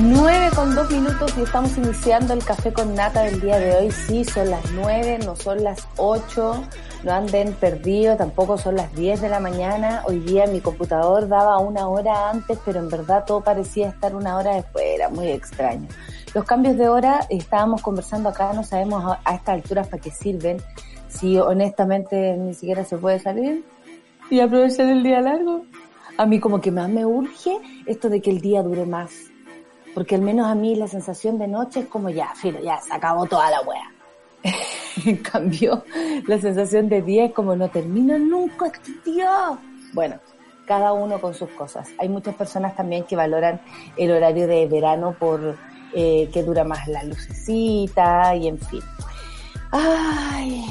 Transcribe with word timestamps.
9 0.00 0.50
con 0.54 0.76
2 0.76 0.92
minutos 0.92 1.34
y 1.36 1.42
estamos 1.42 1.76
iniciando 1.76 2.32
el 2.32 2.44
café 2.44 2.72
con 2.72 2.94
nata 2.94 3.22
del 3.22 3.40
día 3.40 3.58
de 3.58 3.74
hoy. 3.74 3.90
Sí, 3.90 4.24
son 4.24 4.48
las 4.48 4.70
9, 4.70 5.18
no 5.24 5.34
son 5.34 5.64
las 5.64 5.88
8. 5.96 6.64
No 7.02 7.12
anden 7.12 7.52
perdidos, 7.54 8.16
tampoco 8.16 8.58
son 8.58 8.76
las 8.76 8.94
10 8.94 9.20
de 9.20 9.28
la 9.28 9.40
mañana. 9.40 10.04
Hoy 10.06 10.20
día 10.20 10.46
mi 10.46 10.60
computador 10.60 11.26
daba 11.26 11.58
una 11.58 11.88
hora 11.88 12.30
antes, 12.30 12.60
pero 12.64 12.78
en 12.78 12.88
verdad 12.88 13.24
todo 13.26 13.40
parecía 13.40 13.88
estar 13.88 14.14
una 14.14 14.36
hora 14.36 14.54
después. 14.54 14.84
Era 14.86 15.08
muy 15.08 15.28
extraño. 15.28 15.88
Los 16.32 16.44
cambios 16.44 16.76
de 16.76 16.88
hora, 16.88 17.26
estábamos 17.28 17.82
conversando 17.82 18.28
acá, 18.28 18.52
no 18.52 18.62
sabemos 18.62 19.04
a, 19.04 19.20
a 19.24 19.34
estas 19.34 19.56
alturas 19.56 19.88
para 19.88 20.00
qué 20.00 20.12
sirven. 20.12 20.58
Si 21.08 21.38
honestamente 21.38 22.36
ni 22.36 22.54
siquiera 22.54 22.84
se 22.84 22.98
puede 22.98 23.18
salir 23.18 23.64
y 24.30 24.38
aprovechar 24.38 24.86
el 24.86 25.02
día 25.02 25.20
largo. 25.20 25.64
A 26.16 26.26
mí 26.26 26.38
como 26.38 26.60
que 26.60 26.70
más 26.70 26.88
me 26.88 27.04
urge 27.04 27.58
esto 27.86 28.08
de 28.08 28.20
que 28.20 28.30
el 28.30 28.40
día 28.40 28.62
dure 28.62 28.86
más 28.86 29.10
porque 29.98 30.14
al 30.14 30.22
menos 30.22 30.46
a 30.46 30.54
mí 30.54 30.76
la 30.76 30.86
sensación 30.86 31.40
de 31.40 31.48
noche 31.48 31.80
es 31.80 31.86
como 31.86 32.08
ya, 32.08 32.32
filo, 32.36 32.60
ya 32.60 32.80
se 32.80 32.94
acabó 32.94 33.26
toda 33.26 33.50
la 33.50 33.60
wea. 33.62 33.92
en 35.04 35.16
cambio, 35.16 35.82
la 36.28 36.38
sensación 36.38 36.88
de 36.88 37.02
día 37.02 37.24
es 37.24 37.32
como 37.32 37.56
no 37.56 37.68
termina 37.68 38.16
nunca 38.16 38.66
este 38.66 38.92
día. 39.04 39.58
Bueno, 39.92 40.20
cada 40.66 40.92
uno 40.92 41.20
con 41.20 41.34
sus 41.34 41.48
cosas. 41.50 41.88
Hay 41.98 42.08
muchas 42.08 42.36
personas 42.36 42.76
también 42.76 43.02
que 43.06 43.16
valoran 43.16 43.60
el 43.96 44.12
horario 44.12 44.46
de 44.46 44.68
verano 44.68 45.16
por 45.18 45.56
eh, 45.92 46.30
que 46.32 46.44
dura 46.44 46.62
más 46.62 46.86
la 46.86 47.02
lucecita 47.02 48.36
y 48.36 48.46
en 48.46 48.60
fin. 48.60 48.82
Ay, 49.72 50.64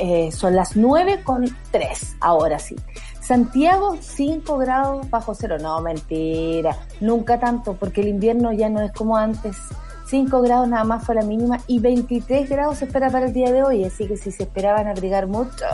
eh, 0.00 0.30
son 0.30 0.54
las 0.54 0.76
nueve 0.76 1.24
con 1.24 1.44
tres, 1.72 2.14
ahora 2.20 2.60
sí. 2.60 2.76
Santiago 3.20 3.96
5 4.00 4.58
grados 4.58 5.08
bajo 5.10 5.34
cero. 5.34 5.56
No, 5.60 5.80
mentira. 5.80 6.76
Nunca 7.00 7.38
tanto, 7.38 7.74
porque 7.74 8.00
el 8.00 8.08
invierno 8.08 8.52
ya 8.52 8.68
no 8.68 8.80
es 8.80 8.92
como 8.92 9.16
antes. 9.16 9.56
5 10.06 10.42
grados 10.42 10.68
nada 10.68 10.84
más 10.84 11.04
fue 11.04 11.14
la 11.14 11.22
mínima 11.22 11.60
y 11.68 11.78
23 11.78 12.48
grados 12.48 12.78
se 12.78 12.86
espera 12.86 13.10
para 13.10 13.26
el 13.26 13.32
día 13.32 13.52
de 13.52 13.62
hoy. 13.62 13.84
Así 13.84 14.08
que 14.08 14.16
si 14.16 14.32
se 14.32 14.44
esperaban 14.44 14.88
abrigar 14.88 15.26
mucho, 15.26 15.64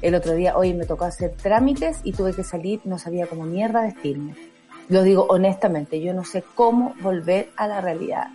el 0.00 0.14
otro 0.14 0.34
día 0.34 0.56
hoy 0.56 0.74
me 0.74 0.86
tocó 0.86 1.06
hacer 1.06 1.34
trámites 1.42 1.98
y 2.04 2.12
tuve 2.12 2.32
que 2.32 2.44
salir, 2.44 2.80
no 2.84 2.98
sabía 2.98 3.26
cómo 3.26 3.44
mierda 3.44 3.82
vestirme. 3.82 4.36
Lo 4.88 5.02
digo 5.02 5.26
honestamente, 5.28 6.00
yo 6.00 6.14
no 6.14 6.24
sé 6.24 6.44
cómo 6.54 6.94
volver 7.02 7.50
a 7.56 7.66
la 7.66 7.80
realidad 7.80 8.28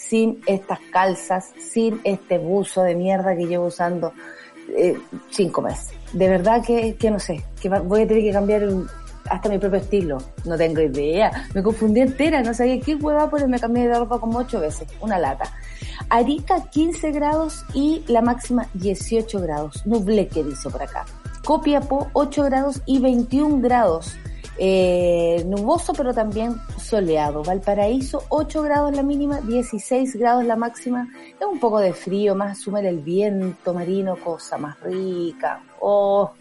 sin 0.00 0.40
estas 0.46 0.80
calzas, 0.92 1.52
sin 1.58 2.00
este 2.04 2.38
buzo 2.38 2.82
de 2.82 2.94
mierda 2.94 3.36
que 3.36 3.46
llevo 3.46 3.66
usando 3.66 4.12
eh, 4.76 4.98
cinco 5.30 5.60
meses. 5.60 5.99
De 6.12 6.28
verdad 6.28 6.62
que, 6.64 6.96
que 6.96 7.10
no 7.10 7.18
sé, 7.18 7.44
que 7.60 7.68
voy 7.68 8.02
a 8.02 8.06
tener 8.06 8.22
que 8.22 8.32
cambiar 8.32 8.62
hasta 9.30 9.48
mi 9.48 9.58
propio 9.58 9.78
estilo. 9.78 10.18
No 10.44 10.56
tengo 10.56 10.80
idea. 10.80 11.46
Me 11.54 11.62
confundí 11.62 12.00
entera, 12.00 12.42
no 12.42 12.52
sabía 12.52 12.80
qué 12.80 12.96
hueva 12.96 13.30
porque 13.30 13.46
me 13.46 13.58
cambié 13.58 13.88
de 13.88 13.98
ropa 13.98 14.18
como 14.18 14.38
ocho 14.38 14.60
veces. 14.60 14.88
Una 15.00 15.18
lata. 15.18 15.44
Arica 16.08 16.68
15 16.70 17.12
grados 17.12 17.64
y 17.72 18.02
la 18.08 18.22
máxima 18.22 18.68
18 18.74 19.40
grados. 19.40 19.84
que 19.84 20.44
dice 20.44 20.68
por 20.70 20.82
acá. 20.82 21.06
Copiapó 21.44 22.08
8 22.12 22.44
grados 22.44 22.82
y 22.86 22.98
21 22.98 23.60
grados. 23.60 24.16
Eh, 24.62 25.42
nuboso 25.46 25.94
pero 25.94 26.12
también 26.12 26.60
soleado. 26.78 27.42
Valparaíso 27.42 28.24
8 28.28 28.62
grados 28.62 28.94
la 28.94 29.02
mínima, 29.02 29.40
16 29.40 30.16
grados 30.16 30.44
la 30.44 30.54
máxima. 30.54 31.08
Es 31.40 31.46
un 31.46 31.58
poco 31.58 31.80
de 31.80 31.94
frío, 31.94 32.34
más 32.34 32.58
asume 32.58 32.86
el 32.86 32.98
viento 32.98 33.72
marino, 33.72 34.16
cosa 34.16 34.58
más 34.58 34.78
rica. 34.80 35.62
Oh, 35.80 36.32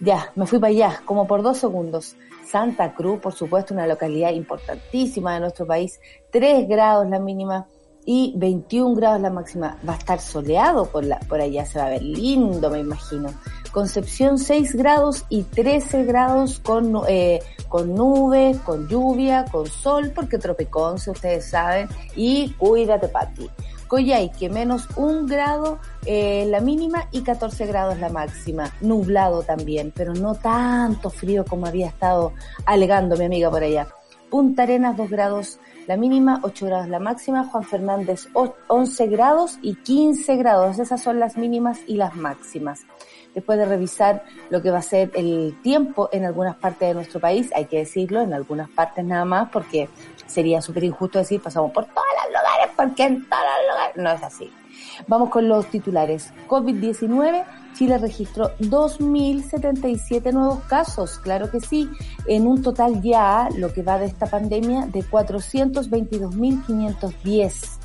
ya, 0.00 0.30
me 0.36 0.46
fui 0.46 0.60
para 0.60 0.70
allá, 0.70 1.02
como 1.04 1.26
por 1.26 1.42
dos 1.42 1.58
segundos. 1.58 2.14
Santa 2.46 2.94
Cruz, 2.94 3.18
por 3.18 3.32
supuesto, 3.32 3.74
una 3.74 3.88
localidad 3.88 4.30
importantísima 4.30 5.34
de 5.34 5.40
nuestro 5.40 5.66
país, 5.66 5.98
3 6.30 6.68
grados 6.68 7.08
la 7.08 7.18
mínima 7.18 7.66
y 8.04 8.32
21 8.36 8.94
grados 8.94 9.20
la 9.20 9.30
máxima. 9.30 9.76
Va 9.88 9.94
a 9.94 9.96
estar 9.96 10.20
soleado 10.20 10.86
por, 10.86 11.04
la, 11.04 11.18
por 11.18 11.40
allá, 11.40 11.66
se 11.66 11.80
va 11.80 11.86
a 11.86 11.90
ver 11.90 12.02
lindo, 12.02 12.70
me 12.70 12.78
imagino. 12.78 13.30
Concepción 13.72 14.38
6 14.38 14.74
grados 14.74 15.24
y 15.28 15.44
13 15.44 16.04
grados 16.04 16.58
con, 16.58 16.92
eh, 17.08 17.40
con 17.68 17.94
nubes, 17.94 18.58
con 18.58 18.88
lluvia, 18.88 19.44
con 19.50 19.66
sol, 19.66 20.10
porque 20.14 20.38
Tropiconce, 20.38 21.12
ustedes 21.12 21.50
saben, 21.50 21.88
y 22.16 22.50
cuídate, 22.54 23.08
Pati. 23.08 23.48
Coyhaique, 23.86 24.48
menos 24.48 24.88
un 24.96 25.26
grado 25.26 25.80
eh, 26.04 26.46
la 26.48 26.60
mínima 26.60 27.08
y 27.10 27.22
14 27.22 27.66
grados 27.66 27.98
la 27.98 28.08
máxima. 28.08 28.72
Nublado 28.80 29.42
también, 29.42 29.92
pero 29.94 30.14
no 30.14 30.36
tanto 30.36 31.10
frío 31.10 31.44
como 31.44 31.66
había 31.66 31.88
estado 31.88 32.32
alegando 32.66 33.16
mi 33.16 33.24
amiga 33.24 33.50
por 33.50 33.64
allá. 33.64 33.88
Punta 34.30 34.62
Arenas 34.62 34.96
2 34.96 35.10
grados 35.10 35.58
la 35.88 35.96
mínima, 35.96 36.38
8 36.44 36.66
grados 36.66 36.88
la 36.88 37.00
máxima. 37.00 37.44
Juan 37.46 37.64
Fernández 37.64 38.28
11 38.68 39.06
grados 39.08 39.58
y 39.60 39.74
15 39.74 40.36
grados. 40.36 40.78
Esas 40.78 41.02
son 41.02 41.18
las 41.18 41.36
mínimas 41.36 41.80
y 41.88 41.96
las 41.96 42.14
máximas 42.14 42.86
después 43.34 43.58
de 43.58 43.66
revisar 43.66 44.24
lo 44.48 44.62
que 44.62 44.70
va 44.70 44.78
a 44.78 44.82
ser 44.82 45.10
el 45.14 45.60
tiempo 45.62 46.08
en 46.12 46.24
algunas 46.24 46.56
partes 46.56 46.88
de 46.88 46.94
nuestro 46.94 47.20
país, 47.20 47.50
hay 47.54 47.66
que 47.66 47.78
decirlo, 47.78 48.20
en 48.20 48.34
algunas 48.34 48.68
partes 48.70 49.04
nada 49.04 49.24
más, 49.24 49.50
porque 49.50 49.88
sería 50.26 50.62
súper 50.62 50.84
injusto 50.84 51.18
decir 51.18 51.42
pasamos 51.42 51.72
por 51.72 51.86
todos 51.86 52.06
los 52.24 52.28
lugares, 52.28 52.70
porque 52.76 53.02
en 53.04 53.28
todos 53.28 53.42
los 53.42 53.70
lugares 53.70 53.96
no 53.96 54.12
es 54.12 54.22
así. 54.22 54.52
Vamos 55.08 55.30
con 55.30 55.48
los 55.48 55.66
titulares. 55.66 56.32
COVID-19, 56.48 57.44
Chile 57.74 57.98
registró 57.98 58.56
2.077 58.58 60.32
nuevos 60.32 60.60
casos, 60.64 61.18
claro 61.18 61.50
que 61.50 61.58
sí, 61.60 61.90
en 62.26 62.46
un 62.46 62.62
total 62.62 63.02
ya, 63.02 63.48
lo 63.56 63.72
que 63.72 63.82
va 63.82 63.98
de 63.98 64.06
esta 64.06 64.26
pandemia, 64.26 64.86
de 64.86 65.00
422.510 65.00 67.79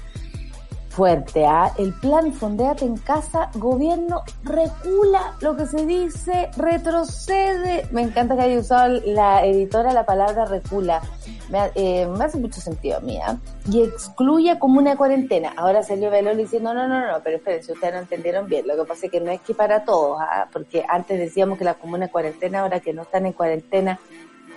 fuerte. 0.95 1.45
¿ah? 1.45 1.72
El 1.78 1.94
plan 1.94 2.31
Fondeate 2.31 2.85
en 2.85 2.97
Casa, 2.97 3.50
gobierno 3.56 4.23
recula, 4.44 5.35
lo 5.41 5.56
que 5.57 5.66
se 5.66 5.85
dice, 5.85 6.50
retrocede. 6.56 7.85
Me 7.91 8.01
encanta 8.01 8.35
que 8.35 8.44
haya 8.44 8.59
usado 8.59 9.01
la 9.05 9.45
editora 9.45 9.91
la 9.91 10.05
palabra 10.05 10.45
recula. 10.45 11.01
Me, 11.50 11.69
eh, 11.75 12.07
me 12.07 12.23
hace 12.23 12.38
mucho 12.38 12.61
sentido 12.61 12.97
a 12.97 13.01
mí. 13.01 13.19
¿ah? 13.22 13.38
Y 13.69 13.81
excluye 13.84 14.57
como 14.57 14.79
una 14.79 14.95
cuarentena. 14.95 15.53
Ahora 15.57 15.84
salió 15.84 16.09
Belol 16.09 16.38
diciendo, 16.38 16.73
no, 16.73 16.88
no, 16.88 17.05
no, 17.05 17.22
pero 17.23 17.38
espérense, 17.38 17.73
ustedes 17.73 17.94
no 17.94 18.00
entendieron 18.00 18.47
bien. 18.47 18.66
Lo 18.66 18.78
que 18.78 18.85
pasa 18.85 19.07
es 19.07 19.11
que 19.11 19.19
no 19.19 19.31
es 19.31 19.41
que 19.41 19.53
para 19.53 19.84
todos, 19.84 20.17
¿ah? 20.22 20.47
porque 20.51 20.85
antes 20.88 21.19
decíamos 21.19 21.57
que 21.57 21.66
la 21.66 21.73
comuna 21.73 22.07
cuarentena, 22.07 22.61
ahora 22.61 22.79
que 22.79 22.93
no 22.93 23.02
están 23.02 23.25
en 23.25 23.34
cuarentena, 23.34 23.99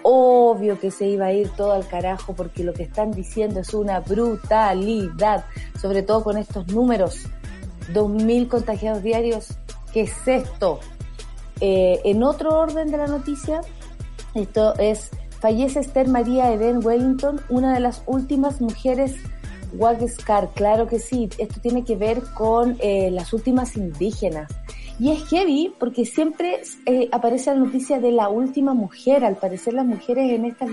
obvio 0.03 0.79
que 0.79 0.91
se 0.91 1.07
iba 1.07 1.27
a 1.27 1.33
ir 1.33 1.49
todo 1.51 1.73
al 1.73 1.87
carajo 1.87 2.35
porque 2.35 2.65
lo 2.65 2.73
que 2.73 2.85
están 2.85 3.11
diciendo 3.11 3.61
es 3.61 3.75
una 3.75 4.01
brutalidad, 4.01 5.45
sobre 5.81 6.03
todo 6.03 6.25
con 6.25 6.37
estos 6.37 6.67
números. 6.69 7.27
2.000 7.93 8.49
contagiados 8.49 9.03
diarios, 9.03 9.59
¿qué 9.93 10.03
es 10.03 10.29
esto? 10.29 10.81
Eh, 11.61 12.01
en 12.05 12.23
otro 12.23 12.59
orden 12.59 12.91
de 12.91 12.99
la 12.99 13.07
noticia, 13.07 13.63
esto 14.35 14.75
es, 14.79 15.11
fallece 15.41 15.81
Esther 15.81 16.09
María 16.09 16.53
Eden 16.53 16.85
Wellington, 16.85 17.41
una 17.49 17.75
de 17.75 17.81
las 17.81 18.03
últimas 18.07 18.61
mujeres 18.61 19.17
Wagscar, 19.75 20.51
claro 20.55 20.87
que 20.87 20.99
sí, 20.99 21.29
esto 21.39 21.61
tiene 21.61 21.85
que 21.85 21.97
ver 21.97 22.23
con 22.35 22.77
eh, 22.81 23.11
las 23.11 23.33
últimas 23.33 23.77
indígenas 23.77 24.49
y 24.99 25.13
es 25.13 25.29
heavy 25.29 25.75
porque 25.79 26.05
siempre 26.05 26.61
eh, 26.87 27.09
aparece 27.13 27.51
la 27.53 27.61
noticia 27.61 28.01
de 28.01 28.13
la 28.13 28.29
última 28.29 28.75
mujer. 28.75 29.25
Al 29.25 29.37
parecer 29.37 29.75
las 29.75 29.87
mujeres 29.87 30.31
en 30.33 30.45
estas, 30.45 30.71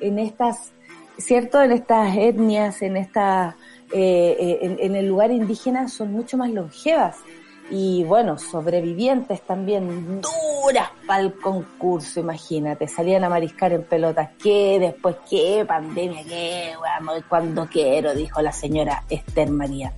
en 0.00 0.18
estas, 0.18 0.72
cierto, 1.18 1.62
en 1.62 1.72
estas 1.72 2.16
etnias, 2.16 2.82
en 2.82 2.96
esta, 2.96 3.56
eh, 3.92 4.76
en, 4.80 4.94
el 4.94 5.08
lugar 5.08 5.30
indígena 5.30 5.88
son 5.88 6.12
mucho 6.12 6.36
más 6.36 6.50
longevas. 6.50 7.16
y 7.70 8.04
bueno, 8.04 8.36
sobrevivientes 8.38 9.40
también 9.42 10.20
duras 10.20 10.90
para 11.06 11.22
el 11.22 11.32
concurso, 11.32 12.20
imagínate, 12.20 12.86
salían 12.86 13.24
a 13.24 13.30
mariscar 13.30 13.72
en 13.72 13.84
pelotas, 13.84 14.30
¿qué? 14.42 14.78
Después, 14.78 15.16
¿qué? 15.28 15.64
Pandemia, 15.66 16.22
¿qué? 16.24 16.72
Vamos, 16.80 17.22
cuando 17.28 17.66
quiero, 17.66 18.14
dijo 18.14 18.42
la 18.42 18.52
señora 18.52 19.04
Esther 19.08 19.50
María. 19.50 19.92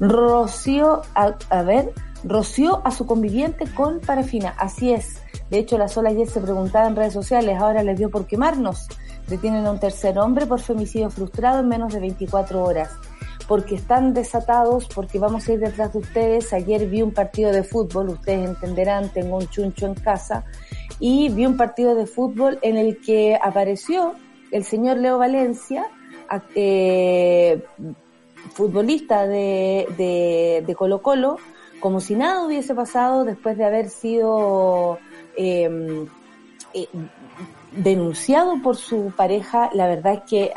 Rocío, 0.00 1.02
a, 1.14 1.62
ver, 1.62 1.92
roció 2.24 2.80
a 2.84 2.90
su 2.90 3.06
conviviente 3.06 3.64
con 3.74 4.00
parafina, 4.00 4.54
así 4.58 4.92
es. 4.92 5.22
De 5.50 5.58
hecho, 5.58 5.78
la 5.78 5.88
sola 5.88 6.10
ayer 6.10 6.28
se 6.28 6.40
preguntaba 6.40 6.86
en 6.86 6.96
redes 6.96 7.12
sociales, 7.12 7.58
ahora 7.60 7.82
les 7.82 7.98
dio 7.98 8.10
por 8.10 8.26
quemarnos. 8.26 8.88
Detienen 9.28 9.66
a 9.66 9.70
un 9.70 9.80
tercer 9.80 10.18
hombre 10.18 10.46
por 10.46 10.60
femicidio 10.60 11.10
frustrado 11.10 11.60
en 11.60 11.68
menos 11.68 11.92
de 11.92 12.00
24 12.00 12.62
horas 12.62 12.90
porque 13.52 13.74
están 13.74 14.14
desatados, 14.14 14.88
porque 14.94 15.18
vamos 15.18 15.48
a 15.48 15.52
ir 15.52 15.60
detrás 15.60 15.92
de 15.92 15.98
ustedes. 15.98 16.52
Ayer 16.52 16.88
vi 16.88 17.02
un 17.02 17.12
partido 17.12 17.52
de 17.52 17.62
fútbol, 17.62 18.08
ustedes 18.08 18.48
entenderán, 18.48 19.10
tengo 19.10 19.36
un 19.36 19.48
chuncho 19.48 19.86
en 19.86 19.94
casa, 19.94 20.44
y 20.98 21.28
vi 21.28 21.46
un 21.46 21.56
partido 21.56 21.94
de 21.94 22.06
fútbol 22.06 22.58
en 22.62 22.76
el 22.76 23.00
que 23.00 23.38
apareció 23.42 24.14
el 24.50 24.64
señor 24.64 24.98
Leo 24.98 25.18
Valencia, 25.18 25.86
eh, 26.54 27.62
futbolista 28.54 29.26
de, 29.26 30.62
de, 30.66 30.74
Colo 30.74 31.02
Colo, 31.02 31.36
como 31.82 32.00
si 32.00 32.14
nada 32.14 32.46
hubiese 32.46 32.74
pasado 32.74 33.24
después 33.24 33.58
de 33.58 33.64
haber 33.64 33.90
sido 33.90 34.98
em, 35.36 36.06
eh, 36.72 36.88
denunciado 37.72 38.62
por 38.62 38.76
su 38.76 39.12
pareja. 39.16 39.68
La 39.74 39.86
verdad 39.88 40.14
es 40.14 40.20
que 40.22 40.52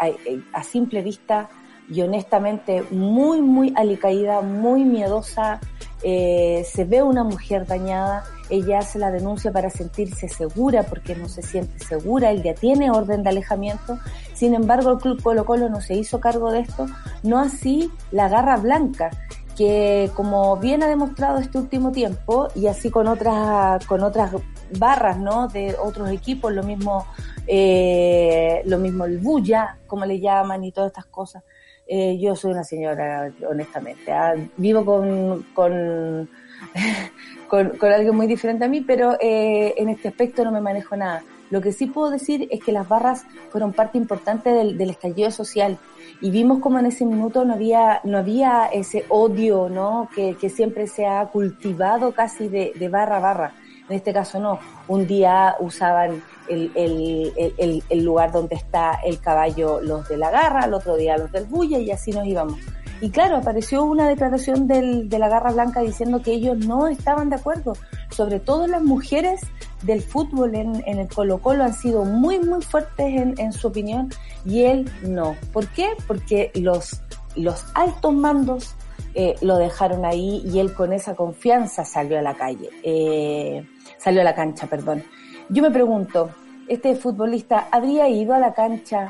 a 0.54 0.64
simple 0.64 1.02
vista 1.02 1.50
y 1.90 2.02
honestamente 2.02 2.84
muy, 2.92 3.42
muy 3.42 3.74
alicaída, 3.76 4.42
muy 4.42 4.84
miedosa. 4.84 5.60
Eh, 6.04 6.66
se 6.72 6.84
ve 6.84 7.02
una 7.02 7.24
mujer 7.24 7.66
dañada, 7.66 8.24
ella 8.50 8.80
hace 8.80 9.00
la 9.00 9.10
denuncia 9.10 9.52
para 9.52 9.72
sentirse 9.72 10.30
segura 10.30 10.84
porque 10.84 11.16
no 11.16 11.28
se 11.28 11.42
siente 11.42 11.84
segura, 11.84 12.30
él 12.30 12.44
ya 12.44 12.54
tiene 12.54 12.92
orden 12.92 13.24
de 13.24 13.30
alejamiento. 13.30 13.98
Sin 14.34 14.54
embargo, 14.54 14.92
el 14.92 14.98
Club 15.00 15.24
Colo 15.24 15.46
Colo 15.46 15.70
no 15.70 15.82
se 15.82 15.96
hizo 15.96 16.20
cargo 16.20 16.52
de 16.52 16.60
esto, 16.60 16.86
no 17.24 17.40
así 17.40 17.92
la 18.12 18.30
Garra 18.30 18.58
Blanca, 18.58 19.10
que 19.56 20.12
como 20.14 20.58
bien 20.58 20.84
ha 20.84 20.88
demostrado 20.88 21.40
este 21.40 21.58
último 21.58 21.92
tiempo 21.92 22.50
y 22.56 22.68
así 22.68 22.90
con 22.90 23.08
otras 23.08 23.86
con 23.86 24.04
otras 24.04 24.32
barras, 24.78 25.18
¿no? 25.18 25.48
De 25.48 25.76
otros 25.82 26.10
equipos, 26.12 26.54
lo 26.54 26.64
mismo 26.64 27.06
eh, 27.48 28.62
lo 28.66 28.78
mismo 28.80 29.06
el 29.06 29.20
bulla, 29.20 29.78
como 29.88 30.06
le 30.06 30.20
llaman 30.20 30.64
y 30.64 30.72
todas 30.72 30.90
estas 30.90 31.06
cosas 31.06 31.44
eh, 31.88 32.18
yo 32.20 32.36
soy 32.36 32.52
una 32.52 32.64
señora, 32.64 33.32
honestamente. 33.48 34.12
¿ah? 34.12 34.34
Vivo 34.58 34.84
con, 34.86 35.44
con, 35.54 36.30
con, 37.48 37.92
alguien 37.94 38.16
muy 38.16 38.28
diferente 38.28 38.66
a 38.66 38.68
mí, 38.68 38.82
pero 38.82 39.18
eh, 39.22 39.74
en 39.78 39.90
este 39.90 40.08
aspecto 40.08 40.44
no 40.44 40.52
me 40.52 40.62
manejo 40.62 40.96
nada. 40.96 41.24
Lo 41.52 41.62
que 41.62 41.72
sí 41.72 41.86
puedo 41.86 42.10
decir 42.10 42.48
es 42.50 42.64
que 42.64 42.72
las 42.72 42.88
barras 42.88 43.26
fueron 43.50 43.72
parte 43.72 44.00
importante 44.00 44.50
del 44.50 44.90
estallido 44.90 45.30
social 45.30 45.78
y 46.22 46.32
vimos 46.32 46.60
como 46.60 46.80
en 46.80 46.86
ese 46.86 47.06
minuto 47.06 47.46
no 47.46 47.54
había, 47.54 48.02
no 48.04 48.18
había 48.18 48.68
ese 48.68 49.06
odio, 49.10 49.70
¿no? 49.70 50.10
Que, 50.16 50.36
que 50.36 50.50
siempre 50.50 50.88
se 50.88 51.06
ha 51.06 51.26
cultivado 51.28 52.14
casi 52.14 52.48
de, 52.48 52.74
de 52.76 52.90
barra 52.90 53.18
a 53.18 53.20
barra. 53.20 53.54
En 53.90 53.96
este 53.96 54.14
caso 54.14 54.40
no. 54.40 54.60
Un 54.88 55.06
día 55.06 55.56
usaban 55.60 56.24
el, 56.48 56.72
el, 56.76 57.84
el, 57.90 58.04
lugar 58.04 58.32
donde 58.32 58.56
está 58.56 59.00
el 59.04 59.20
caballo 59.20 59.82
los 59.82 60.08
de 60.08 60.18
la 60.18 60.32
garra, 60.32 60.66
el 60.66 60.74
otro 60.74 60.96
día 60.96 61.18
los 61.18 61.32
del 61.32 61.46
bulla 61.46 61.80
y 61.80 61.92
así 61.92 62.12
nos 62.12 62.26
íbamos. 62.26 62.60
Y 63.02 63.10
claro, 63.10 63.38
apareció 63.38 63.84
una 63.84 64.08
declaración 64.08 64.68
del, 64.68 65.10
de 65.10 65.20
la 65.20 65.28
Garra 65.28 65.52
Blanca 65.52 65.82
diciendo 65.82 66.22
que 66.22 66.32
ellos 66.32 66.58
no 66.58 66.88
estaban 66.88 67.30
de 67.30 67.36
acuerdo. 67.36 67.74
Sobre 68.10 68.40
todo 68.40 68.68
las 68.68 68.82
mujeres 68.82 69.42
del 69.84 70.02
fútbol 70.02 70.56
en, 70.56 70.82
en 70.86 71.00
el 71.00 71.08
Colo 71.08 71.40
Colo 71.40 71.64
han 71.64 71.74
sido 71.74 72.06
muy, 72.06 72.40
muy 72.40 72.62
fuertes 72.62 73.06
en, 73.08 73.36
en, 73.38 73.52
su 73.52 73.68
opinión 73.68 74.10
y 74.46 74.64
él 74.64 74.90
no. 75.04 75.36
¿Por 75.52 75.68
qué? 75.68 75.90
Porque 76.08 76.52
los, 76.56 77.02
los 77.36 77.66
altos 77.74 78.14
mandos 78.14 78.76
eh, 79.14 79.36
lo 79.42 79.58
dejaron 79.58 80.06
ahí 80.06 80.44
y 80.46 80.60
él 80.60 80.74
con 80.74 80.94
esa 80.94 81.16
confianza 81.16 81.86
salió 81.86 82.20
a 82.20 82.22
la 82.22 82.34
calle, 82.34 82.70
eh, 82.84 83.66
salió 83.98 84.22
a 84.22 84.24
la 84.24 84.36
cancha, 84.36 84.68
perdón. 84.68 85.04
Yo 85.50 85.62
me 85.62 85.72
pregunto, 85.72 86.32
¿este 86.68 86.96
futbolista 86.96 87.68
habría 87.72 88.10
ido 88.10 88.34
a 88.34 88.40
la 88.40 88.54
cancha 88.54 89.10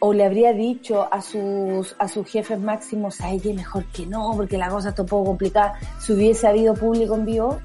o 0.00 0.12
le 0.12 0.24
habría 0.24 0.52
dicho 0.52 1.06
a 1.12 1.20
sus, 1.22 1.94
a 1.98 2.08
sus 2.08 2.26
jefes 2.26 2.58
máximos, 2.58 3.20
a 3.20 3.30
ella 3.30 3.54
mejor 3.54 3.84
que 3.92 4.06
no, 4.06 4.32
porque 4.34 4.58
la 4.58 4.68
cosa 4.68 4.90
está 4.90 5.02
un 5.02 5.08
poco 5.08 5.26
complicada, 5.26 5.78
si 6.00 6.12
hubiese 6.12 6.48
habido 6.48 6.74
público 6.74 7.14
en 7.14 7.26
vivo? 7.26 7.58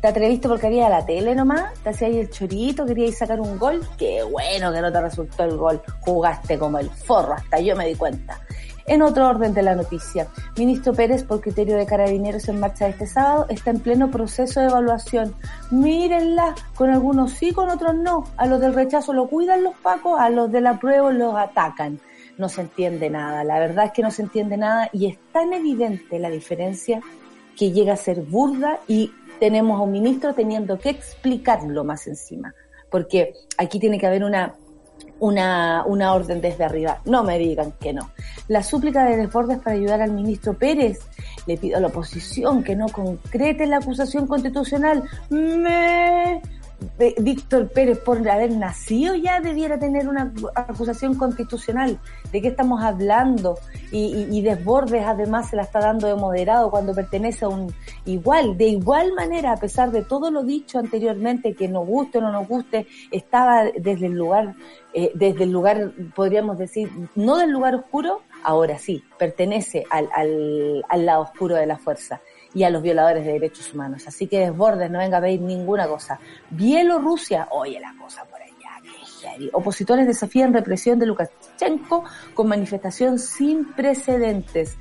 ¿Te 0.00 0.08
atreviste 0.08 0.48
porque 0.48 0.66
había 0.66 0.88
la 0.88 1.06
tele 1.06 1.32
nomás? 1.36 1.74
¿Te 1.84 1.90
hacía 1.90 2.08
ahí 2.08 2.18
el 2.18 2.28
chorito? 2.28 2.84
¿Querías 2.84 3.16
sacar 3.16 3.40
un 3.40 3.56
gol? 3.56 3.86
Qué 3.96 4.24
bueno 4.24 4.72
que 4.72 4.80
no 4.80 4.90
te 4.90 5.00
resultó 5.00 5.44
el 5.44 5.56
gol. 5.56 5.80
Jugaste 6.00 6.58
como 6.58 6.80
el 6.80 6.90
forro, 6.90 7.34
hasta 7.34 7.60
yo 7.60 7.76
me 7.76 7.86
di 7.86 7.94
cuenta. 7.94 8.40
En 8.86 9.02
otro 9.02 9.28
orden 9.28 9.54
de 9.54 9.62
la 9.62 9.74
noticia, 9.74 10.26
ministro 10.56 10.92
Pérez, 10.92 11.22
por 11.22 11.40
criterio 11.40 11.76
de 11.76 11.86
carabineros 11.86 12.48
en 12.48 12.58
marcha 12.58 12.88
este 12.88 13.06
sábado, 13.06 13.46
está 13.48 13.70
en 13.70 13.80
pleno 13.80 14.10
proceso 14.10 14.60
de 14.60 14.66
evaluación. 14.66 15.34
Mírenla, 15.70 16.54
con 16.74 16.90
algunos 16.90 17.32
sí, 17.32 17.52
con 17.52 17.70
otros 17.70 17.94
no. 17.94 18.24
A 18.36 18.46
los 18.46 18.60
del 18.60 18.74
rechazo 18.74 19.12
lo 19.12 19.28
cuidan 19.28 19.62
los 19.62 19.76
pacos, 19.76 20.18
a 20.20 20.30
los 20.30 20.50
de 20.50 20.60
la 20.60 20.78
prueba 20.78 21.12
los 21.12 21.34
atacan. 21.36 22.00
No 22.38 22.48
se 22.48 22.62
entiende 22.62 23.10
nada, 23.10 23.44
la 23.44 23.58
verdad 23.58 23.86
es 23.86 23.92
que 23.92 24.02
no 24.02 24.10
se 24.10 24.22
entiende 24.22 24.56
nada 24.56 24.88
y 24.92 25.06
es 25.06 25.18
tan 25.32 25.52
evidente 25.52 26.18
la 26.18 26.30
diferencia 26.30 27.00
que 27.56 27.70
llega 27.70 27.92
a 27.92 27.96
ser 27.96 28.22
burda 28.22 28.80
y 28.88 29.12
tenemos 29.38 29.78
a 29.78 29.82
un 29.82 29.92
ministro 29.92 30.34
teniendo 30.34 30.78
que 30.78 30.90
explicarlo 30.90 31.84
más 31.84 32.06
encima. 32.06 32.54
Porque 32.90 33.34
aquí 33.58 33.78
tiene 33.78 33.98
que 33.98 34.06
haber 34.06 34.24
una 34.24 34.54
una, 35.22 35.84
una 35.86 36.14
orden 36.14 36.40
desde 36.40 36.64
arriba. 36.64 37.00
No 37.04 37.22
me 37.22 37.38
digan 37.38 37.72
que 37.80 37.92
no. 37.92 38.10
La 38.48 38.60
súplica 38.60 39.04
de 39.04 39.16
Desbordes 39.16 39.58
para 39.58 39.76
ayudar 39.76 40.02
al 40.02 40.10
ministro 40.10 40.54
Pérez. 40.54 40.98
Le 41.46 41.56
pido 41.56 41.76
a 41.76 41.80
la 41.80 41.86
oposición 41.86 42.64
que 42.64 42.74
no 42.74 42.88
concrete 42.88 43.66
la 43.66 43.76
acusación 43.76 44.26
constitucional. 44.26 45.04
Me 45.30 46.42
Víctor 47.18 47.68
Pérez, 47.68 47.98
por 47.98 48.28
haber 48.28 48.52
nacido 48.52 49.14
ya 49.14 49.40
debiera 49.40 49.78
tener 49.78 50.08
una 50.08 50.32
acusación 50.54 51.14
constitucional. 51.14 51.98
¿De 52.30 52.40
qué 52.40 52.48
estamos 52.48 52.82
hablando? 52.82 53.58
Y, 53.90 54.42
Desbordes 54.42 55.04
además 55.04 55.50
se 55.50 55.56
la 55.56 55.62
está 55.62 55.78
dando 55.78 56.08
de 56.08 56.14
moderado 56.14 56.70
cuando 56.70 56.94
pertenece 56.94 57.44
a 57.44 57.48
un 57.48 57.72
igual, 58.06 58.56
de 58.56 58.68
igual 58.68 59.12
manera, 59.12 59.52
a 59.52 59.56
pesar 59.56 59.90
de 59.90 60.02
todo 60.02 60.30
lo 60.30 60.42
dicho 60.42 60.78
anteriormente, 60.78 61.54
que 61.54 61.68
nos 61.68 61.86
guste 61.86 62.18
o 62.18 62.20
no 62.20 62.32
nos 62.32 62.48
guste, 62.48 62.86
estaba 63.10 63.64
desde 63.64 64.06
el 64.06 64.12
lugar, 64.12 64.54
eh, 64.94 65.12
desde 65.14 65.44
el 65.44 65.52
lugar, 65.52 65.92
podríamos 66.14 66.58
decir, 66.58 66.90
no 67.14 67.36
del 67.36 67.50
lugar 67.50 67.74
oscuro, 67.74 68.22
ahora 68.42 68.78
sí, 68.78 69.04
pertenece 69.18 69.84
al, 69.90 70.08
al, 70.14 70.84
al 70.88 71.06
lado 71.06 71.22
oscuro 71.22 71.54
de 71.54 71.66
la 71.66 71.78
fuerza 71.78 72.20
y 72.54 72.64
a 72.64 72.70
los 72.70 72.82
violadores 72.82 73.24
de 73.24 73.32
derechos 73.32 73.72
humanos. 73.72 74.04
Así 74.06 74.26
que 74.26 74.40
desbordes, 74.40 74.90
no 74.90 74.98
venga 74.98 75.18
a 75.18 75.20
ver 75.20 75.40
ninguna 75.40 75.86
cosa. 75.86 76.18
Bielorrusia, 76.50 77.48
oye 77.50 77.80
la 77.80 77.94
cosa 78.00 78.24
por 78.24 78.40
allá, 78.40 78.52
qué 79.38 79.50
Opositores 79.52 80.06
desafían 80.06 80.52
represión 80.52 80.98
de 80.98 81.06
Lukashenko 81.06 82.04
con 82.34 82.48
manifestación 82.48 83.18
sin 83.18 83.72
precedentes. 83.72 84.76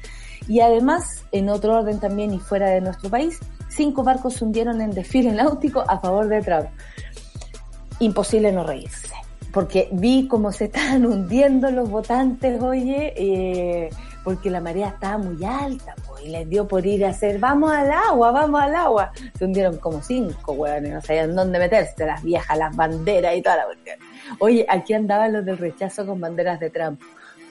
Y 0.48 0.60
además, 0.60 1.26
en 1.32 1.50
otro 1.50 1.76
orden 1.78 2.00
también 2.00 2.34
y 2.34 2.40
fuera 2.40 2.70
de 2.70 2.82
nuestro 2.82 3.10
país, 3.10 3.40
cinco 3.70 4.04
barcos 4.04 4.34
se 4.36 4.46
hundieron 4.46 4.82
en 4.82 4.92
desfile 4.92 5.32
náutico 5.34 5.84
a 5.88 6.00
favor 6.00 6.28
de 6.28 6.42
Trump. 6.42 6.68
Imposible 8.00 8.52
no 8.52 8.64
reírse, 8.64 9.14
porque 9.54 9.88
vi 9.92 10.28
cómo 10.28 10.52
se 10.52 10.66
estaban 10.66 11.06
hundiendo 11.06 11.70
los 11.72 11.90
votantes, 11.90 12.62
oye, 12.62 13.14
eh, 13.16 13.90
porque 14.24 14.50
la 14.50 14.62
marea 14.62 14.90
estaba 14.90 15.18
muy 15.18 15.44
alta, 15.44 15.96
y 16.24 16.30
les 16.30 16.48
dio 16.48 16.68
por 16.68 16.86
ir 16.86 17.06
a 17.06 17.10
hacer, 17.10 17.40
vamos 17.40 17.72
al 17.72 17.92
agua, 17.92 18.32
vamos 18.32 18.62
al 18.62 18.76
agua. 18.76 19.12
Se 19.38 19.46
hundieron 19.46 19.78
como 19.78 20.02
cinco, 20.02 20.54
hueones, 20.54 20.94
no 20.94 21.02
sabían 21.02 21.36
dónde 21.36 21.60
meterse, 21.60 22.06
las 22.06 22.22
viejas, 22.24 22.58
las 22.58 22.76
banderas 22.76 23.36
y 23.36 23.42
toda 23.42 23.58
la 23.58 23.66
cuestión. 23.66 23.98
Oye, 24.40 24.66
aquí 24.70 24.94
andaban 24.94 25.34
los 25.34 25.46
del 25.46 25.58
rechazo 25.58 26.06
con 26.06 26.20
banderas 26.20 26.60
de 26.60 26.70
Trump. 26.70 27.02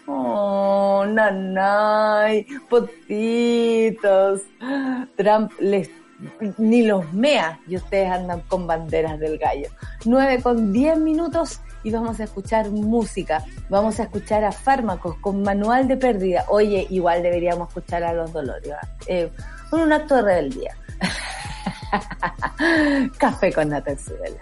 Oh, 0.07 1.05
nanay, 1.07 2.47
potitos. 2.69 4.43
Trump 5.17 5.53
les 5.61 5.91
ni 6.59 6.83
los 6.83 7.13
mea 7.13 7.59
y 7.67 7.77
ustedes 7.77 8.11
andan 8.11 8.41
con 8.43 8.67
banderas 8.67 9.19
del 9.19 9.39
gallo. 9.39 9.69
9 10.05 10.43
con 10.43 10.73
10 10.73 10.99
minutos 10.99 11.61
y 11.83 11.91
vamos 11.91 12.21
a 12.21 12.25
escuchar 12.25 12.71
música. 12.71 13.45
Vamos 13.69 14.01
a 14.01 14.05
escuchar 14.05 14.45
a 14.45 14.53
Fármacos 14.53 15.17
con 15.17 15.43
manual 15.43 15.89
de 15.89 15.97
pérdida. 15.97 16.45
Oye, 16.49 16.87
igual 16.91 17.23
deberíamos 17.23 17.69
escuchar 17.69 18.05
a 18.05 18.13
los 18.13 18.33
dolores. 18.33 18.73
Eh, 19.07 19.31
un 19.73 19.93
acto 19.93 20.17
de 20.17 20.23
rebeldía. 20.23 20.77
Café 23.19 23.53
con 23.53 23.69
Nata 23.69 23.97
como 23.97 24.41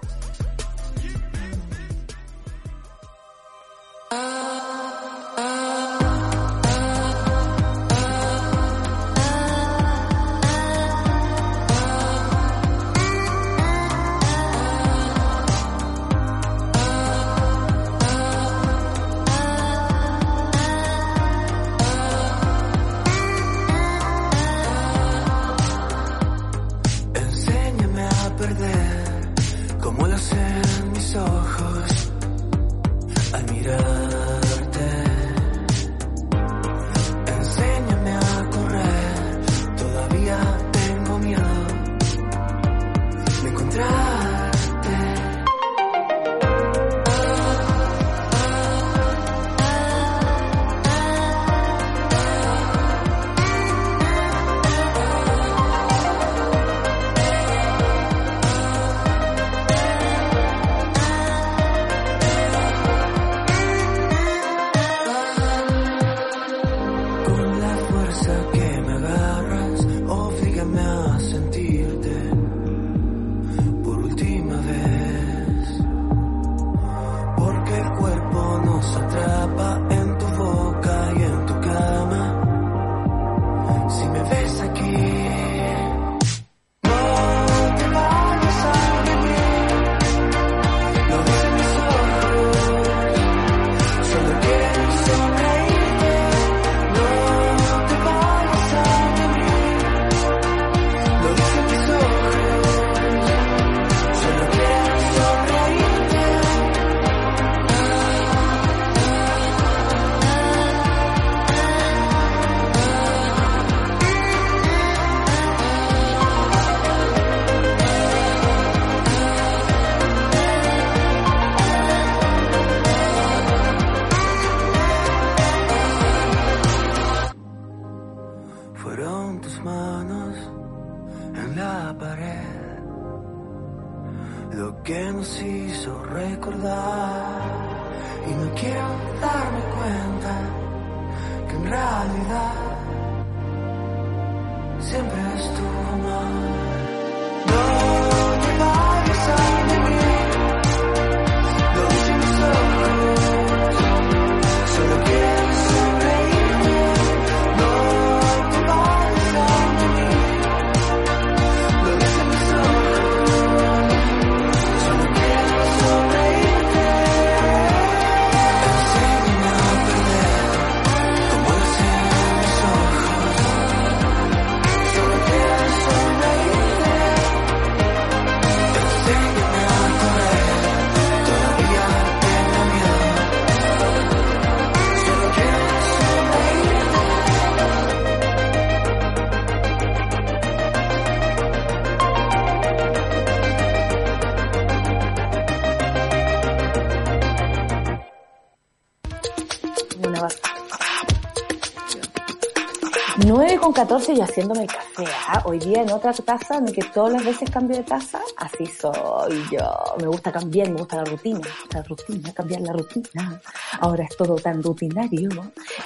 14 203.78 204.12
y 204.12 204.20
haciéndome 204.20 204.62
el 204.62 204.66
café. 204.66 204.87
¿Ah? 205.06 205.42
Hoy 205.44 205.58
día 205.58 205.82
en 205.82 205.90
otra 205.90 206.12
taza, 206.12 206.60
que 206.72 206.82
todas 206.94 207.12
las 207.12 207.24
veces 207.24 207.50
cambio 207.50 207.76
de 207.76 207.82
taza, 207.82 208.20
así 208.36 208.66
soy 208.66 209.42
yo. 209.50 209.70
Me 210.00 210.06
gusta 210.06 210.32
cambiar, 210.32 210.70
me 210.70 210.78
gusta 210.78 210.96
la 210.96 211.04
rutina. 211.04 211.40
La 211.72 211.82
rutina, 211.82 212.32
cambiar 212.32 212.60
la 212.62 212.72
rutina. 212.72 213.40
Ahora 213.80 214.04
es 214.04 214.16
todo 214.16 214.36
tan 214.36 214.62
rutinario. 214.62 215.30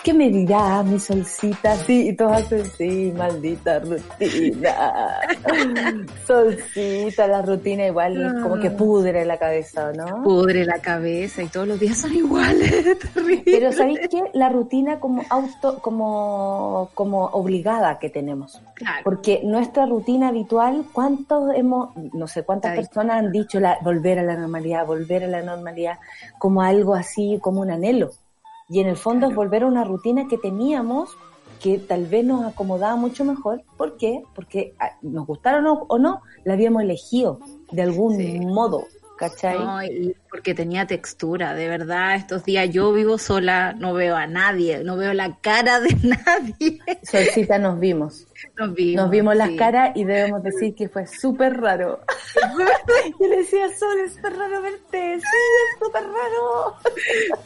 ¿Qué 0.03 0.13
me 0.13 0.31
dirá 0.31 0.83
mi 0.83 0.99
solcita? 0.99 1.77
Sí, 1.77 2.09
y 2.09 2.17
todos 2.17 2.33
hacen, 2.33 2.65
sí, 2.65 3.13
maldita 3.17 3.81
rutina. 3.81 5.21
Solcita, 6.27 7.27
la 7.27 7.43
rutina 7.43 7.87
igual 7.87 8.41
como 8.43 8.59
que 8.59 8.71
pudre 8.71 9.25
la 9.25 9.39
cabeza, 9.39 9.93
¿no? 9.93 10.23
Pudre 10.23 10.65
la 10.65 10.79
cabeza 10.79 11.43
y 11.43 11.49
todos 11.49 11.69
los 11.69 11.81
días 11.81 11.99
son 11.99 12.15
iguales. 12.15 12.99
terrible. 13.15 13.43
Pero 13.45 13.73
¿sabéis 13.73 14.01
qué? 14.11 14.23
La 14.35 14.49
rutina 14.49 15.01
como 15.01 15.25
auto, 15.29 15.79
como, 15.81 16.91
como 16.95 17.27
obligada 17.27 17.99
que 17.99 18.11
tenemos. 18.11 18.61
Claro. 18.75 19.02
Porque 19.05 19.41
nuestra 19.45 19.87
rutina 19.87 20.29
habitual, 20.29 20.87
¿cuántos 20.93 21.55
hemos, 21.55 21.91
no 22.15 22.27
sé 22.27 22.45
cuántas 22.45 22.73
Ay. 22.73 22.79
personas 22.79 23.19
han 23.19 23.33
dicho 23.33 23.61
la, 23.61 23.79
volver 23.83 24.19
a 24.19 24.23
la 24.23 24.37
normalidad, 24.37 24.87
volver 24.87 25.25
a 25.25 25.29
la 25.29 25.43
normalidad, 25.43 25.99
como 26.39 26.63
algo 26.63 26.95
así, 26.95 27.39
como 27.41 27.61
un 27.61 27.71
anhelo? 27.71 28.11
Y 28.69 28.81
en 28.81 28.89
el 28.89 28.97
fondo 28.97 29.27
es 29.29 29.35
volver 29.35 29.65
a 29.65 29.67
una 29.67 29.85
rutina 29.85 30.27
que 30.29 30.39
teníamos, 30.39 31.17
que 31.61 31.79
tal 31.79 32.07
vez 32.07 32.25
nos 32.25 32.45
acomodaba 32.45 32.97
mucho 32.97 33.25
mejor. 33.25 33.63
¿Por 33.77 33.97
qué? 33.97 34.25
Porque 34.35 34.75
ah, 34.79 34.93
nos 35.03 35.27
gustaron 35.27 35.67
o, 35.67 35.85
o 35.89 35.99
no, 35.99 36.23
la 36.45 36.55
habíamos 36.55 36.83
elegido 36.83 37.41
de 37.71 37.83
algún 37.83 38.17
Sí. 38.17 38.39
modo, 38.39 38.89
¿cachai? 39.19 39.59
No, 39.59 39.83
y 39.85 40.17
porque 40.33 40.55
tenía 40.55 40.87
textura, 40.87 41.53
de 41.55 41.69
verdad, 41.69 42.15
estos 42.15 42.43
días 42.43 42.71
yo 42.71 42.91
vivo 42.95 43.19
sola, 43.19 43.75
no 43.75 43.93
veo 43.93 44.17
a 44.17 44.27
nadie, 44.27 44.83
no 44.83 44.97
veo 44.97 45.13
la 45.13 45.37
cara 45.43 45.79
de 45.79 45.95
nadie. 46.03 46.81
Solcita 47.03 47.59
nos 47.59 47.79
vimos. 47.79 48.27
Nos 48.57 48.75
vimos, 48.75 49.03
Nos 49.03 49.11
vimos 49.11 49.37
las 49.37 49.51
caras 49.51 49.93
y 49.95 50.05
debemos 50.05 50.43
decir 50.43 50.75
que 50.75 50.89
fue 50.89 51.07
súper 51.07 51.61
raro. 51.61 52.01
Yo 53.21 53.27
le 53.27 53.37
decía, 53.37 53.69
Sol, 53.77 53.99
es 54.07 54.15
súper 54.15 54.33
raro 54.33 54.63
verte. 54.63 55.21
Sí, 55.21 55.21
es 55.21 55.87
súper 55.87 56.03
raro. 56.03 56.77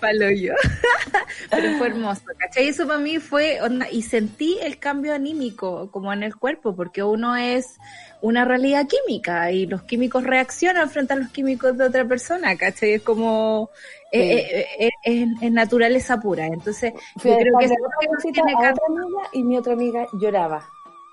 Palo 0.01 0.31
yo. 0.31 0.55
Pero 1.51 1.79
fue 1.79 1.89
hermoso, 1.89 2.23
¿cachai? 2.39 2.69
Eso 2.69 2.87
para 2.87 3.01
mí 3.01 3.19
fue, 3.19 3.61
onda, 3.63 3.91
y 3.91 4.03
sentí 4.03 4.59
el 4.63 4.79
cambio 4.79 5.13
anímico 5.13 5.91
como 5.91 6.13
en 6.13 6.23
el 6.23 6.37
cuerpo, 6.37 6.75
porque 6.77 7.03
uno 7.03 7.37
es 7.37 7.79
una 8.23 8.45
realidad 8.45 8.87
química 8.87 9.51
y 9.51 9.67
los 9.67 9.83
químicos 9.83 10.25
reaccionan 10.25 10.89
frente 10.89 11.13
a 11.13 11.17
los 11.17 11.29
químicos 11.29 11.77
de 11.77 11.85
otra 11.85 12.07
persona, 12.07 12.57
¿cachai? 12.57 12.76
Es 12.83 13.03
como, 13.03 13.71
Sí. 14.13 14.19
eh, 14.19 14.47
eh, 14.61 14.67
eh, 14.87 14.91
es, 15.03 15.29
es 15.43 15.53
naturaleza 15.53 16.19
pura. 16.21 16.47
Entonces, 16.47 16.93
Fui 17.19 17.31
yo 17.31 17.37
creo 17.39 17.59
que 17.59 17.69
cosita 18.09 18.33
tiene 18.33 18.53
a 18.53 18.59
que- 18.59 18.69
otra 18.73 18.87
amiga 18.89 19.29
y 19.33 19.43
mi 19.45 19.57
otra 19.59 19.73
amiga 19.73 20.07
lloraba. 20.13 20.65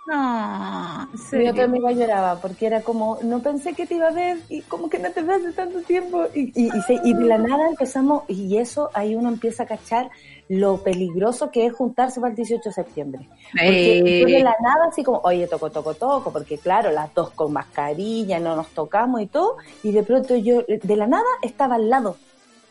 No, 0.06 1.08
Mi 1.32 1.48
otra 1.48 1.64
amiga 1.64 1.92
lloraba 1.94 2.42
porque 2.42 2.66
era 2.68 2.82
como, 2.82 3.20
no 3.24 3.40
pensé 3.42 3.74
que 3.74 3.86
te 3.88 3.96
iba 3.96 4.10
a 4.10 4.12
ver 4.12 4.38
y 4.50 4.62
como 4.64 4.90
que 4.90 5.00
no 5.00 5.10
te 5.12 5.22
ves 5.22 5.38
hace 5.42 5.54
tanto 5.54 5.82
tiempo. 5.82 6.26
Y, 6.34 6.52
y, 6.62 6.68
y, 6.68 6.82
se- 6.82 7.00
y 7.06 7.14
de 7.14 7.24
la 7.26 7.38
nada 7.38 7.70
empezamos, 7.70 8.24
y 8.28 8.58
eso 8.58 8.90
ahí 8.94 9.16
uno 9.16 9.30
empieza 9.30 9.64
a 9.64 9.66
cachar 9.66 10.10
lo 10.48 10.84
peligroso 10.84 11.50
que 11.52 11.66
es 11.66 11.74
juntarse 11.74 12.20
para 12.22 12.32
el 12.32 12.36
18 12.36 12.70
de 12.70 12.74
septiembre. 12.74 13.32
Porque 13.64 14.02
Eh, 14.02 14.20
yo 14.20 14.30
de 14.30 14.40
la 14.40 14.56
nada 14.62 14.88
así 14.90 15.04
como, 15.04 15.20
oye, 15.24 15.48
toco, 15.48 15.72
toco, 15.72 15.96
toco, 15.96 16.32
porque 16.34 16.60
claro, 16.60 16.92
las 16.92 17.14
dos 17.14 17.32
con 17.36 17.54
mascarilla, 17.54 18.40
no 18.40 18.56
nos 18.56 18.74
tocamos 18.74 19.22
y 19.22 19.28
todo, 19.28 19.56
y 19.82 19.92
de 19.94 20.04
pronto 20.04 20.36
yo, 20.36 20.64
de 20.68 20.96
la 20.98 21.08
nada, 21.08 21.26
estaba 21.42 21.76
al 21.76 21.90
lado, 21.90 22.22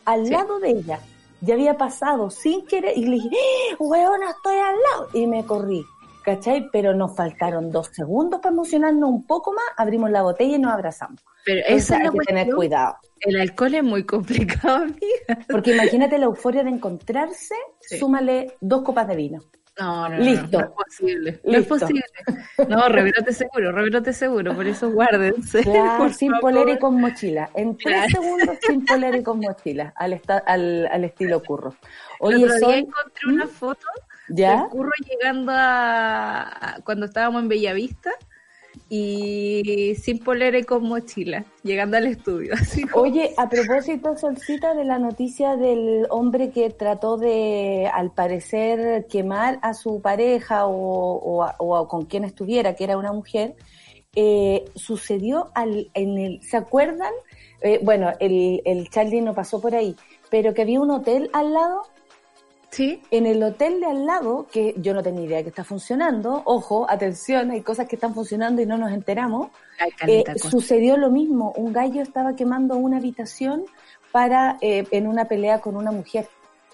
al 0.05 0.29
Sí. 0.29 0.31
lado 0.31 0.59
de 0.59 0.71
ella. 0.71 1.05
Ya 1.39 1.55
había 1.55 1.77
pasado 1.77 2.29
sin 2.29 2.65
querer, 2.67 2.93
y 2.97 3.05
le 3.05 3.15
dije, 3.17 3.29
¡Eh, 3.31 3.75
weona, 3.79 4.31
estoy 4.31 4.55
al 4.57 4.75
lado, 4.75 5.09
y 5.13 5.27
me 5.27 5.45
corrí. 5.45 5.92
¿Cachai? 6.23 6.69
Pero 6.71 6.93
nos 6.93 7.15
faltaron 7.15 7.71
dos 7.71 7.87
segundos 7.93 8.39
para 8.41 8.53
emocionarnos 8.53 9.09
un 9.09 9.25
poco 9.27 9.53
más, 9.53 9.65
abrimos 9.77 10.09
la 10.09 10.21
botella 10.23 10.55
y 10.55 10.59
nos 10.59 10.73
abrazamos. 10.73 11.21
Pero 11.45 11.59
Entonces 11.59 11.83
esa 11.83 11.95
es 11.97 12.01
hay 12.01 12.09
que 12.11 12.19
tener 12.25 12.43
cuestión. 12.45 12.55
cuidado. 12.57 12.95
El 13.19 13.39
alcohol 13.39 13.75
es 13.75 13.83
muy 13.83 14.03
complicado, 14.05 14.75
amiga. 14.83 15.45
Porque 15.49 15.73
imagínate 15.73 16.17
la 16.17 16.25
euforia 16.25 16.63
de 16.63 16.69
encontrarse, 16.71 17.55
Sí. 17.81 17.97
súmale 17.99 18.55
dos 18.61 18.81
copas 18.83 19.07
de 19.07 19.15
vino. 19.15 19.39
No, 19.79 20.07
no, 20.07 20.17
no, 20.17 20.23
Listo. 20.23 20.59
no 20.59 20.65
es 20.65 20.71
posible. 20.71 21.41
No 21.43 21.57
es 21.57 21.65
posible. 21.65 22.03
No, 22.69 22.83
seguro, 23.31 23.71
revelote 23.71 24.13
seguro, 24.13 24.53
por 24.55 24.67
eso 24.67 24.91
guárdense. 24.91 25.63
Por 25.97 26.13
sin 26.13 26.29
favor. 26.29 26.41
polera 26.41 26.71
y 26.73 26.77
con 26.79 27.01
mochila. 27.01 27.49
En 27.55 27.75
tres 27.75 28.11
segundos 28.11 28.55
sin 28.61 28.85
polera 28.85 29.17
y 29.17 29.23
con 29.23 29.39
mochila, 29.39 29.91
al, 29.95 30.13
esta- 30.13 30.37
al, 30.45 30.85
al 30.91 31.03
estilo 31.05 31.41
curro. 31.41 31.69
El 32.19 32.35
Oye, 32.35 32.43
otro 32.45 32.55
día 32.57 32.59
son, 32.59 32.73
encontré 32.75 33.29
una 33.29 33.47
foto 33.47 33.87
¿ya? 34.29 34.67
llegando 35.07 35.51
a, 35.55 36.77
cuando 36.83 37.05
estábamos 37.05 37.41
en 37.43 37.47
Bellavista 37.49 38.11
y 38.89 39.95
sin 40.01 40.19
polera 40.19 40.57
y 40.57 40.63
con 40.63 40.83
mochila, 40.83 41.45
llegando 41.63 41.97
al 41.97 42.07
estudio. 42.07 42.53
Así 42.59 42.83
como- 42.83 43.03
Oye, 43.05 43.33
a 43.37 43.49
propósito, 43.49 44.15
Solcita, 44.17 44.73
de 44.73 44.85
la 44.85 44.99
noticia 44.99 45.55
del 45.55 46.05
hombre 46.09 46.51
que 46.51 46.69
trató 46.69 47.17
de, 47.17 47.89
al 47.93 48.11
parecer, 48.11 49.05
quemar 49.07 49.59
a 49.61 49.73
su 49.73 50.01
pareja 50.01 50.65
o, 50.67 51.45
o 51.57 51.87
con 51.87 52.05
quien 52.05 52.23
estuviera, 52.23 52.75
que 52.75 52.83
era 52.83 52.97
una 52.97 53.13
mujer, 53.13 53.55
eh, 54.15 54.65
sucedió 54.75 55.49
al, 55.55 55.89
en 55.93 56.17
el, 56.17 56.41
¿se 56.43 56.57
acuerdan? 56.57 57.13
Eh, 57.61 57.79
bueno, 57.81 58.11
el, 58.19 58.61
el 58.65 58.89
Charlie 58.89 59.21
no 59.21 59.33
pasó 59.33 59.59
por 59.61 59.73
ahí, 59.73 59.95
pero 60.29 60.53
que 60.53 60.61
había 60.63 60.81
un 60.81 60.91
hotel 60.91 61.29
al 61.33 61.53
lado 61.53 61.81
Sí, 62.73 63.03
en 63.11 63.27
el 63.27 63.43
hotel 63.43 63.79
de 63.79 63.85
al 63.85 64.07
lado, 64.07 64.47
que 64.51 64.73
yo 64.77 64.95
no 64.95 65.03
tenía 65.03 65.25
idea 65.25 65.43
que 65.43 65.49
está 65.49 65.63
funcionando, 65.63 66.41
ojo, 66.45 66.89
atención, 66.89 67.51
hay 67.51 67.61
cosas 67.61 67.87
que 67.87 67.97
están 67.97 68.15
funcionando 68.15 68.63
y 68.63 68.65
no 68.65 68.79
nos 68.79 68.91
enteramos, 68.91 69.51
eh, 70.07 70.23
sucedió 70.37 70.97
lo 70.97 71.11
mismo, 71.11 71.53
un 71.55 71.71
gallo 71.71 72.01
estaba 72.01 72.35
quemando 72.35 72.75
una 72.75 72.97
habitación 72.97 73.65
para 74.11 74.57
eh, 74.59 74.87
en 74.89 75.05
una 75.05 75.25
pelea 75.25 75.61
con 75.61 75.75
una 75.75 75.91
mujer. 75.91 76.27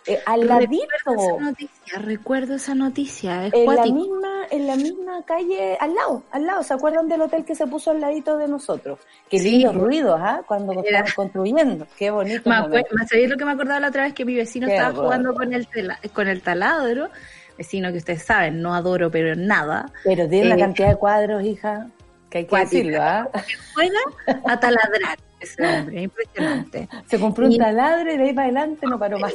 Eh, 0.07 0.17
al 0.25 0.41
Recuerdo 0.41 0.59
ladito, 0.61 0.85
esa 1.17 1.43
noticia, 1.43 1.99
recuerdo 1.99 2.55
esa 2.55 2.73
noticia, 2.75 3.45
es 3.47 3.53
en 3.53 3.65
la 3.75 3.83
misma, 3.83 4.45
en 4.49 4.65
la 4.67 4.75
misma 4.75 5.23
calle, 5.23 5.77
al 5.79 5.93
lado, 5.93 6.23
al 6.31 6.45
lado, 6.47 6.63
¿se 6.63 6.73
acuerdan 6.73 7.07
del 7.07 7.21
hotel 7.21 7.45
que 7.45 7.53
se 7.53 7.67
puso 7.67 7.91
al 7.91 7.99
ladito 8.01 8.37
de 8.37 8.47
nosotros? 8.47 8.97
Qué 9.29 9.39
Sí. 9.39 9.51
lindos 9.51 9.75
ruidos, 9.75 10.19
¿ah? 10.23 10.41
Cuando 10.47 10.71
Era- 10.71 10.81
estaban 11.01 11.11
construyendo, 11.15 11.85
qué 11.97 12.09
bonito. 12.11 12.49
Momento. 12.49 12.95
me 12.95 13.07
sabía 13.07 13.27
lo 13.27 13.37
que 13.37 13.45
me 13.45 13.51
acordaba 13.51 13.79
la 13.81 13.89
otra 13.89 14.03
vez 14.03 14.13
que 14.13 14.25
mi 14.25 14.35
vecino 14.35 14.67
Qué 14.67 14.73
estaba 14.73 14.89
horror. 14.91 15.03
jugando 15.05 15.33
con 15.35 15.53
el 15.53 15.67
tela- 15.67 15.99
con 16.13 16.27
el 16.27 16.41
taladro, 16.41 17.09
vecino 17.57 17.91
que 17.91 17.97
ustedes 17.97 18.23
saben, 18.23 18.61
no 18.61 18.73
adoro 18.73 19.11
pero 19.11 19.35
nada, 19.35 19.91
Pero 20.03 20.27
tiene 20.27 20.47
una 20.47 20.55
eh, 20.55 20.59
cantidad 20.59 20.89
de 20.89 20.95
cuadros, 20.95 21.43
hija, 21.43 21.87
que 22.29 22.37
hay 22.39 22.43
que 22.45 22.49
Cuática. 22.49 22.77
decirlo, 22.77 23.03
¿ah? 23.03 23.29
juega 23.75 23.99
a 24.45 24.59
taladrar 24.59 25.17
ese 25.39 25.61
hombre, 25.65 26.01
impresionante. 26.03 26.89
Se 27.07 27.19
compró 27.19 27.45
un 27.45 27.51
Y- 27.51 27.57
taladro 27.57 28.11
y 28.13 28.17
de 28.17 28.23
ahí 28.23 28.33
para 28.33 28.45
adelante 28.47 28.87
no 28.87 28.97
paró 28.97 29.19
más. 29.19 29.33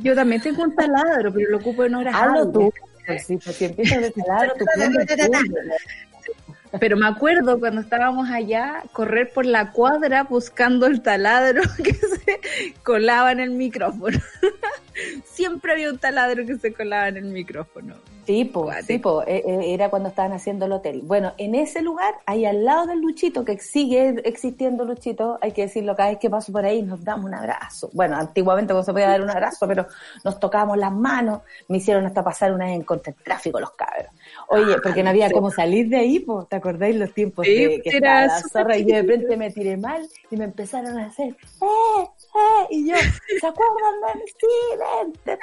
Yo 0.00 0.14
también 0.14 0.40
tengo 0.40 0.62
un 0.62 0.74
taladro, 0.74 1.32
pero 1.32 1.50
lo 1.50 1.58
ocupo 1.58 1.84
en 1.84 1.94
horas 1.94 2.14
Hazlo 2.14 2.50
tú. 2.50 2.72
sí, 3.24 3.36
pues 3.36 3.56
si 3.56 3.66
empiezas 3.66 4.00
de 4.00 4.10
taladro, 4.26 4.54
tú. 4.58 4.64
Pero 6.80 6.96
me 6.96 7.06
acuerdo 7.06 7.60
cuando 7.60 7.80
estábamos 7.80 8.28
allá, 8.30 8.82
correr 8.92 9.32
por 9.32 9.46
la 9.46 9.70
cuadra 9.70 10.24
buscando 10.24 10.86
el 10.86 11.02
taladro 11.02 11.62
que 11.82 11.94
se 11.94 12.40
colaba 12.82 13.32
en 13.32 13.40
el 13.40 13.50
micrófono. 13.50 14.18
Siempre 15.24 15.72
había 15.72 15.90
un 15.90 15.98
taladro 15.98 16.44
que 16.46 16.56
se 16.56 16.72
colaba 16.72 17.08
en 17.08 17.16
el 17.18 17.24
micrófono. 17.24 17.96
Sí, 18.26 18.44
po, 18.44 18.62
Cuático. 18.64 18.86
sí, 18.86 18.98
po, 18.98 19.22
eh, 19.22 19.42
eh, 19.46 19.74
era 19.74 19.90
cuando 19.90 20.08
estaban 20.08 20.32
haciendo 20.32 20.66
el 20.66 20.72
hotel. 20.72 21.02
Bueno, 21.02 21.34
en 21.38 21.54
ese 21.54 21.82
lugar, 21.82 22.14
ahí 22.26 22.46
al 22.46 22.64
lado 22.64 22.86
del 22.86 23.00
Luchito, 23.00 23.44
que 23.44 23.58
sigue 23.58 24.14
existiendo 24.24 24.84
Luchito, 24.84 25.38
hay 25.42 25.52
que 25.52 25.62
decirlo, 25.62 25.94
cada 25.94 26.10
vez 26.10 26.18
que 26.18 26.30
paso 26.30 26.52
por 26.52 26.64
ahí 26.64 26.82
nos 26.82 27.04
damos 27.04 27.26
un 27.26 27.34
abrazo. 27.34 27.90
Bueno, 27.92 28.16
antiguamente 28.16 28.72
no 28.72 28.82
se 28.82 28.92
podía 28.92 29.08
dar 29.08 29.22
un 29.22 29.30
abrazo, 29.30 29.68
pero 29.68 29.86
nos 30.24 30.40
tocábamos 30.40 30.78
las 30.78 30.92
manos, 30.92 31.42
me 31.68 31.78
hicieron 31.78 32.06
hasta 32.06 32.24
pasar 32.24 32.52
una 32.52 32.66
vez 32.66 32.76
en 32.76 32.82
contra 32.82 33.12
el 33.12 33.22
tráfico 33.22 33.60
los 33.60 33.72
cabros. 33.72 34.08
Oye, 34.48 34.76
porque 34.82 35.02
no 35.02 35.10
había 35.10 35.30
cómo 35.30 35.50
salir 35.50 35.88
de 35.88 35.96
ahí, 35.96 36.20
pues, 36.20 36.48
¿te 36.48 36.56
acordáis 36.56 36.96
los 36.96 37.12
tiempos 37.12 37.44
Sí, 37.44 37.54
de 37.54 37.82
que 37.82 37.96
era 37.96 38.24
estaba 38.24 38.40
la 38.40 38.48
zorra 38.48 38.76
y 38.78 38.82
yo 38.86 38.96
de 38.96 39.02
repente 39.02 39.36
me 39.36 39.50
tiré 39.50 39.76
mal 39.76 40.08
y 40.30 40.36
me 40.36 40.44
empezaron 40.44 40.98
a 40.98 41.06
hacer, 41.06 41.36
¡eh, 41.60 42.08
eh! 42.34 42.66
Y 42.70 42.88
yo, 42.90 42.96
¿se 42.96 43.46
acuerdan 43.46 44.00
de 44.06 44.20
mí? 44.20 44.24
Sí, 44.26 44.46
vente, 44.78 45.38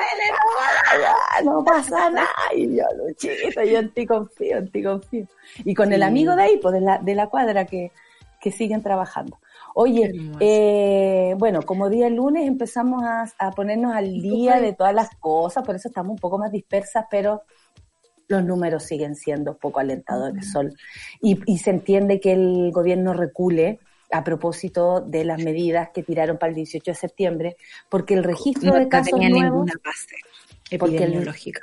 no 1.43 1.63
pasa 1.63 2.09
nada. 2.09 2.27
Y 2.55 2.75
yo, 2.75 2.83
Luchito, 2.97 3.63
yo 3.63 3.79
en 3.79 3.93
ti 3.93 4.05
confío, 4.05 4.57
en 4.57 4.71
ti 4.71 4.83
confío. 4.83 5.25
Y 5.63 5.73
con 5.73 5.93
el 5.93 6.03
amigo 6.03 6.35
de 6.35 6.43
ahí, 6.43 6.57
pues 6.57 6.73
de 6.73 6.81
la, 6.81 6.97
de 6.97 7.15
la 7.15 7.27
cuadra 7.27 7.65
que, 7.65 7.91
que 8.39 8.51
siguen 8.51 8.83
trabajando. 8.83 9.39
Oye, 9.73 10.11
eh, 10.39 11.33
bueno, 11.37 11.61
como 11.61 11.89
día 11.89 12.09
lunes 12.09 12.45
empezamos 12.45 13.03
a, 13.03 13.25
a 13.39 13.51
ponernos 13.51 13.95
al 13.95 14.07
¿Y 14.07 14.21
tú 14.21 14.35
día 14.35 14.59
de 14.59 14.73
todas 14.73 14.93
las 14.93 15.15
cosas, 15.17 15.65
por 15.65 15.75
eso 15.75 15.87
estamos 15.87 16.11
un 16.11 16.19
poco 16.19 16.37
más 16.37 16.51
dispersas, 16.51 17.05
pero 17.09 17.43
los 18.27 18.43
números 18.43 18.83
siguen 18.83 19.15
siendo 19.15 19.57
poco 19.57 19.79
alentadores, 19.79 20.51
Sol. 20.51 20.73
Y, 21.21 21.39
y 21.45 21.59
se 21.59 21.69
entiende 21.69 22.19
que 22.19 22.33
el 22.33 22.71
gobierno 22.71 23.13
recule 23.13 23.79
a 24.11 24.23
propósito 24.23 25.01
de 25.01 25.23
las 25.23 25.39
medidas 25.39 25.89
que 25.93 26.03
tiraron 26.03 26.37
para 26.37 26.49
el 26.49 26.55
18 26.55 26.91
de 26.91 26.95
septiembre, 26.95 27.57
porque 27.89 28.13
el 28.13 28.23
registro 28.23 28.71
No, 28.71 28.75
de 28.77 28.83
no 28.83 28.89
casos 28.89 29.11
tenía 29.11 29.29
nuevos... 29.29 29.51
ninguna 29.51 29.73
base 29.83 30.15
el- 30.69 30.75
epidemiológica. 30.75 31.61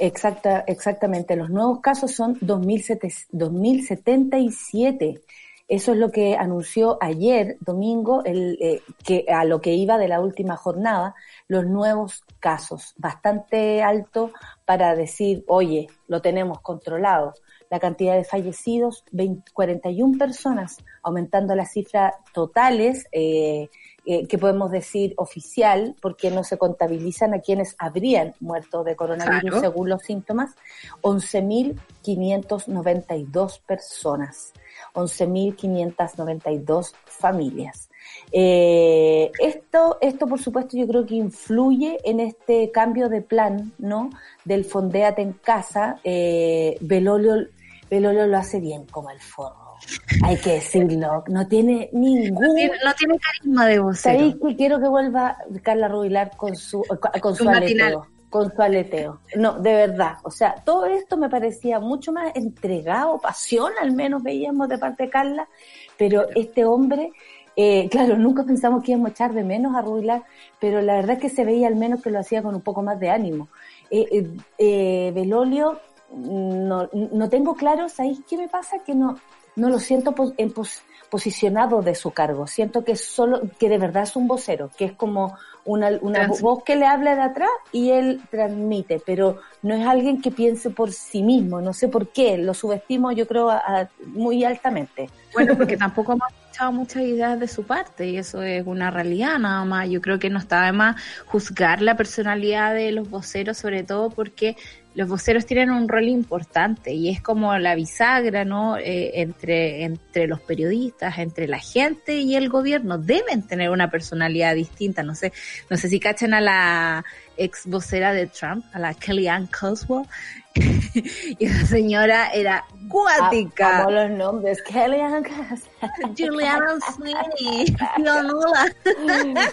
Exacta, 0.00 0.64
exactamente. 0.66 1.34
Los 1.34 1.50
nuevos 1.50 1.80
casos 1.80 2.12
son 2.12 2.38
2007 2.40 3.12
2077. 3.30 5.20
Eso 5.66 5.92
es 5.92 5.98
lo 5.98 6.10
que 6.10 6.34
anunció 6.34 6.96
ayer, 7.00 7.58
domingo, 7.60 8.24
el, 8.24 8.56
eh, 8.60 8.80
que 9.04 9.26
a 9.28 9.44
lo 9.44 9.60
que 9.60 9.74
iba 9.74 9.98
de 9.98 10.08
la 10.08 10.20
última 10.20 10.56
jornada, 10.56 11.14
los 11.46 11.66
nuevos 11.66 12.24
casos. 12.40 12.94
Bastante 12.96 13.82
alto 13.82 14.30
para 14.64 14.94
decir, 14.96 15.44
oye, 15.46 15.88
lo 16.06 16.22
tenemos 16.22 16.60
controlado. 16.60 17.34
La 17.70 17.78
cantidad 17.78 18.16
de 18.16 18.24
fallecidos, 18.24 19.04
20 19.12 19.52
41 19.52 20.16
personas, 20.18 20.78
aumentando 21.02 21.54
las 21.54 21.72
cifras 21.72 22.14
totales, 22.32 23.06
eh, 23.12 23.68
eh, 24.06 24.26
que 24.26 24.38
podemos 24.38 24.70
decir 24.70 25.12
oficial, 25.18 25.94
porque 26.00 26.30
no 26.30 26.42
se 26.44 26.56
contabilizan 26.56 27.34
a 27.34 27.40
quienes 27.40 27.76
habrían 27.78 28.32
muerto 28.40 28.82
de 28.82 28.96
coronavirus 28.96 29.50
Claro. 29.50 29.60
según 29.60 29.90
los 29.90 30.00
síntomas, 30.02 30.54
11.592 31.02 33.60
personas, 33.66 34.54
11.592 34.94 36.94
familias. 37.04 37.88
Eh, 38.32 39.30
esto, 39.40 39.98
esto, 40.00 40.26
por 40.26 40.40
supuesto, 40.40 40.76
yo 40.76 40.86
creo 40.86 41.06
que 41.06 41.14
influye 41.16 41.98
en 42.04 42.20
este 42.20 42.70
cambio 42.70 43.08
de 43.08 43.22
plan, 43.22 43.72
¿no? 43.78 44.10
Del 44.44 44.64
Fondéate 44.64 45.22
en 45.22 45.32
casa. 45.32 45.98
Eh, 46.04 46.76
Belolio, 46.80 47.48
Belolio 47.90 48.26
lo 48.26 48.38
hace 48.38 48.60
bien 48.60 48.86
como 48.86 49.10
el 49.10 49.20
forro. 49.20 49.76
Hay 50.24 50.36
que 50.36 50.54
decirlo. 50.54 51.24
No 51.28 51.46
tiene 51.46 51.88
ningún 51.92 52.42
No 52.42 52.54
tiene, 52.54 52.74
no 52.84 52.94
tiene 52.94 53.18
carisma 53.18 53.66
de 53.66 53.78
vocero. 53.78 54.18
¿Sabéis 54.18 54.36
que 54.44 54.56
quiero 54.56 54.80
que 54.80 54.88
vuelva 54.88 55.36
Carla 55.62 55.88
Rubilar 55.88 56.36
con 56.36 56.56
su, 56.56 56.82
con 57.20 57.34
su 57.34 57.48
aleteo? 57.48 58.06
Con 58.28 58.54
su 58.54 58.60
aleteo. 58.60 59.20
No, 59.36 59.58
de 59.58 59.72
verdad. 59.72 60.16
O 60.24 60.30
sea, 60.30 60.54
todo 60.64 60.86
esto 60.86 61.16
me 61.16 61.30
parecía 61.30 61.80
mucho 61.80 62.12
más 62.12 62.34
entregado, 62.34 63.18
pasión 63.18 63.72
al 63.80 63.92
menos 63.92 64.22
veíamos 64.22 64.68
de 64.68 64.78
parte 64.78 65.04
de 65.04 65.10
Carla, 65.10 65.48
pero 65.96 66.28
este 66.34 66.64
hombre, 66.64 67.12
eh, 67.56 67.88
claro, 67.88 68.18
nunca 68.18 68.44
pensamos 68.44 68.82
que 68.82 68.92
íbamos 68.92 69.08
a 69.08 69.12
echar 69.12 69.32
de 69.32 69.44
menos 69.44 69.74
a 69.74 69.80
Rubilar, 69.80 70.24
pero 70.60 70.82
la 70.82 70.96
verdad 70.96 71.12
es 71.12 71.20
que 71.20 71.30
se 71.30 71.44
veía 71.44 71.68
al 71.68 71.76
menos 71.76 72.02
que 72.02 72.10
lo 72.10 72.18
hacía 72.18 72.42
con 72.42 72.54
un 72.54 72.60
poco 72.60 72.82
más 72.82 73.00
de 73.00 73.10
ánimo. 73.10 73.48
Eh, 73.90 74.06
eh, 74.10 74.30
eh, 74.58 75.12
Belolio, 75.14 75.80
no, 76.12 76.88
no 76.92 77.28
tengo 77.28 77.54
claro, 77.54 77.88
¿sabéis 77.88 78.20
qué 78.28 78.36
me 78.36 78.48
pasa? 78.48 78.78
Que 78.84 78.94
no, 78.94 79.18
no 79.56 79.68
lo 79.68 79.78
siento 79.78 80.12
pos- 80.14 80.34
en 80.36 80.52
pos- 80.52 80.82
posicionado 81.10 81.80
de 81.82 81.94
su 81.94 82.10
cargo. 82.10 82.46
Siento 82.46 82.84
que 82.84 82.94
solo, 82.96 83.40
que 83.58 83.68
de 83.68 83.78
verdad 83.78 84.02
es 84.02 84.14
un 84.16 84.28
vocero, 84.28 84.70
que 84.76 84.84
es 84.86 84.92
como 84.92 85.36
una, 85.64 85.90
una 86.00 86.20
Trans- 86.26 86.40
voz 86.42 86.62
que 86.64 86.76
le 86.76 86.86
habla 86.86 87.14
de 87.14 87.22
atrás 87.22 87.50
y 87.72 87.90
él 87.90 88.20
transmite, 88.30 89.02
pero 89.04 89.38
no 89.62 89.74
es 89.74 89.86
alguien 89.86 90.20
que 90.22 90.30
piense 90.30 90.70
por 90.70 90.92
sí 90.92 91.22
mismo, 91.22 91.60
no 91.60 91.72
sé 91.72 91.88
por 91.88 92.08
qué, 92.08 92.38
lo 92.38 92.52
subestimo 92.54 93.10
yo 93.12 93.26
creo 93.26 93.50
a- 93.50 93.58
a- 93.58 93.88
muy 94.06 94.44
altamente. 94.44 95.08
Bueno, 95.34 95.56
porque 95.56 95.76
tampoco 95.76 96.12
hemos 96.12 96.28
escuchado 96.42 96.72
muchas 96.72 97.02
ideas 97.02 97.38
de 97.38 97.48
su 97.48 97.64
parte 97.64 98.06
y 98.08 98.16
eso 98.16 98.42
es 98.42 98.66
una 98.66 98.90
realidad 98.90 99.38
nada 99.38 99.62
más. 99.66 99.88
Yo 99.90 100.00
creo 100.00 100.18
que 100.18 100.30
no 100.30 100.38
está 100.38 100.62
de 100.64 100.72
más 100.72 100.96
juzgar 101.26 101.82
la 101.82 101.96
personalidad 101.98 102.72
de 102.74 102.92
los 102.92 103.10
voceros, 103.10 103.58
sobre 103.58 103.82
todo 103.82 104.08
porque 104.08 104.56
los 104.98 105.08
voceros 105.08 105.46
tienen 105.46 105.70
un 105.70 105.88
rol 105.88 106.08
importante 106.08 106.92
y 106.92 107.08
es 107.08 107.22
como 107.22 107.56
la 107.56 107.76
bisagra, 107.76 108.44
¿no? 108.44 108.76
Eh, 108.78 109.20
entre, 109.20 109.84
entre 109.84 110.26
los 110.26 110.40
periodistas, 110.40 111.18
entre 111.18 111.46
la 111.46 111.60
gente 111.60 112.16
y 112.16 112.34
el 112.34 112.48
gobierno. 112.48 112.98
Deben 112.98 113.46
tener 113.46 113.70
una 113.70 113.92
personalidad 113.92 114.56
distinta. 114.56 115.04
No 115.04 115.14
sé, 115.14 115.32
no 115.70 115.76
sé 115.76 115.88
si 115.88 116.00
cachan 116.00 116.34
a 116.34 116.40
la 116.40 117.04
ex 117.36 117.66
vocera 117.66 118.12
de 118.12 118.26
Trump, 118.26 118.64
a 118.72 118.80
la 118.80 118.92
Kellyanne 118.92 119.46
Coswell. 119.48 120.04
y 120.56 121.46
esa 121.46 121.64
señora 121.66 122.30
era 122.34 122.64
cuática. 122.88 123.82
Amo 123.82 123.92
los 123.92 124.10
nombres. 124.10 124.60
Kellyanne 124.62 125.22
Coswell. 125.22 126.16
Juliana 126.18 126.76
Sweeney. 126.96 127.76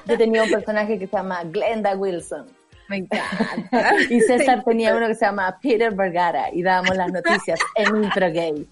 Yo 0.08 0.18
tenía 0.18 0.42
un 0.42 0.50
personaje 0.50 0.98
que 0.98 1.06
se 1.06 1.16
llama 1.16 1.44
Glenda 1.44 1.96
Wilson. 1.96 2.48
Me 2.90 2.98
encanta. 2.98 3.94
Y 4.10 4.20
César 4.22 4.64
tenía 4.66 4.96
uno 4.96 5.08
que 5.08 5.16
se 5.16 5.26
llama 5.26 5.58
Peter 5.62 5.92
Vergara 5.94 6.46
y 6.54 6.62
dábamos 6.64 6.96
las 6.98 7.12
noticias 7.12 7.60
en 7.76 8.04
Intro 8.04 8.32
Gay. 8.32 8.68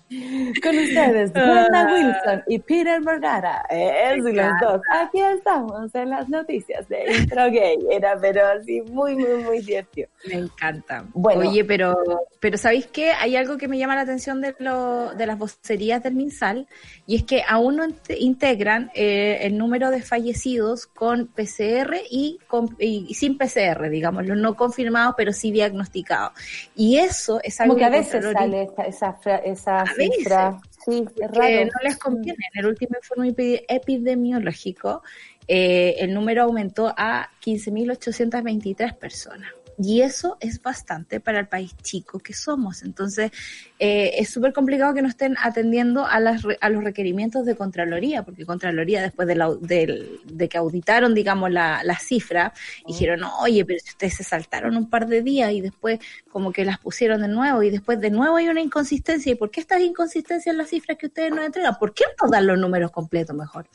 Con 0.62 0.78
ustedes, 0.78 1.34
Glenda 1.34 1.88
Wilson 1.92 2.44
y 2.48 2.60
Peter 2.60 3.02
Vergara. 3.02 3.66
Eso 3.70 4.30
y 4.30 4.34
los 4.34 4.52
dos. 4.62 4.82
Aquí 4.92 5.20
estamos 5.22 5.94
en 5.96 6.10
las 6.10 6.30
noticias 6.30 6.88
de 6.90 7.06
Intro 7.20 7.46
Gay. 7.52 7.78
Era 7.92 8.18
pero 8.22 8.46
así 8.48 8.82
muy, 8.82 9.16
muy, 9.16 9.44
muy 9.44 9.60
divertido. 9.62 10.10
Me 10.28 10.36
encanta. 10.36 11.04
Bueno. 11.14 11.42
Oye, 11.42 11.64
pero, 11.66 11.98
pero 12.40 12.58
¿sabéis 12.58 12.88
qué? 12.88 13.12
Hay 13.12 13.36
algo 13.36 13.58
que 13.58 13.68
me 13.68 13.78
llama 13.78 13.96
la 13.96 14.02
atención 14.02 14.42
de, 14.42 14.56
lo, 14.60 15.14
de 15.16 15.26
las 15.26 15.38
vocerías 15.38 16.04
del 16.04 16.14
MinSal 16.16 16.68
y 17.06 17.16
es 17.16 17.24
que 17.24 17.42
aún 17.48 17.76
no 17.78 17.86
int- 17.86 18.16
integran 18.18 18.92
eh, 18.96 19.40
el 19.42 19.58
número 19.58 19.90
de 19.90 20.02
fallecidos 20.02 20.86
con 20.86 21.28
PCR 21.28 21.96
y, 22.10 22.40
con, 22.48 22.76
y, 22.80 23.06
y 23.10 23.14
sin 23.16 23.38
PCR, 23.38 23.90
digamos, 23.90 24.03
los 24.12 24.38
no 24.38 24.56
confirmados, 24.56 25.16
pero 25.18 25.32
sí 25.34 25.52
diagnosticados. 25.52 26.34
Y 26.76 26.98
eso 26.98 27.40
es 27.44 27.60
algo 27.62 27.74
Como 27.76 27.80
que 27.80 27.86
a 27.86 27.90
veces 28.00 28.26
sale 28.34 28.70
esa, 28.88 29.14
fra- 29.14 29.38
esa 29.38 29.82
A 29.82 29.84
veces. 29.96 30.16
cifra. 30.18 30.62
Sí, 30.86 31.06
es 31.08 31.14
que 31.14 31.28
raro. 31.28 31.66
no 31.66 31.80
les 31.84 31.98
conviene. 31.98 32.46
En 32.54 32.60
el 32.60 32.66
último 32.68 32.98
informe 33.02 33.30
epi- 33.34 33.64
epidemiológico, 33.70 35.02
eh, 35.48 35.96
el 36.00 36.14
número 36.14 36.44
aumentó 36.44 36.94
a 36.98 37.30
15.823 37.44 38.94
personas. 38.98 39.50
Y 39.78 40.02
eso 40.02 40.38
es 40.40 40.62
bastante 40.62 41.20
para 41.20 41.40
el 41.40 41.48
país 41.48 41.76
chico 41.82 42.20
que 42.20 42.34
somos. 42.34 42.84
Entonces, 42.84 43.32
eh, 43.80 44.12
es 44.18 44.30
súper 44.30 44.54
complicado 44.54 44.94
que 44.94 45.02
no 45.02 45.08
estén 45.08 45.36
atendiendo 45.42 46.06
a, 46.06 46.20
las, 46.20 46.44
a 46.62 46.70
los 46.70 46.84
requerimientos 46.84 47.46
de 47.46 47.56
Contraloría, 47.56 48.24
porque 48.24 48.46
Contraloría, 48.46 49.02
después 49.02 49.28
de, 49.28 49.36
la, 49.36 49.50
de 49.50 50.50
que 50.50 50.58
auditaron, 50.58 51.14
digamos, 51.14 51.52
la, 51.52 51.84
la 51.84 51.98
cifra, 51.98 52.54
dijeron, 52.86 53.24
oye, 53.42 53.66
pero 53.66 53.80
si 53.80 53.90
ustedes 53.90 54.16
se 54.16 54.24
saltaron 54.24 54.78
un 54.78 54.90
par 54.90 55.08
de 55.08 55.22
días 55.22 55.52
y 55.52 55.62
después 55.62 56.00
como 56.30 56.52
que 56.52 56.66
las 56.66 56.80
pusieron 56.80 57.22
de 57.22 57.28
nuevo 57.28 57.64
y 57.64 57.70
después 57.70 58.00
de 58.00 58.10
nuevo 58.10 58.36
hay 58.38 58.48
una 58.48 58.62
inconsistencia. 58.62 59.32
¿Y 59.32 59.36
por 59.36 59.52
qué 59.52 59.60
estas 59.60 59.82
inconsistencias 59.82 60.52
en 60.52 60.58
las 60.58 60.70
cifras 60.70 60.98
que 60.98 61.08
ustedes 61.08 61.32
nos 61.32 61.46
entregan? 61.46 61.78
¿Por 61.80 61.94
qué 61.94 62.06
no 62.22 62.30
dan 62.30 62.48
los 62.48 62.58
números 62.58 62.92
completos 62.92 63.36
mejor? 63.36 63.68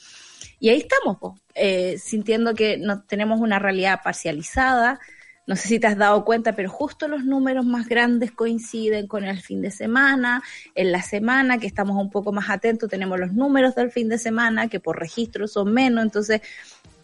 Y 0.60 0.70
ahí 0.70 0.78
estamos, 0.78 1.18
eh, 1.54 1.98
sintiendo 1.98 2.54
que 2.54 2.78
no 2.78 3.02
tenemos 3.02 3.40
una 3.40 3.58
realidad 3.58 4.00
parcializada. 4.02 4.98
No 5.48 5.56
sé 5.56 5.66
si 5.66 5.80
te 5.80 5.86
has 5.86 5.96
dado 5.96 6.26
cuenta, 6.26 6.52
pero 6.52 6.68
justo 6.68 7.08
los 7.08 7.24
números 7.24 7.64
más 7.64 7.88
grandes 7.88 8.32
coinciden 8.32 9.06
con 9.06 9.24
el 9.24 9.40
fin 9.40 9.62
de 9.62 9.70
semana. 9.70 10.42
En 10.74 10.92
la 10.92 11.00
semana, 11.00 11.56
que 11.56 11.66
estamos 11.66 11.96
un 11.96 12.10
poco 12.10 12.32
más 12.32 12.50
atentos, 12.50 12.90
tenemos 12.90 13.18
los 13.18 13.32
números 13.32 13.74
del 13.74 13.90
fin 13.90 14.10
de 14.10 14.18
semana, 14.18 14.68
que 14.68 14.78
por 14.78 14.98
registro 14.98 15.48
son 15.48 15.72
menos. 15.72 16.04
Entonces, 16.04 16.42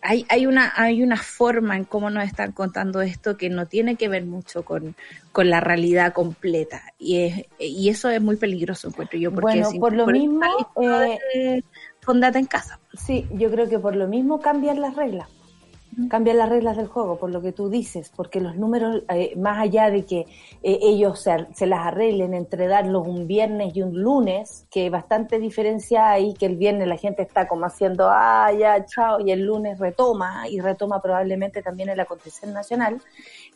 hay, 0.03 0.27
hay, 0.29 0.45
una, 0.45 0.75
hay 0.77 1.03
una 1.03 1.17
forma 1.17 1.75
en 1.75 1.85
cómo 1.85 2.11
nos 2.11 2.25
están 2.25 2.53
contando 2.53 3.01
esto 3.01 3.39
que 3.39 3.49
no 3.49 3.65
tiene 3.65 3.97
que 3.97 4.09
ver 4.09 4.27
mucho 4.27 4.63
con, 4.63 4.95
con 5.33 5.49
la 5.49 5.61
realidad 5.61 6.13
completa. 6.13 6.83
Y, 6.99 7.21
es, 7.21 7.47
y 7.59 7.89
eso 7.89 8.11
es 8.11 8.21
muy 8.21 8.37
peligroso, 8.37 8.89
encuentro 8.89 9.19
yo. 9.19 9.33
Porque 9.33 9.63
Bueno, 9.63 9.71
por 9.81 9.95
lo 9.95 10.07
mismo, 10.07 10.43
eh, 10.83 11.63
en 12.13 12.45
casa. 12.45 12.79
Sí, 12.93 13.27
yo 13.33 13.51
creo 13.51 13.71
que 13.71 13.79
por 13.79 13.97
lo 13.97 14.07
mismo 14.07 14.39
cambian 14.43 14.83
las 14.83 14.95
reglas. 14.95 15.31
Cambian 16.09 16.39
las 16.39 16.49
reglas 16.49 16.77
del 16.77 16.87
juego, 16.87 17.17
por 17.17 17.31
lo 17.31 17.41
que 17.41 17.53
tú 17.53 17.69
dices, 17.69 18.11
porque 18.15 18.41
los 18.41 18.57
números, 18.57 19.03
eh, 19.09 19.35
más 19.37 19.59
allá 19.59 19.91
de 19.91 20.05
que 20.05 20.21
eh, 20.63 20.79
ellos 20.83 21.21
se, 21.21 21.47
se 21.55 21.67
las 21.67 21.87
arreglen 21.87 22.35
entre 22.35 22.67
darlos 22.67 23.07
un 23.07 23.27
viernes 23.27 23.77
y 23.77 23.83
un 23.83 24.01
lunes, 24.01 24.67
que 24.71 24.91
bastante 24.91 25.39
diferencia 25.39 26.11
hay, 26.11 26.35
que 26.35 26.47
el 26.47 26.57
viernes 26.57 26.89
la 26.89 26.97
gente 26.97 27.23
está 27.23 27.47
como 27.47 27.67
haciendo, 27.67 28.09
ah, 28.11 28.51
ya, 28.53 28.85
chao, 28.87 29.21
y 29.21 29.31
el 29.31 29.43
lunes 29.43 29.79
retoma, 29.79 30.49
y 30.49 30.61
retoma 30.61 31.01
probablemente 31.01 31.63
también 31.63 31.89
el 31.89 32.01
acontecer 32.01 32.49
nacional, 32.49 33.01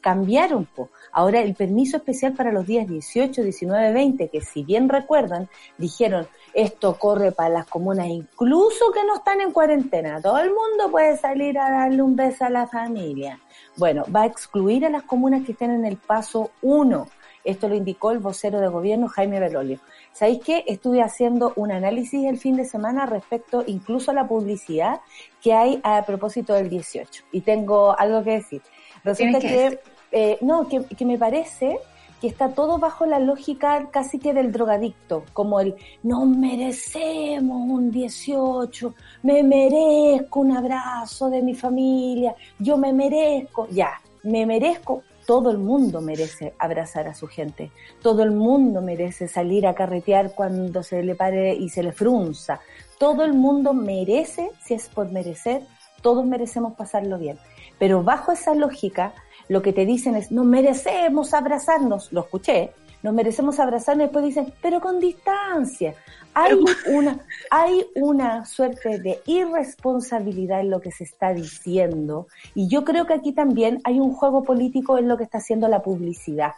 cambiaron. 0.00 0.66
Po. 0.66 0.90
Ahora 1.12 1.40
el 1.40 1.54
permiso 1.54 1.96
especial 1.98 2.34
para 2.34 2.52
los 2.52 2.66
días 2.66 2.86
18, 2.86 3.42
19, 3.42 3.92
20, 3.92 4.28
que 4.28 4.40
si 4.40 4.62
bien 4.62 4.88
recuerdan, 4.88 5.48
dijeron, 5.76 6.26
esto 6.54 6.98
corre 6.98 7.32
para 7.32 7.50
las 7.50 7.66
comunas 7.66 8.06
incluso 8.06 8.90
que 8.92 9.04
no 9.04 9.16
están 9.16 9.40
en 9.40 9.52
cuarentena. 9.52 10.20
Todo 10.20 10.38
el 10.38 10.50
mundo 10.50 10.90
puede 10.90 11.16
salir 11.16 11.58
a 11.58 11.70
darle 11.70 12.02
un 12.02 12.16
beso 12.16 12.44
a 12.44 12.50
la 12.50 12.66
familia. 12.66 13.40
Bueno, 13.76 14.04
va 14.14 14.22
a 14.22 14.26
excluir 14.26 14.84
a 14.86 14.90
las 14.90 15.02
comunas 15.04 15.44
que 15.44 15.52
estén 15.52 15.70
en 15.70 15.84
el 15.84 15.96
paso 15.96 16.50
1. 16.62 17.06
Esto 17.44 17.68
lo 17.68 17.74
indicó 17.74 18.10
el 18.10 18.18
vocero 18.18 18.60
de 18.60 18.68
gobierno 18.68 19.08
Jaime 19.08 19.40
Belolio. 19.40 19.78
¿Sabéis 20.12 20.40
qué? 20.44 20.64
Estuve 20.66 21.00
haciendo 21.00 21.52
un 21.56 21.70
análisis 21.70 22.24
el 22.26 22.38
fin 22.38 22.56
de 22.56 22.64
semana 22.64 23.06
respecto 23.06 23.62
incluso 23.66 24.10
a 24.10 24.14
la 24.14 24.26
publicidad 24.26 25.00
que 25.40 25.54
hay 25.54 25.80
a 25.84 26.04
propósito 26.04 26.54
del 26.54 26.68
18. 26.68 27.24
Y 27.32 27.42
tengo 27.42 27.98
algo 27.98 28.22
que 28.24 28.32
decir. 28.32 28.62
Resulta 29.08 29.40
que 29.40 29.48
que, 29.48 29.80
eh, 30.12 30.38
no, 30.40 30.68
que, 30.68 30.84
que 30.84 31.04
me 31.04 31.18
parece 31.18 31.78
que 32.20 32.26
está 32.26 32.50
todo 32.50 32.78
bajo 32.78 33.06
la 33.06 33.18
lógica 33.18 33.88
casi 33.90 34.18
que 34.18 34.34
del 34.34 34.52
drogadicto, 34.52 35.24
como 35.32 35.60
el 35.60 35.76
no 36.02 36.26
merecemos 36.26 37.68
un 37.68 37.90
18, 37.90 38.94
me 39.22 39.42
merezco 39.42 40.40
un 40.40 40.56
abrazo 40.56 41.30
de 41.30 41.42
mi 41.42 41.54
familia, 41.54 42.34
yo 42.58 42.76
me 42.76 42.92
merezco, 42.92 43.68
ya, 43.70 44.00
me 44.24 44.46
merezco, 44.46 45.02
todo 45.26 45.50
el 45.50 45.58
mundo 45.58 46.00
merece 46.00 46.54
abrazar 46.58 47.06
a 47.06 47.14
su 47.14 47.26
gente, 47.26 47.70
todo 48.02 48.22
el 48.22 48.32
mundo 48.32 48.80
merece 48.80 49.28
salir 49.28 49.66
a 49.66 49.74
carretear 49.74 50.34
cuando 50.34 50.82
se 50.82 51.02
le 51.02 51.14
pare 51.14 51.54
y 51.54 51.68
se 51.68 51.82
le 51.82 51.92
frunza, 51.92 52.60
todo 52.98 53.24
el 53.24 53.34
mundo 53.34 53.74
merece, 53.74 54.50
si 54.64 54.74
es 54.74 54.88
por 54.88 55.12
merecer, 55.12 55.62
todos 56.02 56.24
merecemos 56.24 56.74
pasarlo 56.74 57.18
bien. 57.18 57.38
Pero 57.78 58.02
bajo 58.02 58.32
esa 58.32 58.54
lógica, 58.54 59.12
lo 59.48 59.62
que 59.62 59.72
te 59.72 59.86
dicen 59.86 60.14
es, 60.14 60.30
nos 60.30 60.44
merecemos 60.44 61.34
abrazarnos, 61.34 62.12
lo 62.12 62.20
escuché, 62.20 62.72
nos 63.02 63.14
merecemos 63.14 63.60
abrazarnos 63.60 64.02
y 64.02 64.06
después 64.06 64.24
dicen, 64.24 64.52
pero 64.60 64.80
con 64.80 65.00
distancia. 65.00 65.94
Hay 66.34 66.52
una, 66.92 67.20
hay 67.50 67.86
una 67.94 68.44
suerte 68.44 68.98
de 68.98 69.20
irresponsabilidad 69.26 70.60
en 70.60 70.70
lo 70.70 70.80
que 70.80 70.90
se 70.90 71.04
está 71.04 71.32
diciendo. 71.32 72.26
Y 72.54 72.68
yo 72.68 72.84
creo 72.84 73.06
que 73.06 73.14
aquí 73.14 73.32
también 73.32 73.80
hay 73.84 74.00
un 74.00 74.12
juego 74.12 74.42
político 74.42 74.98
en 74.98 75.08
lo 75.08 75.16
que 75.16 75.24
está 75.24 75.38
haciendo 75.38 75.68
la 75.68 75.82
publicidad, 75.82 76.52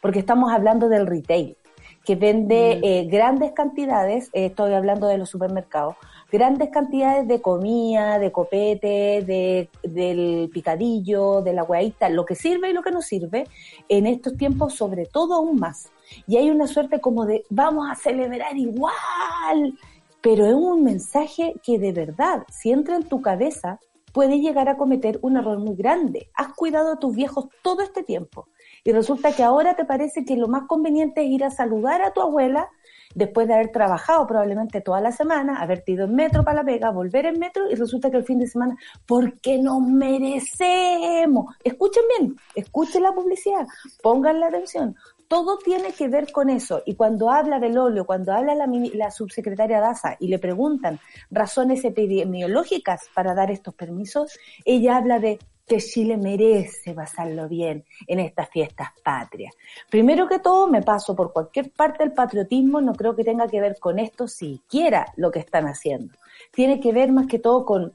porque 0.00 0.18
estamos 0.18 0.52
hablando 0.52 0.88
del 0.88 1.06
retail 1.06 1.56
que 2.04 2.16
vende 2.16 2.80
eh, 2.82 3.06
grandes 3.06 3.52
cantidades, 3.52 4.28
eh, 4.34 4.46
estoy 4.46 4.74
hablando 4.74 5.08
de 5.08 5.16
los 5.16 5.30
supermercados, 5.30 5.96
grandes 6.34 6.70
cantidades 6.70 7.28
de 7.28 7.40
comida, 7.40 8.18
de 8.18 8.32
copete, 8.32 9.22
de, 9.24 9.68
del 9.84 10.50
picadillo, 10.52 11.42
de 11.42 11.52
la 11.52 11.62
hueadita, 11.62 12.08
lo 12.08 12.24
que 12.24 12.34
sirve 12.34 12.70
y 12.70 12.72
lo 12.72 12.82
que 12.82 12.90
no 12.90 13.02
sirve, 13.02 13.46
en 13.88 14.08
estos 14.08 14.36
tiempos 14.36 14.74
sobre 14.74 15.06
todo 15.06 15.34
aún 15.34 15.60
más. 15.60 15.92
Y 16.26 16.36
hay 16.36 16.50
una 16.50 16.66
suerte 16.66 17.00
como 17.00 17.24
de 17.24 17.44
vamos 17.50 17.88
a 17.88 17.94
celebrar 17.94 18.56
igual, 18.56 19.78
pero 20.20 20.44
es 20.44 20.54
un 20.54 20.82
mensaje 20.82 21.54
que 21.62 21.78
de 21.78 21.92
verdad, 21.92 22.42
si 22.50 22.72
entra 22.72 22.96
en 22.96 23.04
tu 23.04 23.22
cabeza, 23.22 23.78
puede 24.12 24.40
llegar 24.40 24.68
a 24.68 24.76
cometer 24.76 25.20
un 25.22 25.36
error 25.36 25.58
muy 25.58 25.76
grande. 25.76 26.30
Has 26.34 26.52
cuidado 26.54 26.94
a 26.94 26.98
tus 26.98 27.14
viejos 27.14 27.46
todo 27.62 27.82
este 27.82 28.02
tiempo 28.02 28.48
y 28.82 28.90
resulta 28.90 29.30
que 29.30 29.44
ahora 29.44 29.76
te 29.76 29.84
parece 29.84 30.24
que 30.24 30.34
lo 30.34 30.48
más 30.48 30.64
conveniente 30.66 31.22
es 31.22 31.30
ir 31.30 31.44
a 31.44 31.50
saludar 31.52 32.02
a 32.02 32.12
tu 32.12 32.20
abuela 32.20 32.70
después 33.14 33.48
de 33.48 33.54
haber 33.54 33.70
trabajado 33.70 34.26
probablemente 34.26 34.80
toda 34.80 35.00
la 35.00 35.12
semana, 35.12 35.60
haberte 35.60 35.92
ido 35.92 36.04
en 36.04 36.14
metro 36.14 36.44
para 36.44 36.58
la 36.58 36.64
pega, 36.64 36.90
volver 36.90 37.26
en 37.26 37.38
metro 37.38 37.70
y 37.70 37.74
resulta 37.74 38.10
que 38.10 38.18
el 38.18 38.24
fin 38.24 38.38
de 38.38 38.46
semana, 38.46 38.76
porque 39.06 39.58
nos 39.58 39.80
merecemos. 39.80 41.54
Escuchen 41.62 42.02
bien, 42.18 42.36
escuchen 42.54 43.02
la 43.02 43.12
publicidad, 43.12 43.66
pongan 44.02 44.40
la 44.40 44.48
atención. 44.48 44.96
Todo 45.28 45.58
tiene 45.58 45.92
que 45.92 46.08
ver 46.08 46.30
con 46.30 46.50
eso. 46.50 46.82
Y 46.84 46.96
cuando 46.96 47.30
habla 47.30 47.58
del 47.58 47.78
óleo, 47.78 48.04
cuando 48.04 48.32
habla 48.32 48.54
la, 48.54 48.66
la 48.66 49.10
subsecretaria 49.10 49.80
Daza 49.80 50.16
y 50.20 50.28
le 50.28 50.38
preguntan 50.38 51.00
razones 51.30 51.84
epidemiológicas 51.84 53.08
para 53.14 53.34
dar 53.34 53.50
estos 53.50 53.74
permisos, 53.74 54.38
ella 54.64 54.96
habla 54.96 55.18
de 55.18 55.38
que 55.66 55.78
Chile 55.78 56.16
merece 56.16 56.92
pasarlo 56.92 57.48
bien 57.48 57.84
en 58.06 58.20
estas 58.20 58.50
fiestas 58.50 58.88
patrias. 59.02 59.54
Primero 59.90 60.28
que 60.28 60.38
todo, 60.38 60.66
me 60.66 60.82
paso 60.82 61.16
por 61.16 61.32
cualquier 61.32 61.70
parte 61.72 62.04
del 62.04 62.12
patriotismo, 62.12 62.80
no 62.80 62.94
creo 62.94 63.16
que 63.16 63.24
tenga 63.24 63.48
que 63.48 63.60
ver 63.60 63.78
con 63.78 63.98
esto 63.98 64.28
siquiera 64.28 65.06
lo 65.16 65.30
que 65.30 65.38
están 65.38 65.66
haciendo. 65.66 66.14
Tiene 66.52 66.80
que 66.80 66.92
ver 66.92 67.12
más 67.12 67.26
que 67.26 67.38
todo 67.38 67.64
con 67.64 67.94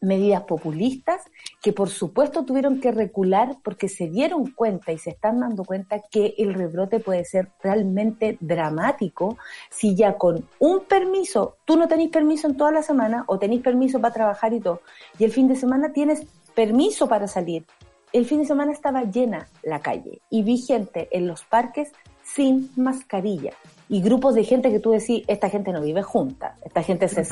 medidas 0.00 0.42
populistas 0.42 1.22
que 1.62 1.72
por 1.72 1.88
supuesto 1.88 2.44
tuvieron 2.44 2.80
que 2.80 2.92
recular 2.92 3.56
porque 3.62 3.88
se 3.88 4.08
dieron 4.08 4.50
cuenta 4.52 4.92
y 4.92 4.98
se 4.98 5.10
están 5.10 5.40
dando 5.40 5.64
cuenta 5.64 6.00
que 6.10 6.34
el 6.38 6.54
rebrote 6.54 7.00
puede 7.00 7.24
ser 7.24 7.48
realmente 7.62 8.38
dramático 8.40 9.38
si 9.70 9.94
ya 9.94 10.16
con 10.16 10.48
un 10.58 10.84
permiso, 10.84 11.56
tú 11.64 11.76
no 11.76 11.88
tenés 11.88 12.08
permiso 12.10 12.48
en 12.48 12.56
toda 12.56 12.70
la 12.70 12.82
semana 12.82 13.24
o 13.26 13.38
tenés 13.38 13.60
permiso 13.60 14.00
para 14.00 14.14
trabajar 14.14 14.52
y 14.52 14.60
todo, 14.60 14.82
y 15.18 15.24
el 15.24 15.32
fin 15.32 15.48
de 15.48 15.56
semana 15.56 15.92
tienes 15.92 16.26
permiso 16.54 17.08
para 17.08 17.28
salir. 17.28 17.64
El 18.12 18.24
fin 18.24 18.38
de 18.38 18.46
semana 18.46 18.72
estaba 18.72 19.04
llena 19.04 19.48
la 19.62 19.80
calle 19.80 20.20
y 20.30 20.42
vi 20.42 20.58
gente 20.58 21.08
en 21.10 21.26
los 21.26 21.44
parques 21.44 21.92
sin 22.22 22.70
mascarilla 22.76 23.52
y 23.88 24.02
grupos 24.02 24.34
de 24.34 24.44
gente 24.44 24.70
que 24.70 24.80
tú 24.80 24.90
decís, 24.90 25.24
esta 25.26 25.48
gente 25.48 25.72
no 25.72 25.80
vive 25.80 26.02
junta, 26.02 26.56
esta 26.64 26.82
gente 26.82 27.08
se 27.08 27.24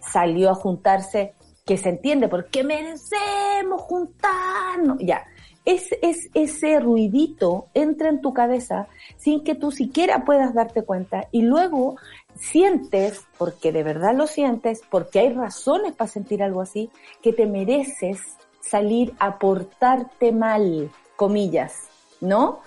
salió 0.00 0.50
a 0.50 0.54
juntarse 0.54 1.34
que 1.66 1.76
se 1.76 1.90
entiende 1.90 2.28
por 2.28 2.46
qué 2.46 2.64
merecemos 2.64 3.82
juntarnos. 3.82 4.98
Ya, 5.00 5.26
es, 5.64 5.90
es 6.00 6.30
ese 6.32 6.80
ruidito 6.80 7.66
entra 7.74 8.08
en 8.08 8.22
tu 8.22 8.32
cabeza 8.32 8.86
sin 9.16 9.42
que 9.42 9.56
tú 9.56 9.72
siquiera 9.72 10.24
puedas 10.24 10.54
darte 10.54 10.82
cuenta 10.82 11.28
y 11.32 11.42
luego 11.42 11.96
sientes, 12.36 13.24
porque 13.36 13.72
de 13.72 13.82
verdad 13.82 14.14
lo 14.14 14.26
sientes, 14.26 14.82
porque 14.88 15.18
hay 15.18 15.32
razones 15.32 15.92
para 15.92 16.08
sentir 16.08 16.42
algo 16.42 16.60
así, 16.60 16.88
que 17.20 17.32
te 17.32 17.46
mereces 17.46 18.20
salir 18.60 19.14
a 19.18 19.38
portarte 19.38 20.32
mal, 20.32 20.90
comillas, 21.16 21.88
¿no? 22.20 22.60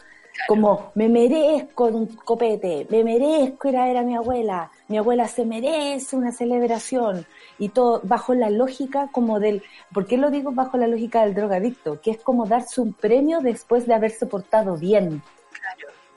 Como 0.47 0.91
me 0.95 1.09
merezco 1.09 1.85
un 1.85 2.07
copete, 2.07 2.87
me 2.89 3.03
merezco 3.03 3.69
ir 3.69 3.77
a 3.77 3.85
ver 3.85 3.97
a 3.97 4.03
mi 4.03 4.15
abuela, 4.15 4.71
mi 4.87 4.97
abuela 4.97 5.27
se 5.27 5.45
merece 5.45 6.15
una 6.15 6.31
celebración 6.31 7.25
y 7.57 7.69
todo 7.69 8.01
bajo 8.03 8.33
la 8.33 8.49
lógica 8.49 9.09
como 9.11 9.39
del, 9.39 9.63
¿por 9.93 10.07
qué 10.07 10.17
lo 10.17 10.31
digo 10.31 10.51
bajo 10.51 10.77
la 10.77 10.87
lógica 10.87 11.23
del 11.23 11.35
drogadicto? 11.35 12.01
Que 12.01 12.11
es 12.11 12.17
como 12.19 12.45
darse 12.45 12.81
un 12.81 12.93
premio 12.93 13.41
después 13.41 13.85
de 13.85 13.93
haberse 13.93 14.25
portado 14.25 14.77
bien. 14.77 15.21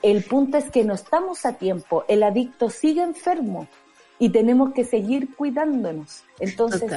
El 0.01 0.23
punto 0.23 0.57
es 0.57 0.69
que 0.69 0.83
no 0.83 0.93
estamos 0.93 1.45
a 1.45 1.53
tiempo, 1.53 2.03
el 2.07 2.23
adicto 2.23 2.69
sigue 2.69 3.03
enfermo 3.03 3.67
y 4.19 4.29
tenemos 4.29 4.73
que 4.73 4.85
seguir 4.85 5.35
cuidándonos. 5.35 6.23
Entonces, 6.39 6.91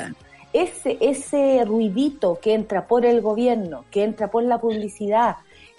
ese, 0.52 0.96
ese 1.00 1.64
ruidito 1.64 2.38
que 2.40 2.54
entra 2.54 2.86
por 2.86 3.04
el 3.04 3.20
gobierno, 3.20 3.84
que 3.90 4.04
entra 4.04 4.28
por 4.28 4.42
la 4.42 4.58
publicidad, 4.58 5.36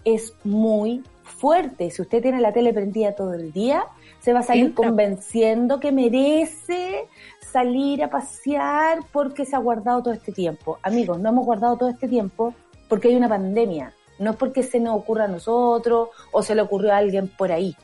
es 0.07 0.33
muy 0.45 1.03
fuerte. 1.23 1.91
Si 1.91 2.01
usted 2.01 2.21
tiene 2.21 2.39
la 2.39 2.53
tele 2.53 2.73
prendida 2.73 3.13
todo 3.13 3.33
el 3.33 3.51
día, 3.51 3.83
se 4.21 4.31
va 4.31 4.39
a 4.39 4.43
salir 4.43 4.67
Entra. 4.67 4.87
convenciendo 4.87 5.81
que 5.81 5.91
merece 5.91 7.07
salir 7.51 8.01
a 8.01 8.09
pasear 8.09 8.99
porque 9.11 9.45
se 9.45 9.57
ha 9.57 9.59
guardado 9.59 10.03
todo 10.03 10.13
este 10.13 10.31
tiempo. 10.31 10.79
Amigos, 10.81 11.19
no 11.19 11.29
hemos 11.29 11.45
guardado 11.45 11.75
todo 11.75 11.89
este 11.89 12.07
tiempo 12.07 12.53
porque 12.87 13.09
hay 13.09 13.17
una 13.17 13.27
pandemia. 13.27 13.93
No 14.19 14.31
es 14.31 14.37
porque 14.37 14.63
se 14.63 14.79
nos 14.79 14.95
ocurra 14.95 15.25
a 15.25 15.27
nosotros 15.27 16.09
o 16.31 16.41
se 16.41 16.55
le 16.55 16.61
ocurrió 16.61 16.93
a 16.93 16.97
alguien 16.97 17.27
por 17.27 17.51
ahí. 17.51 17.75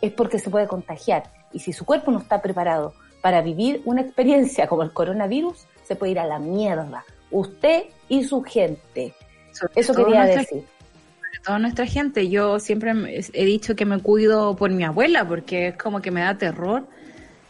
Es 0.00 0.12
porque 0.12 0.38
se 0.38 0.48
puede 0.48 0.66
contagiar. 0.66 1.24
Y 1.52 1.58
si 1.58 1.74
su 1.74 1.84
cuerpo 1.84 2.10
no 2.10 2.18
está 2.18 2.40
preparado 2.40 2.94
para 3.20 3.42
vivir 3.42 3.82
una 3.84 4.00
experiencia 4.00 4.66
como 4.68 4.82
el 4.82 4.92
coronavirus, 4.92 5.66
se 5.84 5.96
puede 5.96 6.12
ir 6.12 6.18
a 6.18 6.26
la 6.26 6.38
mierda. 6.38 7.04
Usted 7.30 7.84
y 8.08 8.24
su 8.24 8.42
gente. 8.42 9.12
Sobre 9.52 9.72
Eso 9.76 9.94
quería 9.94 10.24
decir. 10.24 10.64
Todo 11.44 11.58
nuestra 11.58 11.86
gente. 11.86 12.28
Yo 12.28 12.58
siempre 12.60 12.92
he 13.32 13.44
dicho 13.44 13.74
que 13.76 13.84
me 13.84 14.00
cuido 14.00 14.56
por 14.56 14.70
mi 14.70 14.84
abuela 14.84 15.26
porque 15.26 15.68
es 15.68 15.76
como 15.76 16.00
que 16.00 16.10
me 16.10 16.20
da 16.20 16.36
terror. 16.36 16.86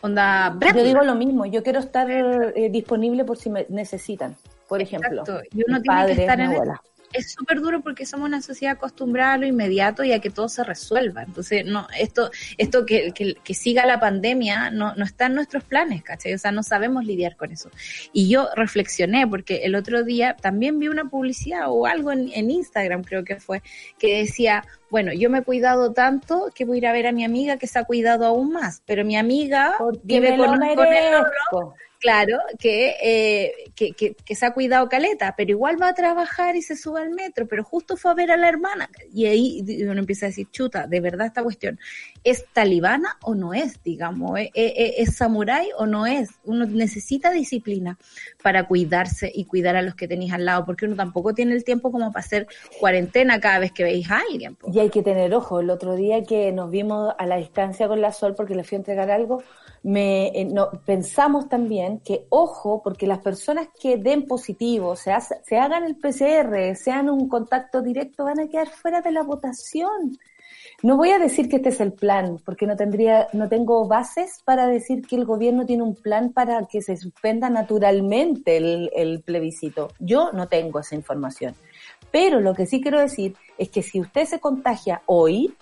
Onda, 0.01 0.57
Yo 0.75 0.85
digo 0.85 1.03
lo 1.03 1.15
mismo, 1.17 1.45
yo 1.47 1.63
quiero 1.63 1.81
estar 1.81 2.09
eh, 2.11 2.69
disponible 2.71 3.25
por 3.25 3.37
si 3.37 3.51
me 3.51 3.67
necesitan, 3.69 4.37
por 4.69 4.81
ejemplo. 4.81 5.25
Y 5.53 5.65
uno 5.67 5.81
tiene 5.81 5.85
padre, 5.85 6.15
que 6.15 6.21
estar 6.21 6.41
en 6.41 6.53
abuela. 6.53 6.83
Es 7.13 7.33
súper 7.33 7.61
duro 7.61 7.81
porque 7.81 8.07
somos 8.07 8.29
una 8.29 8.43
sociedad 8.43 8.77
acostumbrada 8.77 9.35
a 9.35 9.39
lo 9.39 9.47
inmediato 9.47 10.05
y 10.05 10.13
a 10.13 10.21
que 10.21 10.31
todo 10.31 10.49
se 10.49 10.65
resuelva. 10.65 11.23
Entonces, 11.23 11.65
no, 11.65 11.87
esto, 11.99 12.31
esto 12.57 12.85
que, 12.87 13.13
que, 13.13 13.35
que 13.35 13.55
siga 13.55 13.87
la 13.87 14.01
pandemia 14.01 14.71
no, 14.71 14.95
no 14.95 15.05
está 15.05 15.27
en 15.27 15.35
nuestros 15.35 15.65
planes, 15.65 16.03
¿cachai? 16.03 16.35
O 16.35 16.39
sea, 16.39 16.53
no 16.53 16.63
sabemos 16.63 17.05
lidiar 17.05 17.37
con 17.37 17.53
eso. 17.53 17.71
Y 18.13 18.29
yo 18.29 18.49
reflexioné 18.55 19.27
porque 19.27 19.65
el 19.65 19.75
otro 19.75 20.05
día 20.05 20.37
también 20.41 20.79
vi 20.79 20.89
una 20.89 21.05
publicidad 21.05 21.65
o 21.69 21.87
algo 21.87 22.13
en, 22.13 22.31
en 22.33 22.51
Instagram, 22.51 23.03
creo 23.05 23.25
que 23.25 23.37
fue, 23.37 23.63
que 23.99 24.19
decía, 24.19 24.65
bueno, 24.91 25.13
yo 25.13 25.31
me 25.31 25.39
he 25.39 25.43
cuidado 25.43 25.93
tanto 25.93 26.51
que 26.55 26.65
voy 26.65 26.77
a 26.77 26.79
ir 26.79 26.87
a 26.87 26.93
ver 26.93 27.07
a 27.07 27.13
mi 27.13 27.25
amiga 27.25 27.59
que 27.59 27.67
se 27.67 27.79
ha 27.79 27.85
cuidado 27.85 28.27
aún 28.27 28.53
más, 28.53 28.83
pero 28.87 29.05
mi 29.05 29.17
amiga 29.17 29.75
Porque 29.79 30.01
vive 30.05 30.37
con, 30.37 30.63
el. 30.63 30.77
Claro, 31.99 32.39
que, 32.61 32.95
eh, 33.03 33.53
que, 33.75 33.93
que, 33.93 34.15
que 34.15 34.35
se 34.37 34.47
ha 34.47 34.53
cuidado 34.53 34.89
Caleta, 34.89 35.35
pero 35.37 35.51
igual 35.51 35.83
va 35.83 35.89
a 35.89 35.95
trabajar 35.95 36.55
y 36.55 36.63
se 36.63 36.77
sube 36.77 37.01
al 37.01 37.11
metro, 37.11 37.49
pero 37.49 37.65
justo 37.65 37.97
fue 37.97 38.13
a 38.13 38.15
ver 38.15 38.31
a 38.31 38.37
la 38.37 38.49
hermana. 38.49 38.89
Y 39.13 39.27
ahí 39.27 39.65
uno 39.83 39.99
empieza 39.99 40.27
a 40.27 40.29
decir, 40.29 40.49
chuta, 40.53 40.87
de 40.87 41.01
verdad 41.01 41.27
esta 41.27 41.43
cuestión, 41.43 41.81
¿es 42.23 42.45
talibana 42.53 43.19
o 43.23 43.35
no 43.35 43.53
es, 43.53 43.83
digamos? 43.83 44.39
¿Es, 44.39 44.51
es, 44.55 44.95
es 45.09 45.17
samurái 45.17 45.71
o 45.77 45.87
no 45.87 46.07
es? 46.07 46.31
Uno 46.45 46.67
necesita 46.67 47.33
disciplina 47.33 47.99
para 48.43 48.69
cuidarse 48.69 49.31
y 49.35 49.47
cuidar 49.47 49.75
a 49.75 49.83
los 49.83 49.97
que 49.97 50.07
tenéis 50.07 50.33
al 50.33 50.45
lado, 50.45 50.65
porque 50.65 50.87
uno 50.87 50.95
tampoco 50.95 51.35
tiene 51.35 51.55
el 51.55 51.65
tiempo 51.65 51.91
como 51.91 52.13
para 52.13 52.25
hacer 52.25 52.47
cuarentena 52.79 53.41
cada 53.41 53.59
vez 53.59 53.73
que 53.73 53.83
veis 53.83 54.09
a 54.09 54.21
alguien. 54.21 54.57
Y 54.73 54.79
hay 54.79 54.91
que 54.91 55.03
tener 55.03 55.35
ojo. 55.35 55.61
El 55.61 55.71
otro 55.71 55.97
día 55.97 56.23
que 56.23 56.53
nos 56.53 56.71
vimos 56.71 57.13
a 57.19 57.27
la 57.27 57.37
distancia 57.37 57.89
con 57.89 58.01
la 58.01 58.13
Sol 58.13 58.35
porque 58.37 58.55
le 58.55 58.63
fui 58.63 58.77
a 58.77 58.79
entregar 58.79 59.11
algo, 59.11 59.43
me, 59.83 60.29
eh, 60.29 60.45
no, 60.45 60.71
pensamos 60.85 61.49
también 61.49 62.01
que 62.01 62.27
ojo, 62.31 62.83
porque 62.83 63.07
las 63.07 63.19
personas 63.19 63.69
que 63.81 63.97
den 63.97 64.27
positivo, 64.27 64.97
se, 64.97 65.13
se 65.45 65.59
hagan 65.59 65.85
el 65.85 65.97
PCR, 65.97 66.77
sean 66.77 67.09
un 67.11 67.29
contacto 67.29 67.83
directo, 67.83 68.25
van 68.25 68.41
a 68.41 68.49
quedar 68.49 68.69
fuera 68.69 69.01
de 69.01 69.13
la 69.13 69.23
votación. 69.23 70.19
No 70.83 70.97
voy 70.97 71.11
a 71.11 71.19
decir 71.19 71.49
que 71.49 71.57
este 71.57 71.71
es 71.71 71.81
el 71.81 71.93
plan, 71.93 72.39
porque 72.45 72.67
no 72.67 72.77
tendría, 72.77 73.27
no 73.33 73.49
tengo 73.49 73.87
bases 73.89 74.43
para 74.45 74.69
decir 74.69 75.05
que 75.05 75.17
el 75.17 75.25
gobierno 75.25 75.67
tiene 75.67 75.83
un 75.83 75.97
plan 75.97 76.33
para 76.33 76.67
que 76.67 76.83
se 76.83 76.97
suspenda 76.97 77.51
naturalmente 77.51 78.57
el 78.57 79.23
plebiscito. 79.25 79.89
Yo 79.99 80.31
no 80.33 80.47
tengo 80.47 80.79
esa 80.79 80.95
información. 80.95 81.55
Pero 82.11 82.41
lo 82.41 82.55
que 82.55 82.67
sí 82.67 82.81
quiero 82.81 83.01
decir 83.01 83.35
es 83.59 83.69
que 83.71 83.83
si 83.83 84.01
usted 84.01 84.25
se 84.25 84.41
contagia 84.41 85.03
hoy, 85.07 85.55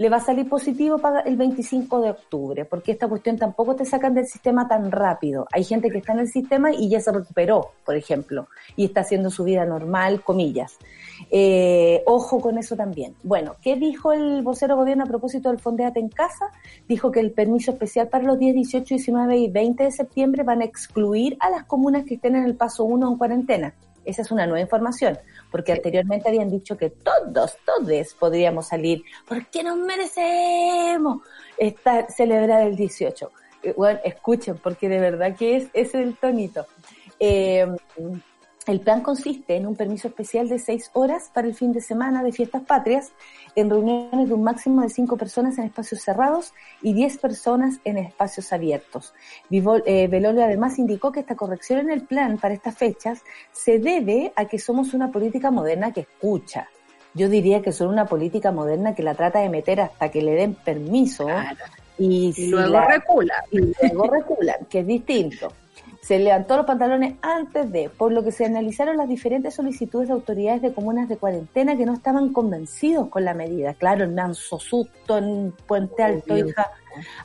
le 0.00 0.08
va 0.08 0.16
a 0.16 0.20
salir 0.20 0.48
positivo 0.48 0.96
para 0.96 1.20
el 1.20 1.36
25 1.36 2.00
de 2.00 2.10
octubre, 2.12 2.64
porque 2.64 2.92
esta 2.92 3.06
cuestión 3.06 3.36
tampoco 3.36 3.76
te 3.76 3.84
sacan 3.84 4.14
del 4.14 4.26
sistema 4.26 4.66
tan 4.66 4.90
rápido. 4.90 5.46
Hay 5.52 5.62
gente 5.62 5.90
que 5.90 5.98
está 5.98 6.14
en 6.14 6.20
el 6.20 6.28
sistema 6.28 6.72
y 6.72 6.88
ya 6.88 7.00
se 7.00 7.12
recuperó, 7.12 7.72
por 7.84 7.96
ejemplo, 7.96 8.48
y 8.76 8.86
está 8.86 9.02
haciendo 9.02 9.28
su 9.28 9.44
vida 9.44 9.66
normal, 9.66 10.22
comillas. 10.24 10.78
Eh, 11.30 12.02
ojo 12.06 12.40
con 12.40 12.56
eso 12.56 12.76
también. 12.76 13.14
Bueno, 13.22 13.56
¿qué 13.60 13.76
dijo 13.76 14.14
el 14.14 14.40
vocero 14.40 14.74
gobierno 14.74 15.04
a 15.04 15.06
propósito 15.06 15.50
del 15.50 15.58
Fondeate 15.58 16.00
en 16.00 16.08
Casa? 16.08 16.46
Dijo 16.88 17.10
que 17.10 17.20
el 17.20 17.32
permiso 17.32 17.72
especial 17.72 18.08
para 18.08 18.24
los 18.24 18.38
días 18.38 18.54
18, 18.54 18.94
19 18.94 19.36
y 19.36 19.50
20 19.50 19.84
de 19.84 19.92
septiembre 19.92 20.44
van 20.44 20.62
a 20.62 20.64
excluir 20.64 21.36
a 21.40 21.50
las 21.50 21.64
comunas 21.64 22.06
que 22.06 22.14
estén 22.14 22.36
en 22.36 22.44
el 22.44 22.54
paso 22.54 22.84
1 22.84 23.06
en 23.06 23.18
cuarentena. 23.18 23.74
Esa 24.04 24.22
es 24.22 24.30
una 24.30 24.46
nueva 24.46 24.60
información, 24.60 25.18
porque 25.50 25.72
anteriormente 25.72 26.28
habían 26.28 26.50
dicho 26.50 26.76
que 26.76 26.90
todos, 26.90 27.56
todos 27.64 28.14
podríamos 28.14 28.68
salir, 28.68 29.04
porque 29.26 29.62
nos 29.62 29.76
merecemos 29.76 31.22
estar, 31.56 32.10
celebrar 32.10 32.62
el 32.66 32.76
18. 32.76 33.30
Eh, 33.62 33.74
Bueno, 33.76 34.00
escuchen, 34.04 34.58
porque 34.58 34.88
de 34.88 34.98
verdad 34.98 35.36
que 35.36 35.56
es, 35.56 35.68
es 35.72 35.94
el 35.94 36.16
tonito. 36.16 36.66
Eh, 37.18 37.66
el 38.66 38.80
plan 38.80 39.02
consiste 39.02 39.56
en 39.56 39.66
un 39.66 39.74
permiso 39.74 40.08
especial 40.08 40.48
de 40.48 40.58
seis 40.58 40.90
horas 40.92 41.30
para 41.32 41.46
el 41.46 41.54
fin 41.54 41.72
de 41.72 41.80
semana 41.80 42.22
de 42.22 42.30
fiestas 42.30 42.62
patrias, 42.62 43.10
en 43.56 43.70
reuniones 43.70 44.28
de 44.28 44.34
un 44.34 44.42
máximo 44.42 44.82
de 44.82 44.88
cinco 44.88 45.16
personas 45.16 45.58
en 45.58 45.64
espacios 45.64 46.02
cerrados 46.02 46.52
y 46.82 46.92
diez 46.92 47.18
personas 47.18 47.78
en 47.84 47.98
espacios 47.98 48.52
abiertos. 48.52 49.12
Vivo- 49.48 49.82
eh, 49.86 50.08
Belolio 50.08 50.44
además 50.44 50.78
indicó 50.78 51.12
que 51.12 51.20
esta 51.20 51.34
corrección 51.36 51.80
en 51.80 51.90
el 51.90 52.02
plan 52.06 52.38
para 52.38 52.54
estas 52.54 52.76
fechas 52.76 53.20
se 53.52 53.78
debe 53.78 54.32
a 54.36 54.44
que 54.46 54.58
somos 54.58 54.94
una 54.94 55.10
política 55.10 55.50
moderna 55.50 55.92
que 55.92 56.00
escucha. 56.02 56.68
Yo 57.14 57.28
diría 57.28 57.60
que 57.60 57.72
son 57.72 57.88
una 57.88 58.06
política 58.06 58.52
moderna 58.52 58.94
que 58.94 59.02
la 59.02 59.14
trata 59.14 59.40
de 59.40 59.48
meter 59.48 59.80
hasta 59.80 60.10
que 60.10 60.22
le 60.22 60.32
den 60.32 60.54
permiso 60.54 61.24
Claro. 61.26 61.56
y, 61.98 62.32
si 62.32 62.48
luego 62.48 62.68
la- 62.78 62.86
y 63.50 63.58
luego 63.92 64.06
reculan, 64.08 64.66
que 64.70 64.80
es 64.80 64.86
distinto. 64.86 65.52
Se 66.00 66.18
levantó 66.18 66.56
los 66.56 66.66
pantalones 66.66 67.16
antes 67.20 67.70
de, 67.70 67.90
por 67.90 68.10
lo 68.10 68.24
que 68.24 68.32
se 68.32 68.46
analizaron 68.46 68.96
las 68.96 69.08
diferentes 69.08 69.54
solicitudes 69.54 70.08
de 70.08 70.14
autoridades 70.14 70.62
de 70.62 70.72
comunas 70.72 71.08
de 71.08 71.18
cuarentena 71.18 71.76
que 71.76 71.86
no 71.86 71.92
estaban 71.92 72.32
convencidos 72.32 73.08
con 73.08 73.24
la 73.24 73.34
medida. 73.34 73.74
Claro, 73.74 74.04
el 74.04 74.12
manso 74.12 74.58
susto 74.58 75.18
en 75.18 75.52
Puente 75.66 76.02
Alto, 76.02 76.36
hija. 76.36 76.70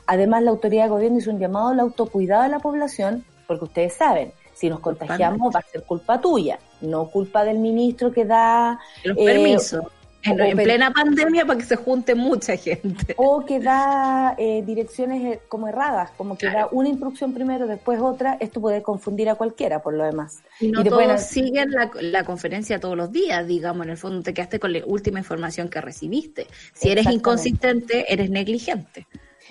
Además, 0.06 0.42
la 0.42 0.50
autoridad 0.50 0.84
de 0.84 0.90
gobierno 0.90 1.18
hizo 1.18 1.30
un 1.30 1.38
llamado 1.38 1.68
al 1.68 1.80
autocuidado 1.80 2.42
de 2.42 2.50
la 2.50 2.58
población, 2.58 3.24
porque 3.46 3.64
ustedes 3.64 3.94
saben, 3.94 4.32
si 4.56 4.70
nos 4.70 4.80
contagiamos 4.80 5.54
va 5.54 5.60
a 5.60 5.70
ser 5.70 5.82
culpa 5.84 6.20
tuya. 6.20 6.58
no 6.80 7.08
culpa 7.10 7.44
del 7.44 7.58
ministro 7.58 8.10
que 8.10 8.24
da 8.24 8.78
Los 9.04 9.16
eh, 9.18 9.24
permisos. 9.24 9.84
En, 10.26 10.56
plena 10.56 10.90
pandemia 10.90 11.44
para 11.46 11.58
que 11.58 11.64
se 11.64 11.76
junte 11.76 12.14
mucha 12.14 12.56
gente. 12.56 13.14
o 13.16 13.44
que 13.44 13.60
da 13.60 14.34
eh, 14.38 14.62
direcciones 14.66 15.24
eh, 15.24 15.40
como 15.48 15.68
erradas, 15.68 16.10
como 16.16 16.36
que 16.36 16.46
Claro. 16.48 16.58
da 16.58 16.68
una 16.72 16.88
instrucción 16.88 17.32
primero, 17.32 17.66
después 17.66 18.00
otra, 18.00 18.36
esto 18.40 18.60
puede 18.60 18.82
confundir 18.82 19.28
a 19.28 19.34
cualquiera 19.36 19.80
por 19.82 19.94
lo 19.94 20.04
demás. 20.04 20.42
Y 20.60 20.68
no 20.68 20.82
te 20.82 20.90
todos 20.90 21.02
pueden- 21.04 21.18
siguen 21.18 21.70
la, 21.72 21.90
la 22.00 22.24
conferencia 22.24 22.80
todos 22.80 22.96
los 22.96 23.12
días, 23.12 23.46
digamos, 23.46 23.86
en 23.86 23.90
el 23.92 23.96
fondo 23.98 24.22
te 24.22 24.34
quedaste 24.34 24.58
con 24.58 24.72
la 24.72 24.80
última 24.84 25.18
información 25.18 25.68
que 25.68 25.80
recibiste. 25.80 26.46
Si 26.74 26.90
eres 26.90 27.06
inconsistente, 27.06 28.12
eres 28.12 28.30
negligente. 28.30 29.06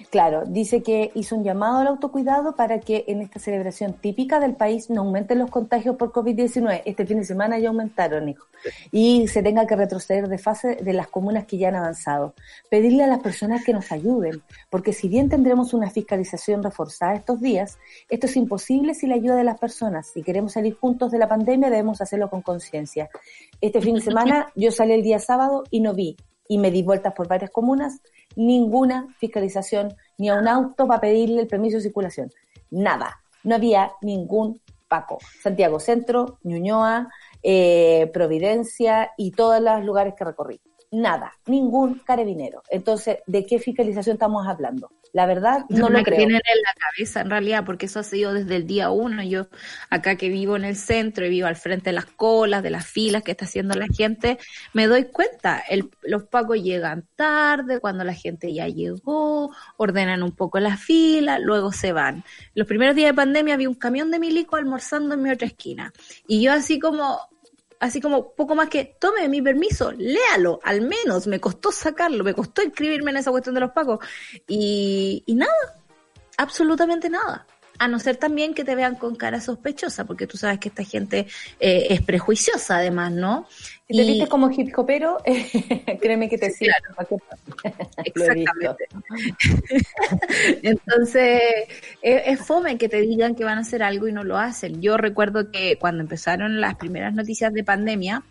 Claro, 0.10 0.44
dice 0.46 0.84
que 0.84 1.12
hizo 1.16 1.36
un 1.36 1.44
llamado 1.44 1.78
al 1.78 1.88
autocuidado 1.88 2.56
para 2.56 2.80
que 2.80 3.06
en 3.08 3.22
esta 3.22 3.40
celebración 3.40 3.94
típica 3.94 4.40
del 4.40 4.56
país 4.56 4.90
no 4.90 5.02
aumenten 5.02 5.40
los 5.40 5.50
contagios 5.50 5.96
por 5.96 6.12
COVID-19. 6.12 6.82
Este 6.86 7.06
fin 7.06 7.20
de 7.20 7.26
semana 7.26 7.60
ya 7.60 7.70
aumentaron, 7.70 8.28
hijo. 8.28 8.46
Y 8.92 9.28
se 9.28 9.42
tenga 9.42 9.66
que 9.66 9.76
retroceder 9.76 10.28
de 10.28 10.38
fase 10.38 10.76
de 10.76 10.94
las 10.94 11.08
comunas 11.08 11.46
que 11.46 11.58
ya 11.58 11.70
han 11.70 11.76
avanzado. 11.76 12.34
Pedirle 12.70 13.04
a 13.04 13.08
las 13.08 13.20
personas 13.20 13.64
que 13.64 13.74
nos 13.74 13.92
ayuden, 13.92 14.42
porque 14.70 14.92
si 14.92 15.08
bien 15.08 15.30
tendremos 15.30 15.74
una 15.74 15.90
fiscalización 15.90 16.62
reforzada 16.62 17.16
estos 17.16 17.40
días, 17.40 17.78
esto 18.10 18.26
es 18.26 18.36
imposible 18.36 18.94
sin 18.96 19.10
la 19.10 19.16
ayuda 19.16 19.36
de 19.36 19.44
las 19.44 19.60
personas. 19.60 20.08
Si 20.08 20.24
queremos 20.24 20.54
salir 20.54 20.76
juntos 20.76 21.12
de 21.12 21.20
la 21.20 21.30
pandemia, 21.30 21.70
debemos 21.70 22.02
hacerlo 22.02 22.30
con 22.30 22.42
conciencia. 22.42 23.10
Este 23.62 23.82
fin 23.82 23.96
de 23.96 24.02
semana 24.02 24.52
yo 24.56 24.72
salí 24.72 24.94
el 24.94 25.04
día 25.04 25.20
sábado 25.20 25.64
y 25.70 25.80
no 25.80 25.94
vi, 25.94 26.18
y 26.48 26.58
me 26.58 26.72
di 26.72 26.84
vueltas 26.84 27.14
por 27.14 27.28
varias 27.28 27.52
comunas, 27.52 28.02
ninguna 28.36 29.08
fiscalización 29.18 29.96
ni 30.18 30.30
a 30.30 30.36
un 30.36 30.48
auto 30.48 30.88
para 30.88 31.02
pedirle 31.02 31.42
el 31.42 31.48
permiso 31.48 31.78
de 31.78 31.84
circulación. 31.84 32.32
Nada. 32.72 33.22
No 33.44 33.56
había 33.56 33.92
ningún 34.02 34.62
Paco. 34.88 35.18
Santiago 35.42 35.80
Centro, 35.80 36.38
Ñuñoa, 36.44 37.10
eh, 37.42 38.10
Providencia 38.14 39.12
y 39.18 39.32
todos 39.32 39.62
los 39.62 39.84
lugares 39.84 40.14
que 40.16 40.24
recorrí. 40.24 40.62
Nada. 40.96 41.34
Ningún 41.46 42.00
carabinero. 42.06 42.64
Entonces, 42.70 43.18
¿de 43.28 43.46
qué 43.46 43.60
fiscalización 43.60 44.14
estamos 44.14 44.48
hablando? 44.48 44.90
La 45.12 45.26
verdad, 45.26 45.66
no 45.68 45.90
lo 45.90 46.00
que 46.00 46.06
creo. 46.06 46.18
tienen 46.20 46.38
en 46.38 46.62
la 46.62 46.74
cabeza, 46.74 47.22
en 47.22 47.30
realidad, 47.30 47.66
porque 47.66 47.86
eso 47.88 48.00
ha 48.00 48.04
sido 48.04 48.34
desde 48.34 48.56
el 48.56 48.66
día 48.66 48.92
uno. 48.92 49.22
Yo, 49.22 49.48
acá 49.90 50.16
que 50.16 50.30
vivo 50.30 50.56
en 50.56 50.64
el 50.64 50.78
centro 50.78 51.26
y 51.26 51.30
vivo 51.30 51.48
al 51.48 51.58
frente 51.58 51.90
de 51.90 51.94
las 51.94 52.06
colas, 52.06 52.64
de 52.64 52.70
las 52.70 52.86
filas 52.86 53.24
que 53.24 53.32
está 53.32 53.44
haciendo 53.44 53.76
la 53.76 53.88
gente, 53.88 54.40
me 54.74 54.88
doy 54.88 55.06
cuenta. 55.06 55.60
El, 55.70 55.90
los 56.04 56.24
pacos 56.24 56.62
llegan 56.62 57.06
tarde, 57.18 57.82
cuando 57.82 58.06
la 58.06 58.14
gente 58.14 58.54
ya 58.54 58.68
llegó, 58.68 59.52
ordenan 59.76 60.24
un 60.24 60.32
poco 60.32 60.60
la 60.60 60.78
fila, 60.78 61.40
luego 61.40 61.74
se 61.74 61.92
van. 61.92 62.24
Los 62.54 62.68
primeros 62.68 62.96
días 62.96 63.10
de 63.10 63.16
pandemia 63.16 63.54
había 63.54 63.70
un 63.70 63.76
camión 63.76 64.12
de 64.12 64.20
milico 64.20 64.56
almorzando 64.56 65.16
en 65.16 65.24
mi 65.24 65.30
otra 65.30 65.48
esquina. 65.48 65.92
Y 66.26 66.42
yo 66.42 66.54
así 66.54 66.80
como, 66.80 67.20
así 67.80 68.02
como 68.02 68.32
poco 68.34 68.56
más 68.56 68.70
que 68.70 68.96
tome 69.00 69.28
mi 69.30 69.42
permiso, 69.42 69.92
léalo, 69.92 70.60
al 70.64 70.82
menos 70.82 71.28
me 71.28 71.40
costó 71.40 71.72
sacarlo, 71.72 72.24
me 72.24 72.34
costó 72.34 72.64
inscribirme 72.64 73.12
en 73.12 73.18
esa 73.18 73.32
cuestión 73.32 73.56
de 73.56 73.62
los 73.62 73.72
pacos 73.72 74.00
y, 74.48 75.24
y 75.26 75.36
nada, 75.36 75.54
absolutamente 76.38 77.10
nada. 77.10 77.46
A 77.78 77.90
no 77.90 78.00
ser 78.00 78.16
también 78.16 78.54
que 78.54 78.64
te 78.64 78.74
vean 78.74 78.96
con 78.96 79.16
cara 79.16 79.42
sospechosa, 79.42 80.06
porque 80.06 80.28
tú 80.28 80.38
sabes 80.38 80.60
que 80.60 80.70
esta 80.70 80.86
gente 80.86 81.28
eh, 81.60 81.88
es 81.90 82.02
prejuiciosa 82.02 82.78
además, 82.78 83.12
¿no? 83.12 83.48
Si 83.88 83.96
te 83.96 84.04
Y- 84.04 84.08
viste 84.14 84.28
como 84.28 84.50
hip 84.52 84.74
hopero, 84.78 85.18
créeme 86.02 86.28
que 86.28 86.38
te 86.38 86.48
visto. 86.48 86.66
Exactamente. 88.04 88.86
Entonces, 90.64 91.42
es, 92.02 92.22
es 92.26 92.40
fome 92.46 92.78
que 92.78 92.90
te 92.90 93.02
digan 93.02 93.36
que 93.36 93.44
van 93.44 93.58
a 93.58 93.62
hacer 93.62 93.84
algo 93.84 94.08
y 94.08 94.12
no 94.12 94.24
lo 94.24 94.38
hacen. 94.38 94.82
Yo 94.82 94.98
recuerdo 94.98 95.52
que 95.52 95.78
cuando 95.78 96.02
empezaron 96.02 96.62
las 96.62 96.76
primeras 96.76 97.14
noticias 97.14 97.54
de 97.54 97.64
pandemia, 97.64 98.24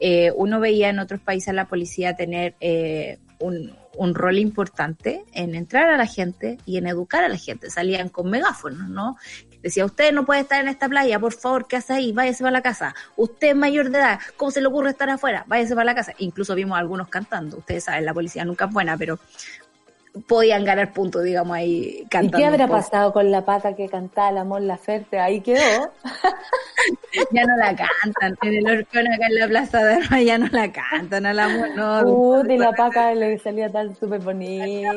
eh, 0.00 0.30
uno 0.36 0.60
veía 0.60 0.90
en 0.90 0.98
otros 0.98 1.20
países 1.20 1.48
a 1.48 1.52
la 1.54 1.66
policía 1.66 2.14
tener 2.14 2.54
eh, 2.60 3.18
un, 3.40 3.72
un 3.96 4.14
rol 4.14 4.38
importante 4.38 5.24
en 5.32 5.54
entrar 5.54 5.90
a 5.90 5.96
la 5.96 6.06
gente 6.06 6.58
y 6.66 6.76
en 6.76 6.86
educar 6.86 7.24
a 7.24 7.28
la 7.28 7.36
gente. 7.36 7.70
Salían 7.70 8.08
con 8.08 8.30
megáfonos, 8.30 8.88
¿no? 8.88 9.16
Decía, 9.62 9.84
usted 9.84 10.12
no 10.12 10.24
puede 10.24 10.40
estar 10.40 10.60
en 10.60 10.68
esta 10.68 10.88
playa, 10.88 11.18
por 11.18 11.32
favor, 11.32 11.66
¿qué 11.66 11.76
hace 11.76 11.94
ahí? 11.94 12.12
Váyase 12.12 12.42
para 12.42 12.52
la 12.52 12.62
casa. 12.62 12.94
Usted 13.16 13.48
es 13.48 13.56
mayor 13.56 13.90
de 13.90 13.98
edad, 13.98 14.18
¿cómo 14.36 14.50
se 14.50 14.60
le 14.60 14.68
ocurre 14.68 14.90
estar 14.90 15.10
afuera? 15.10 15.44
Váyase 15.46 15.74
para 15.74 15.84
la 15.84 15.94
casa. 15.94 16.12
Incluso 16.18 16.54
vimos 16.54 16.76
a 16.76 16.80
algunos 16.80 17.08
cantando. 17.08 17.58
Ustedes 17.58 17.84
saben, 17.84 18.04
la 18.04 18.14
policía 18.14 18.44
nunca 18.44 18.66
es 18.66 18.72
buena, 18.72 18.96
pero 18.96 19.18
podían 20.26 20.64
ganar 20.64 20.92
puntos, 20.92 21.22
digamos, 21.22 21.56
ahí 21.56 22.02
¿Y 22.02 22.08
cantando. 22.08 22.38
qué 22.38 22.46
habrá 22.46 22.66
pasado 22.66 23.12
con 23.12 23.30
la 23.30 23.44
pata 23.44 23.74
que 23.74 23.88
cantaba 23.88 24.30
el 24.30 24.38
amor 24.38 24.62
Laferte? 24.62 25.18
Ahí 25.18 25.40
quedó. 25.40 25.92
Ya 27.32 27.44
no 27.44 27.56
la 27.56 27.74
cantan. 27.74 28.38
En 28.42 28.54
el 28.54 28.78
Orcón 28.78 29.06
acá 29.12 29.26
en 29.26 29.34
la 29.34 29.48
Plaza 29.48 29.84
de 29.84 29.94
Armas 29.94 30.24
ya 30.24 30.38
no 30.38 30.46
la 30.46 30.72
cantan 30.72 31.26
al 31.26 31.38
amor, 31.38 31.68
no. 31.74 32.00
Uh, 32.02 32.42
de 32.44 32.56
la 32.56 32.72
paca 32.72 33.12
le 33.14 33.38
salía 33.38 33.70
tan 33.70 33.94
súper 33.96 34.20
bonita, 34.20 34.92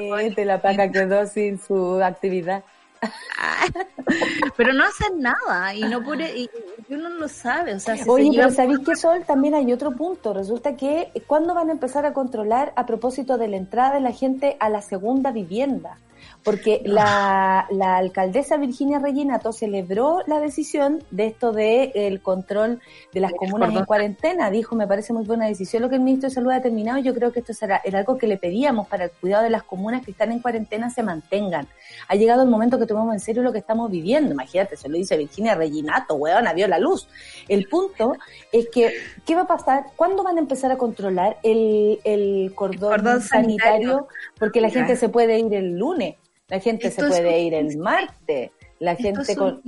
la 0.46 0.62
paca 0.62 0.92
quedó 0.92 1.26
sin 1.26 1.60
su 1.60 2.02
actividad. 2.02 2.64
Pero 4.58 4.74
no 4.74 4.84
hacen 4.84 5.20
nada 5.20 5.74
y 5.74 5.82
no 5.82 6.04
por, 6.04 6.22
y, 6.22 6.50
y 6.88 6.94
uno 6.94 7.10
lo 7.10 7.28
sabe, 7.28 7.74
o 7.74 7.80
sea, 7.80 7.98
si 7.98 8.04
se 8.04 8.10
Oye, 8.10 8.32
pero 8.36 8.52
¿sabéis 8.52 8.80
qué, 8.80 8.96
Sol? 8.96 9.24
También 9.26 9.56
hay 9.56 9.72
otro 9.74 9.92
punto. 9.92 10.34
Resulta 10.34 10.76
que, 10.76 11.12
¿cuándo 11.28 11.54
van 11.54 11.70
a 11.70 11.72
empezar 11.72 12.06
a 12.06 12.14
controlar 12.14 12.74
a 12.76 12.86
propósito 12.86 13.38
de 13.38 13.48
la 13.48 13.58
entrada 13.58 13.96
de 13.96 14.02
la 14.02 14.12
gente 14.12 14.58
a 14.60 14.70
la 14.70 14.82
segunda 14.82 15.32
vivienda? 15.32 15.98
Porque 16.44 16.82
la, 16.86 17.68
la 17.70 17.98
alcaldesa 17.98 18.58
Virginia 18.58 19.00
Reginato 19.00 19.52
celebró 19.52 20.22
la 20.26 20.40
decisión 20.40 21.04
de 21.12 21.28
esto 21.28 21.52
de 21.52 21.92
el 21.94 22.22
control 22.22 22.82
de 23.14 23.20
las 23.20 23.32
comunas 23.34 23.76
en 23.76 23.86
cuarentena. 23.86 24.50
Dijo, 24.50 24.76
me 24.76 24.88
parece 24.88 25.14
muy 25.14 25.24
buena 25.24 25.46
decisión 25.46 25.84
lo 25.84 25.90
que 25.90 25.96
el 25.96 26.02
ministro 26.02 26.30
de 26.30 26.36
Salud 26.36 26.52
ha 26.52 26.56
determinado. 26.56 26.98
Yo 27.00 27.14
creo 27.14 27.32
que 27.32 27.42
esto 27.42 27.54
será, 27.54 27.82
era 27.84 28.00
algo 28.00 28.18
que 28.18 28.28
le 28.28 28.38
pedíamos 28.38 28.88
para 28.88 29.06
el 29.06 29.12
cuidado 29.12 29.44
de 29.44 29.52
las 29.52 29.64
comunas 29.64 30.04
que 30.04 30.12
están 30.12 30.32
en 30.32 30.40
cuarentena 30.40 30.90
se 30.90 31.04
mantengan. 31.04 31.68
Ha 32.08 32.16
llegado 32.16 32.42
el 32.42 32.50
momento 32.50 32.80
que 32.80 32.88
tomemos 32.88 33.14
en 33.14 33.20
serio 33.20 33.44
lo 33.44 33.52
que 33.52 33.60
estamos 33.60 33.92
viviendo. 33.92 34.32
Imagínate, 34.32 34.78
se 34.78 34.90
lo 34.90 34.98
dice 34.98 35.18
Virginia 35.18 35.56
Reginato, 35.56 36.16
weona, 36.16 36.54
vio 36.54 36.68
la 36.68 36.80
luz. 36.80 37.08
El 37.48 37.68
punto 37.68 38.16
es 38.52 38.68
que, 38.70 38.94
¿qué 39.26 39.36
va 39.36 39.42
a 39.42 39.48
pasar? 39.48 39.86
¿Cuándo 39.96 40.24
van 40.24 40.38
a 40.38 40.40
empezar 40.40 40.72
a 40.72 40.78
controlar 40.78 41.38
el, 41.44 42.00
el 42.04 42.54
cordón, 42.56 42.92
cordón 42.92 43.22
sanitario? 43.22 43.62
sanitario. 43.62 44.08
Porque 44.40 44.62
la 44.62 44.70
gente 44.70 44.96
se 44.96 45.10
puede 45.10 45.40
ir 45.40 45.54
el 45.54 45.78
lunes, 45.78 46.16
la 46.52 46.60
gente 46.60 46.88
Esto 46.90 47.02
se 47.04 47.08
puede 47.08 47.40
ir 47.42 47.54
el 47.56 47.76
martes, 47.80 48.52
la 48.80 48.96
gente 48.96 49.36
con... 49.36 49.64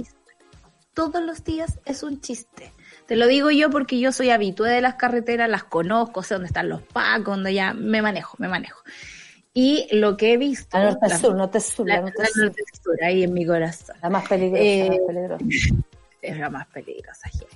Todos 0.93 1.24
los 1.24 1.43
días 1.43 1.80
es 1.86 2.04
un 2.04 2.22
chiste. 2.22 2.72
Te 3.08 3.15
lo 3.15 3.26
digo 3.26 3.50
yo 3.50 3.72
porque 3.72 4.00
yo 4.00 4.12
soy 4.12 4.30
habitué 4.30 4.69
de 4.69 4.82
las 4.82 4.93
carreteras, 4.93 5.50
las 5.50 5.63
conozco, 5.63 6.22
sé 6.22 6.36
dónde 6.36 6.48
están 6.48 6.69
los 6.69 6.84
pacos, 6.84 7.36
donde 7.36 7.54
ya 7.56 7.74
me 7.74 8.04
manejo, 8.04 8.36
me 8.38 8.48
manejo. 8.48 8.80
Y 9.56 9.88
lo 9.91 10.17
que 10.17 10.34
he 10.34 10.38
visto, 10.38 10.78
La 10.78 10.86
norte 10.91 11.08
la- 11.10 11.17
sur, 11.17 11.36
norte 11.36 11.60
sur, 11.62 11.88
la, 11.88 11.96
la 11.96 12.02
norte 12.02 12.26
sur. 12.28 12.43
norte 12.46 12.62
sur, 12.84 13.04
ahí 13.04 13.24
en 13.24 13.34
mi 13.34 13.43
corazón, 13.46 13.96
La 14.04 14.10
más 14.10 14.28
peligrosa, 14.28 14.63
Eh, 14.63 14.89
la 14.89 14.89
más 14.89 15.08
peligrosa. 15.08 15.46
es 16.22 16.38
la 16.38 16.50
más 16.50 16.67
peligrosa. 16.67 17.30
Jere. 17.30 17.48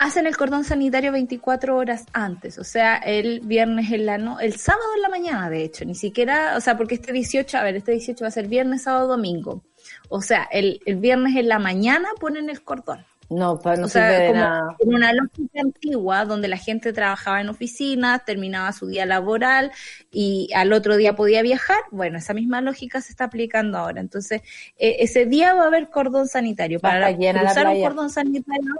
Hacen 0.00 0.26
el 0.26 0.34
cordón 0.34 0.64
sanitario 0.64 1.12
24 1.12 1.76
horas 1.76 2.06
antes, 2.14 2.58
o 2.58 2.64
sea, 2.64 2.96
el 2.96 3.40
viernes 3.40 3.92
en 3.92 4.06
la 4.06 4.16
no, 4.16 4.40
el 4.40 4.56
sábado 4.56 4.94
en 4.96 5.02
la 5.02 5.10
mañana, 5.10 5.50
de 5.50 5.62
hecho, 5.62 5.84
ni 5.84 5.94
siquiera, 5.94 6.56
o 6.56 6.60
sea, 6.62 6.78
porque 6.78 6.94
este 6.94 7.12
18, 7.12 7.58
a 7.58 7.62
ver, 7.62 7.76
este 7.76 7.92
18 7.92 8.24
va 8.24 8.28
a 8.28 8.30
ser 8.30 8.48
viernes, 8.48 8.84
sábado, 8.84 9.08
domingo. 9.08 9.62
O 10.08 10.22
sea, 10.22 10.48
el, 10.50 10.80
el 10.86 10.96
viernes 10.96 11.36
en 11.36 11.48
la 11.48 11.58
mañana 11.58 12.08
ponen 12.18 12.48
el 12.48 12.62
cordón. 12.62 13.04
No, 13.28 13.58
pues 13.58 13.78
no 13.78 13.84
o 13.84 13.88
sea, 13.90 14.26
como 14.26 14.40
nada. 14.40 14.76
en 14.78 14.94
una 14.94 15.12
lógica 15.12 15.60
antigua 15.60 16.24
donde 16.24 16.48
la 16.48 16.56
gente 16.56 16.94
trabajaba 16.94 17.42
en 17.42 17.50
oficinas, 17.50 18.24
terminaba 18.24 18.72
su 18.72 18.86
día 18.86 19.04
laboral 19.04 19.70
y 20.10 20.48
al 20.54 20.72
otro 20.72 20.96
día 20.96 21.14
podía 21.14 21.42
viajar, 21.42 21.78
bueno, 21.90 22.16
esa 22.16 22.32
misma 22.32 22.62
lógica 22.62 23.02
se 23.02 23.12
está 23.12 23.24
aplicando 23.24 23.76
ahora. 23.76 24.00
Entonces, 24.00 24.40
eh, 24.78 24.96
ese 25.00 25.26
día 25.26 25.52
va 25.52 25.64
a 25.64 25.66
haber 25.66 25.90
cordón 25.90 26.26
sanitario. 26.26 26.80
Para 26.80 27.10
la 27.10 27.16
cruzar 27.16 27.68
un 27.68 27.82
cordón 27.82 28.08
sanitario 28.08 28.74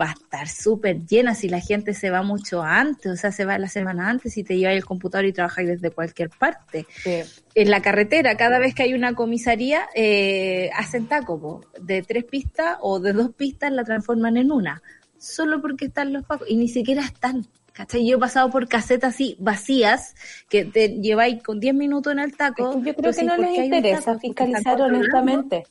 va 0.00 0.10
a 0.10 0.12
estar 0.12 0.48
súper 0.48 1.04
llena 1.06 1.34
si 1.34 1.48
la 1.48 1.60
gente 1.60 1.94
se 1.94 2.10
va 2.10 2.22
mucho 2.22 2.62
antes, 2.62 3.10
o 3.10 3.16
sea, 3.16 3.32
se 3.32 3.44
va 3.44 3.58
la 3.58 3.68
semana 3.68 4.08
antes 4.08 4.36
y 4.36 4.44
te 4.44 4.56
lleva 4.56 4.72
el 4.72 4.84
computador 4.84 5.26
y 5.26 5.32
trabajáis 5.32 5.68
desde 5.68 5.90
cualquier 5.90 6.30
parte 6.30 6.86
Sí. 7.02 7.20
en 7.54 7.70
la 7.70 7.82
carretera, 7.82 8.36
cada 8.36 8.58
vez 8.58 8.74
que 8.74 8.84
hay 8.84 8.94
una 8.94 9.14
comisaría, 9.14 9.88
eh, 9.94 10.70
hacen 10.76 11.06
taco, 11.06 11.40
po. 11.40 11.60
de 11.80 12.02
tres 12.02 12.24
pistas 12.24 12.78
o 12.80 13.00
de 13.00 13.12
dos 13.12 13.32
pistas 13.34 13.72
la 13.72 13.84
transforman 13.84 14.36
en 14.36 14.52
una, 14.52 14.82
solo 15.18 15.60
porque 15.60 15.86
están 15.86 16.12
los 16.12 16.24
pacos, 16.24 16.48
y 16.48 16.56
ni 16.56 16.68
siquiera 16.68 17.02
están. 17.02 17.46
¿Cachai? 17.72 18.04
Yo 18.04 18.16
he 18.16 18.20
pasado 18.20 18.50
por 18.50 18.66
casetas 18.66 19.14
así 19.14 19.36
vacías 19.38 20.16
que 20.48 20.64
te 20.64 20.88
lleváis 21.00 21.40
con 21.44 21.60
10 21.60 21.74
minutos 21.76 22.12
en 22.12 22.18
el 22.18 22.36
taco. 22.36 22.74
Yo 22.74 22.80
creo 22.80 22.94
entonces, 22.96 23.20
que 23.22 23.26
no 23.26 23.36
¿por 23.36 23.44
les 23.46 23.58
interesa 23.58 24.18
fiscalizar 24.18 24.80
honestamente. 24.82 25.64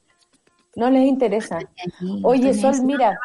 No 0.77 0.89
les 0.89 1.05
interesa. 1.05 1.59
Oye, 2.23 2.53
Sol, 2.53 2.75
mira, 2.83 3.19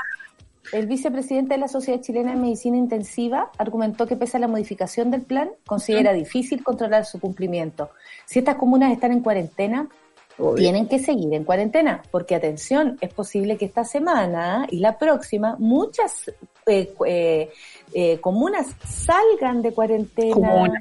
el 0.73 0.87
vicepresidente 0.87 1.55
de 1.55 1.61
la 1.61 1.69
Sociedad 1.69 2.01
Chilena 2.01 2.33
de 2.33 2.41
Medicina 2.41 2.77
Intensiva 2.79 3.51
argumentó 3.59 4.07
que 4.07 4.17
pese 4.17 4.39
a 4.39 4.41
la 4.41 4.49
modificación 4.49 5.11
del 5.11 5.23
plan, 5.23 5.51
considera 5.67 6.13
difícil 6.13 6.65
controlar 6.65 7.05
su 7.05 7.21
cumplimiento. 7.21 7.91
Si 8.25 8.39
estas 8.39 8.57
comunas 8.57 8.91
están 8.91 9.13
en 9.13 9.21
cuarentena, 9.21 9.89
Obvio. 10.39 10.55
tienen 10.55 10.89
que 10.89 10.99
seguir 10.99 11.33
en 11.35 11.45
cuarentena, 11.45 12.03
porque 12.11 12.35
atención, 12.35 12.97
es 13.03 13.13
posible 13.13 13.59
que 13.59 13.67
esta 13.67 13.85
semana 13.85 14.67
y 14.71 14.79
la 14.79 14.99
próxima 14.99 15.57
muchas 15.59 16.33
eh, 16.67 16.95
eh, 17.07 17.51
eh, 17.93 18.21
comunas 18.21 18.69
salgan 18.87 19.63
de 19.63 19.73
cuarentena. 19.73 20.73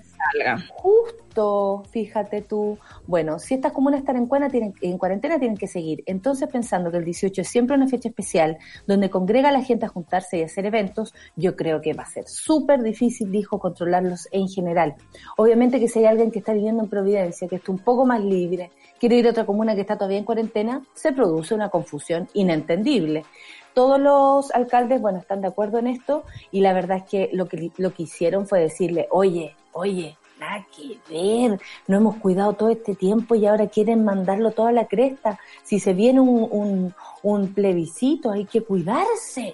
Justo, 0.69 1.83
fíjate 1.89 2.41
tú. 2.41 2.77
Bueno, 3.07 3.39
si 3.39 3.55
estas 3.55 3.71
comunas 3.71 4.01
están 4.01 4.17
en, 4.17 4.27
cuarentena, 4.27 4.51
tienen, 4.51 4.73
en 4.81 4.97
cuarentena, 4.97 5.39
tienen 5.39 5.57
que 5.57 5.67
seguir. 5.67 6.03
Entonces, 6.05 6.47
pensando 6.49 6.91
que 6.91 6.97
el 6.97 7.05
18 7.05 7.41
es 7.41 7.47
siempre 7.47 7.75
una 7.75 7.87
fecha 7.87 8.09
especial, 8.09 8.59
donde 8.85 9.09
congrega 9.09 9.49
a 9.49 9.51
la 9.51 9.63
gente 9.63 9.85
a 9.85 9.89
juntarse 9.89 10.37
y 10.37 10.43
hacer 10.43 10.65
eventos, 10.67 11.13
yo 11.35 11.55
creo 11.55 11.81
que 11.81 11.93
va 11.93 12.03
a 12.03 12.09
ser 12.09 12.27
súper 12.27 12.83
difícil, 12.83 13.31
dijo, 13.31 13.59
controlarlos 13.59 14.27
en 14.31 14.47
general. 14.47 14.95
Obviamente 15.37 15.79
que 15.79 15.87
si 15.87 15.99
hay 15.99 16.05
alguien 16.05 16.31
que 16.31 16.39
está 16.39 16.53
viviendo 16.53 16.83
en 16.83 16.89
Providencia, 16.89 17.47
que 17.47 17.55
está 17.55 17.71
un 17.71 17.79
poco 17.79 18.05
más 18.05 18.23
libre, 18.23 18.71
quiere 18.99 19.15
ir 19.15 19.27
a 19.27 19.31
otra 19.31 19.45
comuna 19.45 19.73
que 19.73 19.81
está 19.81 19.95
todavía 19.97 20.19
en 20.19 20.25
cuarentena, 20.25 20.83
se 20.93 21.11
produce 21.11 21.55
una 21.55 21.69
confusión 21.69 22.29
inentendible. 22.33 23.25
Todos 23.73 23.99
los 23.99 24.51
alcaldes, 24.51 25.01
bueno, 25.01 25.19
están 25.19 25.41
de 25.41 25.47
acuerdo 25.47 25.79
en 25.79 25.87
esto 25.87 26.23
y 26.51 26.61
la 26.61 26.73
verdad 26.73 26.97
es 26.97 27.03
que 27.03 27.29
lo 27.33 27.47
que, 27.47 27.71
lo 27.77 27.93
que 27.93 28.03
hicieron 28.03 28.47
fue 28.47 28.59
decirle, 28.59 29.07
oye, 29.11 29.55
oye, 29.71 30.17
nada 30.39 30.65
que 30.75 30.99
ver, 31.09 31.59
no 31.87 31.97
hemos 31.97 32.17
cuidado 32.17 32.53
todo 32.53 32.69
este 32.69 32.95
tiempo 32.95 33.35
y 33.35 33.45
ahora 33.45 33.67
quieren 33.67 34.03
mandarlo 34.03 34.51
todo 34.51 34.67
a 34.67 34.71
la 34.71 34.87
cresta. 34.87 35.39
Si 35.63 35.79
se 35.79 35.93
viene 35.93 36.19
un, 36.19 36.47
un, 36.51 36.95
un 37.23 37.53
plebiscito, 37.53 38.31
hay 38.31 38.45
que 38.45 38.61
cuidarse. 38.61 39.53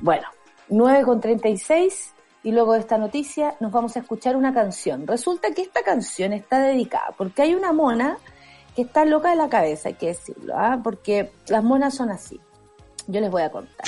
Bueno, 0.00 0.28
9 0.68 1.04
con 1.04 1.20
36 1.20 2.14
y 2.44 2.52
luego 2.52 2.74
de 2.74 2.80
esta 2.80 2.98
noticia 2.98 3.56
nos 3.60 3.72
vamos 3.72 3.96
a 3.96 4.00
escuchar 4.00 4.36
una 4.36 4.54
canción. 4.54 5.06
Resulta 5.06 5.52
que 5.52 5.62
esta 5.62 5.82
canción 5.82 6.32
está 6.32 6.60
dedicada 6.60 7.14
porque 7.16 7.42
hay 7.42 7.54
una 7.54 7.72
mona 7.72 8.18
que 8.76 8.82
está 8.82 9.04
loca 9.04 9.30
de 9.30 9.36
la 9.36 9.48
cabeza, 9.48 9.88
hay 9.88 9.96
que 9.96 10.06
decirlo, 10.06 10.54
¿ah? 10.56 10.80
porque 10.82 11.32
las 11.48 11.64
monas 11.64 11.94
son 11.94 12.10
así. 12.10 12.40
Yo 13.10 13.22
les 13.22 13.30
voy 13.30 13.40
a 13.40 13.50
contar. 13.50 13.86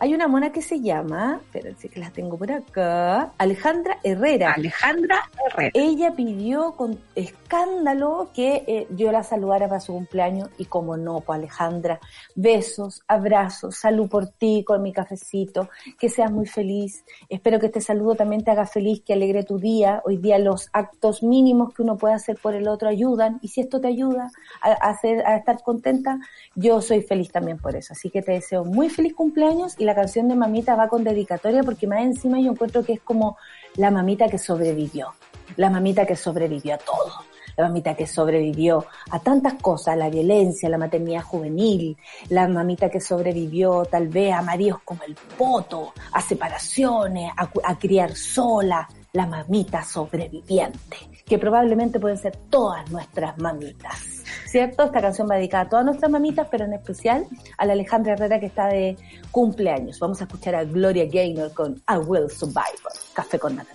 Hay 0.00 0.14
una 0.14 0.28
mona 0.28 0.50
que 0.50 0.62
se 0.62 0.80
llama, 0.80 1.40
espérense 1.42 1.90
que 1.90 2.00
la 2.00 2.10
tengo 2.10 2.38
por 2.38 2.50
acá, 2.50 3.34
Alejandra 3.36 3.98
Herrera. 4.02 4.54
Alejandra 4.54 5.28
Herrera. 5.46 5.70
Ella 5.74 6.12
pidió 6.12 6.72
con 6.72 6.98
escándalo 7.14 8.30
que 8.34 8.64
eh, 8.66 8.86
yo 8.96 9.12
la 9.12 9.24
saludara 9.24 9.68
para 9.68 9.78
su 9.78 9.92
cumpleaños 9.92 10.48
y 10.56 10.64
como 10.64 10.96
no, 10.96 11.20
pues 11.20 11.38
Alejandra, 11.38 12.00
besos, 12.34 13.02
abrazos, 13.06 13.76
salud 13.76 14.08
por 14.08 14.28
ti 14.28 14.64
con 14.66 14.80
mi 14.82 14.94
cafecito, 14.94 15.68
que 15.98 16.08
seas 16.08 16.32
muy 16.32 16.46
feliz. 16.46 17.04
Espero 17.28 17.60
que 17.60 17.66
este 17.66 17.82
saludo 17.82 18.14
también 18.14 18.42
te 18.42 18.52
haga 18.52 18.64
feliz, 18.64 19.02
que 19.04 19.12
alegre 19.12 19.44
tu 19.44 19.58
día. 19.58 20.00
Hoy 20.06 20.16
día 20.16 20.38
los 20.38 20.70
actos 20.72 21.22
mínimos 21.22 21.74
que 21.74 21.82
uno 21.82 21.98
puede 21.98 22.14
hacer 22.14 22.38
por 22.42 22.54
el 22.54 22.68
otro 22.68 22.88
ayudan 22.88 23.38
y 23.42 23.48
si 23.48 23.60
esto 23.60 23.82
te 23.82 23.88
ayuda 23.88 24.30
a, 24.62 24.70
a 24.70 24.90
hacer, 24.92 25.26
a 25.26 25.36
estar 25.36 25.62
contenta, 25.62 26.18
yo 26.54 26.80
soy 26.80 27.02
feliz 27.02 27.30
también 27.30 27.58
por 27.58 27.76
eso. 27.76 27.92
Así 27.92 28.08
que 28.08 28.22
te 28.22 28.32
deseo 28.32 28.61
muy 28.64 28.88
feliz 28.88 29.14
cumpleaños 29.14 29.74
y 29.78 29.84
la 29.84 29.94
canción 29.94 30.28
de 30.28 30.34
Mamita 30.34 30.74
va 30.76 30.88
con 30.88 31.04
dedicatoria 31.04 31.62
porque 31.62 31.86
más 31.86 32.02
encima 32.02 32.40
yo 32.40 32.52
encuentro 32.52 32.84
que 32.84 32.94
es 32.94 33.00
como 33.00 33.36
la 33.76 33.90
mamita 33.90 34.28
que 34.28 34.38
sobrevivió, 34.38 35.14
la 35.56 35.70
mamita 35.70 36.06
que 36.06 36.16
sobrevivió 36.16 36.74
a 36.74 36.78
todo, 36.78 37.12
la 37.56 37.68
mamita 37.68 37.94
que 37.94 38.06
sobrevivió 38.06 38.86
a 39.10 39.18
tantas 39.18 39.54
cosas, 39.54 39.96
la 39.96 40.10
violencia, 40.10 40.68
la 40.68 40.78
maternidad 40.78 41.22
juvenil, 41.22 41.96
la 42.28 42.48
mamita 42.48 42.90
que 42.90 43.00
sobrevivió 43.00 43.84
tal 43.84 44.08
vez 44.08 44.32
a 44.32 44.42
maridos 44.42 44.80
como 44.84 45.02
el 45.04 45.14
poto, 45.36 45.92
a 46.12 46.20
separaciones, 46.20 47.32
a, 47.36 47.50
a 47.64 47.78
criar 47.78 48.14
sola, 48.14 48.88
la 49.12 49.26
mamita 49.26 49.84
sobreviviente, 49.84 50.96
que 51.26 51.38
probablemente 51.38 52.00
pueden 52.00 52.16
ser 52.16 52.34
todas 52.48 52.90
nuestras 52.90 53.36
mamitas. 53.38 54.22
¿Cierto? 54.46 54.84
Esta 54.84 55.00
canción 55.00 55.28
va 55.30 55.36
dedicada 55.36 55.64
a 55.64 55.68
todas 55.68 55.84
nuestras 55.84 56.10
mamitas, 56.10 56.48
pero 56.50 56.64
en 56.64 56.74
especial 56.74 57.26
a 57.58 57.66
la 57.66 57.72
Alejandra 57.74 58.14
Herrera 58.14 58.40
que 58.40 58.46
está 58.46 58.68
de 58.68 58.96
cumpleaños. 59.30 59.98
Vamos 59.98 60.20
a 60.20 60.24
escuchar 60.24 60.54
a 60.54 60.64
Gloria 60.64 61.06
Gaynor 61.06 61.52
con 61.52 61.82
I 61.88 61.96
Will 62.06 62.30
Survivor, 62.30 62.92
Café 63.14 63.38
con 63.38 63.56
Nata 63.56 63.74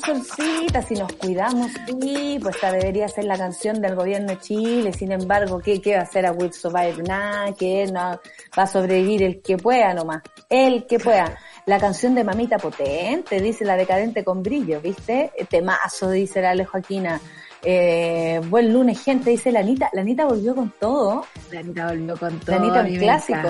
tenemos 0.00 0.26
solcita, 0.26 0.82
si 0.82 0.94
nos 0.94 1.12
cuidamos, 1.14 1.70
sí, 1.86 2.38
pues 2.40 2.56
debería 2.60 3.08
ser 3.08 3.24
la 3.24 3.36
canción 3.36 3.80
del 3.80 3.94
gobierno 3.94 4.28
de 4.28 4.38
Chile, 4.38 4.92
sin 4.92 5.12
embargo, 5.12 5.58
¿qué, 5.58 5.80
qué 5.80 5.94
va 5.94 6.00
a 6.00 6.04
hacer 6.04 6.26
a 6.26 6.32
Will 6.32 6.52
Survive? 6.52 7.02
Nada, 7.02 7.52
que 7.54 7.86
no, 7.86 8.00
va 8.00 8.62
a 8.62 8.66
sobrevivir 8.66 9.22
el 9.22 9.42
que 9.42 9.56
pueda 9.56 9.92
nomás, 9.94 10.22
el 10.48 10.86
que 10.86 10.98
pueda. 10.98 11.36
La 11.66 11.78
canción 11.78 12.14
de 12.14 12.24
Mamita 12.24 12.58
Potente, 12.58 13.40
dice 13.40 13.64
la 13.64 13.76
decadente 13.76 14.24
con 14.24 14.42
brillo, 14.42 14.80
¿viste? 14.80 15.32
Temazo, 15.48 16.10
dice 16.10 16.40
la 16.40 16.50
Ale 16.50 16.64
Joaquina. 16.64 17.20
Eh, 17.64 18.40
buen 18.50 18.72
lunes, 18.72 19.00
gente, 19.02 19.30
dice 19.30 19.52
la 19.52 19.60
Anita. 19.60 19.88
La 19.92 20.00
Anita 20.00 20.24
volvió 20.24 20.54
con 20.54 20.72
todo. 20.80 21.24
La 21.52 21.60
Anita 21.60 21.86
volvió 21.88 22.16
con 22.16 22.40
todo. 22.40 22.56
La 22.56 22.80
Anita, 22.80 22.80
un 22.80 22.96
clásico. 22.98 23.48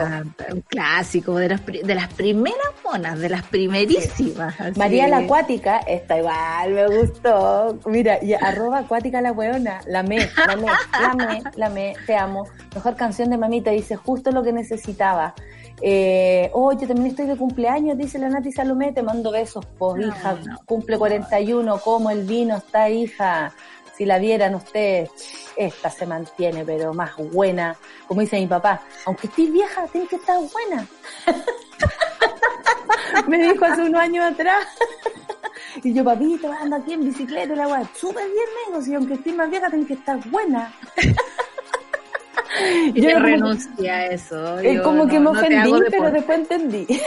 Un 0.53 0.61
clásico, 0.63 1.35
de 1.37 1.49
las, 1.49 1.61
pri- 1.63 1.83
de 1.83 1.95
las 1.95 2.13
primeras 2.13 2.59
monas, 2.85 3.19
de 3.19 3.29
las 3.31 3.43
primerísimas. 3.45 4.55
María 4.77 5.09
la 5.09 5.19
Acuática, 5.19 5.79
esta 5.79 6.19
igual 6.19 6.73
me 6.73 6.87
gustó. 7.01 7.79
Mira, 7.87 8.23
y 8.23 8.35
arroba 8.35 8.79
acuática 8.81 9.23
la 9.23 9.33
weona, 9.33 9.81
la 9.87 10.03
me, 10.03 10.19
la 10.19 10.57
me, 10.57 10.67
la 11.01 11.15
me, 11.15 11.43
la 11.57 11.71
me, 11.71 11.95
te 12.07 12.15
amo. 12.15 12.47
Mejor 12.75 12.97
canción 12.97 13.31
de 13.31 13.39
mamita, 13.39 13.71
dice 13.71 13.97
justo 13.97 14.31
lo 14.31 14.43
que 14.43 14.53
necesitaba. 14.53 15.35
Eh, 15.81 16.51
oh, 16.53 16.73
yo 16.73 16.87
también 16.87 17.07
estoy 17.09 17.27
de 17.27 17.37
cumpleaños, 17.37 17.97
dice 17.97 18.19
la 18.19 18.29
Nati 18.29 18.53
Salomé, 18.53 18.93
te 18.93 19.03
mando 19.03 19.31
besos, 19.33 19.67
pues 19.79 19.97
No, 20.07 20.09
hija, 20.09 20.35
no. 20.47 20.59
cumple 20.67 20.99
41, 20.99 21.79
como 21.79 22.11
el 22.11 22.25
vino 22.25 22.57
está, 22.59 22.89
hija. 22.91 23.53
Si 23.97 24.05
la 24.05 24.19
vieran 24.19 24.55
ustedes, 24.55 25.11
esta 25.57 25.91
se 25.91 26.07
mantiene, 26.07 26.65
pero 26.65 26.95
más 26.95 27.17
buena. 27.17 27.77
Como 28.07 28.21
dice 28.21 28.41
mi 28.41 28.47
papá, 28.47 28.83
aunque 29.05 29.27
estés 29.27 29.53
vieja, 29.53 29.87
tienes 29.89 30.09
que 30.09 30.17
estar 30.17 30.39
buena. 30.39 30.87
Me 33.29 33.39
dijo 33.39 33.65
hace 33.65 33.83
unos 33.83 34.01
años 34.01 34.33
atrás. 34.33 34.67
Y 35.83 35.93
yo, 35.93 36.05
papito, 36.05 36.51
anda 36.53 36.79
aquí 36.79 36.93
en 36.93 37.05
bicicleta, 37.05 37.55
y 37.55 37.57
la 37.57 37.69
weá, 37.69 37.89
súper 37.95 38.25
bien, 38.25 38.47
me 38.55 38.73
dijo, 38.73 38.85
si 38.85 38.95
aunque 38.95 39.15
estés 39.15 39.35
más 39.35 39.51
vieja, 39.51 39.69
tienes 39.69 39.89
que 39.89 39.95
estar 39.95 40.19
buena. 40.29 40.73
Yo 42.95 43.19
renuncié 43.19 43.91
a 43.91 44.07
eso. 44.07 44.59
Es 44.59 44.81
como 44.83 45.07
que 45.07 45.19
me 45.19 45.25
no 45.25 45.31
ofendí, 45.33 45.73
pero 45.91 46.11
después 46.11 46.39
entendí. 46.39 46.87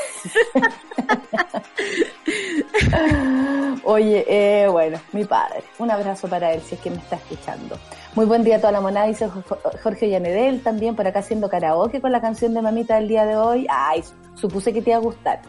Oye, 3.83 4.25
eh, 4.27 4.67
bueno, 4.67 4.99
mi 5.11 5.25
padre, 5.25 5.63
un 5.77 5.91
abrazo 5.91 6.27
para 6.27 6.53
él 6.53 6.61
si 6.61 6.75
es 6.75 6.81
que 6.81 6.89
me 6.89 6.97
está 6.97 7.15
escuchando. 7.17 7.77
Muy 8.15 8.25
buen 8.25 8.43
día 8.43 8.55
a 8.55 8.59
toda 8.59 8.71
la 8.71 8.81
monada, 8.81 9.07
dice 9.07 9.27
Jo- 9.27 9.43
Jorge 9.83 10.09
Llanedel 10.09 10.61
también 10.63 10.95
por 10.95 11.05
acá 11.05 11.19
haciendo 11.19 11.49
karaoke 11.49 12.01
con 12.01 12.11
la 12.11 12.21
canción 12.21 12.53
de 12.53 12.61
mamita 12.61 12.95
del 12.95 13.07
día 13.07 13.25
de 13.25 13.35
hoy. 13.35 13.67
Ay, 13.69 14.03
supuse 14.35 14.73
que 14.73 14.81
te 14.81 14.91
iba 14.91 14.97
a 14.97 15.01
gustar. 15.01 15.41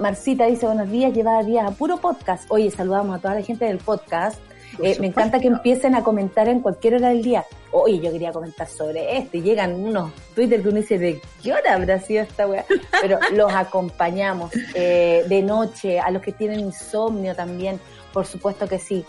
Marcita 0.00 0.46
dice 0.46 0.66
buenos 0.66 0.90
días, 0.90 1.12
llevaba 1.12 1.42
días 1.42 1.66
a 1.66 1.72
puro 1.72 1.98
podcast. 1.98 2.50
Oye, 2.50 2.70
saludamos 2.70 3.18
a 3.18 3.20
toda 3.20 3.34
la 3.34 3.42
gente 3.42 3.66
del 3.66 3.78
podcast. 3.78 4.38
Eh, 4.82 4.96
me 5.00 5.08
encanta 5.08 5.40
que 5.40 5.48
empiecen 5.48 5.94
a 5.94 6.02
comentar 6.02 6.48
en 6.48 6.60
cualquier 6.60 6.94
hora 6.94 7.08
del 7.10 7.22
día. 7.22 7.44
Oye, 7.70 8.00
yo 8.00 8.12
quería 8.12 8.32
comentar 8.32 8.66
sobre 8.66 9.18
esto. 9.18 9.36
Y 9.36 9.42
llegan 9.42 9.74
unos 9.74 10.12
Twitter 10.34 10.62
que 10.62 10.68
uno 10.68 10.78
dice, 10.78 10.98
¿de 10.98 11.20
qué 11.42 11.52
hora 11.52 11.74
habrá 11.74 12.00
sido 12.00 12.22
esta 12.22 12.46
weá? 12.46 12.64
Pero 13.00 13.18
los 13.32 13.52
acompañamos 13.52 14.50
eh, 14.74 15.24
de 15.28 15.42
noche, 15.42 16.00
a 16.00 16.10
los 16.10 16.22
que 16.22 16.32
tienen 16.32 16.60
insomnio 16.60 17.34
también, 17.34 17.80
por 18.12 18.26
supuesto 18.26 18.68
que 18.68 18.78
sí. 18.78 19.04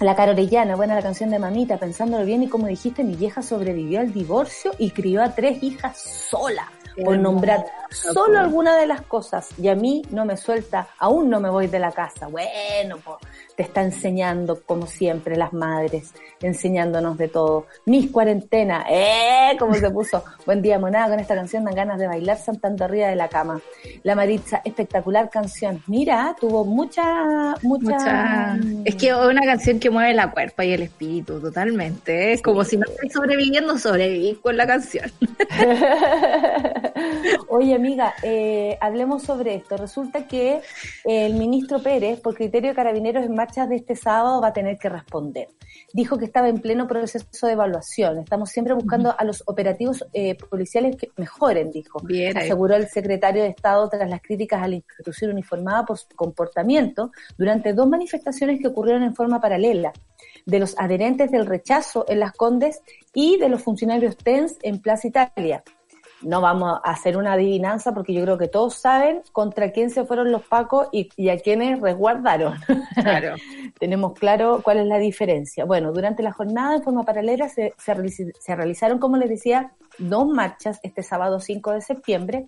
La 0.00 0.14
Cara 0.14 0.32
Orellana, 0.32 0.76
buena 0.76 0.94
la 0.94 1.02
canción 1.02 1.30
de 1.30 1.38
Mamita, 1.38 1.78
pensándolo 1.78 2.26
bien 2.26 2.42
y 2.42 2.48
como 2.48 2.66
dijiste, 2.66 3.02
mi 3.02 3.16
vieja 3.16 3.40
sobrevivió 3.40 4.00
al 4.00 4.12
divorcio 4.12 4.72
y 4.76 4.90
crió 4.90 5.22
a 5.22 5.34
tres 5.34 5.62
hijas 5.62 5.98
sola, 5.98 6.70
Qué 6.94 7.02
por 7.02 7.18
nombrar 7.18 7.60
hermosa, 7.60 8.12
solo 8.12 8.38
alguna 8.38 8.76
de 8.76 8.86
las 8.86 9.00
cosas. 9.00 9.48
Y 9.58 9.68
a 9.68 9.74
mí 9.74 10.02
no 10.10 10.26
me 10.26 10.36
suelta, 10.36 10.88
aún 10.98 11.30
no 11.30 11.40
me 11.40 11.48
voy 11.48 11.68
de 11.68 11.78
la 11.78 11.92
casa. 11.92 12.26
Bueno, 12.26 12.98
pues 13.02 13.16
te 13.56 13.62
está 13.62 13.82
enseñando, 13.82 14.60
como 14.66 14.86
siempre, 14.86 15.36
las 15.36 15.52
madres, 15.52 16.12
enseñándonos 16.42 17.16
de 17.16 17.28
todo. 17.28 17.66
Mis 17.86 18.10
cuarentenas, 18.10 18.84
¡eh! 18.90 19.56
Como 19.58 19.74
se 19.74 19.90
puso. 19.90 20.22
Buen 20.44 20.60
día, 20.60 20.78
monada, 20.78 21.08
con 21.08 21.20
esta 21.20 21.34
canción 21.34 21.64
dan 21.64 21.74
ganas 21.74 21.98
de 21.98 22.06
bailar 22.06 22.36
saltando 22.36 22.84
arriba 22.84 23.08
de 23.08 23.16
la 23.16 23.28
cama. 23.28 23.60
La 24.02 24.14
Maritza, 24.14 24.60
espectacular 24.64 25.30
canción. 25.30 25.82
Mira, 25.86 26.36
tuvo 26.38 26.64
mucha, 26.64 27.54
mucha... 27.62 27.86
Mucha- 27.96 28.58
Es 28.84 28.94
que 28.96 29.08
es 29.08 29.14
una 29.14 29.42
canción 29.42 29.78
que 29.80 29.88
mueve 29.90 30.12
la 30.12 30.30
cuerpa 30.30 30.64
y 30.64 30.72
el 30.72 30.82
espíritu 30.82 31.40
totalmente. 31.40 32.32
Es 32.34 32.42
como 32.42 32.62
si 32.64 32.76
no 32.76 32.84
estáis 32.86 33.12
sobreviviendo, 33.12 33.78
sobrevivís 33.78 34.38
con 34.38 34.56
la 34.56 34.66
canción. 34.66 35.10
Oye, 37.48 37.74
amiga, 37.74 38.14
eh, 38.22 38.76
hablemos 38.80 39.22
sobre 39.22 39.54
esto. 39.54 39.76
Resulta 39.76 40.26
que 40.26 40.60
el 41.04 41.34
ministro 41.34 41.80
Pérez, 41.82 42.20
por 42.20 42.34
criterio 42.34 42.70
de 42.70 42.76
carabineros 42.76 43.24
en 43.24 43.34
de 43.46 43.76
este 43.76 43.96
sábado, 43.96 44.40
va 44.40 44.48
a 44.48 44.52
tener 44.52 44.78
que 44.78 44.88
responder. 44.88 45.48
Dijo 45.92 46.18
que 46.18 46.24
estaba 46.24 46.48
en 46.48 46.60
pleno 46.60 46.86
proceso 46.86 47.46
de 47.46 47.52
evaluación. 47.52 48.18
Estamos 48.18 48.50
siempre 48.50 48.74
buscando 48.74 49.14
a 49.16 49.24
los 49.24 49.42
operativos 49.46 50.04
eh, 50.12 50.34
policiales 50.34 50.96
que 50.96 51.10
mejoren, 51.16 51.70
dijo. 51.70 52.00
Bien 52.00 52.36
ahí. 52.36 52.44
Aseguró 52.44 52.76
el 52.76 52.88
secretario 52.88 53.42
de 53.42 53.50
Estado 53.50 53.88
tras 53.88 54.08
las 54.10 54.20
críticas 54.20 54.62
a 54.62 54.68
la 54.68 54.76
institución 54.76 55.30
uniformada 55.30 55.84
por 55.84 55.98
su 55.98 56.08
comportamiento 56.14 57.12
durante 57.38 57.72
dos 57.72 57.88
manifestaciones 57.88 58.60
que 58.60 58.68
ocurrieron 58.68 59.02
en 59.02 59.14
forma 59.14 59.40
paralela 59.40 59.92
de 60.44 60.58
los 60.58 60.78
adherentes 60.78 61.30
del 61.30 61.46
rechazo 61.46 62.04
en 62.08 62.20
Las 62.20 62.32
Condes 62.32 62.80
y 63.14 63.38
de 63.38 63.48
los 63.48 63.62
funcionarios 63.62 64.16
TENS 64.16 64.58
en 64.62 64.80
Plaza 64.80 65.08
Italia. 65.08 65.62
No 66.22 66.40
vamos 66.40 66.80
a 66.82 66.90
hacer 66.90 67.16
una 67.16 67.34
adivinanza 67.34 67.92
porque 67.92 68.14
yo 68.14 68.22
creo 68.22 68.38
que 68.38 68.48
todos 68.48 68.74
saben 68.74 69.22
contra 69.32 69.70
quién 69.70 69.90
se 69.90 70.04
fueron 70.04 70.32
los 70.32 70.42
pacos 70.42 70.88
y, 70.92 71.08
y 71.16 71.28
a 71.28 71.38
quiénes 71.38 71.80
resguardaron. 71.80 72.54
Claro. 72.94 73.34
Tenemos 73.78 74.14
claro 74.14 74.60
cuál 74.62 74.78
es 74.78 74.86
la 74.86 74.98
diferencia. 74.98 75.64
Bueno, 75.64 75.92
durante 75.92 76.22
la 76.22 76.32
jornada 76.32 76.76
en 76.76 76.82
forma 76.82 77.02
paralela 77.02 77.48
se, 77.48 77.74
se, 77.78 78.32
se 78.38 78.56
realizaron, 78.56 78.98
como 78.98 79.16
les 79.16 79.28
decía, 79.28 79.72
dos 79.98 80.26
marchas 80.26 80.80
este 80.82 81.02
sábado 81.02 81.40
5 81.40 81.72
de 81.72 81.80
septiembre 81.80 82.46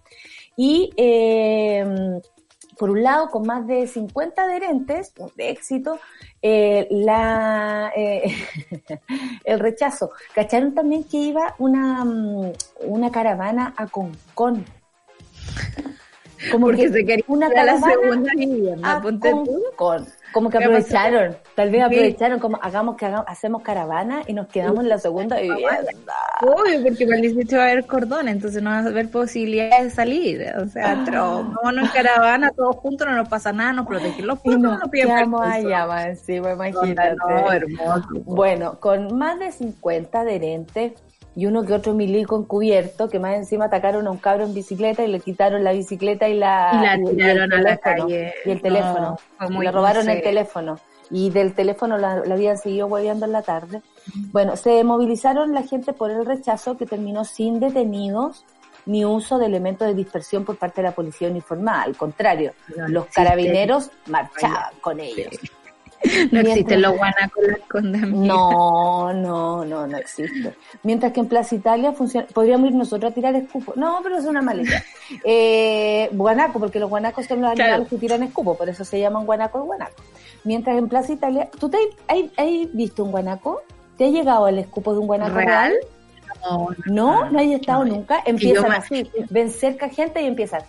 y 0.56 0.90
eh, 0.96 2.20
por 2.78 2.90
un 2.90 3.02
lado, 3.02 3.28
con 3.28 3.46
más 3.46 3.66
de 3.66 3.86
50 3.86 4.42
adherentes, 4.42 5.12
de 5.36 5.50
éxito, 5.50 5.98
eh, 6.40 6.86
la, 6.90 7.92
eh, 7.96 8.34
el 9.44 9.58
rechazo. 9.58 10.12
¿Cacharon 10.34 10.74
también 10.74 11.04
que 11.04 11.16
iba 11.16 11.54
una, 11.58 12.04
mm, 12.04 12.52
una 12.84 13.10
caravana 13.10 13.74
a 13.76 13.86
Concón? 13.88 14.64
Como 16.52 16.66
Porque 16.66 16.82
que 16.82 16.92
se 16.92 17.04
quería 17.04 17.24
una 17.26 17.48
ir 17.48 17.58
a 17.58 17.64
la 17.64 17.80
caravana 17.80 18.00
segunda 18.00 18.32
vivienda. 18.36 18.96
a 18.96 19.02
ponte 19.02 19.30
tú. 19.30 19.64
Concón. 19.76 20.06
Como 20.32 20.50
que 20.50 20.58
aprovecharon, 20.58 21.36
tal 21.54 21.70
vez 21.70 21.80
Sí. 21.80 21.84
aprovecharon, 21.86 22.38
como 22.38 22.58
hagamos 22.62 22.96
que 22.96 23.06
hagamos, 23.06 23.26
hacemos 23.28 23.62
caravana 23.62 24.22
y 24.26 24.32
nos 24.34 24.46
quedamos 24.48 24.80
en 24.80 24.88
la 24.88 24.98
segunda 24.98 25.36
vivienda. 25.40 25.82
Obvio, 26.42 26.82
porque 26.82 27.04
para 27.06 27.16
el 27.16 27.22
18 27.22 27.56
va 27.56 27.62
a 27.62 27.66
haber 27.70 27.86
cordón, 27.86 28.28
entonces 28.28 28.62
no 28.62 28.70
va 28.70 28.76
a 28.78 28.86
haber 28.86 29.10
posibilidades 29.10 29.84
de 29.84 29.90
salir. 29.90 30.46
O 30.62 30.66
sea, 30.68 31.02
tro, 31.04 31.44
vámonos 31.44 31.84
en 31.84 31.90
caravana, 31.90 32.50
todos 32.50 32.76
juntos, 32.76 33.06
no 33.06 33.14
nos 33.14 33.28
pasa 33.28 33.52
nada, 33.52 33.72
nos 33.72 33.86
protegen 33.86 34.26
los 34.26 34.38
Y 34.38 34.42
pueblos, 34.42 34.72
no 34.72 34.78
nos 34.78 34.88
piden 34.90 35.10
allá 35.10 35.86
más 35.86 36.06
encima, 36.06 36.52
Onda, 36.52 36.68
imagínate. 36.68 37.16
No, 37.16 37.52
hermoso. 37.52 38.08
Bueno, 38.24 38.78
con 38.80 39.16
más 39.16 39.38
de 39.38 39.50
50 39.50 40.20
adherentes 40.20 40.92
y 41.38 41.46
uno 41.46 41.64
que 41.64 41.72
otro 41.72 41.94
milico 41.94 42.36
encubierto, 42.36 43.08
que 43.08 43.20
más 43.20 43.36
encima 43.36 43.66
atacaron 43.66 44.08
a 44.08 44.10
un 44.10 44.18
cabro 44.18 44.44
en 44.44 44.54
bicicleta 44.54 45.04
y 45.04 45.06
le 45.06 45.20
quitaron 45.20 45.62
la 45.62 45.70
bicicleta 45.70 46.28
y 46.28 46.34
la, 46.34 46.72
Y 46.72 46.84
la 46.84 47.10
y 47.12 47.14
tiraron 47.14 47.52
a 47.52 47.62
la 47.62 47.76
calle. 47.76 48.34
Y 48.44 48.50
el 48.50 48.56
No, 48.56 48.62
teléfono. 48.62 49.16
muy 49.50 49.64
le 49.66 49.70
robaron 49.70 50.08
el 50.10 50.20
teléfono. 50.20 50.80
Y 51.12 51.30
del 51.30 51.54
teléfono 51.54 51.96
la, 51.96 52.16
la 52.24 52.34
habían 52.34 52.58
seguido 52.58 52.88
hueveando 52.88 53.24
en 53.26 53.30
la 53.32 53.42
tarde. 53.42 53.82
Bueno, 54.32 54.56
se 54.56 54.82
movilizaron 54.82 55.54
la 55.54 55.62
gente 55.62 55.92
por 55.92 56.10
el 56.10 56.26
rechazo 56.26 56.76
que 56.76 56.86
terminó 56.86 57.24
sin 57.24 57.60
detenidos 57.60 58.44
ni 58.86 59.04
uso 59.04 59.38
de 59.38 59.46
elementos 59.46 59.86
de 59.86 59.94
dispersión 59.94 60.44
por 60.44 60.56
parte 60.56 60.80
de 60.80 60.88
la 60.88 60.92
policía 60.94 61.28
uniformada. 61.28 61.82
Al 61.82 61.96
contrario, 61.96 62.52
No 62.76 62.88
los 62.88 63.06
carabineros 63.14 63.90
marchaban 64.06 64.72
con 64.80 64.98
ellos. 64.98 65.28
No 66.04 66.10
Mientras- 66.30 66.46
existen 66.48 66.82
los 66.82 66.96
guanacos 66.96 67.42
las 67.46 67.58
condes, 67.68 68.02
amiga. 68.02 68.26
No, 68.34 69.12
no, 69.12 69.64
no, 69.64 69.86
no 69.86 69.96
existe. 69.98 70.54
Mientras 70.82 71.12
que 71.12 71.20
en 71.20 71.28
Plaza 71.28 71.54
Italia 71.54 71.92
funciona, 71.92 72.26
podríamos 72.32 72.70
ir 72.70 72.76
nosotros 72.76 73.10
a 73.10 73.14
tirar 73.14 73.34
escupo. 73.34 73.72
No, 73.76 74.00
pero 74.02 74.18
es 74.18 74.24
una 74.24 74.42
maleta. 74.42 74.82
Eh, 75.24 76.10
guanaco, 76.12 76.60
porque 76.60 76.78
los 76.78 76.90
guanacos 76.90 77.24
son 77.26 77.40
los 77.40 77.52
Claro. 77.54 77.70
animales 77.72 77.88
que 77.90 77.96
tiran 77.98 78.22
escupo, 78.22 78.56
por 78.56 78.68
eso 78.68 78.84
se 78.84 79.00
llaman 79.00 79.24
guanaco 79.24 79.62
guanaco. 79.64 79.94
Mientras 80.44 80.76
en 80.76 80.86
Plaza 80.88 81.12
Italia, 81.12 81.48
¿tú 81.58 81.68
te 81.70 81.78
hay 82.06 82.70
visto 82.74 83.04
un 83.04 83.10
guanaco? 83.10 83.62
¿Te 83.96 84.04
ha 84.04 84.08
llegado 84.10 84.46
el 84.48 84.58
escupo 84.58 84.92
de 84.92 84.98
un 84.98 85.06
guanaco 85.06 85.34
¿Real? 85.36 85.70
real? 85.70 85.74
No, 86.44 86.68
No, 86.86 87.30
no 87.30 87.38
hay 87.38 87.54
estado 87.54 87.84
nunca. 87.84 88.22
Empiezan 88.26 88.70
así, 88.72 89.10
ven 89.30 89.50
cerca 89.50 89.88
gente 89.88 90.20
y 90.22 90.26
empiezan. 90.26 90.60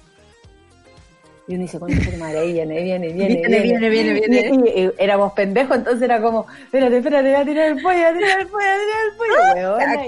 Y 1.50 1.56
uno 1.56 1.64
dice, 1.64 1.80
¿cuánto 1.80 2.12
madre? 2.18 2.39
Ahí 2.39 2.54
viene, 2.54 2.82
viene, 2.84 3.08
viene, 3.12 3.36
Viene, 3.41 3.60
viene, 3.60 3.89
viene, 3.89 4.14
viene. 4.14 4.50
Y, 4.54 4.80
y- 4.82 4.86
y 4.86 4.91
éramos 5.00 5.34
pendejos, 5.34 5.78
entonces 5.78 6.04
era 6.04 6.22
como, 6.22 6.45
espérate, 6.64 6.97
espérate, 6.97 7.28
voy 7.32 7.41
a 7.41 7.45
tirar 7.45 7.68
el 7.70 7.82
pollo, 7.82 8.08
a 8.08 8.14
tirar 8.14 8.39
el 8.41 8.47
pollo, 8.47 8.66
a 8.66 8.78
tirar 8.78 9.06
el 9.10 9.18
pollo, 9.18 9.78
weona. 9.78 10.08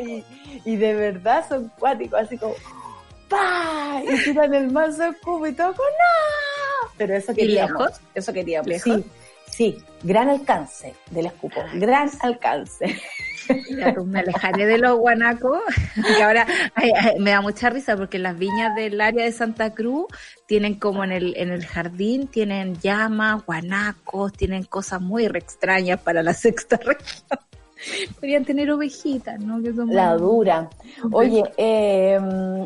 Y, 0.66 0.76
de 0.76 0.94
verdad 0.94 1.44
son 1.50 1.72
cuáticos, 1.80 2.20
así 2.22 2.38
como, 2.38 2.54
¡pa! 3.28 4.02
Y 4.08 4.24
tiran 4.24 4.54
el 4.54 4.72
mazo 4.72 5.02
de 5.04 5.14
cubo 5.18 5.48
y 5.48 5.54
todo 5.54 5.70
con 5.74 5.78
¡no! 5.86 6.92
Pero 6.98 7.16
eso 7.16 7.32
¿Y 7.32 7.36
queríamos. 7.36 7.72
lejos? 7.82 8.02
Eso 8.14 8.34
queríamos. 8.34 8.68
¿Lejos? 8.68 8.84
Sí, 8.98 9.06
Sí, 9.48 9.84
gran 10.04 10.30
alcance 10.30 10.94
del 11.10 11.26
escupo, 11.26 11.60
gran 11.74 12.10
alcance. 12.22 12.86
Pues, 13.52 14.06
me 14.06 14.20
alejaré 14.20 14.66
de 14.66 14.78
los 14.78 14.98
guanacos, 14.98 15.60
que 16.18 16.24
ahora 16.24 16.46
ay, 16.76 16.92
me 17.20 17.32
da 17.32 17.42
mucha 17.42 17.70
risa 17.70 17.96
porque 17.98 18.20
las 18.20 18.38
viñas 18.38 18.76
del 18.76 19.00
área 19.02 19.26
de 19.26 19.32
Santa 19.32 19.74
Cruz 19.74 20.06
tienen 20.48 20.76
como 20.76 21.04
en 21.04 21.12
el, 21.12 21.34
en 21.38 21.50
el 21.50 21.66
jardín, 21.66 22.28
tienen 22.28 22.80
llamas, 22.80 23.46
guanacos, 23.46 24.34
tienen 24.34 24.64
cosas 24.64 25.02
muy 25.02 25.26
extrañas 25.26 26.00
para 26.02 26.24
la 26.24 26.34
sexta 26.36 26.78
región. 26.78 27.51
Podrían 28.16 28.46
tener 28.46 28.70
ovejitas, 28.72 29.40
¿no? 29.40 29.62
Que 29.62 29.74
son 29.74 29.94
La 29.94 30.12
muy- 30.12 30.20
dura. 30.22 30.70
Oye, 31.12 31.44
eh, 31.58 32.20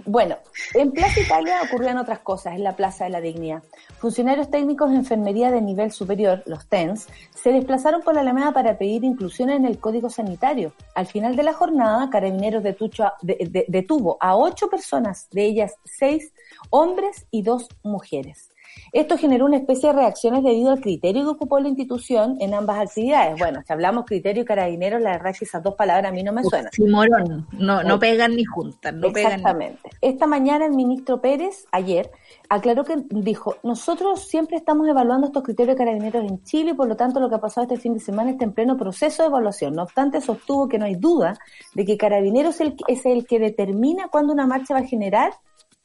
bueno, 0.05 0.36
en 0.74 0.91
Plaza 0.91 1.20
Italia 1.22 1.61
ocurrían 1.68 1.97
otras 1.97 2.20
cosas, 2.20 2.55
en 2.55 2.63
la 2.63 2.76
Plaza 2.76 3.05
de 3.05 3.11
la 3.11 3.22
Dignidad. 3.22 3.63
Funcionarios 3.99 4.49
técnicos 4.51 4.89
de 4.91 4.97
enfermería 4.97 5.51
de 5.51 5.61
nivel 5.61 5.91
superior, 5.91 6.43
los 6.45 6.68
TENS, 6.68 7.07
se 7.34 7.51
desplazaron 7.51 8.01
por 8.01 8.13
la 8.13 8.22
Alameda 8.22 8.51
para 8.51 8.78
pedir 8.78 9.03
inclusión 9.03 9.49
en 9.49 9.66
el 9.66 9.80
código 9.80 10.09
sanitario. 10.09 10.74
Al 10.95 11.05
final 11.05 11.36
de 11.36 11.43
la 11.43 11.53
jornada, 11.53 12.09
Carabineros 12.09 12.61
detucho 12.63 13.03
a- 13.05 13.16
de- 13.22 13.47
de- 13.49 13.66
detuvo 13.68 14.18
a 14.20 14.36
ocho 14.36 14.68
personas, 14.68 15.28
de 15.32 15.45
ellas 15.45 15.74
seis 15.86 16.34
hombres 16.70 17.26
y 17.32 17.41
dos 17.41 17.68
mujeres. 17.84 18.49
Esto 18.91 19.17
generó 19.17 19.45
una 19.45 19.57
especie 19.57 19.89
de 19.89 19.95
reacciones 19.95 20.43
debido 20.43 20.71
al 20.71 20.80
criterio 20.80 21.23
que 21.23 21.30
ocupó 21.30 21.59
la 21.59 21.67
institución 21.67 22.38
en 22.39 22.53
ambas 22.53 22.80
actividades. 22.80 23.38
Bueno, 23.38 23.61
si 23.65 23.73
hablamos 23.73 24.05
criterio 24.05 24.43
y 24.43 24.45
carabineros, 24.45 25.01
la 25.01 25.11
verdad 25.11 25.32
es 25.32 25.39
que 25.39 25.45
esas 25.45 25.63
dos 25.63 25.76
palabras 25.76 26.11
a 26.11 26.13
mí 26.13 26.23
no 26.23 26.32
me 26.32 26.43
suenan. 26.43 26.67
Oxímoron. 26.67 27.47
No, 27.51 27.84
no 27.84 27.99
pegan 27.99 28.36
ni 28.36 28.45
juntan, 28.45 28.99
no 28.99 29.11
pegan 29.11 29.32
ni 29.32 29.36
Exactamente. 29.36 29.89
Esta 30.01 30.28
mañana 30.28 30.65
el 30.65 30.73
ministro 30.73 31.21
Pérez, 31.21 31.65
ayer, 31.71 32.09
aclaró 32.49 32.84
que 32.84 32.95
dijo, 33.09 33.57
nosotros 33.63 34.28
siempre 34.28 34.57
estamos 34.57 34.88
evaluando 34.88 35.28
estos 35.28 35.43
criterios 35.43 35.76
de 35.76 35.84
carabineros 35.84 36.23
en 36.23 36.43
Chile 36.43 36.71
y 36.71 36.73
por 36.73 36.88
lo 36.88 36.95
tanto 36.95 37.19
lo 37.19 37.30
que 37.30 37.36
ha 37.36 37.41
pasado 37.41 37.67
este 37.67 37.78
fin 37.78 37.93
de 37.93 37.99
semana 37.99 38.32
está 38.32 38.45
en 38.45 38.53
pleno 38.53 38.78
proceso 38.78 39.23
de 39.23 39.30
evaluación. 39.30 39.76
No 39.76 39.84
obstante, 39.84 40.21
sostuvo 40.21 40.67
que 40.67 40.78
no 40.78 40.86
hay 40.86 40.95
duda 40.95 41.38
de 41.73 41.86
que 41.86 41.97
carabineros 41.97 42.55
es 42.55 42.61
el, 42.61 42.76
es 42.88 43.05
el 43.05 43.26
que 43.26 43.39
determina 43.39 44.07
cuándo 44.09 44.34
una 44.34 44.47
marcha 44.47 44.73
va 44.73 44.82
a 44.82 44.88
generar, 44.88 45.34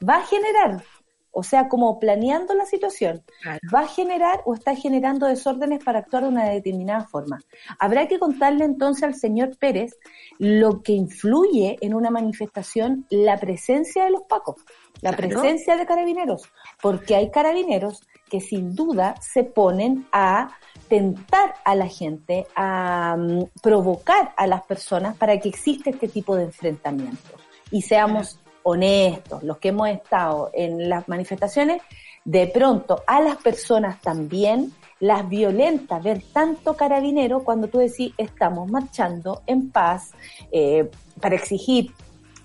va 0.07 0.17
a 0.17 0.25
generar, 0.25 0.83
o 1.31 1.43
sea, 1.43 1.67
como 1.69 1.99
planeando 1.99 2.53
la 2.53 2.65
situación, 2.65 3.23
Claro. 3.41 3.59
va 3.73 3.81
a 3.81 3.87
generar 3.87 4.41
o 4.45 4.53
está 4.53 4.75
generando 4.75 5.27
desórdenes 5.27 5.83
para 5.83 5.99
actuar 5.99 6.23
de 6.23 6.29
una 6.29 6.45
determinada 6.49 7.05
forma. 7.05 7.39
Habrá 7.79 8.07
que 8.07 8.19
contarle 8.19 8.65
entonces 8.65 9.03
al 9.03 9.15
señor 9.15 9.57
Pérez 9.57 9.97
lo 10.37 10.81
que 10.81 10.93
influye 10.93 11.77
en 11.81 11.93
una 11.93 12.09
manifestación 12.09 13.05
la 13.09 13.37
presencia 13.37 14.03
de 14.05 14.11
los 14.11 14.23
pacos, 14.23 14.57
la 15.01 15.13
Claro. 15.13 15.29
presencia 15.41 15.75
de 15.77 15.85
carabineros, 15.85 16.43
porque 16.81 17.15
hay 17.15 17.31
carabineros 17.31 18.01
que 18.29 18.39
sin 18.39 18.75
duda 18.75 19.15
se 19.19 19.43
ponen 19.43 20.07
a 20.11 20.57
tentar 20.87 21.55
a 21.65 21.75
la 21.75 21.87
gente, 21.87 22.47
a 22.55 23.15
mm, 23.17 23.45
provocar 23.61 24.33
a 24.37 24.47
las 24.47 24.63
personas 24.63 25.15
para 25.17 25.37
que 25.39 25.49
exista 25.49 25.89
este 25.89 26.07
tipo 26.07 26.35
de 26.35 26.43
enfrentamientos. 26.43 27.31
Y 27.71 27.81
seamos 27.81 28.39
honestos, 28.63 29.43
los 29.43 29.57
que 29.57 29.69
hemos 29.69 29.89
estado 29.89 30.49
en 30.53 30.89
las 30.89 31.07
manifestaciones, 31.07 31.81
de 32.23 32.47
pronto 32.47 33.03
a 33.07 33.21
las 33.21 33.37
personas 33.37 33.99
también 34.01 34.73
las 34.99 35.27
violenta 35.27 35.99
ver 35.99 36.21
tanto 36.31 36.75
carabinero 36.75 37.43
cuando 37.43 37.67
tú 37.67 37.79
decís 37.79 38.13
estamos 38.17 38.69
marchando 38.69 39.41
en 39.47 39.71
paz 39.71 40.11
eh, 40.51 40.89
para 41.19 41.35
exigir 41.35 41.91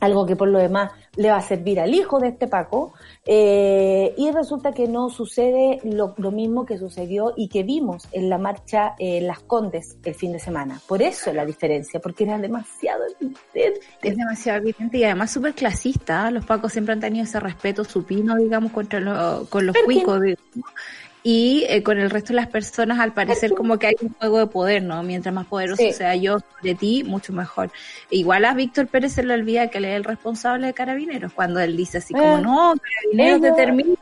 algo 0.00 0.26
que 0.26 0.36
por 0.36 0.48
lo 0.48 0.58
demás 0.58 0.92
le 1.16 1.30
va 1.30 1.36
a 1.36 1.42
servir 1.42 1.80
al 1.80 1.94
hijo 1.94 2.20
de 2.20 2.28
este 2.28 2.46
Paco, 2.46 2.92
eh, 3.24 4.14
y 4.16 4.30
resulta 4.30 4.72
que 4.72 4.86
no 4.86 5.08
sucede 5.08 5.80
lo, 5.84 6.14
lo 6.18 6.30
mismo 6.30 6.66
que 6.66 6.78
sucedió 6.78 7.32
y 7.36 7.48
que 7.48 7.62
vimos 7.62 8.06
en 8.12 8.28
la 8.28 8.38
marcha 8.38 8.94
eh, 8.98 9.20
Las 9.22 9.40
Condes 9.40 9.96
el 10.04 10.14
fin 10.14 10.32
de 10.32 10.38
semana. 10.38 10.80
Por 10.86 11.02
eso 11.02 11.32
la 11.32 11.46
diferencia, 11.46 12.00
porque 12.00 12.24
era 12.24 12.38
demasiado 12.38 13.04
evidente. 13.20 13.86
Es 14.02 14.16
demasiado 14.16 14.58
evidente 14.58 14.98
y 14.98 15.04
además 15.04 15.30
súper 15.30 15.54
clasista. 15.54 16.30
Los 16.30 16.44
pacos 16.44 16.72
siempre 16.72 16.92
han 16.92 17.00
tenido 17.00 17.24
ese 17.24 17.40
respeto 17.40 17.84
supino, 17.84 18.36
digamos, 18.36 18.72
contra 18.72 19.00
los, 19.00 19.48
con 19.48 19.66
los 19.66 19.76
cuicos. 19.84 20.20
Y 21.28 21.64
eh, 21.68 21.82
con 21.82 21.98
el 21.98 22.08
resto 22.08 22.28
de 22.28 22.34
las 22.36 22.46
personas, 22.46 23.00
al 23.00 23.12
parecer, 23.12 23.50
como 23.52 23.80
que 23.80 23.88
hay 23.88 23.96
un 24.00 24.14
juego 24.14 24.38
de 24.38 24.46
poder, 24.46 24.84
¿no? 24.84 25.02
Mientras 25.02 25.34
más 25.34 25.46
poderoso 25.48 25.82
Sí. 25.82 25.92
sea 25.92 26.14
yo 26.14 26.38
sobre 26.38 26.76
ti, 26.76 27.02
mucho 27.02 27.32
mejor. 27.32 27.72
Igual 28.10 28.44
a 28.44 28.54
Víctor 28.54 28.86
Pérez 28.86 29.14
se 29.14 29.24
le 29.24 29.34
olvida 29.34 29.66
que 29.66 29.78
él 29.78 29.86
es 29.86 29.96
el 29.96 30.04
responsable 30.04 30.68
de 30.68 30.72
Carabineros, 30.72 31.32
cuando 31.32 31.58
él 31.58 31.76
dice 31.76 31.98
así 31.98 32.14
como, 32.14 32.38
Eh, 32.38 32.42
no, 32.42 32.74
Carabineros 32.80 33.40
determina. 33.40 33.96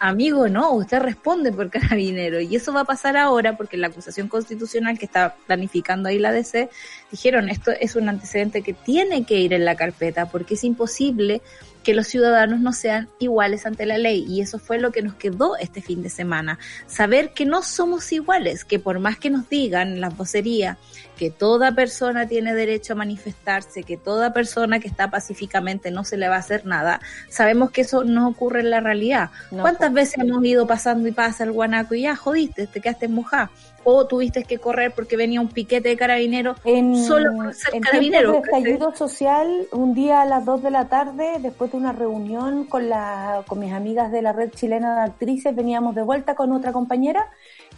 Amigo, 0.00 0.50
no, 0.50 0.72
usted 0.72 1.00
responde 1.00 1.50
por 1.50 1.70
Carabineros. 1.98 2.42
Y 2.42 2.56
eso 2.56 2.74
va 2.74 2.80
a 2.82 2.84
pasar 2.84 3.16
ahora 3.16 3.56
porque 3.56 3.78
la 3.78 3.86
acusación 3.86 4.28
constitucional 4.28 4.98
que 4.98 5.06
está 5.06 5.36
planificando 5.46 6.10
ahí 6.10 6.18
la 6.18 6.30
DC 6.30 6.68
dijeron 7.10 7.48
esto 7.48 7.70
es 7.70 7.96
un 7.96 8.10
antecedente 8.10 8.60
que 8.60 8.74
tiene 8.74 9.24
que 9.24 9.40
ir 9.40 9.54
en 9.54 9.64
la 9.64 9.76
carpeta 9.76 10.26
porque 10.26 10.54
es 10.54 10.64
imposible 10.64 11.40
que 11.82 11.94
los 11.94 12.06
ciudadanos 12.06 12.60
no 12.60 12.72
sean 12.72 13.08
iguales 13.18 13.66
ante 13.66 13.86
la 13.86 13.98
ley. 13.98 14.24
Y 14.28 14.40
eso 14.40 14.58
fue 14.58 14.78
lo 14.78 14.92
que 14.92 15.02
nos 15.02 15.14
quedó 15.14 15.56
este 15.56 15.82
fin 15.82 16.02
de 16.02 16.10
semana. 16.10 16.58
Saber 16.86 17.32
que 17.32 17.46
no 17.46 17.62
somos 17.62 18.10
iguales 18.12 18.64
que 18.64 18.78
por 18.78 18.98
más 18.98 19.18
que 19.18 19.30
nos 19.30 19.48
digan 19.48 20.00
las 20.00 20.16
vocerías 20.16 20.76
que 21.20 21.28
toda 21.28 21.72
persona 21.72 22.26
tiene 22.26 22.54
derecho 22.54 22.94
a 22.94 22.96
manifestarse 22.96 23.82
que 23.82 23.98
toda 23.98 24.32
persona 24.32 24.80
que 24.80 24.88
está 24.88 25.10
pacíficamente 25.10 25.90
no 25.90 26.02
se 26.02 26.16
le 26.16 26.30
va 26.30 26.36
a 26.36 26.38
hacer 26.38 26.64
nada 26.64 27.02
sabemos 27.28 27.72
que 27.72 27.82
eso 27.82 28.04
no 28.04 28.26
ocurre 28.26 28.60
en 28.60 28.70
la 28.70 28.80
realidad. 28.80 29.28
No, 29.50 29.60
¿cuántas 29.60 29.92
veces 29.92 30.16
hemos 30.16 30.42
ido 30.42 30.66
pasando 30.66 31.06
y 31.06 31.12
pasa 31.12 31.44
el 31.44 31.52
guanaco 31.52 31.94
y 31.94 32.02
ya 32.04 32.16
jodiste 32.16 32.66
te 32.66 32.80
quedaste 32.80 33.06
mojada 33.08 33.50
o 33.84 34.06
tuviste 34.06 34.44
que 34.44 34.56
correr 34.56 34.92
porque 34.94 35.18
venía 35.18 35.42
un 35.42 35.48
piquete 35.48 35.90
de 35.90 35.96
carabineros 35.98 36.56
En, 36.64 36.96
solo 36.96 37.34
por 37.34 37.52
ser 37.52 37.74
en 37.74 37.82
carabinero, 37.82 38.42
social, 38.94 39.66
un 39.72 39.92
día 39.92 40.22
a 40.22 40.24
las 40.24 40.46
2 40.46 40.62
de 40.62 40.70
la 40.70 40.88
tarde, 40.88 41.36
después 41.40 41.70
de 41.70 41.76
una 41.76 41.92
reunión 41.92 42.64
con, 42.64 42.88
la, 42.88 43.42
con 43.46 43.58
mis 43.58 43.74
amigas 43.74 44.10
de 44.10 44.22
la 44.22 44.32
red 44.32 44.50
chilena 44.52 44.94
de 44.96 45.02
actrices, 45.02 45.54
veníamos 45.54 45.94
de 45.94 46.02
vuelta 46.02 46.34
con 46.34 46.52
otra 46.52 46.72
compañera 46.72 47.26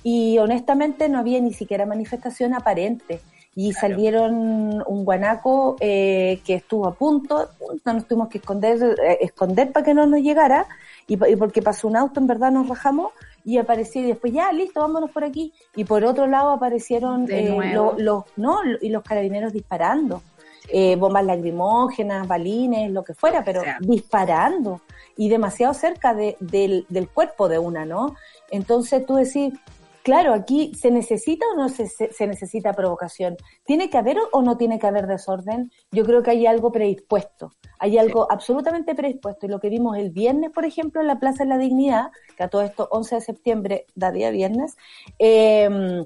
y 0.02 0.38
honestamente 0.38 1.08
no 1.08 1.18
había 1.18 1.40
ni 1.40 1.52
siquiera 1.52 1.86
manifestación 1.86 2.54
aparente. 2.54 3.20
Y 3.54 3.74
salieron 3.74 4.82
un 4.86 5.04
guanaco 5.04 5.76
eh, 5.78 6.40
que 6.46 6.54
estuvo 6.54 6.86
a 6.86 6.94
punto, 6.94 7.50
no 7.84 7.92
nos 7.92 8.06
tuvimos 8.08 8.28
que 8.28 8.38
esconder, 8.38 8.82
eh, 9.04 9.18
esconder 9.20 9.72
para 9.72 9.84
que 9.84 9.92
no 9.92 10.06
nos 10.06 10.20
llegara, 10.20 10.66
y, 11.06 11.14
y 11.30 11.36
porque 11.36 11.60
pasó 11.60 11.86
un 11.88 11.96
auto, 11.96 12.18
en 12.18 12.26
verdad 12.26 12.50
nos 12.50 12.66
rajamos, 12.66 13.12
y 13.44 13.58
apareció 13.58 14.00
y 14.00 14.04
después 14.06 14.32
ya, 14.32 14.50
listo, 14.52 14.80
vámonos 14.80 15.10
por 15.10 15.22
aquí. 15.24 15.52
Y 15.76 15.84
por 15.84 16.02
otro 16.04 16.26
lado 16.26 16.50
aparecieron 16.50 17.26
eh, 17.30 17.50
nuevo. 17.50 17.92
lo- 17.92 17.98
los, 17.98 18.24
no, 18.36 18.58
y 18.80 18.88
los 18.88 19.02
carabineros 19.02 19.52
disparando. 19.52 20.22
Eh, 20.68 20.96
bombas 20.96 21.24
lacrimógenas, 21.26 22.26
balines, 22.26 22.90
lo 22.90 23.02
que 23.04 23.12
fuera, 23.14 23.44
pero 23.44 23.60
O 23.60 23.64
sea. 23.64 23.78
disparando 23.80 24.80
y 25.16 25.28
demasiado 25.28 25.74
cerca 25.74 26.14
de- 26.14 26.36
del, 26.40 26.86
del 26.88 27.08
cuerpo 27.08 27.48
de 27.50 27.58
una, 27.58 27.84
¿no? 27.84 28.14
Entonces 28.50 29.04
tú 29.04 29.16
decís, 29.16 29.52
claro, 30.02 30.34
aquí 30.34 30.72
se 30.74 30.90
necesita 30.90 31.44
o 31.52 31.56
no 31.56 31.68
se, 31.68 31.86
se- 31.86 32.12
se 32.12 32.26
necesita 32.26 32.72
provocación. 32.72 33.36
¿Tiene 33.64 33.88
que 33.90 33.98
haber 33.98 34.16
o 34.32 34.42
no 34.42 34.56
tiene 34.56 34.78
que 34.78 34.86
haber 34.86 35.06
desorden? 35.06 35.70
Yo 35.90 36.04
creo 36.04 36.22
que 36.22 36.30
hay 36.32 36.46
algo 36.46 36.70
predispuesto, 36.72 37.52
hay 37.78 37.98
algo 37.98 38.26
absolutamente 38.30 38.94
predispuesto. 38.94 39.46
Y 39.46 39.48
lo 39.48 39.60
que 39.60 39.68
vimos 39.68 39.96
el 39.96 40.10
viernes, 40.10 40.50
por 40.50 40.64
ejemplo, 40.64 41.00
en 41.00 41.06
la 41.06 41.18
Plaza 41.18 41.44
de 41.44 41.50
la 41.50 41.58
Dignidad, 41.58 42.10
que 42.36 42.42
a 42.44 42.48
todo 42.48 42.62
esto 42.62 42.88
11 42.90 43.14
de 43.16 43.20
septiembre 43.20 43.86
da 43.94 44.10
día 44.10 44.30
viernes, 44.30 44.76
eh, 45.18 46.04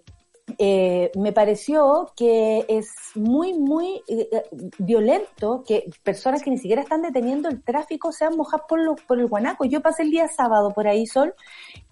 eh, 0.59 1.11
me 1.17 1.33
pareció 1.33 2.13
que 2.17 2.65
es 2.69 2.89
muy, 3.17 3.53
muy 3.55 4.03
eh, 4.07 4.29
eh, 4.31 4.45
violento 4.79 5.65
que 5.67 5.91
personas 6.05 6.43
que 6.43 6.51
ni 6.51 6.59
siquiera 6.59 6.83
están 6.83 7.03
deteniendo 7.03 7.49
el 7.49 7.63
tráfico 7.63 8.13
sean 8.13 8.37
mojadas 8.37 8.67
por, 8.69 8.81
los, 8.81 9.01
por 9.03 9.19
el 9.19 9.27
guanaco. 9.27 9.65
Yo 9.65 9.83
pasé 9.83 10.05
el 10.05 10.13
día 10.13 10.29
sábado 10.29 10.73
por 10.73 10.87
ahí, 10.87 11.05
Sol, 11.07 11.35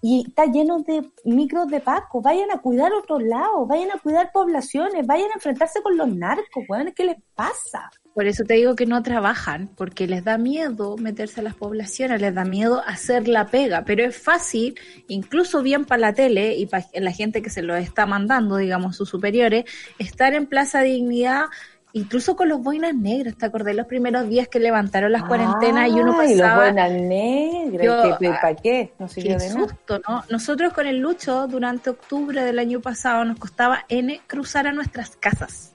y 0.01 0.25
está 0.27 0.45
lleno 0.45 0.79
de 0.79 1.09
micros 1.25 1.67
de 1.67 1.81
Paco. 1.81 2.21
Vayan 2.21 2.49
a 2.49 2.61
cuidar 2.61 2.93
otros 2.93 3.21
lados, 3.23 3.67
vayan 3.67 3.91
a 3.91 3.99
cuidar 3.99 4.31
poblaciones, 4.31 5.05
vayan 5.05 5.31
a 5.31 5.35
enfrentarse 5.35 5.81
con 5.81 5.97
los 5.97 6.07
narcos, 6.07 6.63
weón, 6.69 6.93
¿qué 6.95 7.03
les 7.03 7.17
pasa? 7.35 7.91
Por 8.15 8.27
eso 8.27 8.45
te 8.45 8.53
digo 8.53 8.75
que 8.77 8.85
no 8.85 9.03
trabajan, 9.03 9.69
porque 9.75 10.07
les 10.07 10.23
da 10.23 10.37
miedo 10.37 10.95
meterse 10.97 11.41
a 11.41 11.43
las 11.43 11.53
poblaciones, 11.53 12.21
les 12.21 12.33
da 12.33 12.45
miedo 12.45 12.81
hacer 12.87 13.27
la 13.27 13.47
pega, 13.47 13.83
pero 13.83 14.05
es 14.05 14.17
fácil, 14.17 14.79
incluso 15.09 15.61
bien 15.61 15.83
para 15.83 15.99
la 15.99 16.13
tele 16.13 16.55
y 16.55 16.65
para 16.65 16.85
la 16.93 17.11
gente 17.11 17.41
que 17.41 17.49
se 17.49 17.61
lo 17.61 17.75
está 17.75 18.05
mandando, 18.05 18.55
digamos, 18.55 18.95
sus 18.95 19.09
superiores, 19.09 19.65
estar 19.99 20.33
en 20.33 20.45
Plaza 20.47 20.79
Dignidad, 20.81 21.43
incluso 21.91 22.37
con 22.37 22.47
los 22.47 22.61
boinas 22.63 22.95
negras, 22.95 23.35
¿te 23.37 23.45
acordás 23.47 23.75
los 23.75 23.85
primeros 23.85 24.29
días 24.29 24.47
que 24.47 24.61
levantaron 24.61 25.11
las 25.11 25.23
cuarentenas 25.23 25.89
y 25.89 25.99
uno 25.99 26.15
Ay, 26.17 26.29
los 26.37 26.41
pasaba... 26.47 26.63
buenas 26.71 26.91
negras, 26.91 28.17
¿qué- 28.17 28.29
¿para 28.29 28.55
qué? 28.55 28.93
No 28.97 29.09
sirvió 29.09 29.37
nada. 29.37 29.49
susto, 29.49 29.99
¿no? 30.07 30.23
Nosotros 30.29 30.71
con 30.71 30.87
el 30.87 30.99
Lucho, 30.99 31.47
durante 31.47 31.89
octubre 31.89 32.43
del 32.45 32.59
año 32.59 32.79
pasado, 32.79 33.25
nos 33.25 33.37
costaba 33.37 33.83
N 33.89 34.21
cruzar 34.25 34.67
a 34.67 34.71
nuestras 34.71 35.17
casas. 35.17 35.74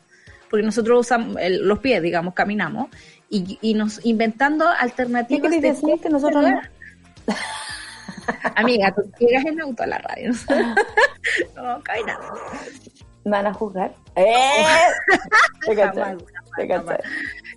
Porque 0.51 0.65
nosotros 0.67 1.01
usamos 1.01 1.37
el- 1.41 1.67
los 1.67 1.79
pies, 1.79 2.03
digamos, 2.03 2.35
caminamos. 2.35 2.89
Y, 3.29 3.59
y 3.63 3.75
nos 3.75 4.05
inventando 4.05 4.65
¿Qué 4.67 4.77
alternativas 4.79 5.43
querés 5.43 5.63
de 5.63 5.69
decir? 5.69 6.01
Que 6.03 6.11
nosotros 6.11 6.43
no. 6.45 6.61
Amiga, 8.57 8.93
tú 8.95 9.03
llegas 9.19 9.45
en 9.47 9.61
auto 9.61 9.83
a 9.83 9.87
la 9.87 9.99
radio. 9.99 10.33
no, 11.57 11.81
caminando. 11.83 12.27
¿Me 13.25 13.31
van 13.33 13.47
a 13.47 13.55
juzgar? 13.55 13.95
¡Eh! 14.17 14.33
Te 15.67 15.77
caché, 15.77 16.01
te 16.57 16.67
caché. 16.69 16.99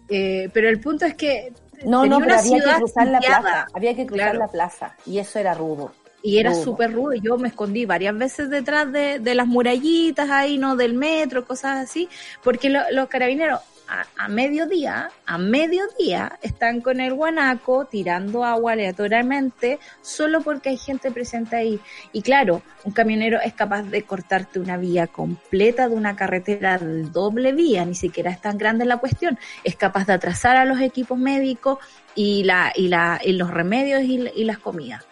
Eh, 0.10 0.50
pero 0.54 0.70
el 0.70 0.80
punto 0.80 1.06
es 1.06 1.16
que 1.16 1.54
No, 1.86 2.06
no, 2.06 2.20
pero 2.20 2.36
había 2.38 2.60
que 2.64 2.74
cruzar 2.80 3.08
la 3.08 3.20
plaza. 3.20 3.68
Había 3.74 3.96
que 3.96 4.06
cruzar 4.06 4.30
Claro. 4.32 4.40
la 4.40 4.48
plaza. 4.50 4.96
Y 5.06 5.20
eso 5.20 5.40
era 5.40 5.54
rudo. 5.54 5.94
Y 6.26 6.38
era 6.40 6.52
Rudo. 6.52 6.64
súper 6.64 6.94
rudo. 6.94 7.14
Yo 7.16 7.38
me 7.38 7.50
escondí 7.50 7.86
varias 7.86 8.18
veces 8.18 8.50
detrás 8.50 8.90
de, 8.92 9.20
de 9.20 9.36
las 9.36 9.46
murallitas 9.46 10.30
ahí, 10.32 10.58
¿no? 10.58 10.76
Del 10.78 10.94
metro, 10.94 11.46
cosas 11.46 11.78
así. 11.84 12.08
Porque 12.42 12.70
lo- 12.70 12.90
los 12.92 13.10
carabineros 13.10 13.60
a, 13.90 14.06
a 14.16 14.30
mediodía, 14.30 15.12
a 15.26 15.38
mediodía, 15.38 16.40
están 16.42 16.80
con 16.80 17.02
el 17.02 17.14
guanaco 17.14 17.84
tirando 17.92 18.46
agua 18.46 18.72
aleatoriamente 18.72 19.80
solo 20.02 20.42
porque 20.42 20.70
hay 20.70 20.78
gente 20.78 21.12
presente 21.12 21.58
ahí. 21.58 21.78
Y 22.14 22.22
claro, 22.22 22.62
un 22.86 22.94
camionero 22.94 23.42
es 23.44 23.54
capaz 23.54 23.84
de 23.84 24.04
cortarte 24.04 24.60
una 24.60 24.78
vía 24.78 25.08
completa 25.08 25.90
de 25.90 25.96
una 25.96 26.16
carretera 26.16 26.78
de 26.78 27.04
doble 27.04 27.52
vía, 27.52 27.84
ni 27.84 27.96
siquiera 27.96 28.32
es 28.32 28.40
tan 28.40 28.58
grande 28.58 28.86
la 28.86 28.96
cuestión. 28.98 29.38
Es 29.66 29.76
capaz 29.76 30.08
de 30.08 30.14
atrasar 30.14 30.56
a 30.56 30.64
los 30.64 30.80
equipos 30.80 31.18
médicos 31.20 31.80
y, 32.16 32.46
la, 32.46 32.72
y, 32.74 32.88
la, 32.88 33.20
y 33.22 33.34
los 33.34 33.52
remedios 33.52 34.04
y, 34.04 34.30
y 34.34 34.46
las 34.46 34.60
comidas 34.60 35.04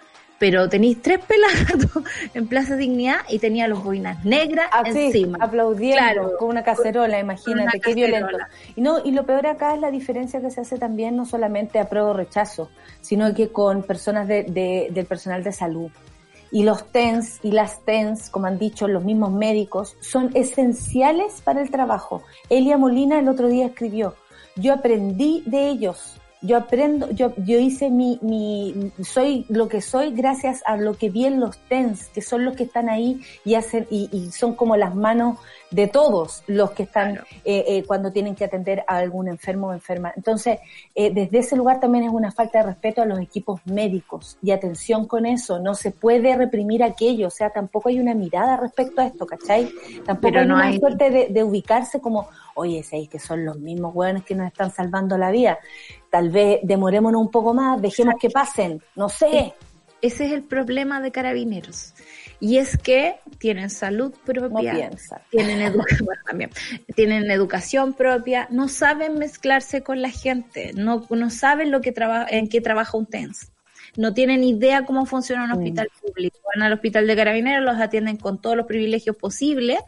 pero 0.41 0.67
tenéis 0.67 0.99
tres 1.03 1.19
pelagatos 1.23 2.03
en 2.33 2.47
Plaza 2.47 2.75
Dignidad 2.75 3.19
y 3.29 3.37
tenía 3.37 3.67
los 3.67 3.83
boinas 3.83 4.25
negras 4.25 4.65
Así, 4.71 5.05
encima. 5.05 5.37
aplaudiendo 5.39 5.97
Claro. 6.01 6.31
con 6.39 6.49
una 6.49 6.63
cacerola, 6.63 7.19
imagínate, 7.19 7.61
una 7.61 7.71
qué 7.73 7.93
violento. 7.93 8.37
Y 8.75 8.81
no, 8.81 9.05
y 9.05 9.11
lo 9.11 9.23
peor 9.27 9.45
acá 9.45 9.75
es 9.75 9.79
la 9.79 9.91
diferencia 9.91 10.41
que 10.41 10.49
se 10.49 10.61
hace 10.61 10.79
también 10.79 11.15
no 11.15 11.25
solamente 11.25 11.77
a 11.77 11.87
prueba 11.87 12.09
o 12.09 12.13
rechazo, 12.13 12.71
sino 13.01 13.31
que 13.35 13.49
con 13.49 13.83
personas 13.83 14.27
de, 14.27 14.43
de- 14.43 14.87
del 14.91 15.05
personal 15.05 15.43
de 15.43 15.51
salud. 15.51 15.91
Y 16.51 16.63
los 16.63 16.91
TENS 16.91 17.39
y 17.43 17.51
las 17.51 17.85
TENS, 17.85 18.29
como 18.31 18.47
han 18.47 18.57
dicho 18.57 18.87
los 18.87 19.03
mismos 19.03 19.31
médicos, 19.31 19.95
son 20.01 20.31
esenciales 20.33 21.41
para 21.41 21.61
el 21.61 21.69
trabajo. 21.69 22.23
Elia 22.49 22.77
Molina 22.77 23.19
el 23.19 23.29
otro 23.29 23.47
día 23.47 23.67
escribió, 23.67 24.15
yo 24.55 24.73
aprendí 24.73 25.43
de 25.45 25.69
ellos, 25.69 26.19
yo 26.41 26.57
aprendo, 26.57 27.11
yo, 27.11 27.33
yo 27.37 27.59
hice 27.59 27.89
mi, 27.89 28.17
mi, 28.21 28.91
soy 29.03 29.45
lo 29.49 29.67
que 29.67 29.79
soy 29.81 30.11
gracias 30.11 30.63
a 30.65 30.75
lo 30.75 30.97
que 30.97 31.09
vi 31.09 31.25
en 31.25 31.39
los 31.39 31.57
TENS, 31.69 32.07
que 32.09 32.21
son 32.21 32.45
los 32.45 32.55
que 32.55 32.63
están 32.63 32.89
ahí 32.89 33.21
y 33.45 33.53
hacen, 33.55 33.85
y, 33.91 34.09
y 34.11 34.31
son 34.31 34.55
como 34.55 34.75
las 34.75 34.95
manos 34.95 35.37
de 35.69 35.87
todos 35.87 36.43
los 36.47 36.71
que 36.71 36.83
están 36.83 37.11
Claro. 37.13 37.27
eh, 37.45 37.63
eh, 37.67 37.83
cuando 37.85 38.11
tienen 38.11 38.35
que 38.35 38.43
atender 38.45 38.83
a 38.87 38.97
algún 38.97 39.27
enfermo 39.27 39.67
o 39.67 39.73
enferma. 39.73 40.11
Entonces, 40.15 40.59
eh, 40.95 41.11
desde 41.13 41.39
ese 41.39 41.55
lugar 41.55 41.79
también 41.79 42.03
es 42.05 42.11
una 42.11 42.31
falta 42.31 42.59
de 42.59 42.65
respeto 42.65 43.01
a 43.01 43.05
los 43.05 43.19
equipos 43.19 43.61
médicos 43.65 44.37
y 44.41 44.51
atención 44.51 45.05
con 45.07 45.25
eso, 45.25 45.59
no 45.59 45.75
se 45.75 45.91
puede 45.91 46.35
reprimir 46.35 46.83
aquello, 46.83 47.27
o 47.27 47.31
sea, 47.31 47.51
tampoco 47.51 47.89
hay 47.89 47.99
una 47.99 48.13
mirada 48.15 48.57
respecto 48.57 49.01
a 49.01 49.05
esto, 49.05 49.25
¿cachai? 49.25 49.69
Tampoco 50.05 50.21
Pero 50.21 50.39
hay 50.41 50.47
no 50.47 50.55
una 50.55 50.65
hay- 50.67 50.79
suerte 50.79 51.09
de, 51.11 51.27
de 51.27 51.43
ubicarse 51.43 52.01
como, 52.01 52.27
oye, 52.55 52.81
seis 52.83 53.07
que 53.09 53.19
son 53.19 53.45
los 53.45 53.57
mismos 53.59 53.95
hueones 53.95 54.23
que 54.25 54.35
nos 54.35 54.47
están 54.47 54.71
salvando 54.71 55.17
la 55.17 55.31
vida. 55.31 55.59
Tal 56.11 56.29
vez 56.29 56.59
demorémonos 56.61 57.19
un 57.21 57.31
poco 57.31 57.53
más, 57.53 57.81
dejemos 57.81 58.15
que 58.19 58.29
pasen, 58.29 58.81
no 58.95 59.09
sé. 59.09 59.53
Ese 60.01 60.25
es 60.25 60.31
el 60.33 60.43
problema 60.43 60.99
de 60.99 61.11
carabineros. 61.11 61.93
Y 62.39 62.57
es 62.57 62.75
que 62.77 63.15
tienen 63.37 63.69
salud 63.69 64.13
propia, 64.25 64.89
tienen, 65.29 65.73
bueno, 66.03 66.21
también, 66.27 66.49
tienen 66.95 67.31
educación 67.31 67.93
propia, 67.93 68.47
no 68.51 68.67
saben 68.67 69.19
mezclarse 69.19 69.83
con 69.83 70.01
la 70.01 70.09
gente, 70.09 70.71
no, 70.75 71.05
no 71.09 71.29
saben 71.29 71.71
lo 71.71 71.81
que 71.81 71.93
en 72.29 72.49
qué 72.49 72.59
trabaja 72.61 72.97
un 72.97 73.05
TENS. 73.05 73.51
No 73.97 74.13
tienen 74.13 74.43
idea 74.43 74.85
cómo 74.85 75.05
funciona 75.05 75.43
un 75.43 75.49
Mm. 75.51 75.53
hospital 75.57 75.89
público. 76.01 76.39
Van 76.55 76.63
al 76.63 76.73
hospital 76.73 77.07
de 77.07 77.15
carabineros, 77.15 77.63
los 77.63 77.81
atienden 77.81 78.17
con 78.17 78.41
todos 78.41 78.55
los 78.55 78.65
privilegios 78.65 79.15
posibles 79.15 79.79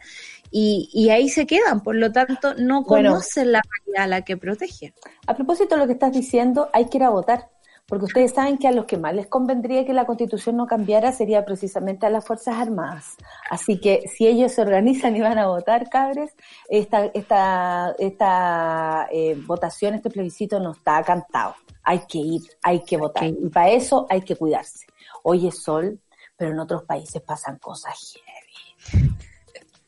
y, 0.56 0.88
y 0.92 1.10
ahí 1.10 1.28
se 1.28 1.46
quedan. 1.46 1.82
Por 1.82 1.96
lo 1.96 2.12
tanto, 2.12 2.54
no 2.54 2.82
Bueno. 2.84 3.10
conocen 3.10 3.50
la 3.50 3.60
realidad 3.60 4.04
a 4.04 4.06
la 4.06 4.22
que 4.22 4.36
protegen. 4.36 4.94
A 5.26 5.34
propósito 5.34 5.74
de 5.74 5.80
lo 5.80 5.86
que 5.88 5.94
estás 5.94 6.12
diciendo, 6.12 6.70
hay 6.72 6.84
que 6.88 6.98
ir 6.98 7.02
a 7.04 7.10
votar, 7.10 7.50
porque 7.86 8.04
ustedes 8.04 8.32
saben 8.32 8.56
que 8.56 8.68
a 8.68 8.72
los 8.72 8.84
que 8.84 8.96
más 8.96 9.14
les 9.14 9.26
convendría 9.26 9.84
que 9.84 9.92
la 9.92 10.06
constitución 10.06 10.56
no 10.56 10.66
cambiara 10.68 11.10
sería 11.10 11.44
precisamente 11.44 12.06
a 12.06 12.10
las 12.10 12.24
Fuerzas 12.24 12.54
Armadas. 12.56 13.16
Así 13.50 13.80
que 13.80 14.04
si 14.06 14.28
ellos 14.28 14.52
se 14.52 14.62
organizan 14.62 15.16
y 15.16 15.20
van 15.20 15.38
a 15.38 15.48
votar, 15.48 15.90
cabres, 15.90 16.30
esta, 16.68 17.06
esta, 17.06 17.94
esta 17.98 19.08
eh, 19.10 19.36
votación, 19.46 19.94
este 19.94 20.08
plebiscito 20.08 20.60
no 20.60 20.70
está 20.70 21.02
cantado. 21.02 21.56
Hay 21.82 21.98
que 22.08 22.18
ir, 22.18 22.42
hay 22.62 22.84
que 22.84 22.96
votar. 22.96 23.24
Y 23.26 23.48
para 23.50 23.70
eso 23.70 24.06
hay 24.08 24.22
que 24.22 24.36
cuidarse. 24.36 24.86
Hoy 25.24 25.48
es 25.48 25.62
sol, 25.62 25.98
pero 26.36 26.52
en 26.52 26.60
otros 26.60 26.84
países 26.84 27.20
pasan 27.22 27.58
cosas 27.58 27.92
heavy. 28.14 29.10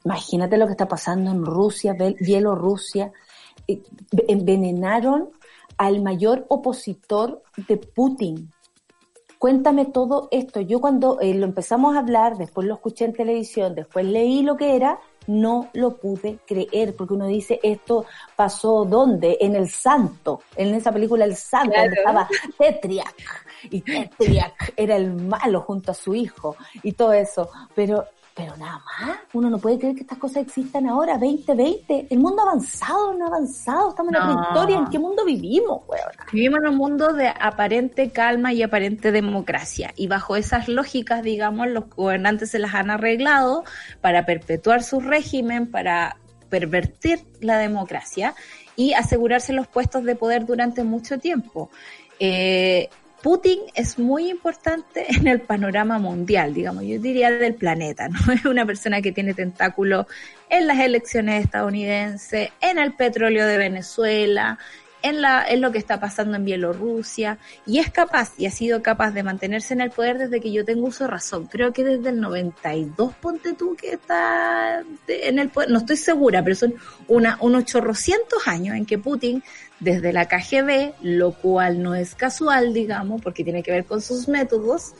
Imagínate 0.06 0.56
lo 0.56 0.66
que 0.66 0.72
está 0.72 0.86
pasando 0.86 1.32
en 1.32 1.44
Rusia, 1.44 1.92
Bel- 1.94 2.16
Bielorrusia. 2.20 3.10
Envenenaron 4.28 5.30
al 5.78 6.00
mayor 6.00 6.46
opositor 6.48 7.42
de 7.68 7.76
Putin. 7.76 8.52
Cuéntame 9.38 9.86
todo 9.86 10.28
esto. 10.30 10.60
Yo 10.60 10.80
cuando 10.80 11.20
eh, 11.20 11.34
lo 11.34 11.44
empezamos 11.44 11.94
a 11.94 11.98
hablar, 11.98 12.36
después 12.38 12.66
lo 12.66 12.74
escuché 12.74 13.04
en 13.04 13.12
televisión, 13.12 13.74
después 13.74 14.06
leí 14.06 14.42
lo 14.42 14.56
que 14.56 14.76
era, 14.76 14.98
no 15.26 15.68
lo 15.74 15.96
pude 15.96 16.38
creer, 16.46 16.94
porque 16.96 17.14
uno 17.14 17.26
dice, 17.26 17.58
esto 17.62 18.06
pasó 18.36 18.84
¿dónde? 18.84 19.36
En 19.40 19.54
El 19.56 19.68
Santo, 19.68 20.40
en 20.54 20.72
esa 20.74 20.92
película 20.92 21.24
El 21.24 21.34
Santo, 21.36 21.72
Claro. 21.72 21.82
donde 21.88 21.96
estaba 21.98 22.28
Tetriac, 22.56 23.14
y 23.70 23.80
Tetriac 23.82 24.72
era 24.76 24.96
el 24.96 25.12
malo 25.12 25.60
junto 25.62 25.90
a 25.90 25.94
su 25.94 26.14
hijo, 26.14 26.56
y 26.82 26.92
todo 26.92 27.12
eso. 27.12 27.50
Pero, 27.74 28.04
pero 28.36 28.54
nada 28.58 28.82
más, 28.84 29.18
uno 29.32 29.48
no 29.48 29.58
puede 29.58 29.78
creer 29.78 29.94
que 29.94 30.02
estas 30.02 30.18
cosas 30.18 30.42
existan 30.42 30.86
ahora, 30.86 31.14
2020. 31.16 32.08
El 32.10 32.18
mundo 32.18 32.42
avanzado, 32.42 33.14
no 33.14 33.24
ha 33.24 33.28
avanzado, 33.28 33.88
estamos 33.88 34.12
en 34.12 34.20
la 34.20 34.26
No. 34.26 34.34
prehistoria, 34.34 34.76
¿en 34.76 34.86
qué 34.90 34.98
mundo 34.98 35.24
vivimos, 35.24 35.80
weón? 35.88 36.10
Vivimos 36.30 36.60
en 36.60 36.68
un 36.68 36.76
mundo 36.76 37.14
de 37.14 37.28
aparente 37.28 38.10
calma 38.10 38.52
y 38.52 38.62
aparente 38.62 39.10
democracia. 39.10 39.94
Y 39.96 40.06
bajo 40.08 40.36
esas 40.36 40.68
lógicas, 40.68 41.22
digamos, 41.22 41.68
los 41.68 41.88
gobernantes 41.88 42.50
se 42.50 42.58
las 42.58 42.74
han 42.74 42.90
arreglado 42.90 43.64
para 44.02 44.26
perpetuar 44.26 44.82
su 44.82 45.00
régimen, 45.00 45.70
para 45.70 46.18
pervertir 46.50 47.20
la 47.40 47.56
democracia 47.56 48.34
y 48.76 48.92
asegurarse 48.92 49.54
los 49.54 49.66
puestos 49.66 50.04
de 50.04 50.14
poder 50.14 50.44
durante 50.44 50.84
mucho 50.84 51.18
tiempo. 51.18 51.70
Eh, 52.20 52.90
Putin 53.22 53.60
es 53.74 53.98
muy 53.98 54.30
importante 54.30 55.06
en 55.08 55.26
el 55.26 55.40
panorama 55.40 55.98
mundial, 55.98 56.54
digamos, 56.54 56.84
yo 56.84 56.98
diría 56.98 57.30
del 57.30 57.54
planeta, 57.54 58.08
¿no? 58.08 58.18
Es 58.32 58.44
una 58.44 58.66
persona 58.66 59.02
que 59.02 59.12
tiene 59.12 59.34
tentáculos 59.34 60.06
en 60.48 60.66
las 60.66 60.78
elecciones 60.78 61.44
estadounidenses, 61.44 62.50
en 62.60 62.78
el 62.78 62.92
petróleo 62.94 63.46
de 63.46 63.58
Venezuela, 63.58 64.58
en, 65.06 65.60
lo 65.60 65.72
que 65.72 65.78
está 65.78 66.00
pasando 66.00 66.36
en 66.36 66.44
Bielorrusia, 66.44 67.38
y 67.66 67.78
es 67.78 67.90
capaz, 67.90 68.32
y 68.38 68.46
ha 68.46 68.50
sido 68.50 68.82
capaz 68.82 69.10
de 69.12 69.22
mantenerse 69.22 69.74
en 69.74 69.80
el 69.80 69.90
poder 69.90 70.18
desde 70.18 70.40
que 70.40 70.52
yo 70.52 70.64
tengo 70.64 70.86
uso 70.86 71.04
de 71.04 71.10
razón. 71.10 71.46
Creo 71.46 71.72
que 71.72 71.84
desde 71.84 72.10
el 72.10 72.20
92, 72.20 73.14
ponte 73.14 73.54
tú, 73.54 73.76
que 73.76 73.92
está 73.92 74.82
en 75.08 75.38
el 75.38 75.48
poder, 75.48 75.70
no 75.70 75.78
estoy 75.78 75.96
segura, 75.96 76.42
pero 76.42 76.56
son 76.56 76.74
una, 77.08 77.38
unos 77.40 77.64
chorrocientos 77.64 78.46
años 78.46 78.76
en 78.76 78.86
que 78.86 78.98
Putin, 78.98 79.42
desde 79.80 80.12
la 80.12 80.26
KGB, 80.26 80.94
lo 81.02 81.32
cual 81.32 81.82
no 81.82 81.94
es 81.94 82.14
casual, 82.14 82.72
digamos, 82.72 83.20
porque 83.22 83.44
tiene 83.44 83.62
que 83.62 83.72
ver 83.72 83.84
con 83.84 84.00
sus 84.00 84.28
métodos, 84.28 84.94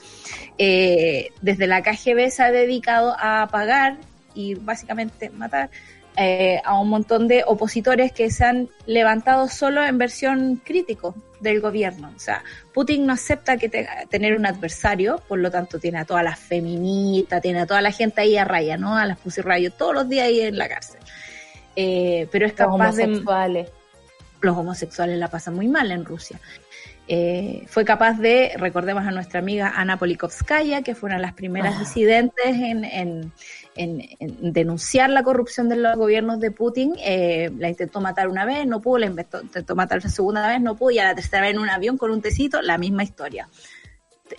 eh, 0.58 1.30
desde 1.40 1.66
la 1.66 1.82
KGB 1.82 2.30
se 2.30 2.42
ha 2.42 2.50
dedicado 2.50 3.16
a 3.18 3.48
pagar 3.50 3.96
y 4.34 4.54
básicamente 4.54 5.30
matar 5.30 5.70
eh, 6.16 6.60
a 6.64 6.78
un 6.80 6.88
montón 6.88 7.28
de 7.28 7.44
opositores 7.46 8.12
que 8.12 8.30
se 8.30 8.44
han 8.44 8.68
levantado 8.86 9.48
solo 9.48 9.84
en 9.84 9.98
versión 9.98 10.56
crítico 10.64 11.14
del 11.40 11.60
gobierno. 11.60 12.10
O 12.16 12.18
sea, 12.18 12.42
Putin 12.72 13.06
no 13.06 13.12
acepta 13.12 13.56
que 13.58 13.68
te- 13.68 13.86
tener 14.08 14.36
un 14.36 14.46
adversario, 14.46 15.20
por 15.28 15.38
lo 15.38 15.50
tanto 15.50 15.78
tiene 15.78 15.98
a 15.98 16.04
todas 16.06 16.24
las 16.24 16.38
feministas, 16.38 17.42
tiene 17.42 17.60
a 17.60 17.66
toda 17.66 17.82
la 17.82 17.92
gente 17.92 18.22
ahí 18.22 18.36
a 18.38 18.44
raya, 18.44 18.76
¿no? 18.78 18.96
A 18.96 19.04
las 19.06 19.18
Pussy 19.18 19.42
Riot 19.42 19.72
todos 19.76 19.92
los 19.94 20.08
días 20.08 20.26
ahí 20.26 20.40
en 20.40 20.56
la 20.56 20.68
cárcel. 20.68 21.00
Eh, 21.76 22.26
pero 22.32 22.46
es 22.46 22.52
Los 22.52 22.58
capaz 22.58 22.96
de 22.96 23.04
homosexuales. 23.04 23.68
los 24.40 24.56
homosexuales 24.56 25.18
la 25.18 25.28
pasan 25.28 25.54
muy 25.54 25.68
mal 25.68 25.90
en 25.92 26.04
Rusia. 26.06 26.40
Eh, 27.08 27.64
fue 27.68 27.84
capaz 27.84 28.18
de, 28.18 28.52
recordemos 28.56 29.04
a 29.06 29.10
nuestra 29.12 29.38
amiga 29.40 29.72
Ana 29.76 29.96
Polikovskaya, 29.98 30.82
que 30.82 30.94
fue 30.94 31.08
una 31.08 31.16
de 31.16 31.22
las 31.22 31.34
primeras 31.34 31.74
Ah. 31.76 31.78
disidentes 31.80 32.46
en, 32.46 32.84
en- 32.84 33.32
en- 33.76 34.08
en 34.18 34.52
denunciar 34.52 35.10
la 35.10 35.22
corrupción 35.22 35.68
de 35.68 35.76
los 35.76 35.96
gobiernos 35.96 36.40
de 36.40 36.50
Putin. 36.50 36.94
Eh, 36.98 37.50
la 37.58 37.68
intentó 37.68 38.00
matar 38.00 38.28
una 38.28 38.44
vez, 38.44 38.66
no 38.66 38.80
pudo, 38.80 38.98
la 38.98 39.06
inventó- 39.06 39.42
intentó 39.42 39.74
matar 39.76 40.02
la 40.02 40.10
segunda 40.10 40.48
vez, 40.48 40.60
no 40.60 40.76
pudo, 40.76 40.90
y 40.90 40.98
a 40.98 41.04
la 41.04 41.14
tercera 41.14 41.42
vez 41.42 41.52
en 41.52 41.58
un 41.60 41.70
avión 41.70 41.96
con 41.96 42.10
un 42.10 42.20
tecito, 42.22 42.60
la 42.62 42.78
misma 42.78 43.04
historia, 43.04 43.48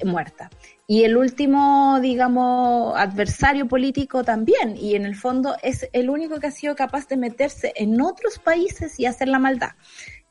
muerta. 0.04 0.50
Y 0.86 1.04
el 1.04 1.18
último, 1.18 2.00
digamos, 2.02 2.98
adversario 2.98 3.68
político 3.68 4.24
también, 4.24 4.78
y 4.78 4.96
en 4.96 5.06
el 5.06 5.16
fondo 5.16 5.56
es 5.62 5.90
el 5.92 6.10
único 6.10 6.40
que 6.40 6.48
ha 6.48 6.52
sido 6.52 6.76
capaz 6.76 7.08
de 7.08 7.18
meterse 7.18 7.74
en 7.76 8.00
otros 8.02 8.40
países 8.40 9.00
y 9.00 9.06
hacer 9.06 9.28
la 9.28 9.40
maldad. 9.40 9.72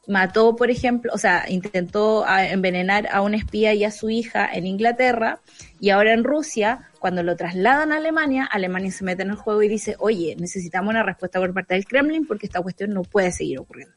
Mató, 0.06 0.56
por 0.56 0.70
ejemplo, 0.70 1.12
o 1.14 1.18
sea, 1.18 1.44
intentó 1.48 2.24
ah, 2.26 2.46
envenenar 2.46 3.08
a 3.10 3.22
un 3.22 3.34
espía 3.34 3.74
y 3.74 3.84
a 3.84 3.90
su 3.90 4.10
hija 4.10 4.48
en 4.52 4.66
Inglaterra, 4.66 5.40
y 5.80 5.90
ahora 5.90 6.12
en 6.12 6.24
Rusia, 6.24 6.90
cuando 7.00 7.22
lo 7.22 7.36
trasladan 7.36 7.92
a 7.92 7.96
Alemania, 7.96 8.48
Alemania 8.50 8.90
se 8.90 9.04
mete 9.04 9.22
en 9.22 9.30
el 9.30 9.36
juego 9.36 9.62
y 9.62 9.68
dice, 9.68 9.96
oye, 9.98 10.36
necesitamos 10.38 10.90
una 10.90 11.02
respuesta 11.02 11.38
por 11.38 11.52
parte 11.52 11.74
del 11.74 11.84
Kremlin 11.84 12.26
porque 12.26 12.46
esta 12.46 12.62
cuestión 12.62 12.90
no 12.90 13.02
puede 13.02 13.32
seguir 13.32 13.58
ocurriendo. 13.58 13.94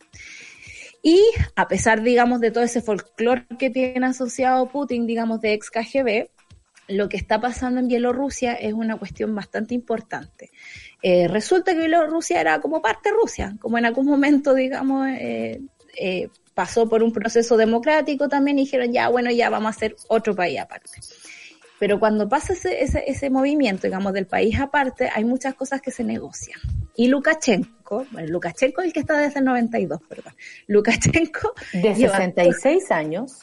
Y 1.01 1.24
a 1.55 1.68
pesar, 1.68 2.01
digamos, 2.01 2.41
de 2.41 2.51
todo 2.51 2.64
ese 2.64 2.82
folclore 2.82 3.45
que 3.57 3.70
tiene 3.70 4.05
asociado 4.05 4.68
Putin, 4.70 5.07
digamos, 5.07 5.39
de 5.39 5.53
ex 5.53 5.70
KGB, 5.70 6.30
lo 6.89 7.07
que 7.07 7.18
está 7.18 7.39
pasando 7.39 7.80
en 7.80 7.88
Bielorrusia 7.88 8.53
es 8.53 8.74
una 8.74 8.97
cuestión 8.97 9.34
bastante 9.34 9.76
importante. 9.76 10.49
Eh, 11.01 11.28
resulta 11.28 11.74
que 11.74 11.80
Bielorrusia 11.80 12.41
era 12.41 12.60
como 12.60 12.82
parte 12.82 13.10
de 13.10 13.16
Rusia, 13.16 13.55
como 13.60 13.78
en 13.78 13.86
algún 13.86 14.07
momento, 14.07 14.53
digamos, 14.53 15.07
eh, 15.07 15.62
eh, 15.98 16.30
pasó 16.54 16.90
por 16.90 17.04
un 17.04 17.14
proceso 17.14 17.56
democrático 17.58 18.28
también 18.28 18.60
y 18.60 18.64
dijeron, 18.64 18.92
ya, 18.92 19.08
bueno, 19.10 19.32
ya 19.32 19.50
vamos 19.50 19.68
a 19.68 19.76
hacer 19.78 19.96
otro 20.08 20.36
país 20.36 20.60
aparte. 20.60 21.00
Pero 21.80 21.98
cuando 22.00 22.28
pasa 22.28 22.52
ese, 22.54 22.84
ese, 22.84 23.04
ese 23.08 23.30
movimiento, 23.30 23.88
digamos, 23.88 24.12
del 24.12 24.28
país 24.28 24.60
aparte, 24.60 25.10
hay 25.14 25.24
muchas 25.24 25.56
cosas 25.56 25.82
que 25.82 25.92
se 25.92 26.04
negocian. 26.04 26.60
Y 26.96 27.08
Lukashenko, 27.08 28.06
bueno, 28.12 28.28
Lukashenko 28.28 28.82
es 28.82 28.88
el 28.88 28.94
que 28.94 29.00
está 29.00 29.18
desde 29.18 29.40
el 29.40 29.46
92, 29.46 30.02
perdón. 30.10 30.34
Lukashenko 30.68 31.54
De 31.72 31.94
lleva- 31.96 32.18
66 32.18 32.92
años. 32.92 33.38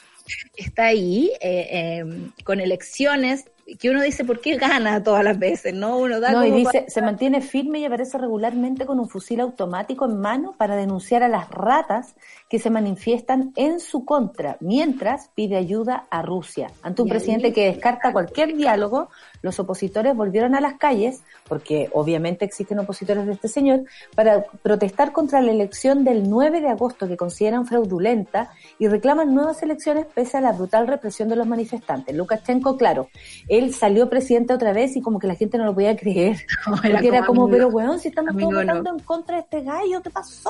está 0.55 0.85
ahí 0.85 1.31
eh, 1.41 2.01
eh, 2.01 2.05
con 2.43 2.59
elecciones 2.59 3.45
que 3.75 3.89
uno 3.89 4.01
dice, 4.01 4.23
¿por 4.23 4.39
qué 4.39 4.55
gana 4.55 5.03
todas 5.03 5.23
las 5.23 5.37
veces? 5.37 5.73
¿No? 5.73 5.97
Uno 5.97 6.19
da 6.21 6.31
No, 6.31 6.45
y 6.45 6.51
dice, 6.51 6.79
para- 6.79 6.89
se 6.89 7.01
mantiene 7.01 7.41
firme 7.41 7.79
y 7.79 7.85
aparece 7.85 8.17
regularmente 8.17 8.85
con 8.85 8.99
un 8.99 9.09
fusil 9.09 9.41
automático 9.41 10.05
en 10.05 10.19
mano 10.21 10.55
para 10.57 10.75
denunciar 10.75 11.21
a 11.23 11.27
las 11.27 11.49
ratas 11.49 12.15
que 12.49 12.59
se 12.59 12.69
manifiestan 12.69 13.51
en 13.55 13.79
su 13.81 14.05
contra, 14.05 14.55
mientras 14.61 15.29
pide 15.35 15.57
ayuda 15.57 16.05
a 16.09 16.21
Rusia. 16.21 16.71
Ante 16.81 17.01
un 17.01 17.09
presidente 17.09 17.51
que 17.51 17.65
descarta 17.65 18.13
cualquier 18.13 18.55
diálogo, 18.55 19.09
los 19.41 19.59
opositores 19.59 20.15
volvieron 20.15 20.55
a 20.55 20.61
las 20.61 20.75
calles, 20.75 21.23
porque 21.47 21.89
obviamente 21.91 22.45
existen 22.45 22.79
opositores 22.79 23.25
de 23.25 23.33
este 23.33 23.49
señor, 23.49 23.83
para 24.15 24.45
protestar 24.63 25.11
contra 25.11 25.41
la 25.41 25.51
elección 25.51 26.05
del 26.05 26.29
9 26.29 26.61
de 26.61 26.69
agosto 26.69 27.07
que 27.07 27.17
consideran 27.17 27.65
fraudulenta 27.65 28.49
y 28.79 28.87
reclaman 28.87 29.35
nuevas 29.35 29.61
elecciones 29.61 30.05
pese 30.05 30.37
a 30.37 30.41
la 30.41 30.53
brutal 30.53 30.87
represión 30.87 31.27
de 31.27 31.35
los 31.35 31.47
manifestantes. 31.47 32.15
Lukashenko, 32.15 32.77
claro, 32.77 33.09
él 33.49 33.73
salió 33.73 34.09
presidente 34.09 34.53
otra 34.53 34.71
vez 34.71 34.95
y 34.95 35.01
como 35.01 35.19
que 35.19 35.27
la 35.27 35.35
gente 35.35 35.57
no 35.57 35.65
lo 35.65 35.73
podía 35.73 35.97
creer. 35.97 36.37
Porque 36.65 37.07
era 37.07 37.25
como, 37.25 37.49
pero 37.49 37.67
weón, 37.67 37.99
si 37.99 38.07
estamos 38.07 38.35
todos 38.37 38.53
no. 38.53 38.59
votando 38.59 38.91
en 38.91 38.99
contra 38.99 39.35
de 39.35 39.41
este 39.41 39.63
gallo, 39.63 40.01
¿qué 40.01 40.09
pasó? 40.09 40.49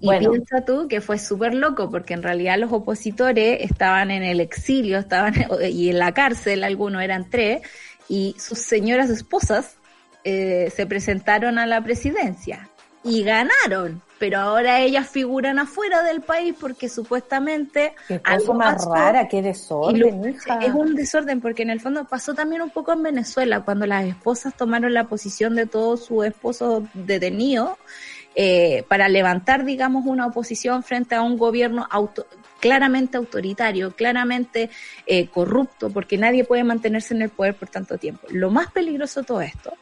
Y 0.00 0.06
Bueno, 0.06 0.32
piensa 0.32 0.64
tú 0.64 0.86
que 0.86 1.00
fue 1.00 1.18
súper 1.30 1.54
loco, 1.54 1.88
porque 1.90 2.14
en 2.14 2.22
realidad 2.24 2.58
los 2.58 2.72
opositores 2.72 3.58
estaban 3.62 4.10
en 4.10 4.24
el 4.24 4.40
exilio, 4.40 4.98
estaban 4.98 5.32
y 5.70 5.90
en 5.90 5.98
la 6.00 6.12
cárcel, 6.12 6.64
algunos 6.64 7.02
eran 7.02 7.30
tres, 7.30 7.62
y 8.08 8.34
sus 8.38 8.58
señoras 8.58 9.08
esposas 9.10 9.76
eh, 10.24 10.72
se 10.74 10.86
presentaron 10.86 11.58
a 11.58 11.66
la 11.66 11.80
presidencia 11.82 12.68
y 13.04 13.22
ganaron. 13.22 14.02
Pero 14.18 14.38
ahora 14.38 14.80
ellas 14.80 15.08
figuran 15.08 15.58
afuera 15.58 16.02
del 16.02 16.20
país 16.20 16.54
porque 16.60 16.90
supuestamente 16.90 17.94
qué 18.06 18.20
algo 18.24 18.52
más 18.52 18.74
pasó. 18.74 18.92
rara, 18.94 19.28
qué 19.28 19.38
lo- 19.40 19.48
desorden, 19.48 20.28
hija. 20.28 20.58
es 20.60 20.74
un 20.74 20.94
desorden 20.94 21.40
porque 21.40 21.62
en 21.62 21.70
el 21.70 21.80
fondo 21.80 22.04
pasó 22.04 22.34
también 22.34 22.60
un 22.60 22.68
poco 22.68 22.92
en 22.92 23.02
Venezuela 23.02 23.60
cuando 23.60 23.86
las 23.86 24.04
esposas 24.04 24.54
tomaron 24.54 24.92
la 24.92 25.04
posición 25.04 25.54
de 25.54 25.64
todos 25.64 26.04
sus 26.04 26.26
esposos 26.26 26.82
detenidos 26.92 27.78
eh, 28.34 28.84
para 28.88 29.08
levantar, 29.08 29.64
digamos, 29.64 30.04
una 30.06 30.26
oposición 30.26 30.82
frente 30.82 31.14
a 31.14 31.22
un 31.22 31.36
gobierno 31.36 31.86
auto- 31.90 32.26
claramente 32.60 33.16
autoritario, 33.16 33.94
claramente 33.96 34.70
eh, 35.06 35.28
corrupto, 35.28 35.90
porque 35.90 36.18
nadie 36.18 36.44
puede 36.44 36.62
mantenerse 36.62 37.14
en 37.14 37.22
el 37.22 37.30
poder 37.30 37.54
por 37.54 37.68
tanto 37.68 37.98
tiempo. 37.98 38.26
Lo 38.30 38.50
más 38.50 38.70
peligroso 38.70 39.20
de 39.20 39.26
todo 39.26 39.40
esto 39.40 39.72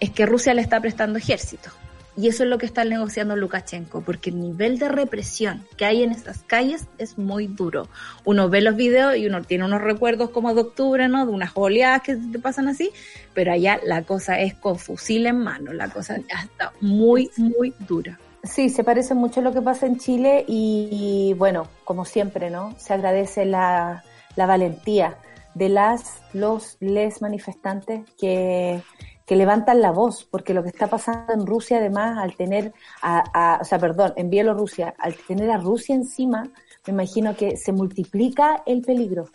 es 0.00 0.10
que 0.10 0.26
Rusia 0.26 0.54
le 0.54 0.62
está 0.62 0.80
prestando 0.80 1.18
ejército. 1.18 1.70
Y 2.18 2.26
eso 2.26 2.42
es 2.42 2.50
lo 2.50 2.58
que 2.58 2.66
está 2.66 2.84
negociando 2.84 3.36
Lukashenko, 3.36 4.00
porque 4.00 4.30
el 4.30 4.40
nivel 4.40 4.80
de 4.80 4.88
represión 4.88 5.64
que 5.76 5.84
hay 5.84 6.02
en 6.02 6.10
esas 6.10 6.42
calles 6.42 6.88
es 6.98 7.16
muy 7.16 7.46
duro. 7.46 7.86
Uno 8.24 8.48
ve 8.48 8.60
los 8.60 8.74
videos 8.74 9.16
y 9.16 9.28
uno 9.28 9.42
tiene 9.42 9.64
unos 9.64 9.80
recuerdos 9.80 10.30
como 10.30 10.52
de 10.52 10.62
octubre, 10.62 11.06
¿no? 11.06 11.26
De 11.26 11.32
unas 11.32 11.52
oleadas 11.54 12.02
que 12.02 12.16
te 12.16 12.40
pasan 12.40 12.66
así, 12.66 12.90
pero 13.34 13.52
allá 13.52 13.78
la 13.84 14.02
cosa 14.02 14.40
es 14.40 14.54
con 14.54 14.80
fusil 14.80 15.26
en 15.26 15.38
mano, 15.38 15.72
la 15.72 15.90
cosa 15.90 16.16
está 16.16 16.72
muy, 16.80 17.30
muy 17.36 17.72
dura. 17.86 18.18
Sí, 18.42 18.68
se 18.68 18.82
parece 18.82 19.14
mucho 19.14 19.38
a 19.38 19.44
lo 19.44 19.52
que 19.52 19.62
pasa 19.62 19.86
en 19.86 19.98
Chile 19.98 20.44
y, 20.48 20.88
y, 20.90 21.34
bueno, 21.34 21.68
como 21.84 22.04
siempre, 22.04 22.50
¿no? 22.50 22.74
Se 22.78 22.94
agradece 22.94 23.44
la, 23.44 24.02
la 24.34 24.46
valentía 24.46 25.18
de 25.54 25.68
las, 25.68 26.20
los, 26.32 26.78
les 26.80 27.22
manifestantes 27.22 28.00
que, 28.18 28.82
que 29.28 29.36
levantan 29.36 29.80
la 29.82 29.92
voz, 29.92 30.24
porque 30.24 30.54
lo 30.54 30.62
que 30.62 30.70
está 30.70 30.86
pasando 30.86 31.34
en 31.34 31.46
Rusia, 31.46 31.76
además, 31.76 32.16
al 32.18 32.34
tener, 32.34 32.72
a, 33.02 33.22
a- 33.34 33.58
o 33.60 33.64
sea, 33.64 33.78
perdón, 33.78 34.14
en 34.16 34.30
Bielorrusia, 34.30 34.94
al 34.98 35.14
tener 35.14 35.50
a 35.50 35.58
Rusia 35.58 35.94
encima, 35.94 36.44
me 36.86 36.92
imagino 36.94 37.36
que 37.36 37.58
se 37.58 37.70
multiplica 37.72 38.62
el 38.64 38.80
peligro. 38.80 39.26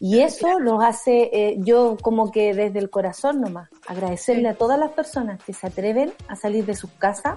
Y 0.00 0.20
eso 0.20 0.58
los 0.58 0.82
hace, 0.82 1.28
eh, 1.32 1.56
yo 1.58 1.98
como 2.00 2.32
que 2.32 2.54
desde 2.54 2.78
el 2.78 2.88
corazón 2.88 3.42
nomás, 3.42 3.68
agradecerle 3.86 4.48
a 4.48 4.54
todas 4.54 4.78
las 4.78 4.92
personas 4.92 5.38
que 5.44 5.52
se 5.52 5.66
atreven 5.66 6.12
a 6.28 6.34
salir 6.34 6.64
de 6.64 6.74
sus 6.74 6.90
casas 6.92 7.36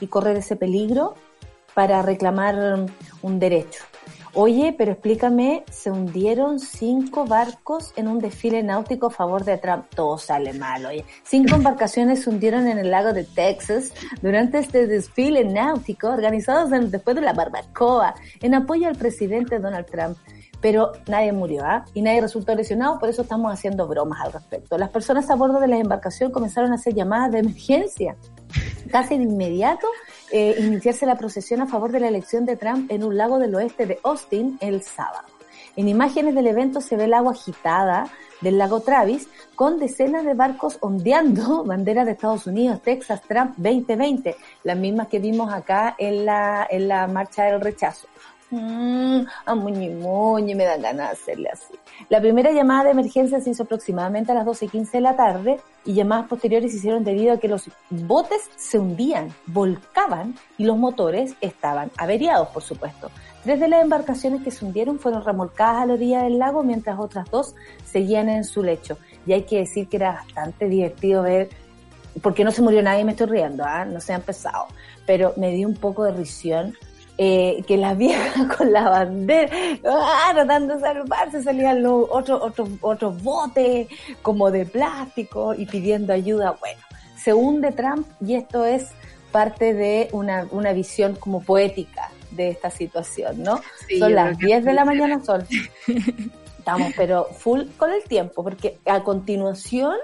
y 0.00 0.08
correr 0.08 0.36
ese 0.36 0.56
peligro 0.56 1.14
para 1.72 2.02
reclamar 2.02 2.86
un 3.22 3.38
derecho. 3.38 3.82
Oye, 4.38 4.74
pero 4.76 4.92
explícame, 4.92 5.64
se 5.70 5.90
hundieron 5.90 6.60
cinco 6.60 7.24
barcos 7.24 7.94
en 7.96 8.06
un 8.06 8.18
desfile 8.18 8.62
náutico 8.62 9.06
a 9.06 9.10
favor 9.10 9.46
de 9.46 9.56
Trump. 9.56 9.86
Todo 9.94 10.18
sale 10.18 10.52
mal, 10.52 10.84
oye. 10.84 11.06
Cinco 11.24 11.54
embarcaciones 11.54 12.22
se 12.22 12.28
hundieron 12.28 12.66
en 12.66 12.76
el 12.76 12.90
lago 12.90 13.14
de 13.14 13.24
Texas 13.24 13.94
durante 14.20 14.58
este 14.58 14.86
desfile 14.86 15.42
náutico 15.42 16.08
organizado 16.08 16.68
después 16.68 17.16
de 17.16 17.22
la 17.22 17.32
barbacoa 17.32 18.14
en 18.42 18.54
apoyo 18.54 18.88
al 18.88 18.96
presidente 18.96 19.58
Donald 19.58 19.86
Trump. 19.86 20.18
Pero 20.60 20.92
nadie 21.06 21.32
murió, 21.32 21.64
¿ah? 21.64 21.86
Y 21.94 22.02
nadie 22.02 22.20
resultó 22.20 22.54
lesionado, 22.54 22.98
por 22.98 23.08
eso 23.08 23.22
estamos 23.22 23.50
haciendo 23.50 23.88
bromas 23.88 24.20
al 24.20 24.34
respecto. 24.34 24.76
Las 24.76 24.90
personas 24.90 25.30
a 25.30 25.34
bordo 25.34 25.60
de 25.60 25.68
la 25.68 25.78
embarcación 25.78 26.30
comenzaron 26.30 26.72
a 26.72 26.74
hacer 26.74 26.92
llamadas 26.92 27.32
de 27.32 27.38
emergencia 27.38 28.16
casi 28.90 29.16
de 29.16 29.24
inmediato 29.24 29.86
eh, 30.32 30.56
iniciarse 30.58 31.06
la 31.06 31.16
procesión 31.16 31.60
a 31.60 31.66
favor 31.66 31.92
de 31.92 32.00
la 32.00 32.08
elección 32.08 32.44
de 32.44 32.56
Trump 32.56 32.90
en 32.90 33.04
un 33.04 33.16
lago 33.16 33.38
del 33.38 33.54
oeste 33.54 33.86
de 33.86 33.98
Austin 34.02 34.58
el 34.60 34.82
sábado. 34.82 35.28
En 35.76 35.88
imágenes 35.88 36.34
del 36.34 36.46
evento 36.46 36.80
se 36.80 36.96
ve 36.96 37.04
el 37.04 37.14
agua 37.14 37.32
agitada 37.32 38.10
del 38.40 38.58
lago 38.58 38.80
Travis 38.80 39.28
con 39.54 39.78
decenas 39.78 40.24
de 40.24 40.34
barcos 40.34 40.78
ondeando 40.80 41.64
banderas 41.66 42.06
de 42.06 42.12
Estados 42.12 42.46
Unidos, 42.46 42.82
Texas, 42.82 43.22
Trump 43.22 43.54
2020, 43.56 44.36
las 44.64 44.76
mismas 44.76 45.08
que 45.08 45.18
vimos 45.18 45.52
acá 45.52 45.94
en 45.98 46.24
la, 46.24 46.66
en 46.70 46.88
la 46.88 47.06
marcha 47.06 47.44
del 47.44 47.60
rechazo. 47.60 48.08
Mmm, 48.50 49.26
a 49.44 49.54
muñe 49.56 49.90
muñe, 49.90 50.54
me 50.54 50.64
dan 50.64 50.80
ganas 50.80 51.08
de 51.08 51.12
hacerle 51.14 51.48
así. 51.52 51.74
La 52.08 52.20
primera 52.20 52.52
llamada 52.52 52.84
de 52.84 52.90
emergencia 52.92 53.40
se 53.40 53.50
hizo 53.50 53.64
aproximadamente 53.64 54.30
a 54.30 54.36
las 54.36 54.44
12 54.44 54.66
y 54.66 54.68
15 54.68 54.96
de 54.98 55.00
la 55.00 55.16
tarde 55.16 55.60
y 55.84 55.94
llamadas 55.94 56.28
posteriores 56.28 56.70
se 56.70 56.78
hicieron 56.78 57.02
debido 57.02 57.32
a 57.32 57.38
que 57.38 57.48
los 57.48 57.68
botes 57.90 58.42
se 58.56 58.78
hundían, 58.78 59.34
volcaban 59.46 60.36
y 60.58 60.64
los 60.64 60.76
motores 60.76 61.34
estaban 61.40 61.90
averiados, 61.96 62.48
por 62.48 62.62
supuesto. 62.62 63.10
Tres 63.42 63.58
de 63.58 63.66
las 63.66 63.82
embarcaciones 63.82 64.42
que 64.42 64.52
se 64.52 64.64
hundieron 64.64 65.00
fueron 65.00 65.24
remolcadas 65.24 65.82
a 65.82 65.86
la 65.86 65.94
orilla 65.94 66.22
del 66.22 66.38
lago 66.38 66.62
mientras 66.62 67.00
otras 67.00 67.28
dos 67.30 67.54
seguían 67.84 68.28
en 68.28 68.44
su 68.44 68.62
lecho. 68.62 68.96
Y 69.26 69.32
hay 69.32 69.42
que 69.42 69.58
decir 69.58 69.88
que 69.88 69.96
era 69.96 70.12
bastante 70.12 70.68
divertido 70.68 71.22
ver, 71.22 71.48
porque 72.22 72.44
no 72.44 72.52
se 72.52 72.62
murió 72.62 72.80
nadie, 72.80 73.04
me 73.04 73.12
estoy 73.12 73.26
riendo, 73.26 73.64
¿ah? 73.64 73.84
no 73.84 74.00
se 74.00 74.12
ha 74.12 74.16
empezado, 74.16 74.66
pero 75.04 75.32
me 75.36 75.50
dio 75.50 75.66
un 75.66 75.74
poco 75.74 76.04
de 76.04 76.12
risión 76.12 76.76
eh, 77.18 77.64
que 77.66 77.76
las 77.76 77.96
viejas 77.96 78.46
con 78.56 78.72
la 78.72 78.88
bandera, 78.88 79.50
¡ah! 79.84 80.30
tratando 80.34 80.74
de 80.74 80.80
salvarse, 80.80 81.42
salían 81.42 81.82
los 81.82 82.06
otros 82.10 82.40
otros 82.42 82.68
otros 82.80 83.22
botes 83.22 83.88
como 84.22 84.50
de 84.50 84.66
plástico 84.66 85.54
y 85.54 85.66
pidiendo 85.66 86.12
ayuda. 86.12 86.56
Bueno, 86.60 86.80
se 87.16 87.32
hunde 87.32 87.72
Trump 87.72 88.06
y 88.20 88.34
esto 88.34 88.64
es 88.64 88.88
parte 89.32 89.74
de 89.74 90.08
una, 90.12 90.46
una 90.50 90.72
visión 90.72 91.14
como 91.16 91.42
poética 91.42 92.10
de 92.30 92.50
esta 92.50 92.70
situación, 92.70 93.42
¿no? 93.42 93.60
Sí, 93.88 93.98
Son 93.98 94.14
las 94.14 94.36
creo 94.36 94.38
que 94.38 94.46
10 94.46 94.64
de 94.64 94.72
la 94.72 94.84
mañana, 94.84 95.22
son. 95.24 95.46
Estamos, 96.58 96.92
pero 96.96 97.26
full 97.26 97.62
con 97.76 97.92
el 97.92 98.02
tiempo, 98.04 98.42
porque 98.42 98.78
a 98.86 99.02
continuación 99.04 99.96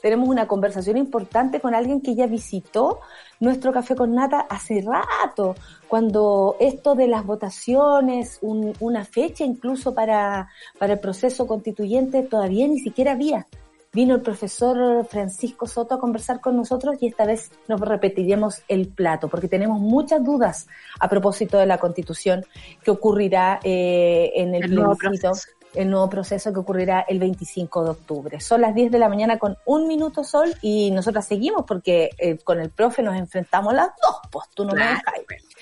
tenemos 0.00 0.28
una 0.28 0.46
conversación 0.46 0.96
importante 0.96 1.60
con 1.60 1.74
alguien 1.74 2.00
que 2.00 2.14
ya 2.14 2.26
visitó 2.26 3.00
nuestro 3.40 3.72
café 3.72 3.94
con 3.96 4.14
nata 4.14 4.40
hace 4.48 4.82
rato, 4.82 5.54
cuando 5.88 6.56
esto 6.60 6.94
de 6.94 7.08
las 7.08 7.24
votaciones, 7.26 8.38
un- 8.42 8.74
una 8.80 9.04
fecha 9.04 9.44
incluso 9.44 9.94
para, 9.94 10.48
para 10.78 10.92
el 10.94 11.00
proceso 11.00 11.46
constituyente 11.46 12.22
todavía 12.22 12.68
ni 12.68 12.78
siquiera 12.78 13.12
había. 13.12 13.46
vino 13.92 14.14
el 14.14 14.20
profesor 14.20 15.04
Francisco 15.06 15.66
Soto 15.66 15.96
a 15.96 15.98
conversar 15.98 16.40
con 16.40 16.54
nosotros 16.56 16.94
y 17.00 17.08
esta 17.08 17.26
vez 17.26 17.50
nos 17.66 17.80
repetiremos 17.80 18.62
el 18.68 18.86
plato, 18.86 19.26
porque 19.26 19.48
tenemos 19.48 19.80
muchas 19.80 20.22
dudas 20.22 20.68
a 21.00 21.08
propósito 21.08 21.58
de 21.58 21.66
la 21.66 21.78
constitución 21.78 22.44
que 22.84 22.92
ocurrirá 22.92 23.58
eh, 23.64 24.30
en 24.36 24.54
el, 24.54 24.62
El 24.66 24.74
nuevo 24.76 24.94
plebiscito, 24.94 25.30
proceso. 25.30 25.48
El 25.74 25.88
nuevo 25.90 26.08
proceso 26.08 26.52
que 26.52 26.58
ocurrirá 26.58 27.04
el 27.08 27.18
25 27.18 27.84
de 27.84 27.90
octubre. 27.90 28.40
Son 28.40 28.60
las 28.60 28.74
10 28.74 28.90
de 28.90 28.98
la 28.98 29.08
mañana 29.08 29.38
con 29.38 29.56
un 29.66 29.86
minuto 29.86 30.24
sol 30.24 30.54
y 30.62 30.90
nosotras 30.90 31.26
seguimos 31.26 31.64
porque 31.66 32.10
eh, 32.18 32.38
con 32.38 32.60
el 32.60 32.70
profe 32.70 33.02
nos 33.02 33.16
enfrentamos 33.16 33.72
las 33.74 33.88
dos, 34.02 34.16
pues 34.30 34.46
tú 34.54 34.64
no 34.64 34.74
me 34.74 34.84
dejas. 34.84 35.02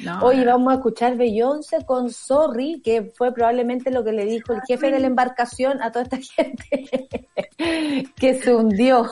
No, 0.00 0.20
Hoy 0.24 0.38
no. 0.38 0.46
vamos 0.52 0.72
a 0.72 0.76
escuchar 0.76 1.16
Beyoncé 1.16 1.84
con 1.84 2.10
Sorry, 2.10 2.80
que 2.82 3.12
fue 3.16 3.32
probablemente 3.34 3.90
lo 3.90 4.04
que 4.04 4.12
le 4.12 4.24
dijo 4.24 4.52
el 4.52 4.60
jefe 4.66 4.90
de 4.90 5.00
la 5.00 5.08
embarcación 5.08 5.82
a 5.82 5.90
toda 5.90 6.04
esta 6.04 6.18
gente 6.36 7.08
que 8.16 8.40
se 8.40 8.54
hundió. 8.54 9.06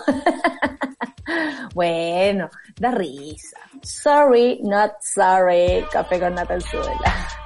bueno, 1.75 2.49
da 2.79 2.91
risa. 2.93 3.59
Sorry, 3.83 4.61
not 4.63 4.93
sorry. 5.01 5.85
Café 5.91 6.21
con 6.21 6.35
Natal 6.35 6.63
Suela. 6.63 7.46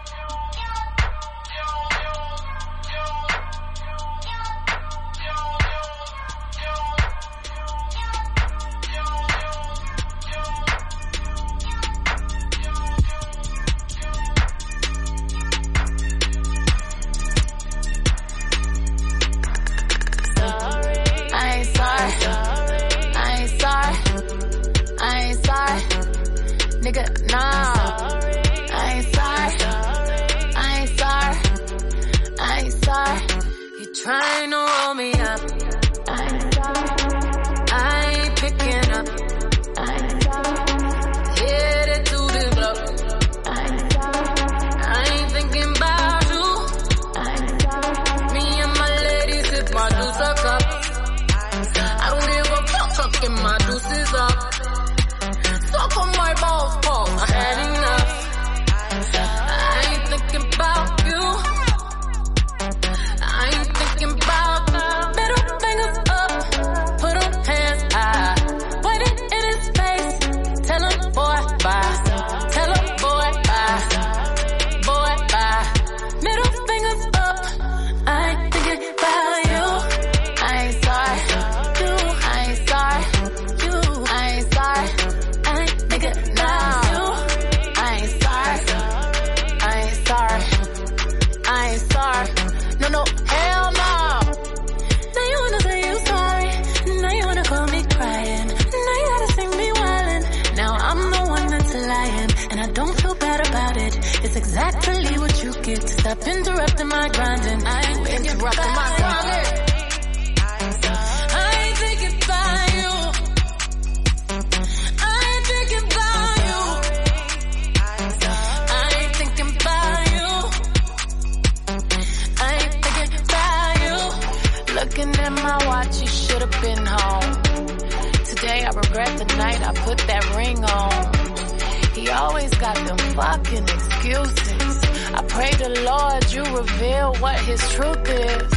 Fucking 133.14 133.64
excuses. 133.64 134.76
I 135.18 135.22
pray 135.28 135.50
the 135.64 135.70
Lord 135.90 136.22
you 136.32 136.44
reveal 136.60 137.14
what 137.22 137.38
his 137.40 137.60
truth 137.74 138.08
is. 138.08 138.52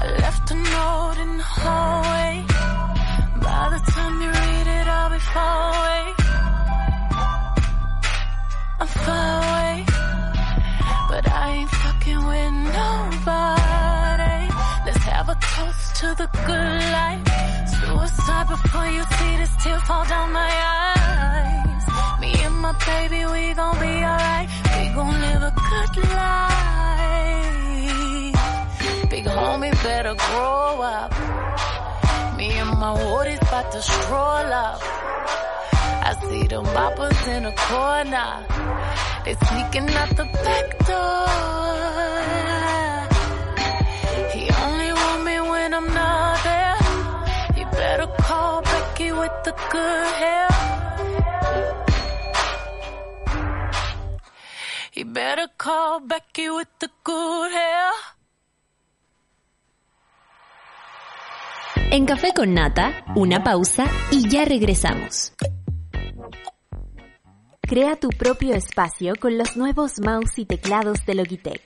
I 0.00 0.04
left 0.22 0.50
a 0.50 0.54
note 0.54 1.18
in 1.24 1.30
the 1.36 1.48
hallway. 1.60 2.44
By 3.46 3.64
the 3.74 3.80
time 3.92 4.14
you 4.22 4.28
read 4.28 4.66
it, 4.78 4.86
I'll 4.96 5.10
be 5.10 5.20
far 5.32 5.58
away. 5.74 6.04
I'm 8.80 8.88
far 9.06 9.30
away. 9.44 9.74
But 11.10 11.24
I 11.30 11.46
ain't 11.58 11.70
fucking 11.70 12.22
with 12.30 12.54
nobody. 12.80 14.40
Let's 14.86 15.04
have 15.12 15.28
a 15.28 15.36
toast 15.54 15.96
to 16.00 16.06
the 16.20 16.28
good 16.46 16.80
life. 16.98 17.24
Suicide 17.78 18.48
before 18.48 18.88
you 18.96 19.02
see 19.16 19.36
this 19.42 19.57
baby, 22.86 23.24
we 23.26 23.54
gon' 23.54 23.78
be 23.78 23.92
alright. 24.10 24.48
We 24.76 24.88
gon' 24.94 25.20
live 25.20 25.42
a 25.42 25.52
good 25.68 25.96
life. 26.20 26.58
Big 29.10 29.24
homie 29.24 29.72
better 29.82 30.14
grow 30.14 30.82
up. 30.82 31.12
Me 32.36 32.48
and 32.62 32.70
my 32.78 32.92
woodies 32.96 33.40
about 33.42 33.72
to 33.72 33.80
stroll 33.82 34.52
up. 34.66 34.80
I 36.08 36.14
see 36.28 36.46
them 36.46 36.64
boppers 36.66 37.26
in 37.34 37.42
the 37.44 37.52
corner. 37.52 38.30
They 39.24 39.34
sneaking 39.46 39.90
out 40.00 40.10
the 40.20 40.26
back 40.44 40.66
door. 40.88 41.28
He 44.34 44.42
only 44.64 44.92
want 44.92 45.24
me 45.24 45.36
when 45.50 45.74
I'm 45.74 45.88
not 45.92 46.44
there. 46.44 46.78
You 47.58 47.64
better 47.72 48.06
call 48.26 48.62
Becky 48.62 49.10
with 49.12 49.32
the 49.44 49.54
good 49.72 50.06
hair. 50.22 50.77
Better 55.04 55.48
call 55.56 56.00
Becky 56.00 56.50
with 56.50 56.68
the 56.80 56.88
good 57.04 57.52
hair. 57.52 57.92
En 61.90 62.04
Café 62.04 62.32
con 62.34 62.52
Nata, 62.52 63.04
una 63.14 63.42
pausa 63.42 63.86
y 64.10 64.28
ya 64.28 64.44
regresamos. 64.44 65.32
Crea 67.60 67.96
tu 67.96 68.08
propio 68.08 68.54
espacio 68.54 69.14
con 69.20 69.38
los 69.38 69.56
nuevos 69.56 70.00
mouse 70.00 70.38
y 70.38 70.46
teclados 70.46 71.04
de 71.06 71.14
Logitech. 71.14 71.62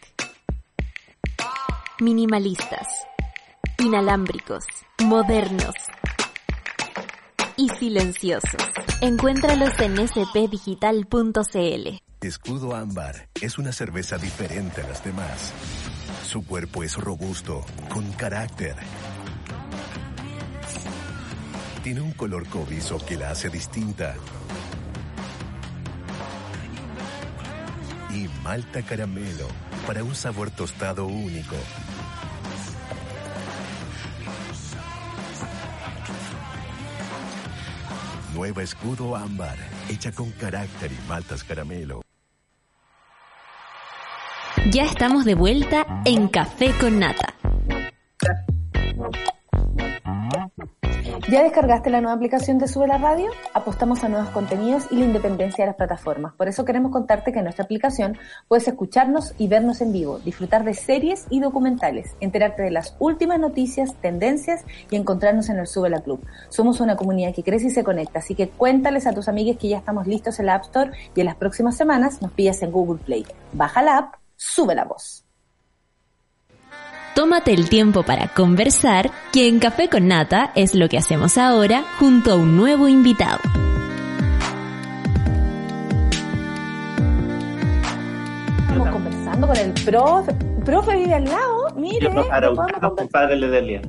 Minimalistas, 2.01 2.89
inalámbricos, 3.79 4.65
modernos 5.05 5.75
y 7.57 7.69
silenciosos. 7.69 8.63
Encuéntralos 9.01 9.73
en 9.81 10.09
spdigital.cl. 10.09 11.99
Escudo 12.21 12.77
Ámbar 12.77 13.29
es 13.41 13.59
una 13.59 13.73
cerveza 13.73 14.17
diferente 14.17 14.81
a 14.81 14.89
las 14.89 15.03
demás. 15.05 15.53
Su 16.25 16.45
cuerpo 16.47 16.83
es 16.85 16.97
robusto, 16.97 17.65
con 17.89 18.11
carácter. 18.13 18.77
Tiene 21.83 22.01
un 22.01 22.13
color 22.13 22.47
cobrizo 22.47 23.05
que 23.05 23.17
la 23.17 23.31
hace 23.31 23.49
distinta. 23.49 24.15
Y 28.15 28.29
malta 28.45 28.83
caramelo 28.83 29.49
para 29.87 30.05
un 30.05 30.15
sabor 30.15 30.51
tostado 30.51 31.07
único. 31.07 31.57
Nueva 38.43 38.65
Escudo 38.65 39.15
Ámbar, 39.15 39.57
hecha 39.89 40.11
con 40.11 40.33
carácter 40.33 40.91
y 40.91 41.09
maltas 41.09 41.45
caramelo. 41.45 42.03
Ya 44.69 44.83
estamos 44.83 45.25
de 45.25 45.37
vuelta 45.37 46.03
en 46.05 46.27
Café 46.27 46.73
con 46.81 46.99
Nata. 46.99 47.32
¿Ya 51.33 51.43
descargaste 51.43 51.89
la 51.89 52.03
nueva 52.03 52.15
aplicación 52.15 52.59
de 52.59 52.69
Sube 52.69 52.87
la 52.87 52.99
Radio? 52.99 53.31
Apostamos 53.55 54.05
a 54.05 54.09
nuevos 54.11 54.29
contenidos 54.29 54.85
y 54.91 54.97
la 54.97 55.07
independencia 55.07 55.65
de 55.65 55.69
las 55.69 55.77
plataformas. 55.77 56.35
Por 56.35 56.47
eso 56.47 56.67
queremos 56.67 56.93
contarte 56.93 57.33
que 57.33 57.39
en 57.39 57.45
nuestra 57.45 57.65
aplicación 57.65 58.19
puedes 58.49 58.69
escucharnos 58.69 59.33
y 59.39 59.49
vernos 59.49 59.81
en 59.81 59.95
vivo, 59.95 60.19
disfrutar 60.19 60.63
de 60.63 60.75
series 60.75 61.25
y 61.31 61.41
documentales, 61.41 62.17
enterarte 62.21 62.61
de 62.61 62.71
las 62.71 62.97
últimas 62.99 63.41
noticias, 63.41 63.95
tendencias 64.03 64.67
y 64.91 64.97
encontrarnos 64.97 65.49
en 65.49 65.59
el 65.59 65.67
Sube 65.67 65.89
la 65.89 66.03
Club. 66.03 66.23
Somos 66.51 66.83
una 66.83 66.97
comunidad 66.97 67.35
que 67.35 67.43
crece 67.43 67.69
y 67.69 67.71
se 67.71 67.83
conecta, 67.83 68.19
así 68.19 68.35
que 68.35 68.51
cuéntales 68.51 69.07
a 69.07 69.15
tus 69.15 69.27
amigues 69.27 69.57
que 69.57 69.69
ya 69.69 69.79
estamos 69.79 70.07
listos 70.07 70.39
en 70.39 70.45
la 70.45 70.57
App 70.57 70.65
Store 70.65 70.91
y 71.15 71.21
en 71.21 71.25
las 71.25 71.37
próximas 71.37 71.79
semanas 71.79 72.21
nos 72.21 72.33
pillas 72.33 72.61
en 72.61 72.73
Google 72.73 73.03
Play. 73.03 73.25
Baja 73.55 73.81
la 73.81 73.97
app, 73.97 74.15
sube 74.37 74.75
la 74.75 74.85
voz. 74.85 75.22
Tómate 77.15 77.53
el 77.53 77.69
tiempo 77.69 78.05
para 78.05 78.29
conversar, 78.29 79.11
que 79.35 79.47
en 79.47 79.59
Café 79.59 79.91
con 79.91 80.09
Nata 80.09 80.51
es 80.55 80.75
lo 80.75 80.89
que 80.89 80.97
hacemos 80.97 81.37
ahora 81.37 81.85
junto 81.99 82.33
a 82.33 82.37
un 82.37 82.57
nuevo 82.57 82.89
invitado. 82.89 83.39
Estamos 88.61 88.89
conversando 88.89 89.47
con 89.47 89.57
el 89.59 89.73
profe. 89.85 90.33
Profe 90.65 90.97
vive 90.97 91.15
al 91.15 91.25
lado, 91.25 91.69
mire. 91.77 92.01
Yo 92.01 92.15
conversar. 92.15 92.95
compadre 92.97 93.37
Ledelia. 93.37 93.83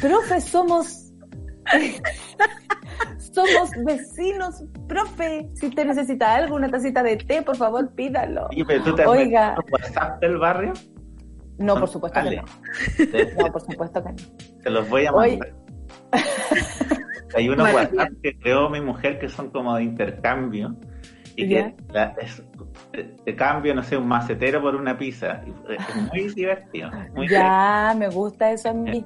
Profe, 0.00 0.40
somos. 0.40 1.12
somos 3.32 3.70
vecinos, 3.84 4.62
profe. 4.86 5.50
Si 5.54 5.66
usted 5.66 5.84
necesita 5.84 6.36
algo, 6.36 6.54
una 6.54 6.70
tacita 6.70 7.02
de 7.02 7.16
té, 7.16 7.42
por 7.42 7.56
favor, 7.56 7.92
pídalo. 7.96 8.48
Pero 8.68 8.84
tú 8.84 8.94
te 8.94 9.02
has 9.02 9.08
Oiga. 9.08 9.56
WhatsApp 9.68 10.20
del 10.20 10.38
barrio. 10.38 10.72
No, 11.64 11.74
por 11.78 11.88
supuesto 11.88 12.20
que 12.22 12.36
no. 12.36 12.44
No, 13.44 13.52
por 13.52 13.60
supuesto 13.62 14.02
que 14.04 14.10
no. 14.10 14.16
te 14.62 14.70
los 14.70 14.88
voy 14.88 15.06
a 15.06 15.12
mandar. 15.12 15.54
Hay 17.34 17.48
unos. 17.48 17.72
WhatsApp 17.74 18.10
que 18.22 18.38
creó 18.38 18.70
mi 18.70 18.80
mujer 18.80 19.18
que 19.18 19.28
son 19.28 19.50
como 19.50 19.76
de 19.76 19.82
intercambio 19.82 20.76
y 21.36 21.48
que 21.48 21.74
la- 21.92 22.14
es- 22.20 22.42
te, 23.24 23.36
cambio, 23.36 23.74
no 23.74 23.82
sé, 23.82 23.96
un 23.96 24.08
macetero 24.08 24.60
por 24.60 24.74
una 24.74 24.96
pizza. 24.96 25.42
Y 25.46 25.74
Es 25.74 26.12
muy 26.12 26.28
divertido. 26.34 26.90
Muy 27.14 27.28
Ya, 27.28 27.94
me 27.96 28.08
gusta 28.08 28.50
eso 28.50 28.70
a 28.70 28.72
mí. 28.72 29.04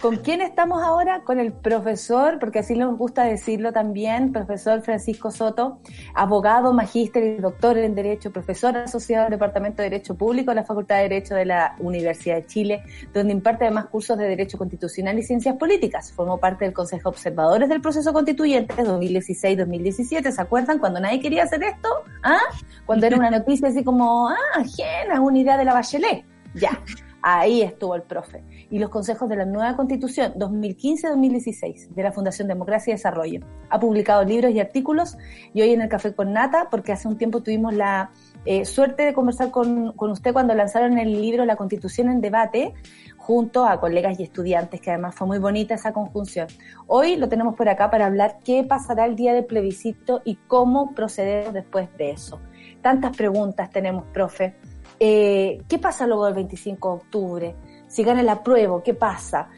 ¿Con 0.00 0.16
quién 0.16 0.40
estamos 0.40 0.82
ahora? 0.82 1.22
Con 1.22 1.38
el 1.38 1.52
profesor, 1.52 2.38
porque 2.38 2.60
así 2.60 2.74
nos 2.76 2.96
gusta 2.96 3.24
decirlo 3.24 3.72
también, 3.72 4.32
profesor 4.32 4.82
Francisco 4.82 5.30
Soto, 5.30 5.78
abogado, 6.14 6.72
magíster 6.72 7.22
y 7.24 7.36
doctor 7.36 7.78
en 7.78 7.94
Derecho, 7.94 8.30
profesor 8.30 8.76
asociado 8.76 9.26
al 9.26 9.30
Departamento 9.30 9.82
de 9.82 9.90
Derecho 9.90 10.16
Público 10.16 10.50
de 10.50 10.56
la 10.56 10.64
Facultad 10.64 10.96
de 10.96 11.02
Derecho 11.02 11.34
de 11.34 11.46
la 11.46 11.76
Universidad 11.78 12.36
de 12.36 12.46
Chile, 12.46 12.82
donde 13.12 13.32
imparte 13.32 13.64
además 13.64 13.86
cursos 13.86 14.16
de 14.18 14.28
Derecho 14.28 14.58
Constitucional 14.58 15.18
y 15.18 15.22
Ciencias 15.22 15.56
Políticas. 15.56 16.12
Formó 16.12 16.38
parte 16.38 16.64
del 16.64 16.74
Consejo 16.74 17.10
Observadores 17.10 17.68
del 17.68 17.80
Proceso 17.80 18.12
Constituyente 18.12 18.74
2016-2017. 18.74 20.30
¿Se 20.30 20.42
acuerdan 20.42 20.78
cuando 20.78 21.00
nadie 21.00 21.20
quería 21.20 21.44
hacer 21.44 21.62
esto? 21.62 21.88
¿Ah? 22.22 22.38
Cuando 22.86 23.06
era 23.06 23.16
una 23.16 23.30
noticia 23.30 23.68
así 23.68 23.84
como, 23.84 24.28
ah, 24.28 24.36
ajena, 24.54 25.20
una 25.20 25.38
idea 25.38 25.58
de 25.58 25.64
la 25.64 25.74
Bachelet. 25.74 26.24
Ya, 26.54 26.80
ahí 27.20 27.62
estuvo 27.62 27.96
el 27.96 28.02
profe. 28.02 28.44
Y 28.70 28.78
los 28.78 28.88
consejos 28.88 29.28
de 29.28 29.36
la 29.36 29.44
nueva 29.44 29.76
constitución 29.76 30.32
2015-2016 30.34 31.88
de 31.88 32.02
la 32.02 32.12
Fundación 32.12 32.46
Democracia 32.46 32.92
y 32.92 32.94
Desarrollo. 32.94 33.40
Ha 33.68 33.80
publicado 33.80 34.22
libros 34.24 34.52
y 34.52 34.60
artículos 34.60 35.18
y 35.52 35.60
hoy 35.60 35.72
en 35.72 35.82
el 35.82 35.88
Café 35.88 36.14
con 36.14 36.32
Nata, 36.32 36.68
porque 36.70 36.92
hace 36.92 37.08
un 37.08 37.18
tiempo 37.18 37.42
tuvimos 37.42 37.74
la 37.74 38.10
eh, 38.44 38.64
suerte 38.64 39.02
de 39.02 39.12
conversar 39.12 39.50
con, 39.50 39.92
con 39.92 40.12
usted 40.12 40.32
cuando 40.32 40.54
lanzaron 40.54 40.98
el 40.98 41.20
libro 41.20 41.44
La 41.44 41.56
Constitución 41.56 42.08
en 42.10 42.20
Debate, 42.20 42.74
junto 43.16 43.66
a 43.66 43.80
colegas 43.80 44.20
y 44.20 44.22
estudiantes, 44.22 44.80
que 44.80 44.90
además 44.90 45.16
fue 45.16 45.26
muy 45.26 45.38
bonita 45.38 45.74
esa 45.74 45.92
conjunción. 45.92 46.46
Hoy 46.86 47.16
lo 47.16 47.28
tenemos 47.28 47.56
por 47.56 47.68
acá 47.68 47.90
para 47.90 48.06
hablar 48.06 48.38
qué 48.44 48.62
pasará 48.62 49.04
el 49.04 49.16
día 49.16 49.34
del 49.34 49.46
plebiscito 49.46 50.22
y 50.24 50.36
cómo 50.46 50.94
proceder 50.94 51.52
después 51.52 51.88
de 51.98 52.12
eso. 52.12 52.38
Tantas 52.86 53.16
preguntas 53.16 53.68
tenemos, 53.68 54.04
profe. 54.14 54.54
Eh, 55.00 55.58
¿Qué 55.68 55.78
pasa 55.80 56.06
luego 56.06 56.26
del 56.26 56.34
25 56.34 56.88
de 56.88 56.94
octubre? 56.94 57.54
Si 57.88 58.04
gana 58.04 58.20
el 58.20 58.28
apruebo, 58.28 58.80
¿qué 58.80 58.94
pasa? 58.94 59.48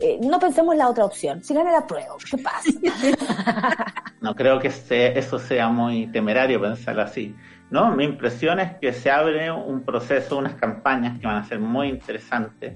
Eh, 0.00 0.18
no 0.22 0.38
pensemos 0.38 0.72
en 0.72 0.78
la 0.78 0.88
otra 0.88 1.04
opción. 1.04 1.44
Si 1.44 1.52
gana 1.52 1.68
el 1.68 1.76
apruebo, 1.76 2.16
¿qué 2.30 2.38
pasa? 2.38 2.70
No 4.22 4.34
creo 4.34 4.58
que 4.58 4.70
se- 4.70 5.18
eso 5.18 5.38
sea 5.38 5.68
muy 5.68 6.06
temerario 6.06 6.62
pensar 6.62 6.98
así. 6.98 7.36
No, 7.70 7.94
mi 7.94 8.04
impresión 8.04 8.58
es 8.58 8.72
que 8.80 8.94
se 8.94 9.10
abre 9.10 9.52
un 9.52 9.82
proceso, 9.82 10.38
unas 10.38 10.54
campañas 10.54 11.20
que 11.20 11.26
van 11.26 11.36
a 11.36 11.44
ser 11.44 11.60
muy 11.60 11.88
interesantes, 11.90 12.72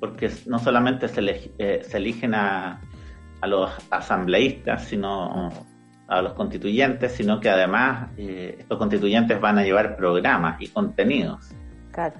porque 0.00 0.30
no 0.46 0.58
solamente 0.60 1.08
se, 1.08 1.20
eh, 1.58 1.82
se 1.86 1.96
eligen 1.98 2.34
a 2.34 2.80
los 3.46 3.70
asambleístas, 3.90 4.84
sino 4.86 5.50
a 6.08 6.20
los 6.22 6.34
constituyentes, 6.34 7.12
sino 7.12 7.40
que 7.40 7.48
además 7.48 8.10
eh, 8.16 8.56
estos 8.58 8.78
constituyentes 8.78 9.40
van 9.40 9.58
a 9.58 9.62
llevar 9.64 9.96
programas 9.96 10.60
y 10.60 10.68
contenidos. 10.68 11.50
claro. 11.92 12.16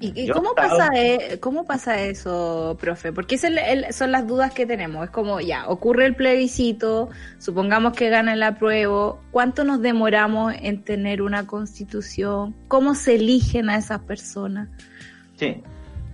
¿Y, 0.00 0.20
y 0.22 0.26
Yo 0.26 0.34
cómo, 0.34 0.52
pasa, 0.56 0.88
eh, 0.96 1.38
cómo 1.38 1.64
pasa 1.64 2.00
eso, 2.00 2.76
profe? 2.80 3.12
Porque 3.12 3.36
es 3.36 3.44
el- 3.44 3.58
el- 3.58 3.92
son 3.92 4.10
las 4.10 4.26
dudas 4.26 4.52
que 4.52 4.66
tenemos. 4.66 5.04
Es 5.04 5.10
como, 5.10 5.40
ya, 5.40 5.68
ocurre 5.68 6.06
el 6.06 6.16
plebiscito, 6.16 7.08
supongamos 7.38 7.92
que 7.92 8.08
gana 8.10 8.32
el 8.32 8.42
apruebo, 8.42 9.20
¿cuánto 9.30 9.62
nos 9.62 9.80
demoramos 9.80 10.54
en 10.60 10.82
tener 10.82 11.22
una 11.22 11.46
constitución? 11.46 12.52
¿Cómo 12.66 12.96
se 12.96 13.14
eligen 13.14 13.70
a 13.70 13.76
esas 13.76 14.00
personas? 14.00 14.68
Sí. 15.36 15.62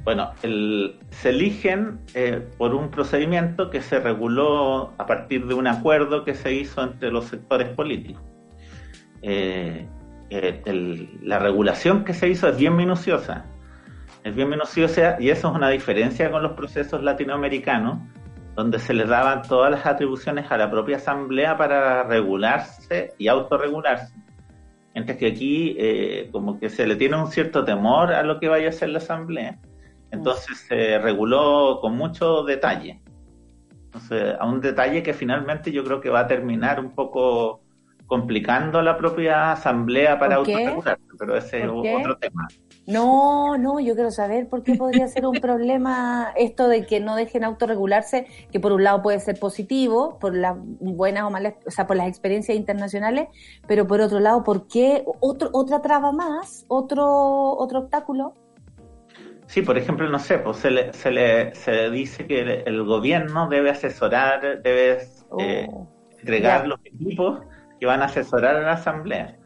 Bueno, 0.04 0.32
el- 0.42 0.98
se 1.10 1.30
eligen 1.30 2.00
eh, 2.14 2.46
por 2.56 2.74
un 2.74 2.90
procedimiento 2.90 3.68
que 3.68 3.82
se 3.82 4.00
reguló 4.00 4.92
a 4.96 5.06
partir 5.06 5.46
de 5.46 5.54
un 5.54 5.66
acuerdo 5.66 6.24
que 6.24 6.34
se 6.34 6.54
hizo 6.54 6.82
entre 6.82 7.10
los 7.10 7.26
sectores 7.26 7.68
políticos. 7.68 8.22
Eh, 9.22 9.86
eh, 10.30 11.08
la 11.22 11.38
regulación 11.38 12.04
que 12.04 12.14
se 12.14 12.28
hizo 12.28 12.48
es 12.48 12.56
bien 12.56 12.76
minuciosa. 12.76 13.44
Es 14.24 14.34
bien 14.34 14.48
minuciosa 14.48 15.16
y 15.20 15.30
eso 15.30 15.48
es 15.50 15.54
una 15.54 15.68
diferencia 15.70 16.30
con 16.30 16.42
los 16.42 16.52
procesos 16.52 17.02
latinoamericanos, 17.02 17.98
donde 18.56 18.78
se 18.78 18.94
les 18.94 19.08
daban 19.08 19.42
todas 19.42 19.70
las 19.70 19.86
atribuciones 19.86 20.50
a 20.50 20.56
la 20.56 20.70
propia 20.70 20.96
asamblea 20.96 21.56
para 21.56 22.02
regularse 22.04 23.12
y 23.18 23.28
autorregularse. 23.28 24.14
Mientras 24.94 25.18
que 25.18 25.26
aquí 25.28 25.76
eh, 25.78 26.28
como 26.32 26.58
que 26.58 26.68
se 26.68 26.86
le 26.86 26.96
tiene 26.96 27.16
un 27.16 27.30
cierto 27.30 27.64
temor 27.64 28.12
a 28.12 28.22
lo 28.22 28.40
que 28.40 28.48
vaya 28.48 28.66
a 28.66 28.70
hacer 28.70 28.88
la 28.88 28.98
asamblea. 28.98 29.58
Entonces 30.10 30.58
se 30.58 30.98
reguló 30.98 31.80
con 31.80 31.96
mucho 31.96 32.42
detalle. 32.44 33.00
Entonces, 33.84 34.34
a 34.38 34.46
un 34.46 34.60
detalle 34.60 35.02
que 35.02 35.14
finalmente 35.14 35.72
yo 35.72 35.84
creo 35.84 36.00
que 36.00 36.10
va 36.10 36.20
a 36.20 36.26
terminar 36.26 36.80
un 36.80 36.94
poco 36.94 37.62
complicando 38.06 38.80
la 38.80 38.96
propia 38.96 39.52
asamblea 39.52 40.18
para 40.18 40.36
autorregularse, 40.36 41.02
pero 41.18 41.36
ese 41.36 41.62
es 41.62 41.68
otro 41.68 42.16
tema. 42.18 42.48
No, 42.86 43.58
no, 43.58 43.80
yo 43.80 43.94
quiero 43.94 44.10
saber 44.10 44.48
por 44.48 44.62
qué 44.62 44.74
podría 44.76 45.06
ser 45.08 45.26
un 45.26 45.34
problema 45.42 46.32
esto 46.36 46.68
de 46.68 46.86
que 46.86 47.00
no 47.00 47.16
dejen 47.16 47.44
autorregularse, 47.44 48.26
que 48.50 48.60
por 48.60 48.72
un 48.72 48.82
lado 48.82 49.02
puede 49.02 49.20
ser 49.20 49.38
positivo, 49.38 50.18
por 50.18 50.34
las 50.34 50.56
buenas 50.58 51.24
o 51.24 51.30
malas, 51.30 51.54
o 51.66 51.70
sea, 51.70 51.86
por 51.86 51.96
las 51.96 52.08
experiencias 52.08 52.56
internacionales, 52.56 53.28
pero 53.66 53.86
por 53.86 54.00
otro 54.00 54.20
lado, 54.20 54.42
¿por 54.42 54.68
qué 54.68 55.04
otro, 55.20 55.50
otra 55.52 55.82
traba 55.82 56.10
más, 56.10 56.64
otro, 56.68 57.04
otro 57.58 57.80
obstáculo? 57.80 58.32
Sí, 59.48 59.62
por 59.62 59.78
ejemplo, 59.78 60.08
no 60.10 60.18
sé, 60.18 60.38
pues 60.38 60.58
se 60.58 60.70
le, 60.70 60.92
se 60.92 61.10
le 61.10 61.54
se 61.54 61.88
dice 61.90 62.26
que 62.26 62.42
el, 62.42 62.48
el 62.66 62.84
gobierno 62.84 63.48
debe 63.48 63.70
asesorar, 63.70 64.62
debe 64.62 64.98
eh, 65.40 65.66
Oh, 65.70 65.88
entregar 66.20 66.62
ya. 66.62 66.66
los 66.68 66.78
equipos 66.84 67.40
que 67.80 67.86
van 67.86 68.02
a 68.02 68.06
asesorar 68.06 68.56
a 68.56 68.60
la 68.60 68.72
asamblea. 68.72 69.36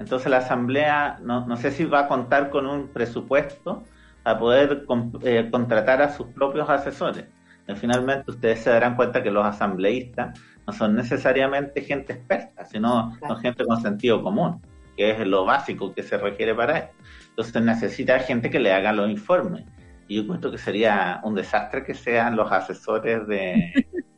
Entonces 0.00 0.28
la 0.30 0.38
asamblea 0.38 1.18
no, 1.22 1.46
no 1.46 1.56
sé 1.56 1.70
si 1.70 1.84
va 1.84 2.00
a 2.00 2.08
contar 2.08 2.50
con 2.50 2.66
un 2.66 2.88
presupuesto 2.88 3.84
para 4.24 4.38
poder 4.38 4.84
con- 4.84 5.12
eh, 5.22 5.48
contratar 5.50 6.02
a 6.02 6.08
sus 6.12 6.26
propios 6.28 6.68
asesores. 6.68 7.26
Y 7.68 7.74
finalmente 7.76 8.32
ustedes 8.32 8.60
se 8.60 8.70
darán 8.70 8.96
cuenta 8.96 9.22
que 9.22 9.30
los 9.30 9.46
asambleístas 9.46 10.40
no 10.66 10.72
son 10.72 10.96
necesariamente 10.96 11.82
gente 11.82 12.14
experta, 12.14 12.64
sino 12.64 13.12
Claro. 13.20 13.34
son 13.34 13.42
gente 13.42 13.64
con 13.64 13.80
sentido 13.80 14.22
común, 14.24 14.60
que 14.96 15.12
es 15.12 15.24
lo 15.26 15.44
básico 15.44 15.94
que 15.94 16.02
se 16.02 16.18
requiere 16.18 16.52
para 16.54 16.78
esto. 16.78 16.96
Entonces 17.32 17.62
necesita 17.62 18.18
gente 18.20 18.50
que 18.50 18.60
le 18.60 18.72
haga 18.72 18.92
los 18.92 19.10
informes. 19.10 19.64
Y 20.08 20.16
yo 20.16 20.22
encuentro 20.22 20.50
que 20.50 20.58
sería 20.58 21.20
un 21.24 21.34
desastre 21.34 21.82
que 21.82 21.94
sean 21.94 22.36
los 22.36 22.50
asesores 22.52 23.26
de, 23.26 23.72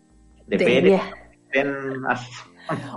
de 0.46 0.58
Pérez. 0.58 1.00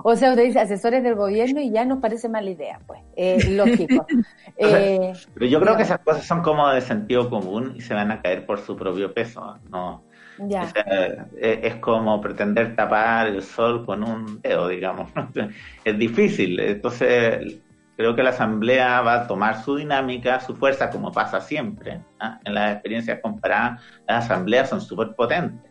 O 0.04 0.16
sea, 0.16 0.32
usted 0.32 0.46
dice 0.46 0.60
asesores 0.60 1.04
del 1.04 1.16
gobierno 1.16 1.60
y 1.60 1.70
ya 1.70 1.86
nos 1.86 2.00
parece 2.00 2.30
mala 2.30 2.50
idea, 2.50 2.80
pues, 2.88 3.02
eh, 3.16 3.38
lógico. 3.52 4.06
Eh, 4.60 5.14
Pero 5.36 5.46
yo 5.46 5.62
creo 5.62 5.78
que 5.78 5.84
esas 5.84 6.00
cosas 6.00 6.26
son 6.26 6.42
como 6.42 6.68
de 6.70 6.82
sentido 6.82 7.30
común 7.30 7.74
y 7.76 7.82
se 7.82 7.94
van 7.94 8.10
a 8.10 8.24
caer 8.24 8.44
por 8.44 8.58
su 8.58 8.76
propio 8.76 9.14
peso. 9.14 9.60
No, 9.70 10.04
ya. 10.40 10.64
O 10.64 10.68
sea, 10.70 11.28
eh, 11.40 11.60
es 11.62 11.76
como 11.76 12.20
pretender 12.20 12.76
tapar 12.76 13.28
el 13.28 13.44
sol 13.44 13.86
con 13.86 14.04
un 14.04 14.42
dedo, 14.42 14.68
digamos. 14.68 15.12
es 15.86 15.98
difícil. 16.00 16.60
Entonces, 16.60 17.60
creo 17.98 18.16
que 18.16 18.24
la 18.24 18.30
Asamblea 18.30 19.02
va 19.02 19.14
a 19.24 19.28
tomar 19.28 19.62
su 19.64 19.76
dinámica, 19.76 20.40
su 20.40 20.56
fuerza, 20.56 20.90
como 20.90 21.12
pasa 21.12 21.42
siempre. 21.42 22.02
¿ah? 22.20 22.40
En 22.46 22.54
las 22.54 22.74
experiencias 22.74 23.20
comparadas, 23.22 23.82
las 24.08 24.26
asambleas 24.26 24.70
son 24.70 24.80
súper 24.82 25.16
potentes. 25.16 25.70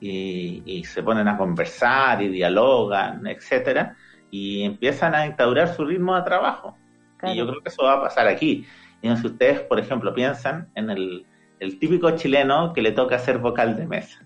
y, 0.00 0.62
y 0.66 0.84
se 0.84 1.02
ponen 1.02 1.28
a 1.28 1.36
conversar 1.36 2.22
y 2.22 2.28
dialogan, 2.28 3.26
etcétera, 3.26 3.96
y 4.30 4.62
empiezan 4.62 5.14
a 5.14 5.26
instaurar 5.26 5.68
su 5.74 5.84
ritmo 5.84 6.16
de 6.16 6.22
trabajo. 6.22 6.76
Claro. 7.18 7.34
Y 7.34 7.38
yo 7.38 7.46
creo 7.46 7.62
que 7.62 7.68
eso 7.68 7.84
va 7.84 7.94
a 7.94 8.02
pasar 8.02 8.26
aquí. 8.28 8.66
Y 9.02 9.16
si 9.16 9.26
ustedes, 9.26 9.60
por 9.60 9.78
ejemplo, 9.78 10.12
piensan 10.14 10.68
en 10.74 10.90
el, 10.90 11.26
el 11.60 11.78
típico 11.78 12.10
chileno 12.12 12.72
que 12.72 12.82
le 12.82 12.92
toca 12.92 13.18
ser 13.18 13.38
vocal 13.38 13.76
de 13.76 13.86
mesa. 13.86 14.24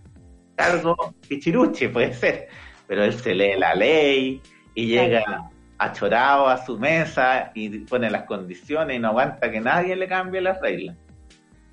Cargo 0.56 0.96
pichiruche 1.28 1.88
puede 1.88 2.12
ser, 2.12 2.48
pero 2.86 3.04
él 3.04 3.12
se 3.14 3.34
lee 3.34 3.58
la 3.58 3.74
ley 3.74 4.40
y 4.74 4.86
llega 4.86 5.50
achorado 5.80 6.46
a 6.46 6.58
su 6.58 6.78
mesa 6.78 7.52
y 7.54 7.78
pone 7.80 8.10
las 8.10 8.24
condiciones 8.24 8.96
y 8.96 9.00
no 9.00 9.08
aguanta 9.08 9.50
que 9.50 9.60
nadie 9.62 9.96
le 9.96 10.06
cambie 10.06 10.42
las 10.42 10.60
reglas. 10.60 10.94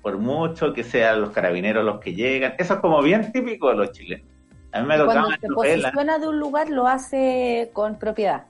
Por 0.00 0.16
mucho 0.16 0.72
que 0.72 0.82
sean 0.82 1.20
los 1.20 1.30
carabineros 1.30 1.84
los 1.84 2.00
que 2.00 2.14
llegan. 2.14 2.54
Eso 2.58 2.74
es 2.74 2.80
como 2.80 3.02
bien 3.02 3.30
típico 3.32 3.68
de 3.68 3.76
los 3.76 3.92
chilenos. 3.92 4.26
A 4.72 4.80
mí 4.80 4.88
me 4.88 5.04
Cuando 5.04 5.30
se 5.30 5.48
posiciona 5.48 6.18
de 6.18 6.26
un 6.26 6.40
lugar 6.40 6.70
lo 6.70 6.86
hace 6.86 7.70
con 7.74 7.98
propiedad. 7.98 8.46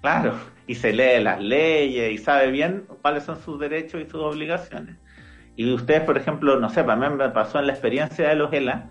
Claro, 0.00 0.34
y 0.68 0.76
se 0.76 0.92
lee 0.92 1.22
las 1.22 1.40
leyes 1.40 2.12
y 2.12 2.18
sabe 2.18 2.52
bien 2.52 2.86
cuáles 3.02 3.24
son 3.24 3.40
sus 3.42 3.58
derechos 3.58 4.00
y 4.00 4.04
sus 4.08 4.22
obligaciones. 4.22 4.96
Y 5.56 5.72
ustedes, 5.72 6.02
por 6.02 6.16
ejemplo, 6.16 6.58
no 6.60 6.70
sé, 6.70 6.84
para 6.84 7.08
mí 7.08 7.16
me 7.16 7.28
pasó 7.30 7.58
en 7.58 7.66
la 7.66 7.72
experiencia 7.72 8.28
de 8.28 8.36
los 8.36 8.52
ELA, 8.52 8.90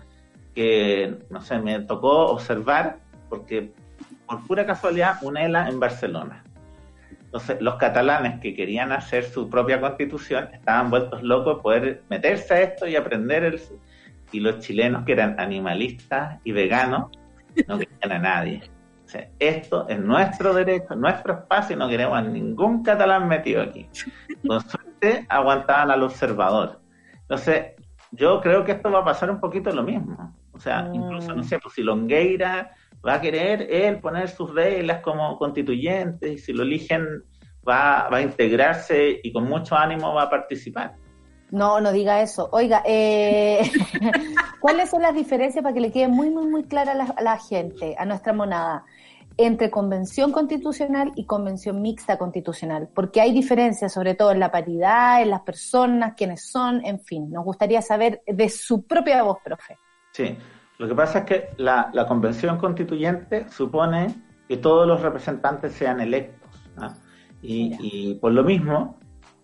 que, 0.54 1.16
no 1.30 1.40
sé, 1.40 1.58
me 1.58 1.80
tocó 1.80 2.26
observar, 2.26 2.98
porque 3.30 3.72
por 4.30 4.46
pura 4.46 4.64
casualidad, 4.64 5.16
un 5.22 5.36
ELA 5.36 5.68
en 5.68 5.80
Barcelona. 5.80 6.44
Entonces, 7.24 7.60
los 7.60 7.74
catalanes 7.76 8.40
que 8.40 8.54
querían 8.54 8.92
hacer 8.92 9.24
su 9.24 9.50
propia 9.50 9.80
constitución 9.80 10.48
estaban 10.52 10.88
vueltos 10.88 11.22
locos 11.22 11.56
de 11.56 11.62
poder 11.62 12.02
meterse 12.08 12.54
a 12.54 12.60
esto 12.60 12.86
y 12.86 12.96
aprender 12.96 13.44
el... 13.44 13.60
Y 14.32 14.38
los 14.38 14.60
chilenos 14.60 15.04
que 15.04 15.12
eran 15.12 15.40
animalistas 15.40 16.38
y 16.44 16.52
veganos 16.52 17.10
no 17.66 17.78
querían 17.78 18.12
a 18.12 18.18
nadie. 18.20 18.62
O 19.04 19.08
sea, 19.08 19.28
esto 19.40 19.88
es 19.88 19.98
nuestro 19.98 20.54
derecho, 20.54 20.94
nuestro 20.94 21.32
espacio 21.32 21.74
y 21.74 21.78
no 21.80 21.88
queremos 21.88 22.16
a 22.16 22.22
ningún 22.22 22.84
catalán 22.84 23.26
metido 23.26 23.62
aquí. 23.62 23.88
Con 24.46 24.60
suerte 24.60 25.26
aguantaban 25.28 25.90
al 25.90 26.04
observador. 26.04 26.80
Entonces, 27.22 27.72
yo 28.12 28.40
creo 28.40 28.62
que 28.64 28.72
esto 28.72 28.92
va 28.92 29.00
a 29.00 29.04
pasar 29.04 29.28
un 29.32 29.40
poquito 29.40 29.72
lo 29.72 29.82
mismo. 29.82 30.32
O 30.52 30.60
sea, 30.60 30.82
Mm. 30.82 30.94
incluso, 30.94 31.34
no 31.34 31.42
sé, 31.42 31.58
pues 31.58 31.74
si 31.74 31.82
Longueira 31.82 32.70
va 33.06 33.14
a 33.14 33.20
querer 33.20 33.66
él 33.70 34.00
poner 34.00 34.28
sus 34.28 34.54
reglas 34.54 35.00
como 35.00 35.38
constituyente 35.38 36.32
y 36.32 36.38
si 36.38 36.52
lo 36.52 36.62
eligen 36.62 37.24
va, 37.66 38.08
va 38.08 38.18
a 38.18 38.22
integrarse 38.22 39.20
y 39.22 39.32
con 39.32 39.44
mucho 39.44 39.76
ánimo 39.76 40.14
va 40.14 40.24
a 40.24 40.30
participar. 40.30 40.96
No, 41.50 41.80
no 41.80 41.92
diga 41.92 42.22
eso. 42.22 42.48
Oiga, 42.52 42.82
eh, 42.86 43.60
¿cuáles 44.60 44.90
son 44.90 45.02
las 45.02 45.14
diferencias 45.14 45.62
para 45.62 45.74
que 45.74 45.80
le 45.80 45.90
quede 45.90 46.08
muy, 46.08 46.30
muy, 46.30 46.46
muy 46.46 46.64
clara 46.64 46.92
a 46.92 46.94
la, 46.94 47.04
a 47.04 47.22
la 47.22 47.38
gente, 47.38 47.96
a 47.98 48.04
nuestra 48.04 48.32
monada, 48.32 48.84
entre 49.36 49.70
convención 49.70 50.30
constitucional 50.30 51.12
y 51.16 51.24
convención 51.26 51.82
mixta 51.82 52.18
constitucional? 52.18 52.88
Porque 52.94 53.20
hay 53.20 53.32
diferencias, 53.32 53.92
sobre 53.92 54.14
todo 54.14 54.30
en 54.30 54.38
la 54.38 54.52
paridad, 54.52 55.22
en 55.22 55.30
las 55.30 55.40
personas, 55.40 56.14
quiénes 56.16 56.48
son, 56.48 56.84
en 56.84 57.00
fin. 57.00 57.30
Nos 57.30 57.44
gustaría 57.44 57.82
saber 57.82 58.22
de 58.26 58.48
su 58.48 58.86
propia 58.86 59.22
voz, 59.24 59.38
profe. 59.42 59.76
Sí, 60.12 60.36
lo 60.80 60.88
que 60.88 60.94
pasa 60.94 61.18
es 61.18 61.24
que 61.26 61.48
la, 61.58 61.90
la 61.92 62.06
convención 62.06 62.56
constituyente 62.56 63.46
supone 63.50 64.14
que 64.48 64.56
todos 64.56 64.88
los 64.88 65.02
representantes 65.02 65.74
sean 65.74 66.00
electos. 66.00 66.50
¿no? 66.76 66.90
Y, 67.42 67.76
y 67.80 68.14
por 68.14 68.32
lo 68.32 68.42
mismo 68.44 68.98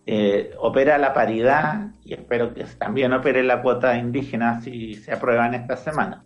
eh, 0.07 0.55
opera 0.59 0.97
la 0.97 1.13
paridad 1.13 1.89
y 2.03 2.15
espero 2.15 2.55
que 2.55 2.65
también 2.79 3.13
opere 3.13 3.43
la 3.43 3.61
cuota 3.61 3.99
indígena 3.99 4.63
si 4.63 4.95
se 4.95 5.13
aprueban 5.13 5.53
esta 5.53 5.77
semana. 5.77 6.25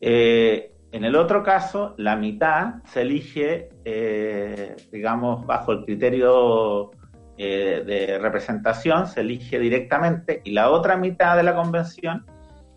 Eh, 0.00 0.76
en 0.92 1.04
el 1.04 1.16
otro 1.16 1.42
caso, 1.42 1.96
la 1.98 2.14
mitad 2.14 2.84
se 2.84 3.00
elige, 3.00 3.70
eh, 3.84 4.76
digamos, 4.92 5.44
bajo 5.44 5.72
el 5.72 5.84
criterio 5.84 6.92
de 7.36 8.16
representación, 8.22 9.08
se 9.08 9.22
elige 9.22 9.58
directamente 9.58 10.40
y 10.44 10.52
la 10.52 10.70
otra 10.70 10.96
mitad 10.96 11.36
de 11.36 11.42
la 11.42 11.56
convención 11.56 12.24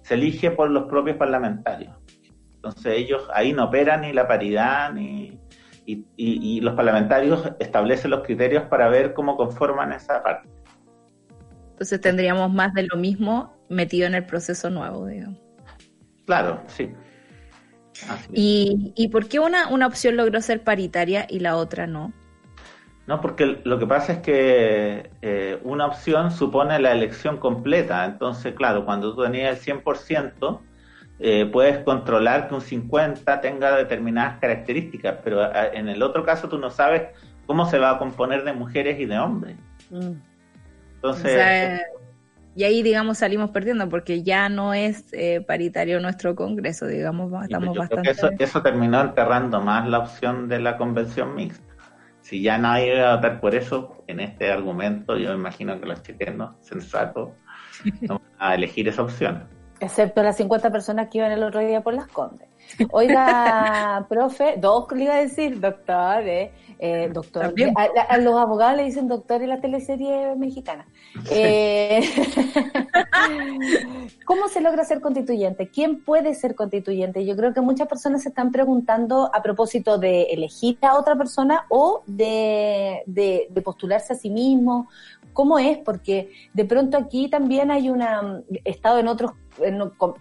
se 0.08 0.14
elige 0.14 0.52
por 0.52 0.70
los 0.70 0.86
propios 0.86 1.18
parlamentarios. 1.18 1.94
Entonces 2.56 2.94
ellos 2.96 3.28
ahí 3.34 3.52
no 3.52 3.66
operan 3.66 4.02
ni 4.02 4.14
la 4.14 4.26
paridad 4.26 4.94
ni... 4.94 5.38
Y, 5.86 6.06
y- 6.16 6.58
y 6.58 6.62
los 6.62 6.76
parlamentarios 6.76 7.50
establecen 7.60 8.12
los 8.12 8.22
criterios 8.24 8.64
para 8.70 8.88
ver 8.90 9.14
cómo 9.14 9.36
conforman 9.36 9.92
esa 9.92 10.24
parte. 10.24 10.50
Entonces 11.72 12.00
tendríamos 12.00 12.52
más 12.54 12.74
de 12.74 12.84
lo 12.84 12.96
mismo 12.98 13.54
metido 13.70 14.08
en 14.08 14.16
el 14.16 14.26
proceso 14.26 14.70
nuevo, 14.70 15.06
digamos. 15.08 15.40
Claro, 16.26 16.62
sí. 16.68 16.92
¿Y, 18.34 18.94
y 18.96 19.08
por 19.10 19.28
qué 19.28 19.40
una, 19.40 19.68
una 19.70 19.88
opción 19.88 20.16
logró 20.18 20.40
ser 20.42 20.64
paritaria 20.64 21.26
y 21.30 21.40
la 21.40 21.56
otra 21.58 21.86
no? 21.86 22.14
No, 23.08 23.22
porque 23.22 23.62
lo 23.64 23.80
que 23.80 23.88
pasa 23.88 24.14
es 24.14 24.20
que 24.20 25.10
eh, 25.22 25.60
una 25.64 25.86
opción 25.86 26.30
supone 26.30 26.78
la 26.80 26.92
elección 26.92 27.38
completa. 27.38 28.04
Entonces, 28.06 28.54
claro, 28.54 28.84
cuando 28.86 29.16
tú 29.16 29.24
tenías 29.24 29.58
el 29.58 29.64
100%, 29.64 30.62
eh, 31.20 31.50
puedes 31.52 31.80
controlar 31.86 32.50
que 32.50 32.56
un 32.56 32.62
50 32.62 33.40
tenga 33.42 33.76
determinadas 33.78 34.40
características, 34.40 35.20
pero 35.24 35.42
a- 35.42 35.68
en 35.68 35.88
el 35.88 36.04
otro 36.04 36.24
caso 36.26 36.50
tú 36.50 36.58
no 36.60 36.70
sabes 36.70 37.04
cómo 37.46 37.66
se 37.66 37.80
va 37.80 37.92
a 37.92 37.98
componer 37.98 38.44
de 38.44 38.52
mujeres 38.54 39.00
y 39.00 39.06
de 39.06 39.18
hombres. 39.18 39.56
Mm. 39.90 40.12
Entonces, 40.96 41.26
O 41.26 41.38
sea, 41.38 41.80
y 42.58 42.64
ahí, 42.64 42.82
digamos, 42.84 43.20
salimos 43.20 43.52
perdiendo 43.52 43.88
porque 43.88 44.24
ya 44.24 44.50
no 44.50 44.74
es 44.74 45.06
eh, 45.14 45.42
paritario 45.48 46.00
nuestro 46.02 46.36
Congreso, 46.36 46.88
digamos, 46.88 47.32
y 47.32 47.44
estamos 47.46 47.68
yo 47.68 47.74
creo 47.74 47.80
bastante... 47.80 48.02
que 48.04 48.12
eso, 48.12 48.30
eso 48.40 48.62
terminó 48.64 49.00
enterrando 49.00 49.62
más 49.62 49.88
la 49.88 50.00
opción 50.00 50.50
de 50.50 50.60
la 50.60 50.76
convención 50.76 51.36
mixta. 51.36 51.67
Si 52.28 52.42
ya 52.42 52.58
nadie 52.58 52.98
iba 52.98 53.14
a 53.14 53.16
votar 53.16 53.40
por 53.40 53.56
eso, 53.56 54.04
en 54.06 54.20
este 54.20 54.52
argumento, 54.52 55.16
yo 55.18 55.34
imagino 55.34 55.80
que 55.80 55.86
los 55.86 56.04
chilenos 56.04 56.56
sensatos 56.60 57.30
no 58.02 58.20
van 58.20 58.32
a 58.38 58.54
elegir 58.54 58.86
esa 58.90 59.04
opción. 59.04 59.48
Excepto 59.80 60.22
las 60.24 60.36
50 60.36 60.70
personas 60.70 61.08
que 61.08 61.20
iban 61.20 61.32
el 61.32 61.42
otro 61.42 61.62
día 61.62 61.80
por 61.80 61.94
las 61.94 62.08
Condes. 62.08 62.50
Oiga, 62.92 64.06
profe, 64.10 64.56
dos 64.58 64.86
le 64.92 65.04
iba 65.06 65.14
a 65.16 65.22
decir, 65.22 65.60
doctor, 65.60 66.28
eh, 66.28 66.52
eh, 66.80 67.10
doctor. 67.12 67.54
A, 67.76 67.84
a- 67.84 68.02
a 68.14 68.18
los 68.20 68.36
abogados 68.38 68.78
le 68.78 68.84
dicen 68.84 69.08
doctor 69.08 69.42
en 69.42 69.50
la 69.50 69.60
teleserie 69.62 70.36
mexicana. 70.36 70.86
Eh, 71.32 72.02
¿Cómo 74.26 74.48
se 74.48 74.62
logra 74.62 74.84
ser 74.84 75.02
constituyente? 75.02 75.70
¿Quién 75.70 76.04
puede 76.04 76.36
ser 76.36 76.56
constituyente? 76.56 77.26
Yo 77.26 77.36
creo 77.36 77.54
que 77.54 77.62
muchas 77.62 77.88
personas 77.88 78.24
se 78.24 78.30
están 78.30 78.52
preguntando 78.52 79.30
a 79.34 79.42
propósito 79.42 79.98
de 79.98 80.24
elegir 80.24 80.78
a 80.82 80.98
otra 80.98 81.16
persona 81.16 81.66
o 81.70 82.04
de, 82.06 83.04
de- 83.06 83.48
de 83.50 83.62
postularse 83.62 84.14
a 84.14 84.16
sí 84.16 84.30
mismo. 84.30 84.90
¿Cómo 85.38 85.60
es? 85.60 85.78
Porque 85.78 86.32
de 86.52 86.66
pronto 86.66 86.98
aquí 86.98 87.30
también 87.30 87.70
hay 87.70 87.92
una, 87.92 88.42
he 88.66 88.72
estado 88.72 88.98
en 88.98 89.08
otros, 89.08 89.34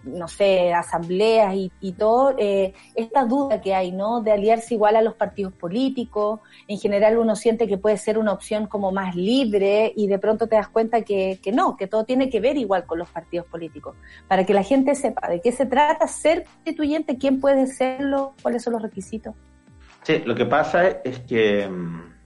no 0.03 0.27
sé, 0.27 0.71
asambleas 0.71 1.55
y, 1.55 1.71
y 1.81 1.93
todo, 1.93 2.35
eh, 2.37 2.75
esta 2.93 3.25
duda 3.25 3.59
que 3.59 3.73
hay, 3.73 3.91
¿no? 3.91 4.21
De 4.21 4.31
aliarse 4.31 4.75
igual 4.75 4.95
a 4.95 5.01
los 5.01 5.15
partidos 5.15 5.53
políticos. 5.53 6.41
En 6.67 6.77
general 6.77 7.17
uno 7.17 7.35
siente 7.35 7.67
que 7.67 7.79
puede 7.79 7.97
ser 7.97 8.19
una 8.19 8.31
opción 8.31 8.67
como 8.67 8.91
más 8.91 9.15
libre 9.15 9.91
y 9.95 10.05
de 10.05 10.19
pronto 10.19 10.45
te 10.45 10.55
das 10.55 10.67
cuenta 10.67 11.01
que, 11.01 11.39
que 11.41 11.51
no, 11.51 11.77
que 11.77 11.87
todo 11.87 12.03
tiene 12.03 12.29
que 12.29 12.39
ver 12.39 12.55
igual 12.55 12.85
con 12.85 12.99
los 12.99 13.09
partidos 13.09 13.47
políticos. 13.47 13.95
Para 14.27 14.45
que 14.45 14.53
la 14.53 14.61
gente 14.61 14.93
sepa 14.93 15.27
de 15.29 15.41
qué 15.41 15.51
se 15.51 15.65
trata 15.65 16.07
ser 16.07 16.43
constituyente, 16.43 17.17
quién 17.17 17.41
puede 17.41 17.65
serlo, 17.65 18.35
cuáles 18.43 18.61
son 18.61 18.73
los 18.73 18.83
requisitos. 18.83 19.33
Sí, 20.03 20.19
lo 20.23 20.35
que 20.35 20.45
pasa 20.45 20.87
es 21.03 21.21
que 21.21 21.67
mm, 21.67 22.16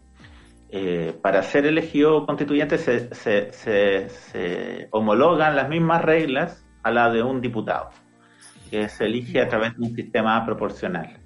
eh, 0.72 1.14
para 1.22 1.43
ser 1.43 1.65
elegido 1.65 2.26
constituyente 2.26 2.77
se, 2.77 3.14
se- 3.14 3.52
se- 3.52 4.10
se 4.10 4.88
homologan 4.91 5.56
las 5.56 5.69
mismas 5.69 6.02
reglas 6.02 6.65
a 6.84 6.91
la 6.91 7.11
de 7.11 7.22
un 7.23 7.41
diputado, 7.41 7.89
que 8.69 8.88
se 8.89 9.06
elige 9.06 9.41
a 9.41 9.48
través 9.49 9.77
de 9.77 9.84
un 9.88 9.95
sistema 9.95 10.43
proporcional. 10.45 11.19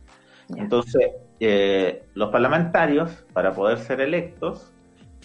Entonces, 0.58 1.12
eh, 1.40 2.04
los 2.14 2.30
parlamentarios, 2.30 3.12
para 3.34 3.54
poder 3.54 3.78
ser 3.80 4.02
electos, 4.02 4.74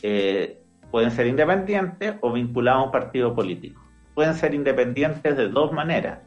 eh, 0.02 0.62
pueden 0.90 1.10
ser 1.10 1.26
independientes 1.26 2.14
o 2.20 2.32
vinculados 2.32 2.82
a 2.82 2.84
un 2.86 2.90
partido 2.92 3.34
político. 3.34 3.80
Pueden 4.14 4.34
ser 4.34 4.54
independientes 4.54 5.36
de 5.36 5.48
dos 5.48 5.72
maneras. 5.72 6.18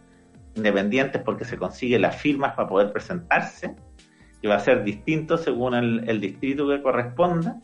Independientes 0.56 1.22
porque 1.24 1.46
se 1.46 1.58
consigue 1.58 1.98
las 2.00 2.16
firmas 2.16 2.54
para 2.56 2.68
poder 2.68 2.92
presentarse, 2.94 3.76
que 4.42 4.48
va 4.48 4.56
a 4.56 4.60
ser 4.60 4.84
distinto 4.84 5.38
según 5.38 5.74
el, 5.74 6.08
el 6.10 6.20
distrito 6.22 6.68
que 6.68 6.82
corresponda, 6.82 7.60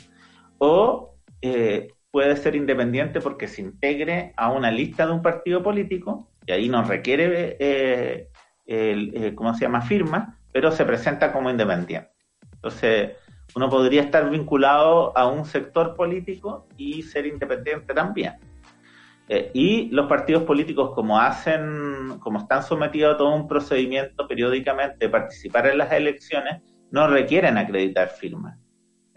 o 0.59 1.15
eh, 1.41 1.87
puede 2.11 2.35
ser 2.37 2.55
independiente 2.55 3.21
porque 3.21 3.47
se 3.47 3.61
integre 3.61 4.33
a 4.37 4.51
una 4.51 4.71
lista 4.71 5.05
de 5.05 5.13
un 5.13 5.21
partido 5.21 5.63
político, 5.63 6.29
y 6.45 6.51
ahí 6.51 6.69
no 6.69 6.83
requiere, 6.83 7.57
eh, 7.59 8.29
eh, 8.67 9.33
¿cómo 9.35 9.53
se 9.53 9.61
llama?, 9.61 9.81
firma, 9.81 10.37
pero 10.51 10.71
se 10.71 10.85
presenta 10.85 11.31
como 11.31 11.49
independiente. 11.49 12.09
Entonces, 12.53 13.11
uno 13.55 13.69
podría 13.69 14.01
estar 14.01 14.29
vinculado 14.29 15.17
a 15.17 15.27
un 15.27 15.45
sector 15.45 15.95
político 15.95 16.67
y 16.77 17.01
ser 17.03 17.25
independiente 17.25 17.93
también. 17.93 18.33
Y 19.53 19.89
los 19.91 20.07
partidos 20.07 20.43
políticos, 20.43 20.91
como 20.95 21.19
hacen, 21.19 22.17
como 22.19 22.39
están 22.39 22.63
sometidos 22.63 23.13
a 23.13 23.17
todo 23.17 23.35
un 23.35 23.47
procedimiento 23.47 24.27
periódicamente 24.27 25.05
de 25.05 25.09
participar 25.09 25.67
en 25.67 25.77
las 25.77 25.91
elecciones, 25.91 26.63
no 26.89 27.07
requieren 27.07 27.57
acreditar 27.57 28.09
firmas. 28.09 28.57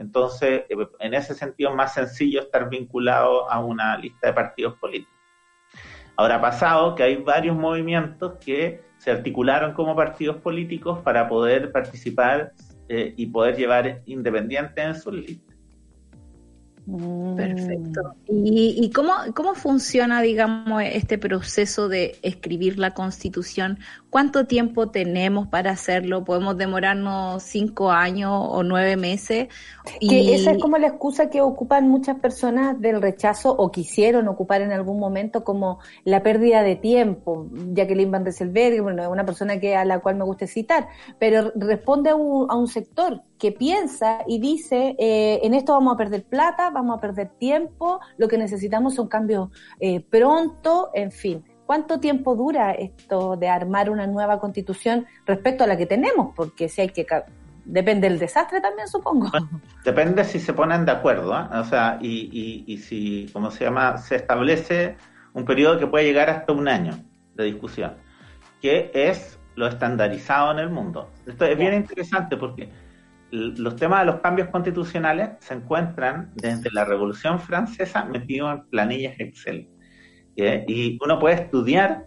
Entonces, 0.02 0.64
eh, 0.68 0.76
en 0.98 1.14
ese 1.14 1.34
sentido 1.34 1.70
es 1.70 1.76
más 1.76 1.94
sencillo 1.94 2.40
estar 2.40 2.68
vinculado 2.68 3.50
a 3.50 3.60
una 3.60 3.96
lista 3.96 4.26
de 4.26 4.32
partidos 4.32 4.74
políticos. 4.78 5.14
Ahora 6.16 6.36
ha 6.36 6.40
pasado 6.40 6.94
que 6.94 7.04
hay 7.04 7.16
varios 7.16 7.56
movimientos 7.56 8.34
que 8.44 8.82
se 8.98 9.10
articularon 9.10 9.72
como 9.72 9.96
partidos 9.96 10.36
políticos 10.36 10.98
para 11.02 11.28
poder 11.28 11.72
participar 11.72 12.52
eh, 12.88 13.14
y 13.16 13.26
poder 13.26 13.56
llevar 13.56 14.02
independientes 14.06 14.84
en 14.84 14.94
sus 14.94 15.14
listas. 15.14 15.51
Perfecto. 16.84 18.14
¿Y, 18.28 18.76
y 18.82 18.90
cómo, 18.90 19.12
cómo 19.34 19.54
funciona, 19.54 20.20
digamos, 20.20 20.82
este 20.82 21.16
proceso 21.16 21.88
de 21.88 22.18
escribir 22.22 22.78
la 22.78 22.92
constitución? 22.92 23.78
¿Cuánto 24.10 24.46
tiempo 24.46 24.90
tenemos 24.90 25.46
para 25.46 25.70
hacerlo? 25.70 26.24
¿Podemos 26.24 26.58
demorarnos 26.58 27.42
cinco 27.44 27.90
años 27.92 28.32
o 28.34 28.62
nueve 28.62 28.96
meses? 28.96 29.48
Que 30.00 30.34
esa 30.34 30.50
es 30.50 30.58
como 30.58 30.76
la 30.76 30.88
excusa 30.88 31.30
que 31.30 31.40
ocupan 31.40 31.88
muchas 31.88 32.18
personas 32.18 32.78
del 32.80 33.00
rechazo 33.00 33.54
o 33.56 33.70
quisieron 33.70 34.26
ocupar 34.28 34.60
en 34.60 34.72
algún 34.72 34.98
momento 34.98 35.44
como 35.44 35.78
la 36.04 36.22
pérdida 36.22 36.62
de 36.62 36.76
tiempo. 36.76 37.48
Jacqueline 37.74 38.10
Van 38.10 38.24
Rieselberg, 38.24 38.82
bueno, 38.82 39.02
es 39.02 39.08
una 39.08 39.24
persona 39.24 39.60
que 39.60 39.76
a 39.76 39.84
la 39.84 40.00
cual 40.00 40.16
me 40.16 40.24
gusta 40.24 40.46
citar, 40.46 40.88
pero 41.18 41.52
responde 41.54 42.10
a 42.10 42.16
un, 42.16 42.50
a 42.50 42.56
un 42.56 42.66
sector 42.66 43.22
que 43.38 43.50
piensa 43.50 44.20
y 44.28 44.38
dice, 44.38 44.94
eh, 45.00 45.40
en 45.42 45.54
esto 45.54 45.72
vamos 45.72 45.94
a 45.94 45.96
perder 45.96 46.22
plata, 46.22 46.70
vamos 46.72 46.98
a 46.98 47.00
perder 47.00 47.28
tiempo, 47.38 48.00
lo 48.16 48.28
que 48.28 48.38
necesitamos 48.38 48.94
son 48.94 49.08
cambios 49.08 49.50
eh, 49.80 50.00
pronto, 50.00 50.90
en 50.94 51.12
fin. 51.12 51.44
¿Cuánto 51.66 52.00
tiempo 52.00 52.34
dura 52.34 52.72
esto 52.72 53.36
de 53.36 53.48
armar 53.48 53.88
una 53.88 54.06
nueva 54.06 54.38
constitución 54.40 55.06
respecto 55.24 55.64
a 55.64 55.66
la 55.66 55.76
que 55.76 55.86
tenemos? 55.86 56.34
Porque 56.34 56.68
si 56.68 56.82
hay 56.82 56.88
que... 56.88 57.06
Depende 57.64 58.08
del 58.08 58.18
desastre 58.18 58.60
también, 58.60 58.88
supongo. 58.88 59.30
Depende 59.84 60.24
si 60.24 60.40
se 60.40 60.52
ponen 60.52 60.84
de 60.84 60.90
acuerdo, 60.90 61.32
¿eh? 61.32 61.46
o 61.52 61.64
sea, 61.64 61.96
y, 62.00 62.28
y, 62.32 62.64
y 62.66 62.78
si, 62.78 63.30
¿cómo 63.32 63.52
se 63.52 63.64
llama? 63.64 63.98
Se 63.98 64.16
establece 64.16 64.96
un 65.32 65.44
periodo 65.44 65.78
que 65.78 65.86
puede 65.86 66.04
llegar 66.04 66.28
hasta 66.28 66.52
un 66.52 66.66
año 66.66 66.94
de 67.34 67.44
discusión, 67.44 67.94
que 68.60 68.90
es 68.92 69.38
lo 69.54 69.66
estandarizado 69.66 70.52
en 70.52 70.58
el 70.58 70.70
mundo. 70.70 71.08
Esto 71.26 71.44
es 71.44 71.56
bien 71.56 71.74
interesante 71.74 72.36
porque 72.36 72.68
los 73.32 73.76
temas 73.76 74.00
de 74.00 74.12
los 74.12 74.20
cambios 74.20 74.48
constitucionales 74.48 75.30
se 75.40 75.54
encuentran 75.54 76.30
desde 76.34 76.70
la 76.70 76.84
Revolución 76.84 77.40
Francesa 77.40 78.04
metidos 78.04 78.54
en 78.54 78.64
planillas 78.66 79.18
Excel. 79.18 79.68
Y 80.36 80.98
uno 81.02 81.18
puede 81.18 81.36
estudiar 81.36 82.06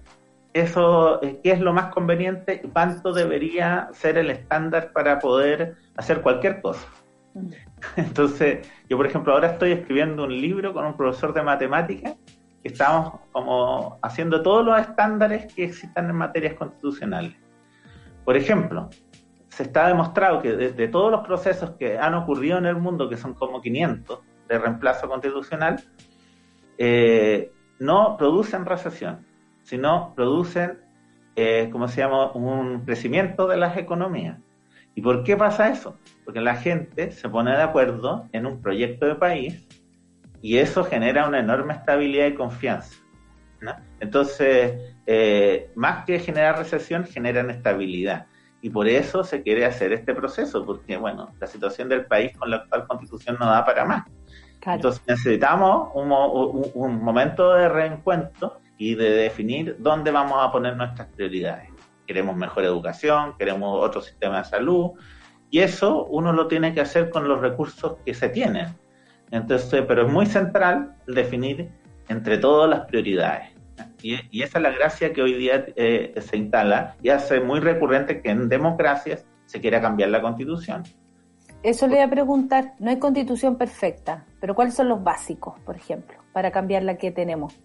eso, 0.54 1.22
eh, 1.22 1.40
qué 1.44 1.52
es 1.52 1.60
lo 1.60 1.74
más 1.74 1.94
conveniente 1.94 2.62
y 2.64 2.68
cuánto 2.70 3.12
debería 3.12 3.90
ser 3.92 4.18
el 4.18 4.30
estándar 4.30 4.94
para 4.94 5.20
poder 5.20 5.76
hacer 5.98 6.22
cualquier 6.22 6.62
cosa. 6.62 6.88
Entonces, 7.98 8.66
yo 8.88 8.96
por 8.96 9.06
ejemplo 9.06 9.34
ahora 9.34 9.52
estoy 9.52 9.74
escribiendo 9.74 10.24
un 10.24 10.40
libro 10.40 10.74
con 10.74 10.86
un 10.86 10.96
profesor 10.96 11.34
de 11.34 11.44
matemáticas 11.44 12.16
que 12.64 12.70
estamos 12.70 13.20
como 13.32 14.00
haciendo 14.02 14.42
todos 14.44 14.66
los 14.66 14.80
estándares 14.80 15.54
que 15.54 15.66
existan 15.66 16.10
en 16.10 16.16
materias 16.16 16.54
constitucionales. 16.54 17.36
Por 18.24 18.38
ejemplo, 18.38 18.90
se 19.56 19.64
está 19.64 19.88
demostrado 19.88 20.42
que 20.42 20.52
de, 20.52 20.88
todos 20.90 21.10
los 21.10 21.26
procesos 21.26 21.72
que 21.80 21.98
han 21.98 22.14
ocurrido 22.14 22.58
en 22.58 22.66
el 22.66 22.76
mundo, 22.76 23.08
que 23.08 23.16
son 23.16 23.36
como 23.36 23.62
500 23.62 24.20
de 24.50 24.60
reemplazo 24.60 25.08
constitucional, 25.08 25.82
eh, 26.78 27.54
no 27.80 28.18
producen 28.18 28.66
recesión, 28.66 29.26
sino 29.64 30.14
producen, 30.14 30.82
eh, 31.38 31.70
¿cómo 31.72 31.88
se 31.88 32.02
llama?, 32.02 32.34
un 32.34 32.82
crecimiento 32.84 33.48
de 33.48 33.56
las 33.56 33.78
economías. 33.78 34.40
¿Y 34.94 35.02
por 35.02 35.24
qué 35.24 35.38
pasa 35.38 35.70
eso? 35.70 35.98
Porque 36.26 36.42
la 36.42 36.58
gente 36.58 37.12
se 37.12 37.30
pone 37.30 37.52
de 37.52 37.64
acuerdo 37.64 38.28
en 38.34 38.46
un 38.46 38.62
proyecto 38.62 39.06
de 39.06 39.16
país 39.16 39.66
y 40.42 40.58
eso 40.58 40.84
genera 40.84 41.30
una 41.30 41.40
enorme 41.40 41.76
estabilidad 41.76 42.28
y 42.28 42.34
confianza. 42.34 42.98
Entonces, 44.02 44.96
eh, 45.06 45.72
más 45.76 46.04
que 46.04 46.20
generar 46.20 46.58
recesión, 46.58 47.06
generan 47.06 47.50
estabilidad 47.50 48.28
y 48.66 48.72
por 48.72 48.88
eso 48.88 49.24
se 49.24 49.44
quiere 49.44 49.64
hacer 49.64 49.94
este 49.94 50.16
proceso, 50.16 50.66
porque 50.66 50.98
bueno, 50.98 51.30
la 51.40 51.46
situación 51.46 51.88
del 51.88 52.08
país 52.08 52.36
con 52.36 52.50
la 52.50 52.58
actual 52.58 52.88
constitución 52.88 53.38
no 53.40 53.46
da 53.46 53.64
para 53.64 53.86
más. 53.86 54.06
Claro. 54.60 54.78
Entonces 54.78 55.04
necesitamos 55.06 55.90
un, 55.94 56.12
un, 56.12 56.72
un, 56.74 57.04
momento 57.04 57.54
de 57.54 57.70
reencuentro 57.70 58.60
y 58.80 58.96
de 58.96 59.12
definir 59.12 59.76
dónde 59.78 60.10
vamos 60.10 60.40
a 60.42 60.52
poner 60.52 60.76
nuestras 60.76 61.08
prioridades. 61.10 61.70
Queremos 62.08 62.36
mejor 62.36 62.64
educación, 62.64 63.38
queremos 63.38 63.84
otro 63.84 64.02
sistema 64.02 64.40
de 64.40 64.46
salud, 64.46 64.94
y 65.52 65.60
eso 65.60 66.06
uno 66.06 66.34
lo 66.34 66.48
tiene 66.48 66.74
que 66.74 66.82
hacer 66.82 67.12
con 67.12 67.28
los 67.28 67.42
recursos 67.42 67.98
que 68.04 68.16
se 68.16 68.30
tienen. 68.30 68.76
Entonces, 69.30 69.84
pero 69.88 70.08
es 70.08 70.12
muy 70.12 70.26
central 70.26 70.96
definir 71.06 71.70
entre 72.08 72.40
todas 72.40 72.68
las 72.68 72.80
prioridades. 72.88 73.55
Y, 74.06 74.20
y, 74.30 74.44
esa 74.44 74.60
es 74.60 74.62
la 74.62 74.70
gracia 74.70 75.14
que 75.14 75.24
hoy 75.24 75.34
día 75.34 75.66
eh, 75.76 76.14
se 76.22 76.38
instala 76.38 76.96
y 77.02 77.10
hace 77.10 77.40
muy 77.40 77.60
recurrente 77.60 78.22
que 78.22 78.30
en 78.30 78.48
democracias 78.48 79.26
se 79.48 79.60
quiera 79.60 79.82
cambiar 79.82 80.10
la 80.12 80.22
constitución. 80.22 80.84
Eso 81.64 81.88
le 81.88 81.96
voy 81.96 82.04
a 82.04 82.10
preguntar, 82.12 82.74
no 82.78 82.92
hay 82.92 83.00
constitución 83.00 83.58
perfecta, 83.58 84.24
pero 84.40 84.54
¿cuáles 84.54 84.76
son 84.76 84.90
los 84.90 85.04
básicos, 85.04 85.60
por 85.62 85.76
ejemplo, 85.76 86.18
para 86.34 86.52
cambiar 86.52 86.84
la 86.84 87.00
que 87.00 87.10
tenemos? 87.10 87.60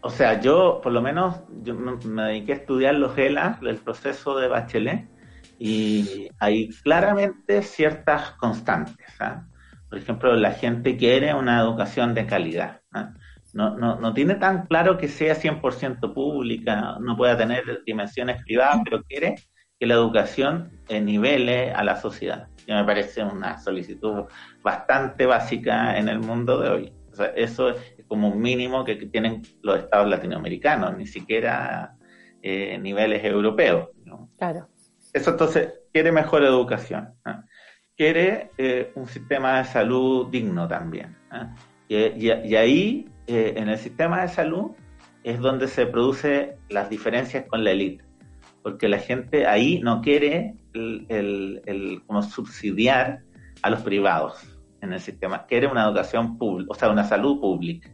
O 0.00 0.10
sea, 0.10 0.40
yo 0.40 0.80
por 0.82 0.90
lo 0.90 1.00
menos 1.00 1.42
yo 1.62 1.76
me 1.76 2.22
dediqué 2.24 2.54
a 2.54 2.56
estudiar 2.56 2.96
los 2.96 3.16
ELA, 3.16 3.60
el 3.62 3.76
proceso 3.76 4.36
de 4.36 4.48
Bachelet, 4.48 5.08
y 5.60 6.28
hay 6.40 6.70
claramente 6.82 7.62
ciertas 7.62 8.32
constantes. 8.32 9.06
¿eh? 9.20 9.40
Por 9.88 9.98
ejemplo, 9.98 10.34
la 10.34 10.50
gente 10.50 10.96
quiere 10.96 11.32
una 11.34 11.60
educación 11.60 12.14
de 12.14 12.26
calidad. 12.26 12.80
¿Eh? 13.54 13.56
no, 13.56 13.76
no, 13.76 13.96
no 13.96 14.14
tiene 14.14 14.34
tan 14.34 14.66
claro 14.66 14.98
que 14.98 15.08
sea 15.08 15.34
100% 15.34 16.12
pública, 16.12 16.96
no 17.00 17.16
pueda 17.16 17.36
tener 17.36 17.82
dimensiones 17.86 18.42
privadas, 18.44 18.80
pero 18.84 19.02
quiere 19.04 19.36
que 19.78 19.86
la 19.86 19.94
educación 19.94 20.70
nivele 20.88 21.72
a 21.72 21.84
la 21.84 21.96
sociedad. 21.96 22.48
Y 22.66 22.72
me 22.72 22.84
parece 22.84 23.22
una 23.22 23.58
solicitud 23.58 24.24
bastante 24.62 25.26
básica 25.26 25.98
en 25.98 26.08
el 26.08 26.20
mundo 26.20 26.60
de 26.60 26.68
hoy. 26.68 26.92
O 27.12 27.16
sea, 27.16 27.26
eso 27.36 27.70
es 27.70 28.04
como 28.08 28.28
un 28.28 28.40
mínimo 28.40 28.84
que 28.84 28.96
tienen 28.96 29.42
los 29.62 29.78
estados 29.78 30.08
latinoamericanos, 30.08 30.96
ni 30.96 31.06
siquiera 31.06 31.96
eh, 32.42 32.78
niveles 32.78 33.24
europeos. 33.24 33.90
¿no? 34.04 34.30
Claro. 34.36 34.68
Eso 35.12 35.30
entonces 35.30 35.74
quiere 35.92 36.10
mejor 36.10 36.42
educación, 36.42 37.14
¿no? 37.24 37.44
quiere 37.96 38.50
eh, 38.58 38.90
un 38.96 39.06
sistema 39.06 39.58
de 39.58 39.64
salud 39.64 40.28
digno 40.28 40.66
también. 40.66 41.16
¿no? 41.30 41.54
Y, 41.88 41.96
y, 41.96 42.32
y, 42.44 42.56
ahí 42.56 43.08
eh, 43.26 43.54
en 43.56 43.68
el 43.68 43.78
sistema 43.78 44.22
de 44.22 44.28
salud 44.28 44.72
es 45.22 45.40
donde 45.40 45.68
se 45.68 45.86
producen 45.86 46.56
las 46.68 46.90
diferencias 46.90 47.46
con 47.48 47.64
la 47.64 47.70
élite, 47.70 48.04
porque 48.62 48.88
la 48.88 48.98
gente 48.98 49.46
ahí 49.46 49.80
no 49.80 50.02
quiere 50.02 50.56
el, 50.74 51.06
el, 51.08 51.62
el, 51.66 52.02
como 52.06 52.22
subsidiar 52.22 53.22
a 53.62 53.70
los 53.70 53.80
privados 53.82 54.46
en 54.82 54.92
el 54.92 55.00
sistema, 55.00 55.46
quiere 55.46 55.66
una 55.66 55.84
educación 55.84 56.36
pública, 56.36 56.70
o 56.70 56.74
sea, 56.74 56.90
una 56.90 57.04
salud 57.04 57.40
pública. 57.40 57.90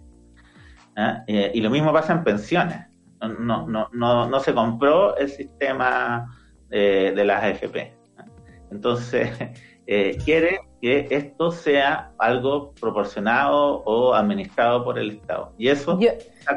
¿Ah? 0.97 1.23
Eh, 1.27 1.53
y 1.55 1.61
lo 1.61 1.71
mismo 1.71 1.93
pasa 1.93 2.13
en 2.13 2.25
pensiones. 2.25 2.87
No, 3.21 3.69
no, 3.69 3.89
no, 3.93 4.29
no 4.29 4.41
se 4.41 4.55
compró 4.55 5.17
el 5.17 5.29
sistema 5.29 6.27
eh, 6.71 7.13
de 7.15 7.25
las 7.25 7.45
AFP. 7.45 7.95
¿ah? 8.17 8.25
Entonces, 8.73 9.31
eh, 9.93 10.17
quiere 10.25 10.61
que 10.81 11.09
esto 11.11 11.51
sea 11.51 12.13
algo 12.17 12.73
proporcionado 12.81 13.83
o 13.85 14.15
administrado 14.15 14.85
por 14.85 15.01
el 15.01 15.11
Estado. 15.11 15.53
Y 15.59 15.67
eso... 15.67 15.99
Yo, 15.99 16.11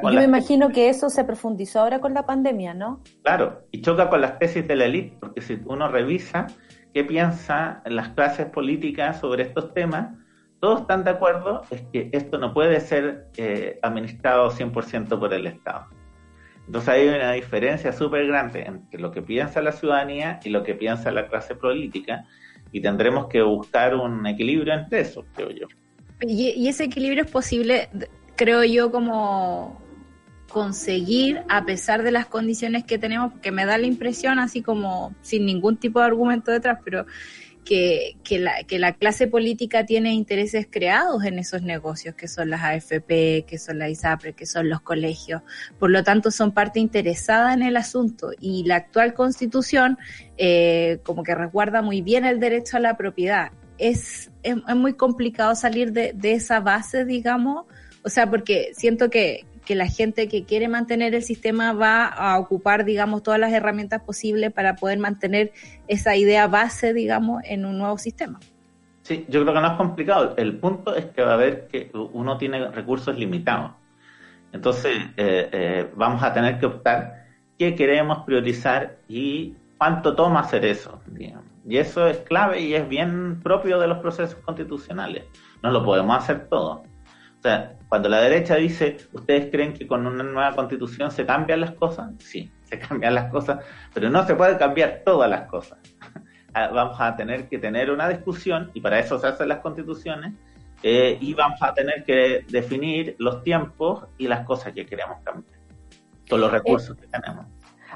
yo 0.03 0.11
me 0.11 0.23
imagino 0.23 0.69
que 0.69 0.87
eso 0.87 1.09
se 1.09 1.23
profundizó 1.23 1.79
ahora 1.79 1.99
con 1.99 2.13
la 2.13 2.27
pandemia, 2.27 2.75
¿no? 2.75 3.01
Claro, 3.23 3.63
y 3.71 3.81
choca 3.81 4.07
con 4.07 4.21
las 4.21 4.37
tesis 4.37 4.67
de 4.67 4.75
la 4.75 4.85
élite, 4.85 5.17
porque 5.19 5.41
si 5.41 5.59
uno 5.65 5.87
revisa 5.87 6.45
qué 6.93 7.03
piensan 7.03 7.81
las 7.85 8.09
clases 8.09 8.45
políticas 8.45 9.19
sobre 9.19 9.41
estos 9.41 9.73
temas, 9.73 10.15
todos 10.59 10.81
están 10.81 11.03
de 11.03 11.09
acuerdo 11.09 11.63
es 11.71 11.81
que 11.91 12.09
esto 12.13 12.37
no 12.37 12.53
puede 12.53 12.79
ser 12.81 13.29
eh, 13.37 13.79
administrado 13.81 14.51
100% 14.51 15.19
por 15.19 15.33
el 15.33 15.47
Estado. 15.47 15.87
Entonces 16.67 16.89
hay 16.89 17.07
una 17.07 17.31
diferencia 17.31 17.91
súper 17.93 18.27
grande 18.27 18.61
entre 18.61 19.01
lo 19.01 19.09
que 19.09 19.23
piensa 19.23 19.59
la 19.63 19.71
ciudadanía 19.71 20.39
y 20.43 20.49
lo 20.51 20.61
que 20.61 20.75
piensa 20.75 21.11
la 21.11 21.27
clase 21.27 21.55
política, 21.55 22.25
y 22.73 22.81
tendremos 22.81 23.27
que 23.27 23.41
buscar 23.41 23.95
un 23.95 24.25
equilibrio 24.25 24.73
entre 24.73 25.01
eso, 25.01 25.23
creo 25.35 25.51
yo. 25.51 25.67
Y, 26.21 26.49
y, 26.49 26.67
ese 26.67 26.85
equilibrio 26.85 27.23
es 27.23 27.31
posible, 27.31 27.87
creo 28.35 28.63
yo, 28.63 28.91
como 28.91 29.82
conseguir 30.53 31.41
a 31.49 31.65
pesar 31.65 32.03
de 32.03 32.11
las 32.11 32.27
condiciones 32.27 32.83
que 32.83 32.99
tenemos, 32.99 33.31
porque 33.33 33.51
me 33.51 33.65
da 33.65 33.79
la 33.79 33.87
impresión, 33.87 34.37
así 34.37 34.61
como 34.61 35.15
sin 35.23 35.47
ningún 35.47 35.77
tipo 35.77 35.99
de 35.99 36.05
argumento 36.05 36.51
detrás, 36.51 36.77
pero 36.85 37.07
que, 37.65 38.17
que, 38.23 38.37
la, 38.37 38.63
que 38.63 38.77
la 38.77 38.93
clase 38.93 39.25
política 39.25 39.83
tiene 39.83 40.13
intereses 40.13 40.67
creados 40.69 41.23
en 41.23 41.39
esos 41.39 41.63
negocios, 41.63 42.13
que 42.13 42.27
son 42.27 42.51
las 42.51 42.61
AFP, 42.61 43.45
que 43.47 43.57
son 43.57 43.79
la 43.79 43.89
ISAPRE, 43.89 44.33
que 44.33 44.45
son 44.45 44.69
los 44.69 44.81
colegios. 44.81 45.41
Por 45.79 45.89
lo 45.89 46.03
tanto, 46.03 46.29
son 46.29 46.51
parte 46.51 46.79
interesada 46.79 47.55
en 47.55 47.63
el 47.63 47.75
asunto 47.75 48.29
y 48.39 48.63
la 48.65 48.75
actual 48.75 49.15
constitución 49.15 49.97
eh, 50.37 50.99
como 51.01 51.23
que 51.23 51.33
resguarda 51.33 51.81
muy 51.81 52.03
bien 52.03 52.25
el 52.25 52.39
derecho 52.39 52.77
a 52.77 52.79
la 52.79 52.95
propiedad. 52.95 53.51
Es, 53.79 54.29
es, 54.43 54.57
es 54.67 54.75
muy 54.75 54.93
complicado 54.93 55.55
salir 55.55 55.93
de, 55.93 56.13
de 56.13 56.33
esa 56.33 56.59
base, 56.59 57.05
digamos, 57.05 57.65
o 58.03 58.09
sea, 58.09 58.29
porque 58.29 58.71
siento 58.75 59.09
que, 59.09 59.47
que 59.65 59.75
la 59.75 59.87
gente 59.87 60.27
que 60.27 60.43
quiere 60.43 60.67
mantener 60.67 61.15
el 61.15 61.23
sistema 61.23 61.73
va 61.73 62.05
a 62.05 62.37
ocupar, 62.37 62.85
digamos, 62.85 63.23
todas 63.23 63.39
las 63.39 63.51
herramientas 63.53 64.01
posibles 64.01 64.51
para 64.51 64.75
poder 64.75 64.99
mantener 64.99 65.51
esa 65.87 66.15
idea 66.15 66.47
base, 66.47 66.93
digamos, 66.93 67.41
en 67.45 67.65
un 67.65 67.77
nuevo 67.77 67.97
sistema. 67.97 68.39
Sí, 69.03 69.25
yo 69.27 69.41
creo 69.41 69.53
que 69.53 69.61
no 69.61 69.67
es 69.67 69.77
complicado. 69.77 70.33
El 70.37 70.57
punto 70.57 70.95
es 70.95 71.05
que 71.05 71.21
va 71.21 71.33
a 71.33 71.37
ver 71.37 71.67
que 71.67 71.91
uno 71.93 72.37
tiene 72.37 72.69
recursos 72.69 73.17
limitados. 73.17 73.71
Entonces, 74.53 74.97
eh, 75.17 75.49
eh, 75.51 75.91
vamos 75.95 76.23
a 76.23 76.33
tener 76.33 76.59
que 76.59 76.67
optar 76.67 77.25
qué 77.57 77.75
queremos 77.75 78.19
priorizar 78.25 78.97
y 79.07 79.55
cuánto 79.77 80.15
toma 80.15 80.41
hacer 80.41 80.65
eso. 80.65 81.01
Digamos. 81.07 81.43
Y 81.65 81.77
eso 81.77 82.07
es 82.07 82.17
clave 82.19 82.61
y 82.61 82.75
es 82.75 82.87
bien 82.87 83.41
propio 83.41 83.79
de 83.79 83.87
los 83.87 83.99
procesos 83.99 84.35
constitucionales. 84.43 85.25
No 85.61 85.71
lo 85.71 85.83
podemos 85.83 86.17
hacer 86.17 86.47
todo. 86.47 86.83
O 87.43 87.45
sea, 87.45 87.75
cuando 87.89 88.07
la 88.07 88.21
derecha 88.21 88.55
dice, 88.55 88.95
¿ustedes 89.11 89.51
creen 89.51 89.73
que 89.73 89.85
con 89.85 90.07
una 90.07 90.23
nueva 90.23 90.55
constitución 90.55 91.11
se 91.11 91.25
cambian 91.25 91.59
las 91.59 91.71
cosas? 91.71 92.13
Sí, 92.19 92.49
se 92.63 92.79
cambian 92.79 93.13
las 93.13 93.29
cosas, 93.29 93.65
pero 93.93 94.09
no 94.09 94.25
se 94.25 94.33
puede 94.33 94.57
cambiar 94.57 95.01
todas 95.03 95.29
las 95.29 95.47
cosas. 95.47 95.77
Ah, 96.55 96.67
vamos 96.71 96.97
a 97.01 97.15
tener 97.15 97.49
que 97.49 97.57
tener 97.57 97.89
una 97.89 98.07
discusión, 98.07 98.69
y 98.75 98.79
para 98.79 98.99
eso 98.99 99.17
se 99.17 99.25
hacen 99.25 99.47
las 99.47 99.57
constituciones, 99.61 100.33
eh, 100.83 101.17
y 101.19 101.33
vamos 101.33 101.59
a 101.63 101.73
tener 101.73 102.03
que 102.03 102.45
definir 102.47 103.15
los 103.17 103.41
tiempos 103.41 104.05
y 104.19 104.27
las 104.27 104.45
cosas 104.45 104.71
que 104.71 104.85
queremos 104.85 105.17
cambiar, 105.23 105.59
con 106.29 106.39
los 106.39 106.51
recursos 106.51 106.95
que 106.95 107.07
tenemos. 107.07 107.47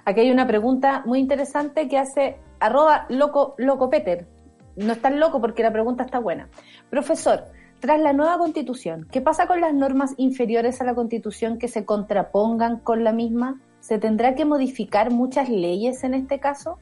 Aquí 0.06 0.22
hay 0.22 0.32
una 0.32 0.48
pregunta 0.48 1.04
muy 1.06 1.20
interesante 1.20 1.88
que 1.88 2.00
hace 2.00 2.40
arroba 2.60 3.06
loco, 3.10 3.54
loco 3.60 3.92
Peter. 3.92 4.26
No 4.76 4.94
es 4.94 5.02
tan 5.04 5.20
loco 5.20 5.40
porque 5.40 5.62
la 5.62 5.72
pregunta 5.72 6.04
está 6.04 6.18
buena. 6.18 6.50
Profesor, 6.90 7.44
tras 7.80 8.00
la 8.00 8.14
nueva 8.14 8.38
constitución, 8.38 9.08
¿qué 9.12 9.22
pasa 9.22 9.48
con 9.48 9.62
las 9.62 9.74
normas 9.74 10.14
inferiores 10.18 10.82
a 10.82 10.84
la 10.84 10.96
constitución 10.96 11.58
que 11.58 11.68
se 11.68 11.86
contrapongan 11.86 12.80
con 12.80 13.04
la 13.04 13.12
misma? 13.12 13.60
¿Se 13.80 14.00
tendrá 14.00 14.36
que 14.36 14.46
modificar 14.46 15.12
muchas 15.12 15.50
leyes 15.50 16.04
en 16.04 16.14
este 16.14 16.40
caso? 16.40 16.80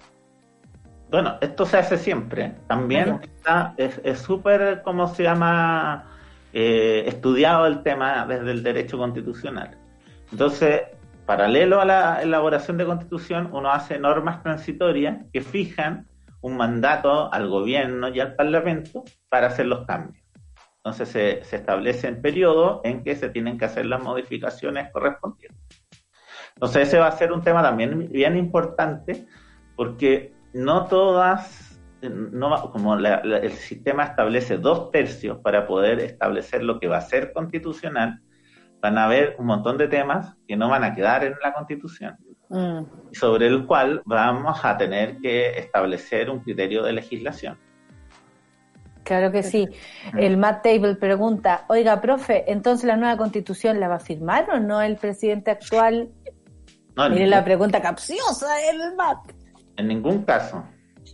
Bueno, 1.11 1.35
esto 1.41 1.65
se 1.65 1.77
hace 1.77 1.97
siempre. 1.97 2.55
También 2.67 3.19
está, 3.22 3.73
es 3.77 4.19
súper, 4.19 4.81
¿cómo 4.84 5.07
se 5.07 5.23
llama? 5.23 6.05
Eh, 6.57 7.03
estudiado 7.09 7.67
el 7.67 7.84
tema 7.84 8.26
desde 8.26 8.51
el 8.51 8.63
derecho 8.63 8.97
constitucional. 8.97 9.77
Entonces, 10.31 10.84
paralelo 11.26 11.81
a 11.81 11.85
la 11.85 12.22
elaboración 12.22 12.77
de 12.77 12.85
constitución, 12.85 13.49
uno 13.51 13.73
hace 13.73 13.99
normas 13.99 14.41
transitorias 14.41 15.26
que 15.34 15.41
fijan 15.41 16.07
un 16.39 16.55
mandato 16.55 17.30
al 17.34 17.49
gobierno 17.49 18.07
y 18.07 18.22
al 18.22 18.35
parlamento 18.35 19.03
para 19.27 19.47
hacer 19.47 19.65
los 19.65 19.85
cambios. 19.85 20.24
Entonces 20.85 21.09
se, 21.09 21.43
se 21.43 21.55
establece 21.55 22.07
el 22.07 22.21
periodo 22.21 22.81
en 22.83 23.03
que 23.03 23.15
se 23.15 23.29
tienen 23.29 23.57
que 23.57 23.65
hacer 23.65 23.87
las 23.87 24.03
modificaciones 24.03 24.91
correspondientes. 24.91 25.83
Entonces 26.53 26.87
ese 26.87 26.99
va 26.99 27.07
a 27.07 27.11
ser 27.11 27.31
un 27.31 27.41
tema 27.41 27.63
también 27.63 28.11
bien 28.11 28.37
importante 28.37 29.25
porque 29.75 30.31
no 30.53 30.85
todas, 30.85 31.81
no, 32.03 32.71
como 32.71 32.95
la, 32.97 33.19
la, 33.25 33.39
el 33.39 33.53
sistema 33.53 34.03
establece 34.03 34.59
dos 34.59 34.91
tercios 34.91 35.39
para 35.39 35.65
poder 35.65 35.99
establecer 36.01 36.63
lo 36.63 36.79
que 36.79 36.87
va 36.87 36.97
a 36.97 37.01
ser 37.01 37.33
constitucional, 37.33 38.21
van 38.79 38.99
a 38.99 39.05
haber 39.05 39.35
un 39.39 39.47
montón 39.47 39.79
de 39.79 39.87
temas 39.87 40.37
que 40.47 40.55
no 40.55 40.69
van 40.69 40.83
a 40.83 40.93
quedar 40.93 41.23
en 41.23 41.33
la 41.43 41.51
constitución, 41.51 42.15
mm. 42.49 43.11
sobre 43.11 43.47
el 43.47 43.65
cual 43.65 44.03
vamos 44.05 44.63
a 44.63 44.77
tener 44.77 45.17
que 45.17 45.57
establecer 45.57 46.29
un 46.29 46.41
criterio 46.41 46.83
de 46.83 46.93
legislación. 46.93 47.57
Claro 49.06 49.32
que 49.32 49.44
sí. 49.44 49.68
El 50.18 50.36
Matt 50.36 50.64
Table 50.64 50.95
pregunta, 50.95 51.64
oiga, 51.69 52.02
profe, 52.02 52.44
entonces 52.52 52.86
la 52.86 52.98
nueva 52.98 53.15
constitución 53.15 53.80
la 53.80 53.88
va 53.88 53.95
a 53.95 53.99
firmar 53.99 54.49
o 54.49 54.60
no 54.60 54.82
el 54.82 54.98
presidente 54.98 55.52
actual? 55.52 56.10
No, 56.98 57.10
Mire 57.10 57.27
la 57.27 57.44
pregunta 57.45 57.82
capciosa 57.82 58.48
del 58.56 58.95
Matt. 58.95 59.32
En 59.77 59.88
ningún 59.88 60.23
caso. 60.23 60.64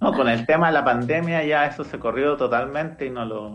No, 0.00 0.10
no, 0.10 0.12
con 0.16 0.28
el 0.28 0.46
tema 0.46 0.68
de 0.68 0.72
la 0.74 0.84
pandemia 0.84 1.44
ya 1.44 1.66
eso 1.66 1.84
se 1.84 1.98
corrió 1.98 2.36
totalmente 2.36 3.06
y 3.06 3.10
no 3.10 3.24
lo... 3.24 3.50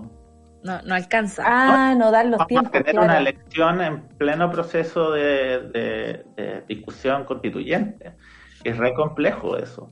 No, 0.64 0.82
no 0.84 0.96
alcanza. 0.96 1.44
Ah, 1.46 1.94
no, 1.96 2.10
dan 2.12 2.32
los 2.32 2.40
Vamos 2.40 2.48
tiempos. 2.48 2.70
a 2.70 2.72
tener 2.72 2.92
claro. 2.92 3.06
una 3.06 3.18
elección 3.20 3.82
en 3.82 4.02
pleno 4.18 4.50
proceso 4.52 5.12
de, 5.12 5.60
de- 5.72 6.26
de 6.36 6.64
discusión 6.68 7.24
constituyente. 7.26 8.14
Es 8.66 8.78
re 8.78 8.94
complejo 8.94 9.58
eso. 9.58 9.92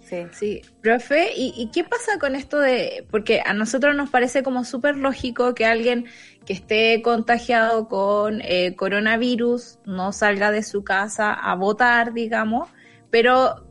Sí. 0.00 0.26
Sí, 0.32 0.62
profe, 0.82 1.30
¿y, 1.36 1.54
y 1.56 1.70
qué 1.70 1.84
pasa 1.84 2.18
con 2.18 2.34
esto 2.34 2.58
de, 2.58 3.06
porque 3.12 3.42
a 3.46 3.54
nosotros 3.54 3.94
nos 3.94 4.10
parece 4.10 4.42
como 4.42 4.64
súper 4.64 4.96
lógico 4.96 5.54
que 5.54 5.64
alguien 5.64 6.06
que 6.44 6.52
esté 6.52 7.00
contagiado 7.00 7.86
con 7.86 8.40
eh, 8.42 8.74
coronavirus 8.74 9.78
no 9.86 10.12
salga 10.12 10.50
de 10.50 10.64
su 10.64 10.82
casa 10.82 11.32
a 11.32 11.54
votar, 11.54 12.12
digamos, 12.12 12.68
pero 13.10 13.64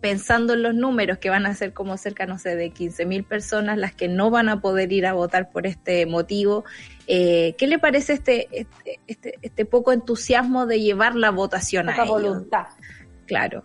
pensando 0.00 0.54
en 0.54 0.62
los 0.62 0.74
números 0.74 1.18
que 1.18 1.28
van 1.28 1.44
a 1.44 1.54
ser 1.54 1.72
como 1.72 1.96
cerca, 1.96 2.26
no 2.26 2.38
sé, 2.38 2.56
de 2.56 2.70
15 2.70 3.04
mil 3.06 3.24
personas 3.24 3.76
las 3.76 3.92
que 3.92 4.06
no 4.06 4.30
van 4.30 4.48
a 4.48 4.60
poder 4.60 4.92
ir 4.92 5.06
a 5.06 5.12
votar 5.12 5.50
por 5.50 5.66
este 5.66 6.06
motivo, 6.06 6.64
eh, 7.06 7.54
¿qué 7.58 7.66
le 7.66 7.78
parece 7.78 8.14
este, 8.14 8.48
este, 8.52 9.00
este, 9.06 9.34
este 9.42 9.64
poco 9.64 9.92
entusiasmo 9.92 10.66
de 10.66 10.80
llevar 10.80 11.16
la 11.16 11.30
votación 11.30 11.88
a 11.88 11.92
Poca 11.92 12.04
ellos? 12.04 12.22
voluntad. 12.22 12.66
Claro. 13.26 13.62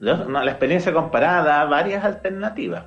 La 0.00 0.44
experiencia 0.50 0.92
comparada 0.92 1.42
da 1.42 1.64
varias 1.64 2.04
alternativas. 2.04 2.84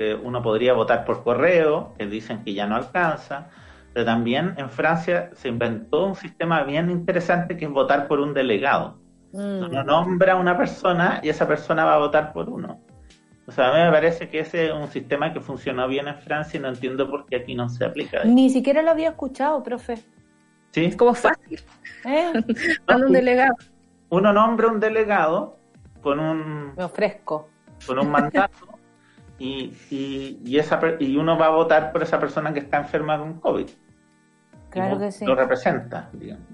Eh, 0.00 0.14
uno 0.14 0.42
podría 0.42 0.72
votar 0.72 1.04
por 1.04 1.22
correo, 1.22 1.94
que 1.98 2.06
dicen 2.06 2.42
que 2.42 2.54
ya 2.54 2.66
no 2.66 2.74
alcanza, 2.74 3.50
pero 3.92 4.06
también 4.06 4.54
en 4.56 4.70
Francia 4.70 5.28
se 5.34 5.48
inventó 5.48 6.06
un 6.06 6.14
sistema 6.14 6.62
bien 6.62 6.90
interesante 6.90 7.58
que 7.58 7.66
es 7.66 7.70
votar 7.70 8.08
por 8.08 8.18
un 8.18 8.32
delegado. 8.32 8.98
Mm. 9.32 9.64
Uno 9.64 9.84
nombra 9.84 10.32
a 10.32 10.36
una 10.36 10.56
persona 10.56 11.20
y 11.22 11.28
esa 11.28 11.46
persona 11.46 11.84
va 11.84 11.96
a 11.96 11.98
votar 11.98 12.32
por 12.32 12.48
uno. 12.48 12.80
O 13.46 13.52
sea, 13.52 13.68
a 13.68 13.74
mí 13.74 13.84
me 13.84 13.90
parece 13.90 14.30
que 14.30 14.40
ese 14.40 14.68
es 14.68 14.72
un 14.72 14.88
sistema 14.88 15.34
que 15.34 15.40
funcionó 15.40 15.86
bien 15.86 16.08
en 16.08 16.16
Francia 16.16 16.56
y 16.56 16.62
no 16.62 16.68
entiendo 16.68 17.10
por 17.10 17.26
qué 17.26 17.36
aquí 17.36 17.54
no 17.54 17.68
se 17.68 17.84
aplica. 17.84 18.24
Ni 18.24 18.48
siquiera 18.48 18.80
lo 18.80 18.92
había 18.92 19.10
escuchado, 19.10 19.62
profe. 19.62 19.96
¿Sí? 20.70 20.86
Es 20.86 20.96
como 20.96 21.12
fácil, 21.12 21.60
¿Eh? 22.06 22.32
un 22.94 23.12
delegado. 23.12 23.54
Uno 24.08 24.32
nombra 24.32 24.68
un 24.68 24.80
delegado 24.80 25.59
con 26.00 26.18
un 26.20 26.74
Me 26.76 26.84
ofrezco. 26.84 27.48
con 27.86 27.98
un 27.98 28.10
mandato 28.10 28.66
y, 29.38 29.72
y, 29.90 30.40
y 30.44 30.58
esa, 30.58 30.78
y 30.98 31.16
uno 31.16 31.38
va 31.38 31.46
a 31.46 31.50
votar 31.50 31.92
por 31.92 32.02
esa 32.02 32.18
persona 32.20 32.52
que 32.52 32.60
está 32.60 32.78
enferma 32.78 33.18
con 33.18 33.40
COVID. 33.40 33.68
Claro 34.70 34.98
que 34.98 35.10
sí. 35.10 35.24
Lo 35.24 35.34
representa, 35.34 36.10
digamos. 36.12 36.46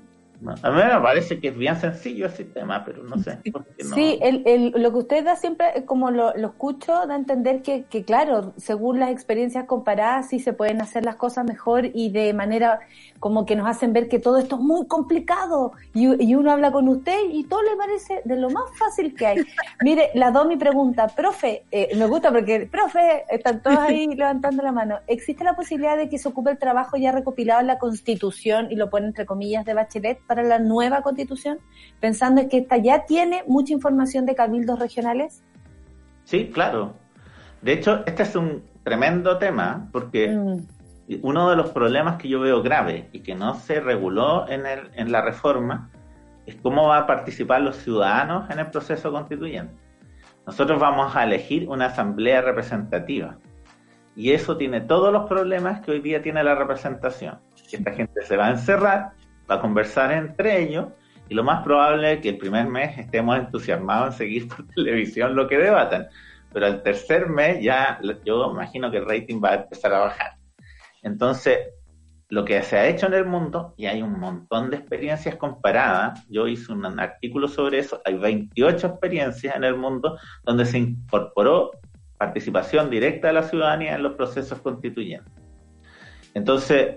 A 0.63 0.71
mí 0.71 0.77
me 0.77 1.01
parece 1.01 1.41
que 1.41 1.49
es 1.49 1.57
bien 1.57 1.77
sencillo 1.77 2.27
el 2.27 2.33
sistema, 2.33 2.85
pero 2.85 3.03
no 3.03 3.17
sé 3.19 3.39
por 3.51 3.65
qué 3.65 3.85
no. 3.85 3.95
Sí, 3.95 4.19
el, 4.21 4.43
el- 4.45 4.71
lo 4.83 4.93
que 4.93 4.99
usted 4.99 5.25
da 5.25 5.35
siempre, 5.35 5.69
eh, 5.75 5.85
como 5.87 6.11
lo, 6.11 6.35
lo 6.37 6.49
escucho, 6.49 6.93
da 7.07 7.15
a 7.15 7.17
entender 7.17 7.63
que, 7.63 7.85
que, 7.85 8.05
claro, 8.05 8.53
según 8.59 9.01
las 9.01 9.11
experiencias 9.11 9.65
comparadas, 9.65 10.29
sí 10.29 10.39
se 10.39 10.53
pueden 10.53 10.83
hacer 10.83 11.07
las 11.07 11.17
cosas 11.17 11.47
mejor 11.47 11.87
y 11.95 12.11
de 12.11 12.35
manera 12.35 12.81
como 13.19 13.47
que 13.47 13.57
nos 13.57 13.69
hacen 13.69 13.93
ver 13.93 14.09
que 14.09 14.19
todo 14.19 14.39
esto 14.39 14.57
es 14.57 14.63
muy 14.63 14.87
complicado. 14.87 15.73
Y, 15.95 16.23
y 16.25 16.35
uno 16.35 16.53
habla 16.53 16.71
con 16.71 16.89
usted 16.89 17.19
y 17.31 17.45
todo 17.45 17.63
le 17.63 17.77
parece 17.77 18.23
de 18.25 18.37
lo 18.37 18.51
más 18.51 18.65
fácil 18.79 19.15
que 19.15 19.27
hay. 19.27 19.39
Mire, 19.83 20.11
la 20.15 20.31
Domi 20.31 20.57
pregunta, 20.57 21.09
profe, 21.09 21.65
eh, 21.71 21.91
me 21.97 22.07
gusta 22.07 22.31
porque, 22.31 22.69
profe, 22.71 23.25
están 23.29 23.63
todos 23.63 23.79
ahí 23.79 24.07
levantando 24.17 24.63
la 24.63 24.73
mano. 24.73 24.99
¿Existe 25.07 25.45
la 25.45 25.57
posibilidad 25.57 25.97
de 25.97 26.09
que 26.09 26.19
se 26.19 26.29
ocupe 26.29 26.51
el 26.51 26.59
trabajo 26.59 26.97
ya 26.97 27.13
recopilado 27.13 27.61
en 27.61 27.67
la 27.67 27.79
Constitución 27.79 28.69
y 28.71 28.77
lo 28.77 28.91
pone 28.91 29.07
entre 29.07 29.27
comillas 29.27 29.65
de 29.65 29.75
Bachelet 29.75 30.21
para 30.27 30.43
la 30.43 30.59
nueva 30.59 31.03
Constitución? 31.03 31.59
Pensando 32.01 32.41
en 32.41 32.49
que 32.49 32.59
esta 32.59 32.77
ya 32.77 33.05
tiene 33.07 33.43
mucha 33.47 33.73
información 33.73 34.27
de 34.27 34.35
cabildos 34.35 34.79
regionales. 34.79 35.43
Sí, 36.25 36.51
claro. 36.53 36.95
De 37.63 37.73
hecho, 37.73 38.05
este 38.07 38.23
es 38.23 38.37
un 38.37 38.63
tremendo 38.85 39.39
tema 39.39 39.89
porque 39.93 40.29
Mm, 40.29 40.59
uno 41.23 41.51
de 41.51 41.57
los 41.57 41.71
problemas 41.71 42.17
que 42.17 42.29
yo 42.29 42.41
veo 42.41 42.63
grave 42.63 43.09
y 43.13 43.21
que 43.21 43.35
no 43.35 43.55
se 43.55 43.81
reguló 43.81 44.49
en, 44.49 44.67
el, 44.67 44.91
en 44.95 45.13
la 45.13 45.23
reforma 45.23 45.91
es 46.47 46.57
cómo 46.57 46.89
van 46.89 47.05
a 47.05 47.07
participar 47.07 47.63
los 47.63 47.77
ciudadanos 47.77 48.51
en 48.51 48.59
el 48.59 48.71
proceso 48.71 49.13
constituyente. 49.13 49.75
Nosotros 50.47 50.81
vamos 50.81 51.15
a 51.15 51.25
elegir 51.25 51.69
una 51.69 51.87
asamblea 51.87 52.41
representativa 52.41 53.39
y 54.17 54.33
eso 54.33 54.57
tiene 54.57 54.81
todos 54.81 55.13
los 55.13 55.29
problemas 55.29 55.81
que 55.81 55.91
hoy 55.91 56.01
día 56.01 56.23
tiene 56.23 56.43
la 56.43 56.55
representación. 56.55 57.39
Esta 57.71 57.93
gente 57.93 58.23
se 58.23 58.37
va 58.37 58.47
a 58.47 58.51
encerrar, 58.51 59.13
va 59.51 59.57
a 59.57 59.61
conversar 59.61 60.13
entre 60.13 60.63
ellos 60.63 60.87
Y 61.29 61.35
lo 61.35 61.45
más 61.45 61.65
probable 61.65 62.15
es 62.15 62.21
que 62.21 62.31
el 62.31 62.39
primer 62.39 62.67
mes 62.67 62.97
estemos 62.97 63.37
entusiasmados 63.39 64.15
en 64.15 64.19
seguir 64.19 64.49
por 64.49 64.67
televisión 64.75 65.37
lo 65.37 65.47
que 65.47 65.59
debatan. 65.59 66.07
Pero 66.53 66.67
el 66.67 66.83
tercer 66.83 67.29
mes 67.29 67.63
ya 67.63 68.01
yo 68.25 68.51
imagino 68.51 68.91
que 68.91 68.99
el 68.99 69.07
rating 69.07 69.43
va 69.45 69.51
a 69.51 69.55
empezar 69.57 69.93
a 69.93 69.99
bajar. 69.99 70.37
Entonces, 71.07 71.59
lo 72.29 72.45
que 72.45 72.61
se 72.63 72.77
ha 72.77 72.89
hecho 72.89 73.07
en 73.07 73.15
el 73.15 73.27
mundo, 73.27 73.75
y 73.77 73.87
hay 73.87 74.03
un 74.03 74.19
montón 74.19 74.71
de 74.71 74.79
experiencias 74.79 75.37
comparadas, 75.37 76.27
yo 76.29 76.49
hice 76.49 76.73
un 76.73 76.85
artículo 76.99 77.47
sobre 77.47 77.79
eso, 77.79 78.03
hay 78.05 78.15
28 78.15 78.89
experiencias 78.89 79.55
en 79.55 79.63
el 79.63 79.77
mundo 79.77 80.19
donde 80.43 80.65
se 80.65 80.79
incorporó 80.79 81.71
participación 82.19 82.91
directa 82.91 83.29
de 83.29 83.35
la 83.35 83.45
ciudadanía 83.45 83.95
en 83.95 84.03
los 84.03 84.15
procesos 84.15 84.61
constituyentes. 84.61 85.33
Entonces, 86.35 86.97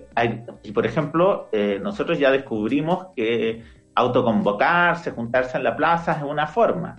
y 0.64 0.72
por 0.72 0.88
ejemplo, 0.88 1.48
eh, 1.52 1.80
nosotros 1.80 2.18
ya 2.18 2.32
descubrimos 2.32 3.10
que 3.16 3.64
autoconvocarse, 3.94 5.12
juntarse 5.12 5.56
en 5.56 5.64
la 5.64 5.76
plaza 5.76 6.14
es 6.14 6.24
una 6.24 6.48
forma. 6.48 6.96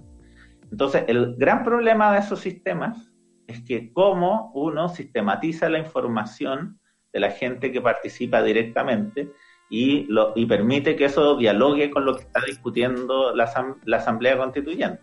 Entonces, 0.71 1.05
el 1.09 1.35
gran 1.37 1.65
problema 1.65 2.13
de 2.13 2.21
esos 2.21 2.39
sistemas 2.39 3.11
es 3.49 3.63
que 3.65 3.93
cómo 3.93 4.53
uno 4.55 4.89
sistematiza 4.89 5.69
la 5.69 5.81
información 5.81 6.80
de 7.13 7.21
la 7.21 7.31
gente 7.31 7.73
que 7.73 7.81
participa 7.81 8.43
directamente 8.43 9.31
y, 9.69 10.05
lo, 10.05 10.33
y 10.35 10.47
permite 10.47 10.97
que 10.97 11.07
eso 11.07 11.37
dialogue 11.37 11.91
con 11.91 12.05
lo 12.05 12.17
que 12.17 12.23
está 12.23 12.41
discutiendo 12.45 13.35
la, 13.35 13.51
la 13.85 13.97
Asamblea 13.97 14.37
Constituyente. 14.37 15.01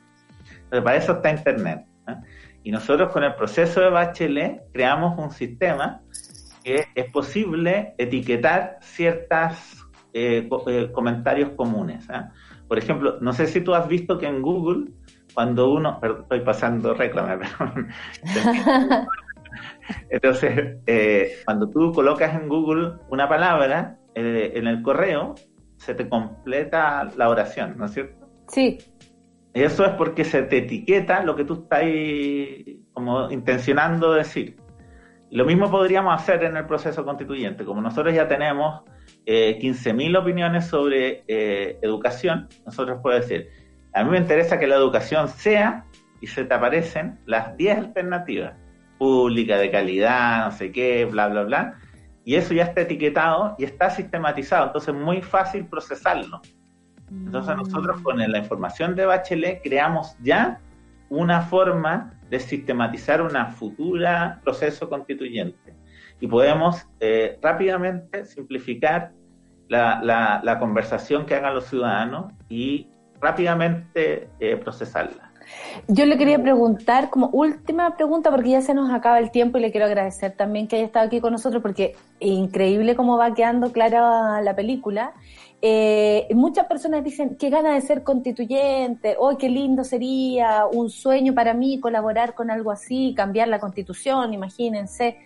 Entonces, 0.49 0.81
para 0.83 0.97
eso 0.97 1.13
está 1.13 1.31
Internet. 1.31 1.85
Y 2.63 2.71
nosotros 2.71 3.11
con 3.11 3.23
el 3.23 3.33
proceso 3.35 3.81
de 3.81 3.89
Bachelet 3.89 4.61
creamos 4.73 5.17
un 5.17 5.31
sistema 5.31 6.01
que 6.63 6.85
es 6.95 7.11
posible 7.11 7.95
etiquetar 7.97 8.77
ciertos 8.81 9.87
eh, 10.13 10.49
eh, 10.67 10.91
comentarios 10.91 11.51
comunes. 11.51 12.09
¿eh? 12.09 12.23
Por 12.67 12.77
ejemplo, 12.77 13.17
no 13.21 13.31
sé 13.31 13.47
si 13.47 13.61
tú 13.61 13.73
has 13.73 13.87
visto 13.87 14.17
que 14.17 14.27
en 14.27 14.41
Google, 14.41 14.91
cuando 15.33 15.71
uno, 15.71 15.99
estoy 16.01 16.41
pasando 16.41 16.93
reclame, 16.93 17.37
perdón. 17.57 17.87
Entonces, 20.09 20.77
eh, 20.85 21.37
cuando 21.45 21.69
tú 21.69 21.91
colocas 21.91 22.35
en 22.35 22.47
Google 22.47 22.93
una 23.09 23.27
palabra 23.27 23.97
eh, 24.15 24.53
en 24.55 24.67
el 24.67 24.81
correo, 24.81 25.35
se 25.77 25.93
te 25.93 26.09
completa 26.09 27.09
la 27.15 27.29
oración, 27.29 27.77
¿no 27.77 27.85
es 27.85 27.91
cierto? 27.91 28.27
Sí. 28.47 28.77
Eso 29.53 29.85
es 29.85 29.91
porque 29.93 30.23
se 30.23 30.43
te 30.43 30.59
etiqueta 30.59 31.23
lo 31.23 31.35
que 31.35 31.43
tú 31.43 31.53
estás 31.63 31.83
como 32.93 33.31
intencionando 33.31 34.13
decir. 34.13 34.57
Lo 35.29 35.45
mismo 35.45 35.69
podríamos 35.69 36.13
hacer 36.13 36.43
en 36.43 36.55
el 36.55 36.65
proceso 36.65 37.03
constituyente. 37.03 37.65
Como 37.65 37.81
nosotros 37.81 38.13
ya 38.13 38.27
tenemos 38.27 38.83
eh, 39.25 39.59
15.000 39.61 40.17
opiniones 40.17 40.65
sobre 40.65 41.23
eh, 41.27 41.79
educación, 41.81 42.47
nosotros 42.65 42.99
podemos 43.01 43.27
decir, 43.27 43.49
a 43.93 44.03
mí 44.03 44.11
me 44.11 44.17
interesa 44.19 44.57
que 44.59 44.67
la 44.67 44.75
educación 44.75 45.27
sea, 45.27 45.85
y 46.21 46.27
se 46.27 46.45
te 46.45 46.53
aparecen 46.53 47.19
las 47.25 47.55
10 47.57 47.77
alternativas 47.77 48.53
pública, 48.97 49.57
de 49.57 49.71
calidad, 49.71 50.45
no 50.45 50.51
sé 50.51 50.71
qué, 50.71 51.05
bla, 51.05 51.27
bla, 51.27 51.43
bla. 51.43 51.75
Y 52.23 52.35
eso 52.35 52.53
ya 52.53 52.63
está 52.63 52.81
etiquetado 52.81 53.55
y 53.57 53.63
está 53.63 53.89
sistematizado, 53.89 54.67
entonces 54.67 54.93
es 54.93 55.01
muy 55.01 55.21
fácil 55.21 55.65
procesarlo. 55.65 56.41
Entonces 57.09 57.55
Mm. 57.55 57.59
nosotros 57.59 58.01
con 58.01 58.17
la 58.17 58.37
información 58.37 58.95
de 58.95 59.05
Bachelet 59.05 59.61
creamos 59.63 60.17
ya 60.21 60.59
una 61.09 61.41
forma 61.41 62.13
de 62.29 62.39
sistematizar 62.39 63.21
una 63.21 63.47
futura 63.47 64.41
proceso 64.43 64.89
constituyente. 64.89 65.73
Y 66.19 66.27
podemos 66.27 66.85
eh, 66.99 67.37
rápidamente 67.41 68.25
simplificar 68.25 69.11
la, 69.69 70.01
la, 70.03 70.41
la, 70.43 70.59
conversación 70.59 71.25
que 71.25 71.35
hagan 71.35 71.53
los 71.53 71.65
ciudadanos 71.65 72.33
y 72.49 72.89
rápidamente 73.21 74.29
eh, 74.39 74.57
procesarla. 74.57 75.31
Yo 75.87 76.05
le 76.05 76.17
quería 76.17 76.41
preguntar, 76.41 77.09
como 77.09 77.27
última 77.27 77.95
pregunta, 77.95 78.31
porque 78.31 78.51
ya 78.51 78.61
se 78.61 78.73
nos 78.73 78.91
acaba 78.91 79.19
el 79.19 79.31
tiempo 79.31 79.57
y 79.57 79.61
le 79.61 79.71
quiero 79.71 79.85
agradecer 79.85 80.33
también 80.33 80.67
que 80.67 80.75
haya 80.75 80.85
estado 80.85 81.07
aquí 81.07 81.19
con 81.21 81.31
nosotros, 81.31 81.61
porque 81.61 81.95
increíble 82.19 82.95
cómo 82.95 83.17
va 83.17 83.33
quedando 83.33 83.71
clara 83.71 84.41
la 84.41 84.55
película. 84.55 85.13
Eh, 85.61 86.27
muchas 86.35 86.67
personas 86.67 87.03
dicen, 87.03 87.35
qué 87.35 87.49
gana 87.49 87.73
de 87.73 87.81
ser 87.81 88.03
constituyente, 88.03 89.15
hoy 89.17 89.37
qué 89.37 89.49
lindo 89.49 89.83
sería, 89.83 90.65
un 90.71 90.89
sueño 90.89 91.33
para 91.33 91.53
mí 91.53 91.79
colaborar 91.79 92.35
con 92.35 92.51
algo 92.51 92.71
así, 92.71 93.13
cambiar 93.15 93.47
la 93.47 93.59
constitución, 93.59 94.33
imagínense. 94.33 95.17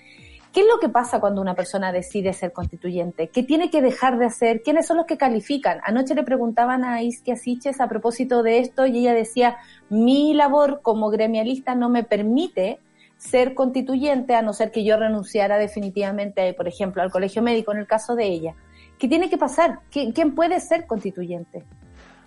¿Qué 0.52 0.60
es 0.60 0.68
lo 0.68 0.80
que 0.80 0.90
pasa 0.90 1.22
cuando 1.22 1.40
una 1.40 1.56
persona 1.56 1.94
decide 1.94 2.34
ser 2.34 2.52
constituyente? 2.52 3.30
¿Qué 3.30 3.42
tiene 3.42 3.70
que 3.70 3.82
dejar 3.82 4.18
de 4.18 4.26
hacer? 4.26 4.62
¿Quiénes 4.64 4.86
son 4.86 4.98
los 4.98 5.06
que 5.06 5.16
califican? 5.16 5.80
Anoche 5.86 6.14
le 6.14 6.24
preguntaban 6.24 6.84
a 6.84 7.02
Isquia 7.02 7.38
Siches 7.38 7.80
a 7.80 7.88
propósito 7.88 8.44
de 8.44 8.60
esto 8.60 8.86
y 8.86 9.00
ella 9.00 9.14
decía, 9.14 9.58
mi 9.90 10.34
labor 10.34 10.82
como 10.82 11.10
gremialista 11.10 11.74
no 11.74 11.88
me 11.88 12.04
permite 12.04 12.80
ser 13.16 13.54
constituyente 13.54 14.36
a 14.36 14.42
no 14.42 14.52
ser 14.52 14.72
que 14.72 14.84
yo 14.84 14.98
renunciara 14.98 15.58
definitivamente, 15.58 16.54
por 16.54 16.68
ejemplo, 16.68 17.02
al 17.02 17.12
colegio 17.12 17.42
médico 17.42 17.72
en 17.72 17.78
el 17.78 17.88
caso 17.88 18.16
de 18.16 18.26
ella. 18.26 18.54
¿Qué 19.00 19.08
tiene 19.08 19.30
que 19.30 19.38
pasar? 19.38 19.80
¿Quién 19.90 20.36
puede 20.36 20.60
ser 20.60 20.86
constituyente? 20.86 21.64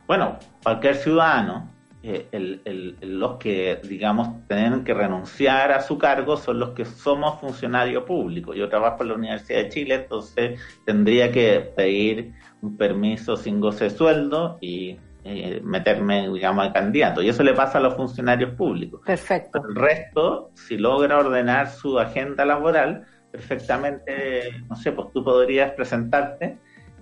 Bueno, 0.07 0.39
cualquier 0.63 0.97
ciudadano 0.97 1.74
eh, 2.07 2.29
el, 2.33 2.61
el, 2.67 3.19
los 3.19 3.39
que, 3.39 3.81
digamos, 3.83 4.29
tienen 4.47 4.85
que 4.85 4.93
renunciar 4.93 5.73
a 5.73 5.81
su 5.81 5.97
cargo 5.97 6.37
son 6.37 6.59
los 6.59 6.71
que 6.71 6.85
somos 6.85 7.41
funcionarios 7.41 8.05
públicos. 8.05 8.55
Yo 8.55 8.69
trabajo 8.69 9.03
en 9.03 9.09
la 9.09 9.15
Universidad 9.15 9.61
de 9.61 9.69
Chile, 9.71 9.95
entonces 9.95 10.61
tendría 10.85 11.33
que 11.33 11.73
pedir 11.75 12.35
un 12.61 12.77
permiso 12.77 13.39
sin 13.39 13.59
goce 13.59 13.85
de 13.85 13.91
sueldo 13.91 14.59
y 14.61 14.99
eh, 15.25 15.63
meterme, 15.65 16.29
digamos, 16.29 16.67
al 16.67 16.75
candidato. 16.75 17.23
Y 17.23 17.31
eso 17.31 17.43
le 17.43 17.55
pasa 17.55 17.79
a 17.79 17.81
los 17.81 17.95
funcionarios 17.95 18.51
públicos. 18.51 19.01
Perfecto. 19.07 19.63
El 19.67 19.75
resto, 19.75 20.51
si 20.53 20.77
logra 20.77 21.17
ordenar 21.17 21.71
su 21.71 21.99
agenda 21.99 22.45
laboral, 22.45 23.07
perfectamente, 23.33 24.63
no 24.69 24.77
sé, 24.77 24.93
pues 24.93 25.11
tú 25.15 25.25
podrías 25.25 25.73
presentarte 25.73 26.59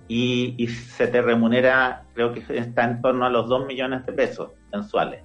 y, 0.07 0.55
y, 0.57 0.67
se 0.67 1.07
te 1.07 1.21
remunera, 1.21 2.03
creo 2.13 2.33
que 2.33 2.43
está 2.57 2.83
en 2.83 3.01
torno 3.01 3.25
a 3.25 3.29
los 3.29 3.47
2 3.47 3.65
millones 3.65 4.05
de 4.05 4.13
pesos 4.13 4.51
mensuales. 4.71 5.21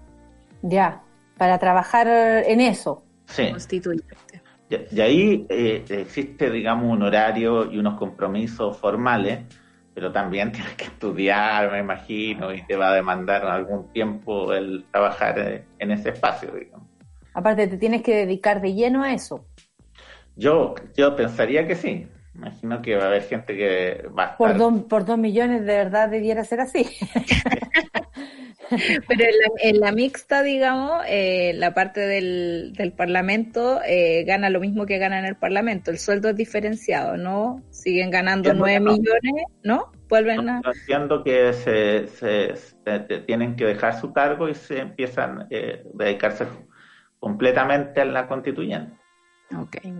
Ya, 0.62 1.02
para 1.36 1.58
trabajar 1.58 2.06
en 2.08 2.60
eso. 2.60 3.02
Sí. 3.26 3.50
Constituyente. 3.50 4.16
Y, 4.70 4.96
y 4.96 5.00
ahí 5.00 5.46
eh, 5.48 5.84
existe, 5.88 6.50
digamos, 6.50 6.90
un 6.90 7.02
horario 7.02 7.70
y 7.70 7.78
unos 7.78 7.98
compromisos 7.98 8.76
formales, 8.76 9.40
pero 9.94 10.12
también 10.12 10.52
tienes 10.52 10.74
que 10.74 10.84
estudiar, 10.84 11.72
me 11.72 11.80
imagino, 11.80 12.52
y 12.52 12.62
te 12.62 12.76
va 12.76 12.90
a 12.90 12.94
demandar 12.94 13.44
algún 13.46 13.92
tiempo 13.92 14.52
el 14.52 14.84
trabajar 14.90 15.64
en 15.78 15.90
ese 15.90 16.10
espacio, 16.10 16.52
digamos. 16.52 16.86
Aparte, 17.34 17.68
te 17.68 17.76
tienes 17.76 18.02
que 18.02 18.16
dedicar 18.16 18.60
de 18.60 18.74
lleno 18.74 19.02
a 19.02 19.12
eso. 19.12 19.44
Yo, 20.36 20.74
yo 20.96 21.16
pensaría 21.16 21.66
que 21.66 21.74
sí. 21.74 22.08
Imagino 22.38 22.80
que 22.82 22.94
va 22.94 23.04
a 23.04 23.06
haber 23.08 23.22
gente 23.22 23.56
que 23.56 24.06
va 24.16 24.22
a 24.22 24.26
estar... 24.26 24.36
Por 24.38 24.56
dos, 24.56 24.82
por 24.84 25.04
dos 25.04 25.18
millones 25.18 25.66
de 25.66 25.76
verdad 25.76 26.08
debiera 26.08 26.44
ser 26.44 26.60
así. 26.60 26.86
Pero 28.70 29.24
en 29.24 29.38
la, 29.38 29.48
en 29.62 29.80
la, 29.80 29.92
mixta, 29.92 30.42
digamos, 30.42 31.02
eh, 31.08 31.52
la 31.56 31.74
parte 31.74 32.00
del, 32.00 32.74
del 32.74 32.92
Parlamento 32.92 33.80
eh, 33.84 34.24
gana 34.24 34.50
lo 34.50 34.60
mismo 34.60 34.86
que 34.86 34.98
gana 34.98 35.18
en 35.18 35.24
el 35.24 35.36
Parlamento. 35.36 35.90
El 35.90 35.98
sueldo 35.98 36.28
es 36.28 36.36
diferenciado, 36.36 37.16
¿no? 37.16 37.62
Siguen 37.70 38.10
ganando 38.10 38.52
nueve 38.52 38.80
no. 38.80 38.92
millones, 38.92 39.46
¿no? 39.62 39.90
Vuelven 40.08 40.44
no, 40.44 40.52
a... 40.52 40.72
Entiendo 40.72 41.24
que 41.24 41.52
se, 41.54 42.06
se, 42.08 42.54
se, 42.56 43.00
tienen 43.26 43.56
que 43.56 43.64
dejar 43.64 43.98
su 43.98 44.12
cargo 44.12 44.48
y 44.48 44.54
se 44.54 44.80
empiezan 44.80 45.46
eh, 45.50 45.82
a 45.84 46.04
dedicarse 46.04 46.46
completamente 47.18 48.00
a 48.02 48.04
la 48.04 48.28
constituyente. 48.28 48.97
Okay. 49.50 49.94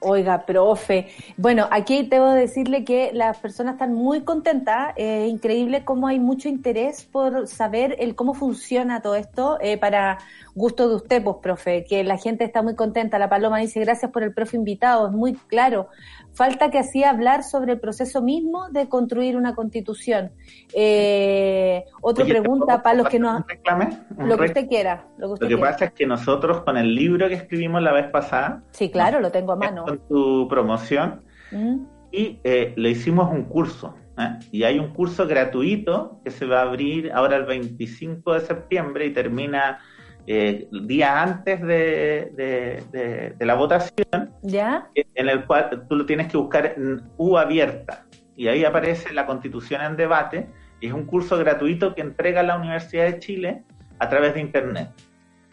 Oiga, 0.00 0.44
profe. 0.44 1.08
Bueno, 1.38 1.66
aquí 1.70 2.02
debo 2.02 2.30
decirle 2.32 2.84
que 2.84 3.12
las 3.14 3.38
personas 3.38 3.74
están 3.74 3.94
muy 3.94 4.22
contentas. 4.24 4.92
Es 4.96 5.30
increíble 5.30 5.84
cómo 5.84 6.06
hay 6.06 6.18
mucho 6.18 6.50
interés 6.50 7.02
por 7.04 7.48
saber 7.48 7.96
el 7.98 8.14
cómo 8.14 8.34
funciona 8.34 9.00
todo 9.00 9.14
esto 9.14 9.58
eh, 9.62 9.78
para 9.78 10.18
gusto 10.54 10.88
de 10.90 10.96
usted, 10.96 11.24
pues, 11.24 11.36
profe, 11.42 11.84
que 11.84 12.04
la 12.04 12.18
gente 12.18 12.44
está 12.44 12.60
muy 12.60 12.74
contenta. 12.74 13.18
La 13.18 13.30
Paloma 13.30 13.58
dice 13.58 13.80
gracias 13.80 14.10
por 14.10 14.22
el 14.22 14.34
profe 14.34 14.58
invitado, 14.58 15.08
es 15.08 15.12
muy 15.14 15.32
claro. 15.34 15.88
Falta 16.34 16.70
que 16.70 16.78
así 16.78 17.04
hablar 17.04 17.44
sobre 17.44 17.72
el 17.74 17.80
proceso 17.80 18.20
mismo 18.20 18.68
de 18.70 18.88
construir 18.88 19.36
una 19.36 19.54
constitución. 19.54 20.32
Eh, 20.74 21.84
otra 22.02 22.24
Oye, 22.24 22.32
pregunta 22.34 22.82
para 22.82 22.96
los 22.96 23.08
que 23.08 23.18
no... 23.18 23.44
Reclame? 23.46 23.98
¿Un 24.16 24.28
lo 24.28 24.36
que 24.36 24.46
usted 24.46 24.68
quiera. 24.68 25.06
Lo 25.16 25.28
que, 25.28 25.32
usted 25.34 25.46
Lo 25.46 25.48
que 25.50 25.54
quiera. 25.56 25.70
pasa 25.72 25.84
es 25.86 25.92
que 25.92 26.06
nosotros 26.06 26.62
con 26.62 26.76
el 26.76 26.94
libro 26.94 27.28
que 27.28 27.34
escribimos 27.34 27.82
la 27.82 27.92
vez 27.92 28.08
pasada, 28.10 28.62
Sí, 28.72 28.90
claro, 28.90 29.20
lo 29.20 29.30
tengo 29.30 29.52
a 29.52 29.56
mano. 29.56 29.84
con 29.84 29.98
tu 30.08 30.48
promoción, 30.48 31.22
¿Mm? 31.52 31.84
y 32.10 32.40
eh, 32.44 32.74
le 32.76 32.90
hicimos 32.90 33.30
un 33.30 33.44
curso. 33.44 33.94
¿eh? 34.18 34.38
Y 34.52 34.64
hay 34.64 34.78
un 34.78 34.88
curso 34.92 35.26
gratuito 35.26 36.20
que 36.24 36.30
se 36.30 36.46
va 36.46 36.60
a 36.60 36.62
abrir 36.62 37.12
ahora 37.12 37.36
el 37.36 37.44
25 37.44 38.34
de 38.34 38.40
septiembre 38.40 39.06
y 39.06 39.12
termina 39.12 39.78
eh, 40.26 40.68
día 40.84 41.22
antes 41.22 41.60
de, 41.60 42.32
de, 42.34 42.82
de, 42.92 43.30
de, 43.38 43.46
la 43.46 43.54
votación, 43.54 44.32
¿Ya? 44.42 44.88
en 44.94 45.28
el 45.28 45.44
cual 45.44 45.86
tú 45.88 45.96
lo 45.96 46.06
tienes 46.06 46.28
que 46.28 46.36
buscar 46.36 46.74
en 46.76 47.02
U 47.18 47.36
abierta. 47.36 48.06
Y 48.36 48.48
ahí 48.48 48.64
aparece 48.64 49.12
la 49.12 49.26
constitución 49.26 49.82
en 49.82 49.96
debate. 49.96 50.48
Y 50.80 50.88
es 50.88 50.92
un 50.92 51.04
curso 51.06 51.38
gratuito 51.38 51.94
que 51.94 52.00
entrega 52.00 52.42
la 52.42 52.56
Universidad 52.56 53.04
de 53.04 53.18
Chile 53.18 53.62
a 53.98 54.08
través 54.08 54.34
de 54.34 54.40
Internet. 54.40 54.90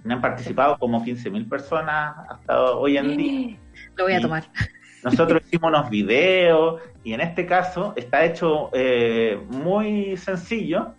Me 0.03 0.13
han 0.15 0.21
participado 0.21 0.77
como 0.79 1.03
15.000 1.05 1.47
personas 1.47 2.15
hasta 2.29 2.61
hoy 2.71 2.97
en 2.97 3.17
día. 3.17 3.57
Lo 3.95 4.05
voy 4.05 4.13
a 4.13 4.19
Y- 4.19 4.21
tomar. 4.21 4.43
Nosotros 5.03 5.41
hicimos 5.45 5.69
unos 5.69 5.89
videos 5.89 6.81
y 7.03 7.13
en 7.13 7.21
este 7.21 7.45
caso 7.45 7.93
está 7.95 8.25
hecho 8.25 8.69
eh, 8.73 9.39
muy 9.49 10.17
sencillo 10.17 10.95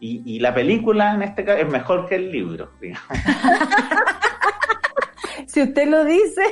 y, 0.00 0.22
y 0.24 0.38
la 0.40 0.52
película 0.54 1.14
en 1.14 1.22
este 1.22 1.44
caso 1.44 1.58
es 1.58 1.68
mejor 1.70 2.06
que 2.08 2.16
el 2.16 2.30
libro, 2.30 2.70
digamos, 2.80 3.06
Si 5.46 5.62
usted 5.62 5.88
lo 5.88 6.04
dice, 6.04 6.42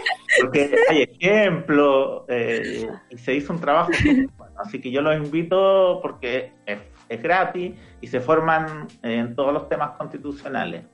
porque 0.40 0.76
hay 0.88 1.02
ejemplos 1.02 2.22
eh, 2.28 2.88
y 3.10 3.18
se 3.18 3.34
hizo 3.34 3.52
un 3.52 3.60
trabajo 3.60 3.90
bueno. 4.04 4.54
Así 4.58 4.80
que 4.80 4.90
yo 4.92 5.02
los 5.02 5.16
invito 5.16 5.98
porque 6.02 6.52
es, 6.66 6.78
es 7.08 7.22
gratis 7.22 7.74
y 8.00 8.06
se 8.06 8.20
forman 8.20 8.86
en 9.02 9.34
todos 9.34 9.52
los 9.52 9.68
temas 9.68 9.92
constitucionales. 9.98 10.84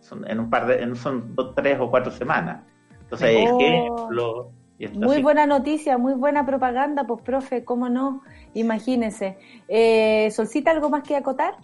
Son, 0.00 0.28
en 0.28 0.40
un 0.40 0.50
par 0.50 0.66
de, 0.66 0.82
en, 0.82 0.96
son 0.96 1.34
dos, 1.36 1.54
tres 1.54 1.78
o 1.80 1.90
cuatro 1.90 2.10
semanas. 2.10 2.64
Entonces 3.00 3.28
hay 3.28 3.46
Oh. 3.46 3.60
ejemplos. 3.60 4.46
Muy 4.92 5.14
así. 5.14 5.22
buena 5.22 5.46
noticia, 5.46 5.98
muy 5.98 6.14
buena 6.14 6.44
propaganda, 6.44 7.04
pues 7.04 7.22
profe, 7.22 7.64
¿cómo 7.64 7.88
no? 7.88 8.22
Imagínese. 8.54 9.38
Eh, 9.68 10.30
Solcita, 10.30 10.70
¿algo 10.70 10.90
más 10.90 11.02
que 11.02 11.16
acotar? 11.16 11.54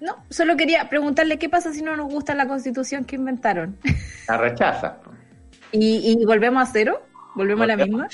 No, 0.00 0.16
solo 0.30 0.56
quería 0.56 0.88
preguntarle 0.88 1.38
qué 1.38 1.48
pasa 1.48 1.72
si 1.72 1.82
no 1.82 1.96
nos 1.96 2.12
gusta 2.12 2.34
la 2.34 2.48
constitución 2.48 3.04
que 3.04 3.16
inventaron. 3.16 3.78
La 4.28 4.36
rechaza. 4.36 4.98
¿Y, 5.72 6.12
y 6.12 6.24
volvemos 6.24 6.62
a 6.62 6.72
cero? 6.72 7.02
¿Volvemos 7.34 7.64
a 7.64 7.66
la 7.66 7.76
misma? 7.76 8.08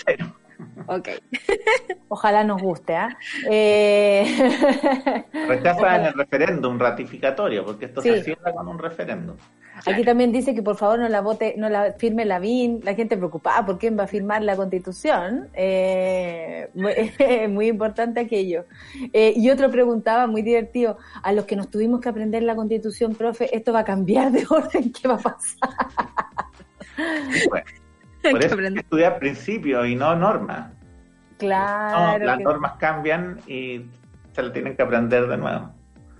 Ok. 0.86 1.08
Ojalá 2.08 2.44
nos 2.44 2.62
guste, 2.62 2.94
¿ah? 2.96 3.16
Eh, 3.50 4.24
Rechaza 5.48 5.96
en 5.96 6.04
el 6.06 6.14
referéndum 6.14 6.78
ratificatorio, 6.78 7.64
porque 7.64 7.86
esto 7.86 8.00
Sí. 8.00 8.10
se 8.10 8.22
cierra 8.22 8.52
con 8.52 8.68
un 8.68 8.78
referéndum. 8.78 9.36
Aquí 9.84 10.04
también 10.04 10.32
dice 10.32 10.54
que 10.54 10.62
por 10.62 10.76
favor 10.76 10.98
no 10.98 11.08
la 11.08 11.20
vote, 11.20 11.54
no 11.58 11.68
la 11.68 11.92
firme 11.92 12.24
la 12.24 12.38
BIN, 12.38 12.80
la 12.82 12.94
gente 12.94 13.16
preocupada 13.18 13.66
por 13.66 13.78
quién 13.78 13.98
va 13.98 14.04
a 14.04 14.06
firmar 14.06 14.42
la 14.42 14.56
constitución. 14.56 15.50
Eh, 15.52 16.70
muy, 16.74 16.92
muy 17.50 17.66
importante 17.68 18.20
aquello. 18.20 18.64
Eh, 19.12 19.34
y 19.36 19.50
otro 19.50 19.70
preguntaba, 19.70 20.26
muy 20.26 20.40
divertido, 20.40 20.96
a 21.22 21.32
los 21.32 21.44
que 21.44 21.56
nos 21.56 21.70
tuvimos 21.70 22.00
que 22.00 22.08
aprender 22.08 22.42
la 22.42 22.56
constitución, 22.56 23.14
profe, 23.14 23.54
¿esto 23.54 23.72
va 23.74 23.80
a 23.80 23.84
cambiar 23.84 24.32
de 24.32 24.46
orden? 24.48 24.92
¿Qué 24.92 25.08
va 25.08 25.14
a 25.16 25.18
pasar? 25.18 25.70
Bueno, 27.50 27.66
por 28.32 28.44
eso 28.44 28.58
hay 28.58 28.72
que 28.74 28.80
estudiar 28.80 29.18
principios 29.18 29.86
y 29.86 29.94
no 29.94 30.14
normas. 30.16 30.68
No, 30.70 30.76
Claro. 31.38 32.24
las 32.24 32.38
que- 32.38 32.44
normas 32.44 32.72
cambian 32.78 33.38
y 33.46 33.82
se 34.32 34.42
lo 34.42 34.52
tienen 34.52 34.74
que 34.76 34.82
aprender 34.82 35.26
de 35.28 35.36
nuevo. 35.36 35.70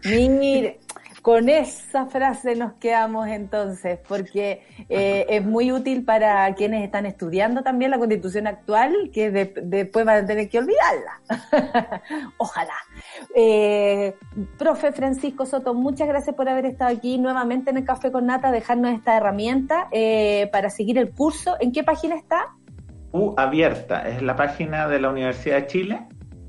Mire, 0.05 0.79
con 1.27 1.49
esa 1.49 2.07
frase 2.07 2.55
nos 2.55 2.75
quedamos 2.75 3.27
entonces, 3.27 3.99
porque 4.07 4.63
eh, 4.89 5.27
es 5.29 5.45
muy 5.45 5.73
útil 5.73 6.05
para 6.05 6.55
quienes 6.55 6.85
están 6.85 7.05
estudiando 7.05 7.65
también 7.65 7.91
la 7.91 7.99
constitución 7.99 8.47
actual, 8.47 9.11
que 9.13 9.33
de- 9.33 9.53
después 9.61 10.07
van 10.07 10.23
a 10.23 10.27
tener 10.29 10.49
que 10.49 10.61
olvidarla. 10.61 12.01
Ojalá. 12.39 12.77
Eh, 13.35 14.15
profe 14.57 14.93
Francisco 14.93 15.47
Soto, 15.47 15.75
muchas 15.75 16.07
gracias 16.07 16.37
por 16.37 16.49
haber 16.49 16.65
estado 16.65 16.97
aquí 16.97 17.19
nuevamente 17.19 17.71
en 17.71 17.79
el 17.79 17.85
Café 17.85 18.13
con 18.13 18.27
Nata, 18.27 18.53
dejarnos 18.53 18.93
esta 18.93 19.17
herramienta 19.17 19.89
eh, 19.91 20.49
para 20.53 20.71
seguir 20.71 20.97
el 20.97 21.11
curso. 21.11 21.57
¿En 21.59 21.73
qué 21.73 21.83
página 21.83 22.15
está? 22.15 22.55
U 23.11 23.35
Abierta 23.37 24.09
es 24.09 24.23
la 24.23 24.37
página 24.37 24.87
de 24.87 25.01
la 25.01 25.11
Universidad 25.11 25.57
de 25.57 25.67
Chile 25.67 26.07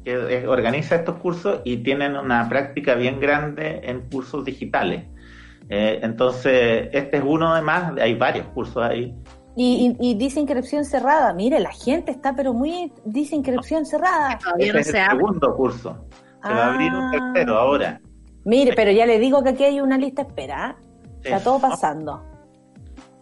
que 0.08 0.38
eh, 0.38 0.48
organiza 0.48 0.96
estos 0.96 1.18
cursos 1.18 1.60
y 1.66 1.78
tienen 1.84 2.16
una 2.16 2.48
práctica 2.48 2.96
bien 2.96 3.20
grande 3.20 3.82
en 3.84 4.08
cursos 4.10 4.46
digitales. 4.46 5.04
Eh, 5.68 6.00
entonces, 6.02 6.88
este 6.94 7.18
es 7.18 7.24
uno 7.26 7.54
de 7.54 7.62
más, 7.62 7.92
hay 8.00 8.16
varios 8.16 8.48
cursos 8.48 8.82
ahí. 8.82 9.14
Y, 9.58 9.98
y- 10.00 10.12
y 10.12 10.14
dice 10.16 10.40
inscripción 10.40 10.86
cerrada. 10.86 11.34
Mire, 11.34 11.60
la 11.60 11.72
gente 11.74 12.12
está, 12.12 12.34
pero 12.34 12.54
muy. 12.54 12.94
Dice 13.04 13.36
inscripción 13.36 13.86
cerrada. 13.86 14.38
Todavía 14.38 14.68
Este 14.68 14.74
no 14.74 14.80
es 14.80 14.88
se 14.88 14.98
el 14.98 15.04
abre. 15.04 15.18
segundo 15.18 15.56
curso. 15.58 15.98
Se 16.42 16.54
va 16.54 16.66
a 16.68 16.74
abrir 16.74 16.94
un 16.94 17.04
Ah. 17.04 17.12
tercero 17.34 17.58
ahora. 17.58 18.00
Mire, 18.46 18.72
pero 18.78 18.92
ya 18.92 19.06
le 19.06 19.20
digo 19.20 19.44
que 19.44 19.50
aquí 19.50 19.66
hay 19.66 19.82
una 19.82 19.98
lista 19.98 20.22
espera. 20.22 20.68
¿ah? 20.70 20.76
Está 21.22 21.40
todo 21.44 21.60
pasando. 21.60 22.24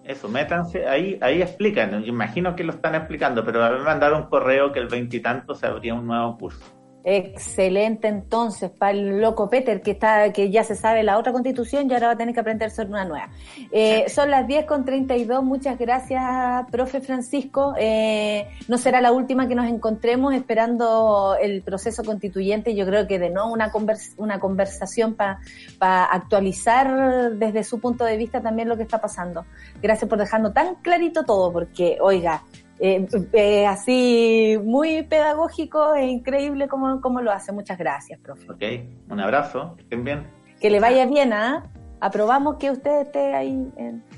Eso, 0.06 0.30
métanse, 0.30 0.88
ahí, 0.88 1.18
ahí 1.22 1.42
explican, 1.42 2.06
imagino 2.06 2.56
que 2.56 2.64
lo 2.64 2.74
están 2.74 2.94
explicando, 2.94 3.44
pero 3.44 3.60
me 3.72 3.84
mandaron 3.84 4.24
un 4.24 4.30
correo 4.30 4.72
que 4.72 4.80
el 4.80 4.88
veintitanto 4.88 5.56
se 5.56 5.66
abría 5.66 5.96
un 5.96 6.06
nuevo 6.06 6.38
curso. 6.38 6.64
Excelente, 7.08 8.08
entonces, 8.08 8.72
para 8.72 8.92
el 8.94 9.22
loco 9.22 9.48
Peter, 9.48 9.80
que 9.84 9.92
está, 9.92 10.34
que 10.34 10.50
ya 10.50 10.64
se 10.64 10.74
sabe 10.76 11.04
la 11.04 11.20
otra 11.20 11.32
constitución 11.32 11.88
y 11.88 11.94
ahora 11.94 12.08
va 12.08 12.14
a 12.14 12.18
tener 12.18 12.34
que 12.34 12.40
aprender 12.40 12.72
sobre 12.72 12.90
una 12.90 13.06
nueva. 13.06 13.30
Eh, 13.72 14.06
son 14.10 14.32
las 14.32 14.48
10 14.48 14.66
con 14.66 14.86
32, 14.86 15.44
muchas 15.44 15.78
gracias, 15.78 16.24
profe 16.72 17.02
Francisco. 17.02 17.76
Eh, 17.78 18.48
no 18.68 18.80
será 18.80 19.02
la 19.02 19.12
última 19.12 19.48
que 19.48 19.54
nos 19.54 19.68
encontremos 19.68 20.34
esperando 20.34 21.38
el 21.40 21.62
proceso 21.62 22.04
constituyente. 22.04 22.74
Yo 22.74 22.88
creo 22.88 23.06
que 23.06 23.20
de 23.20 23.30
nuevo 23.30 23.52
una, 23.54 23.72
convers- 23.72 24.16
una 24.18 24.40
conversación 24.40 25.14
para 25.14 26.06
actualizar 26.06 27.34
desde 27.36 27.64
su 27.64 27.80
punto 27.80 28.04
de 28.04 28.18
vista 28.18 28.42
también 28.42 28.68
lo 28.68 28.78
que 28.78 28.84
está 28.84 29.00
pasando. 29.00 29.46
Gracias 29.80 30.10
por 30.10 30.18
dejarnos 30.18 30.56
tan 30.56 30.74
clarito 30.82 31.24
todo, 31.24 31.54
porque, 31.54 32.00
oiga, 32.02 32.42
eh, 32.80 33.08
eh, 33.34 33.66
así 33.66 34.60
muy 34.64 35.04
pedagógico 35.04 35.96
e 35.96 36.06
increíble 36.08 36.68
como, 36.68 37.00
como 37.02 37.22
lo 37.22 37.32
hace. 37.32 37.52
Muchas 37.52 37.78
gracias, 37.78 38.20
profe. 38.20 38.52
¿Ok? 38.52 38.64
Un 39.10 39.20
abrazo, 39.20 39.76
que 39.76 39.84
estén 39.84 40.04
bien. 40.04 40.28
Que 40.60 40.70
le 40.70 40.80
vaya 40.80 41.06
bien, 41.06 41.34
¿ah? 41.34 41.70
Aprobamos 42.02 42.58
que 42.58 42.72
usted 42.72 43.02
esté 43.02 43.34
ahí. 43.34 43.72
En... 43.78 44.04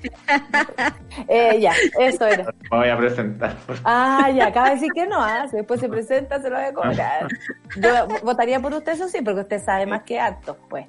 Eh, 1.27 1.59
ya, 1.59 1.73
eso 1.99 2.27
era. 2.27 2.43
Me 2.71 2.77
voy 2.77 2.89
a 2.89 2.97
presentar. 2.97 3.55
Ah, 3.84 4.29
ya, 4.29 4.47
acaba 4.47 4.69
de 4.69 4.75
decir 4.75 4.91
que 4.93 5.07
no, 5.07 5.19
¿ah? 5.19 5.47
Si 5.49 5.57
después 5.57 5.79
se 5.79 5.89
presenta, 5.89 6.39
se 6.39 6.49
lo 6.49 6.57
voy 6.57 6.65
a 6.65 6.73
cobrar. 6.73 7.27
Yo 7.75 8.07
votaría 8.23 8.59
por 8.59 8.71
usted, 8.73 8.93
eso 8.93 9.07
sí, 9.07 9.21
porque 9.23 9.41
usted 9.41 9.63
sabe 9.63 9.88
más 9.88 10.03
que 10.03 10.19
actos, 10.19 10.57
pues. 10.69 10.85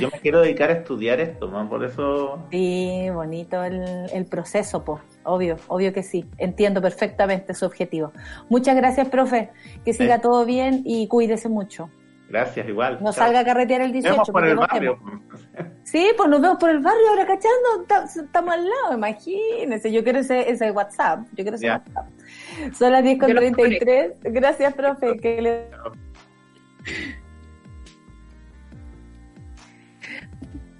Yo 0.00 0.08
me 0.10 0.18
quiero 0.18 0.40
dedicar 0.40 0.70
a 0.70 0.72
estudiar 0.72 1.20
esto, 1.20 1.48
¿no? 1.48 1.68
por 1.68 1.84
eso 1.84 2.40
Sí, 2.50 3.08
bonito 3.12 3.62
el, 3.62 4.10
el 4.12 4.24
proceso, 4.26 4.84
pues. 4.84 5.00
Obvio, 5.26 5.56
obvio 5.68 5.92
que 5.92 6.02
sí. 6.02 6.24
Entiendo 6.38 6.80
perfectamente 6.80 7.52
su 7.52 7.66
objetivo. 7.66 8.12
Muchas 8.48 8.76
gracias, 8.76 9.08
profe. 9.08 9.50
Que 9.84 9.92
siga 9.92 10.16
Sí. 10.16 10.22
todo 10.22 10.44
bien 10.46 10.82
y 10.84 11.08
cuídese 11.08 11.48
mucho. 11.48 11.90
gracias 12.28 12.68
igual. 12.68 12.98
No 13.02 13.12
salga 13.12 13.40
a 13.40 13.44
carretear 13.44 13.80
el 13.82 13.88
Nos 13.92 14.02
18. 14.02 14.12
vemos 14.14 14.30
por 14.30 14.46
el 14.46 14.56
barrio. 14.56 14.98
Sí, 15.84 16.10
pues 16.16 16.28
nos 16.28 16.40
vemos 16.40 16.58
por 16.58 16.70
el 16.70 16.80
barrio 16.80 17.08
ahora, 17.10 17.24
cachando. 17.26 17.84
Ta- 17.86 18.04
Estamos 18.04 18.52
al 18.54 18.64
lado, 18.64 18.94
imagínense. 18.94 19.92
Yo 19.92 20.02
quiero 20.02 20.18
ese, 20.18 20.50
ese 20.50 20.70
WhatsApp. 20.72 21.20
Yo 21.34 21.44
quiero 21.44 21.54
ese. 21.56 21.70
WhatsApp. 21.70 22.06
Son 22.74 22.90
las 22.92 23.02
10 23.04 23.18
con 23.20 23.28
Yo 23.28 23.34
lo 23.34 23.40
33. 23.40 24.12
Gracias, 24.24 24.74
profe. 24.74 25.16
Que 25.18 25.40
le... 25.42 25.66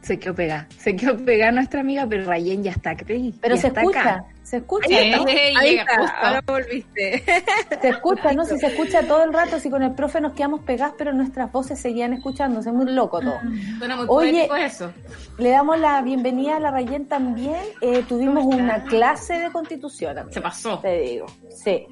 Se 0.06 0.20
quedó 0.20 0.34
pegada. 0.36 0.68
Se 0.78 0.94
quedó 0.94 1.16
pegada 1.16 1.50
nuestra 1.50 1.80
amiga, 1.80 2.06
pero 2.08 2.24
Rayen 2.26 2.62
ya 2.62 2.70
está 2.70 2.90
aquí. 2.90 3.34
Pero 3.40 3.56
ya 3.56 3.60
se 3.60 3.66
está 3.66 3.80
escucha, 3.80 4.00
acá. 4.00 4.24
se 4.44 4.56
escucha, 4.58 4.86
Ahí 4.88 5.10
está, 5.10 5.18
ahí 5.60 5.70
llega, 5.70 5.82
está, 5.82 5.98
justo. 5.98 6.16
ahora 6.22 6.42
volviste. 6.46 7.24
Se 7.82 7.88
escucha, 7.88 8.32
¿no? 8.32 8.44
Si 8.44 8.56
se 8.58 8.66
escucha 8.68 9.02
todo 9.02 9.24
el 9.24 9.32
rato, 9.32 9.58
si 9.58 9.68
con 9.68 9.82
el 9.82 9.94
profe 9.96 10.20
nos 10.20 10.34
quedamos 10.34 10.60
pegadas, 10.60 10.94
pero 10.96 11.12
nuestras 11.12 11.50
voces 11.50 11.80
seguían 11.80 12.12
escuchándose. 12.12 12.70
Muy 12.70 12.86
loco 12.92 13.18
todo. 13.20 13.34
Suena 13.78 13.96
muy 13.96 14.06
Oye, 14.08 14.48
eso. 14.64 14.92
Le 15.38 15.50
damos 15.50 15.80
la 15.80 16.00
bienvenida 16.02 16.56
a 16.58 16.60
la 16.60 16.70
Rayen 16.70 17.06
también. 17.06 17.60
Eh, 17.80 18.04
tuvimos 18.08 18.44
una 18.46 18.84
clase 18.84 19.34
de 19.40 19.50
constitución, 19.50 20.18
amiga. 20.18 20.34
Se 20.34 20.40
pasó. 20.40 20.78
Te 20.78 21.00
digo, 21.00 21.26
sí. 21.50 21.84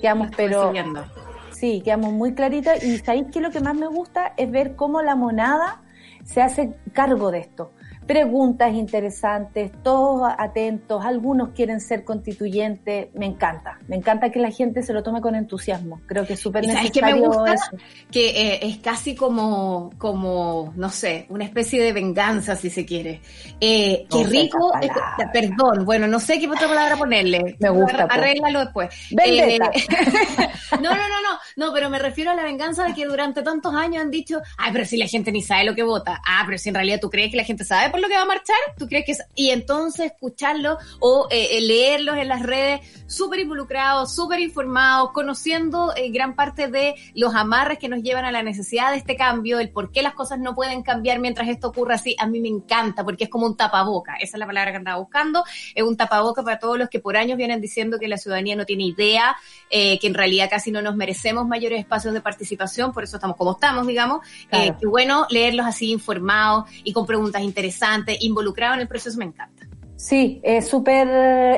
Quedamos, 0.00 0.30
pero 0.36 0.62
estudiando. 0.64 1.04
sí, 1.52 1.80
quedamos 1.84 2.12
muy 2.12 2.34
claritas. 2.34 2.82
Y 2.82 2.98
sabéis 2.98 3.26
que 3.32 3.40
lo 3.40 3.50
que 3.52 3.60
más 3.60 3.76
me 3.76 3.86
gusta 3.86 4.32
es 4.36 4.50
ver 4.50 4.74
cómo 4.74 5.00
la 5.00 5.14
monada 5.14 5.81
se 6.24 6.42
hace 6.42 6.74
cargo 6.92 7.30
de 7.30 7.40
esto. 7.40 7.72
Preguntas 8.12 8.74
interesantes, 8.74 9.72
todos 9.82 10.30
atentos, 10.36 11.02
algunos 11.02 11.50
quieren 11.54 11.80
ser 11.80 12.04
constituyentes. 12.04 13.08
Me 13.14 13.24
encanta, 13.24 13.78
me 13.88 13.96
encanta 13.96 14.30
que 14.30 14.38
la 14.38 14.50
gente 14.50 14.82
se 14.82 14.92
lo 14.92 15.02
tome 15.02 15.22
con 15.22 15.34
entusiasmo. 15.34 15.98
Creo 16.04 16.26
que 16.26 16.34
es 16.34 16.40
súper 16.40 16.62
¿Y 16.64 16.66
sabes 16.72 16.90
qué 16.90 17.00
necesario 17.00 17.22
me 17.30 17.36
gusta? 17.36 17.54
eso. 17.54 17.76
que 18.10 18.28
eh, 18.28 18.58
es 18.66 18.76
casi 18.80 19.14
como, 19.14 19.88
como, 19.96 20.74
no 20.76 20.90
sé, 20.90 21.24
una 21.30 21.44
especie 21.44 21.82
de 21.82 21.94
venganza, 21.94 22.54
si 22.54 22.68
se 22.68 22.84
quiere. 22.84 23.22
Eh, 23.58 24.04
qué 24.10 24.24
No 24.24 24.28
rico, 24.28 24.72
es- 24.82 24.90
perdón, 25.32 25.86
bueno, 25.86 26.06
no 26.06 26.20
sé 26.20 26.38
qué 26.38 26.46
otra 26.48 26.68
palabra 26.68 26.98
ponerle. 26.98 27.56
Me 27.60 27.70
gusta, 27.70 28.06
po. 28.06 28.12
Arréglalo 28.12 28.60
después. 28.60 28.94
Eh, 29.24 29.58
no, 30.72 30.80
no, 30.82 30.90
no, 30.90 31.08
no, 31.22 31.38
no, 31.56 31.72
pero 31.72 31.88
me 31.88 31.98
refiero 31.98 32.30
a 32.30 32.34
la 32.34 32.42
venganza 32.44 32.84
de 32.84 32.92
que 32.92 33.06
durante 33.06 33.42
tantos 33.42 33.74
años 33.74 34.02
han 34.02 34.10
dicho, 34.10 34.42
ay, 34.58 34.70
pero 34.70 34.84
si 34.84 34.98
la 34.98 35.06
gente 35.06 35.32
ni 35.32 35.40
sabe 35.40 35.64
lo 35.64 35.74
que 35.74 35.82
vota. 35.82 36.20
Ah, 36.26 36.42
pero 36.44 36.58
si 36.58 36.68
en 36.68 36.74
realidad 36.74 36.98
tú 37.00 37.08
crees 37.08 37.30
que 37.30 37.38
la 37.38 37.44
gente 37.44 37.64
sabe 37.64 37.88
por 37.90 38.01
lo 38.02 38.08
que 38.08 38.14
va 38.14 38.22
a 38.22 38.26
marchar? 38.26 38.56
¿Tú 38.76 38.86
crees 38.86 39.06
que 39.06 39.12
es? 39.12 39.22
Y 39.34 39.50
entonces 39.50 40.12
escucharlo 40.12 40.76
o 41.00 41.28
eh, 41.30 41.48
eh, 41.52 41.60
leerlos 41.60 42.16
en 42.16 42.28
las 42.28 42.42
redes, 42.42 42.80
súper 43.06 43.40
involucrados, 43.40 44.14
súper 44.14 44.40
informados, 44.40 45.10
conociendo 45.12 45.94
eh, 45.96 46.10
gran 46.10 46.34
parte 46.34 46.68
de 46.68 46.94
los 47.14 47.34
amarres 47.34 47.78
que 47.78 47.88
nos 47.88 48.02
llevan 48.02 48.24
a 48.24 48.32
la 48.32 48.42
necesidad 48.42 48.90
de 48.90 48.98
este 48.98 49.16
cambio, 49.16 49.60
el 49.60 49.70
por 49.70 49.92
qué 49.92 50.02
las 50.02 50.14
cosas 50.14 50.38
no 50.38 50.54
pueden 50.54 50.82
cambiar 50.82 51.18
mientras 51.18 51.48
esto 51.48 51.68
ocurra 51.68 51.94
así, 51.94 52.16
a 52.18 52.26
mí 52.26 52.40
me 52.40 52.48
encanta, 52.48 53.04
porque 53.04 53.24
es 53.24 53.30
como 53.30 53.46
un 53.46 53.56
tapaboca, 53.56 54.14
esa 54.16 54.36
es 54.36 54.38
la 54.38 54.46
palabra 54.46 54.72
que 54.72 54.78
andaba 54.78 54.98
buscando, 54.98 55.44
es 55.74 55.82
un 55.82 55.96
tapaboca 55.96 56.42
para 56.42 56.58
todos 56.58 56.78
los 56.78 56.88
que 56.88 57.00
por 57.00 57.16
años 57.16 57.36
vienen 57.36 57.60
diciendo 57.60 57.98
que 57.98 58.08
la 58.08 58.16
ciudadanía 58.16 58.56
no 58.56 58.66
tiene 58.66 58.84
idea, 58.84 59.36
eh, 59.70 59.98
que 59.98 60.06
en 60.06 60.14
realidad 60.14 60.48
casi 60.50 60.70
no 60.70 60.82
nos 60.82 60.96
merecemos 60.96 61.46
mayores 61.46 61.80
espacios 61.80 62.14
de 62.14 62.20
participación, 62.20 62.92
por 62.92 63.04
eso 63.04 63.16
estamos 63.16 63.36
como 63.36 63.52
estamos, 63.52 63.86
digamos, 63.86 64.26
Claro. 64.48 64.76
que 64.78 64.86
bueno 64.86 65.26
leerlos 65.30 65.66
así 65.66 65.90
informados 65.90 66.64
y 66.84 66.92
con 66.92 67.06
preguntas 67.06 67.42
interesantes, 67.42 67.81
involucrados 68.20 68.76
en 68.76 68.82
el 68.82 68.88
proceso, 68.88 69.18
me 69.18 69.24
encanta. 69.24 69.66
Sí, 69.96 70.40
es 70.42 70.68
súper 70.68 71.06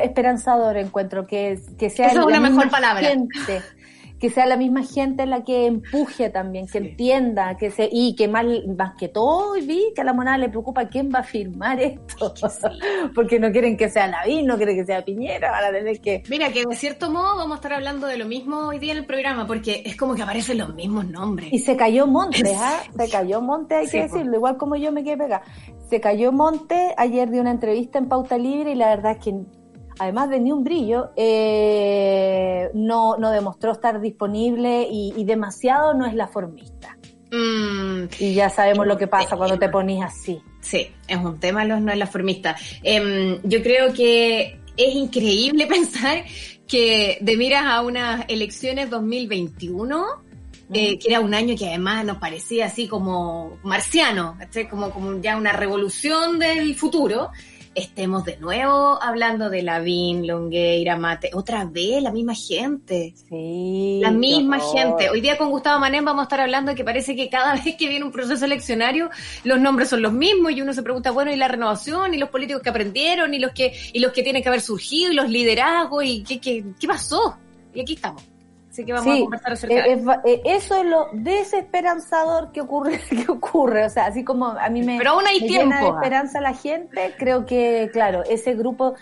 esperanzador 0.03 0.77
encuentro 0.77 1.27
que, 1.27 1.59
que 1.79 1.89
sea 1.89 2.09
Esa 2.09 2.21
es 2.21 2.27
una 2.27 2.41
mejor 2.41 2.69
palabra. 2.69 3.03
gente, 3.03 3.63
que 4.25 4.31
sea 4.31 4.47
la 4.47 4.57
misma 4.57 4.83
gente 4.83 5.27
la 5.27 5.45
que 5.45 5.67
empuje 5.67 6.31
también, 6.31 6.67
que 6.67 6.79
entienda, 6.79 7.59
que 7.59 7.71
se, 7.71 7.91
y 7.93 8.17
que 8.17 8.27
más, 8.27 8.47
más 8.75 8.95
que 8.97 9.09
todo 9.09 9.53
vi 9.53 9.93
que 9.95 10.01
a 10.01 10.05
la 10.05 10.15
monada 10.15 10.39
le 10.39 10.49
preocupa 10.49 10.89
quién 10.89 11.11
va 11.15 11.19
a 11.19 11.23
firmar 11.23 11.79
esto, 11.79 12.33
porque 13.15 13.39
no 13.39 13.53
quieren 13.53 13.77
que 13.77 13.91
sea 13.91 14.07
Lavín, 14.07 14.47
no 14.47 14.57
quieren 14.57 14.77
que 14.77 14.87
sea 14.87 15.05
Piñera, 15.05 15.51
van 15.51 15.65
a 15.65 15.73
tener 15.73 16.01
que 16.01 16.23
Mira, 16.31 16.51
que 16.51 16.65
de 16.67 16.75
cierto 16.75 17.11
modo 17.11 17.37
vamos 17.37 17.53
a 17.53 17.55
estar 17.57 17.75
hablando 17.75 18.07
de 18.07 18.17
lo 18.17 18.25
mismo 18.25 18.69
hoy 18.69 18.79
día 18.79 18.93
en 18.93 18.99
el 19.01 19.05
programa, 19.05 19.47
porque 19.47 19.83
es 19.85 19.95
como 19.95 20.15
que 20.15 20.23
aparecen 20.23 20.57
los 20.57 20.75
mismos 20.75 21.07
nombres. 21.07 21.53
Y 21.53 21.59
se 21.59 21.77
cayó 21.77 22.07
Monte, 22.07 22.55
¿ah? 22.57 22.81
Se 22.97 23.11
cayó 23.11 23.43
Monte, 23.43 23.75
hay 23.75 23.89
Sí, 23.89 23.99
que 23.99 24.05
decirlo, 24.05 24.37
igual 24.37 24.57
como 24.57 24.77
yo 24.77 24.91
me 24.91 25.05
quedé 25.05 25.19
pegada. 25.19 25.43
Se 25.91 26.01
cayó 26.01 26.33
Monte, 26.33 26.95
ayer 26.97 27.29
di 27.29 27.41
una 27.41 27.51
entrevista 27.51 27.99
en 27.99 28.09
Pauta 28.09 28.39
Libre 28.39 28.73
y 28.73 28.75
la 28.75 28.89
verdad 28.89 29.13
es 29.13 29.19
que, 29.19 29.35
además 29.99 30.31
de 30.31 30.41
ni 30.41 30.53
un 30.53 30.65
brillo, 30.65 31.11
eh, 31.17 32.71
no, 32.75 33.17
no 33.19 33.31
demostró 33.31 33.73
estar 33.73 34.01
disponible 34.01 34.87
y, 34.91 35.13
y 35.17 35.25
demasiado 35.25 35.95
no 35.95 36.07
es 36.07 36.15
la 36.15 36.29
formista. 36.29 36.97
Mm, 37.31 38.05
Y 38.19 38.35
ya 38.35 38.49
sabemos 38.49 38.87
lo 38.87 38.97
que 38.97 39.07
pasa 39.09 39.37
cuando 39.37 39.59
te 39.59 39.69
pones 39.69 40.03
así. 40.03 40.41
sí, 40.61 40.89
es 41.09 41.17
un 41.19 41.39
tema, 41.41 41.65
los 41.65 41.81
no 41.81 41.91
es 41.93 41.99
la 41.99 42.07
formista. 42.07 42.57
Em, 42.83 43.41
yo 43.43 43.63
creo 43.63 43.93
que 43.93 44.61
es 44.77 44.95
increíble 44.95 45.67
pensar 45.69 46.25
que 46.69 47.19
de 47.21 47.37
miras 47.37 47.65
a 47.67 47.83
unas 47.83 48.25
elecciones 48.29 48.89
2021, 48.89 50.05
eh, 50.73 50.99
que 50.99 51.09
era 51.09 51.21
un 51.21 51.35
año 51.35 51.57
que 51.57 51.69
además 51.69 52.05
nos 52.05 52.17
parecía 52.19 52.67
así 52.67 52.89
como 52.89 53.59
marciano, 53.63 54.39
como, 54.71 54.91
como 54.91 55.21
ya 55.21 55.37
una 55.37 55.53
revolución 55.53 56.39
del 56.39 56.75
futuro, 56.75 57.31
estemos 57.75 58.25
de 58.25 58.37
nuevo 58.39 59.03
hablando 59.03 59.51
de 59.51 59.63
Lavín, 59.63 60.27
Longueira, 60.27 60.97
Mate, 60.97 61.31
otra 61.33 61.65
vez 61.65 62.03
la 62.03 62.13
misma 62.13 62.35
gente. 62.35 63.15
Sí. 63.29 64.01
La 64.03 64.11
misma 64.11 64.61
gente. 64.61 65.11
Hoy 65.11 65.21
día 65.21 65.37
con 65.37 65.51
Gustavo 65.51 65.81
Manén 65.81 66.05
vamos 66.05 66.23
a 66.23 66.25
estar 66.25 66.41
hablando 66.41 66.71
de 66.71 66.77
que 66.77 66.85
parece 66.85 67.17
que 67.17 67.29
cada 67.29 67.55
vez 67.65 67.77
que 67.77 67.89
viene 67.89 68.05
un 68.05 68.13
proceso 68.13 68.45
eleccionario, 68.45 69.11
los 69.45 69.61
nombres 69.61 69.89
son 69.89 70.03
los 70.03 70.13
mismos 70.13 70.53
y 70.53 70.63
uno 70.63 70.73
se 70.73 70.83
pregunta, 70.83 71.11
bueno, 71.11 71.33
¿y 71.33 71.37
la 71.37 71.49
renovación? 71.49 72.15
¿Y 72.15 72.19
los 72.19 72.29
políticos 72.29 72.63
que 72.63 72.71
aprendieron? 72.71 73.35
¿Y 73.35 73.39
los 73.39 73.53
que, 73.53 73.73
y 73.93 73.99
los 73.99 74.13
que 74.13 74.23
tienen 74.23 74.43
que 74.43 74.49
haber 74.49 74.61
surgido? 74.61 75.13
¿Y 75.13 75.15
los 75.15 75.29
liderazgos? 75.29 76.05
¿Y 76.05 76.23
qué, 76.23 76.41
qué, 76.41 76.65
qué 76.79 76.87
pasó? 76.87 77.37
Y 77.75 77.81
aquí 77.81 77.95
estamos. 77.95 78.34
Así 78.75 78.85
que 78.85 78.93
vamos 78.93 79.07
a 79.07 79.15
Sí, 79.15 79.21
conversar 79.23 79.53
acerca 79.53 79.87
eh, 79.87 79.97
de 79.97 80.33
eh, 80.33 80.43
eso 80.47 80.75
es 80.75 80.85
lo 80.85 81.07
desesperanzador 81.13 82.51
que 82.51 82.61
ocurre, 82.61 82.99
que 83.09 83.31
ocurre. 83.31 83.85
O 83.85 83.89
sea, 83.89 84.07
así 84.07 84.25
como 84.25 84.47
a 84.47 84.69
mí 84.69 84.83
me, 84.83 84.99
Pero 84.99 85.11
aún 85.11 85.25
hay 85.29 85.41
me 85.43 85.47
llena 85.47 85.81
de 85.81 85.87
esperanza 85.91 86.41
la 86.41 86.55
gente, 86.55 87.15
creo 87.17 87.47
que, 87.47 87.89
claro, 87.93 88.25
ese 88.29 88.55
grupo, 88.55 88.97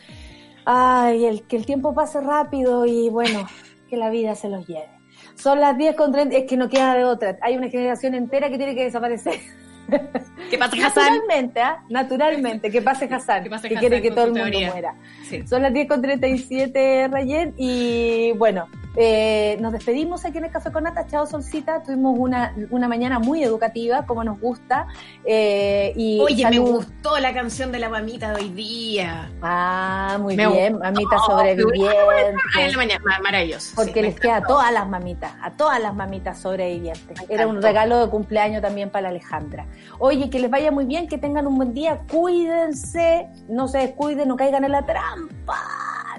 ay, 0.67 1.25
el 1.25 1.47
que 1.47 1.57
el 1.57 1.65
tiempo 1.65 1.95
pase 1.95 2.21
rápido 2.21 2.85
y 2.85 3.09
bueno, 3.09 3.47
que 3.89 3.97
la 3.97 4.11
vida 4.11 4.35
se 4.35 4.51
los 4.51 4.67
lleve. 4.67 4.91
Son 5.37 5.59
las 5.59 5.79
10 5.79 5.97
con 5.97 6.13
30, 6.13 6.37
es 6.37 6.45
que 6.45 6.59
no 6.59 6.69
queda 6.69 6.95
de 6.95 7.05
otra. 7.05 7.39
Hay 7.41 7.57
una 7.57 7.71
generación 7.71 8.15
entera 8.15 8.51
que 8.51 8.59
tiene 8.59 8.75
que 8.75 8.85
desaparecer. 8.85 9.41
¿Qué 10.51 10.59
pasa, 10.59 10.77
Hassan? 10.87 11.05
Naturalmente, 11.05 11.61
¿ah? 11.63 11.83
Naturalmente, 11.89 12.71
que 12.71 12.83
pase 12.83 13.07
Hassan, 13.07 13.43
Que 13.43 13.49
pase 13.49 13.71
que 13.71 13.77
Hassan 13.77 13.89
quiere 13.89 14.03
que 14.03 14.11
todo 14.11 14.27
el 14.27 14.33
mundo 14.33 14.45
teoría. 14.51 14.71
muera. 14.71 14.95
Sí. 15.31 15.47
Son 15.47 15.63
las 15.63 15.73
10 15.73 15.89
con 15.89 16.03
37, 16.03 17.09
Rayen, 17.11 17.55
y 17.57 18.33
bueno, 18.33 18.69
eh, 18.97 19.57
nos 19.61 19.73
despedimos 19.73 20.25
aquí 20.25 20.39
en 20.39 20.45
el 20.45 20.51
Café 20.51 20.71
con 20.73 20.85
Nata. 20.85 21.07
Chao, 21.07 21.27
Solcita. 21.27 21.83
Tuvimos 21.83 22.19
una, 22.19 22.55
una 22.71 22.89
mañana 22.89 23.19
muy 23.19 23.43
educativa, 23.43 24.05
como 24.07 24.23
nos 24.25 24.41
gusta. 24.41 24.87
eh, 25.25 25.93
y 25.97 26.21
Oye, 26.21 26.49
me 26.51 26.59
gustó 26.59 27.19
la 27.19 27.33
canción 27.33 27.73
de 27.73 27.79
la 27.79 27.89
mamita 27.89 28.33
de 28.33 28.43
hoy 28.43 28.49
día. 28.51 29.31
Ah, 29.43 30.19
muy 30.21 30.37
Me 30.37 30.47
bien, 30.47 30.73
gustó. 30.75 30.85
mamita 30.85 31.17
Ay, 31.17 31.21
sobreviviente. 31.27 32.35
en 32.61 32.71
la 32.71 32.77
mañana, 32.77 33.03
ma- 33.05 33.19
maravilloso. 33.21 33.73
Porque 33.77 33.95
Sí, 33.95 34.03
les 34.03 34.21
queda 34.21 34.37
a 34.37 34.43
todas 34.43 34.73
las 34.73 34.89
mamitas, 34.89 35.33
a 35.43 35.51
todas 35.53 35.81
las 35.81 35.95
mamitas 35.95 36.39
sobrevivientes. 36.39 37.19
Era 37.29 37.47
un 37.47 37.63
regalo 37.63 37.99
de 38.05 38.11
cumpleaños 38.11 38.63
también 38.63 38.91
para 38.91 39.09
Alejandra. 39.09 39.67
Oye, 39.99 40.29
que 40.31 40.39
les 40.39 40.51
vaya 40.51 40.71
muy 40.71 40.85
bien, 40.85 41.09
que 41.09 41.19
tengan 41.19 41.47
un 41.47 41.57
buen 41.57 41.73
día, 41.75 42.01
cuídense, 42.11 43.29
no 43.49 43.69
se 43.69 43.79
descuiden, 43.79 44.29
no 44.29 44.37
caigan 44.37 44.65
en 44.65 44.73
la 44.73 44.85
trampa. 44.85 45.59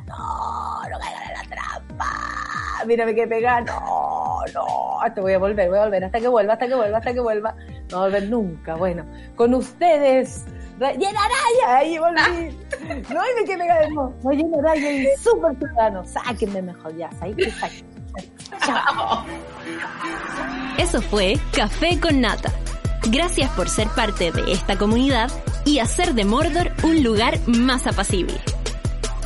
No, 0.07 0.89
no 0.89 0.99
caigan 0.99 1.23
en 1.23 1.32
la 1.32 1.32
trampa. 1.97 2.85
Mira, 2.85 3.05
me 3.05 3.15
quedé. 3.15 3.41
No, 3.41 4.41
no, 4.53 5.01
hasta 5.01 5.21
voy 5.21 5.33
a 5.33 5.39
volver, 5.39 5.69
voy 5.69 5.77
a 5.77 5.83
volver, 5.83 6.03
hasta 6.03 6.19
que 6.19 6.27
vuelva, 6.27 6.53
hasta 6.53 6.67
que 6.67 6.75
vuelva, 6.75 6.97
hasta 6.97 7.13
que 7.13 7.19
vuelva. 7.19 7.55
No 7.91 7.99
volver 7.99 8.29
nunca. 8.29 8.75
Bueno, 8.75 9.05
con 9.35 9.53
ustedes. 9.53 10.45
Llena 10.79 11.19
Araya, 11.23 11.77
ahí 11.77 11.97
volví. 11.97 12.57
No, 13.09 13.21
y 13.23 13.39
me 13.39 13.45
quedé 13.45 13.57
pegada. 13.57 13.87
No, 13.89 14.13
Llena 14.31 14.57
Araya 14.59 14.91
y 14.91 15.07
súper 15.21 15.55
ciudadano. 15.57 16.03
Sáquenme 16.05 16.61
mejor 16.61 16.95
ya, 16.97 17.09
ahí 17.21 17.33
que. 17.35 17.53
Chao. 18.65 19.25
Eso 20.77 21.01
fue 21.01 21.37
Café 21.55 21.99
con 21.99 22.21
Nata. 22.21 22.51
Gracias 23.09 23.49
por 23.51 23.69
ser 23.69 23.87
parte 23.89 24.31
de 24.31 24.51
esta 24.51 24.77
comunidad 24.77 25.29
y 25.65 25.79
hacer 25.79 26.13
de 26.13 26.25
Mordor 26.25 26.71
un 26.83 27.03
lugar 27.03 27.37
más 27.47 27.87
apacible. 27.87 28.39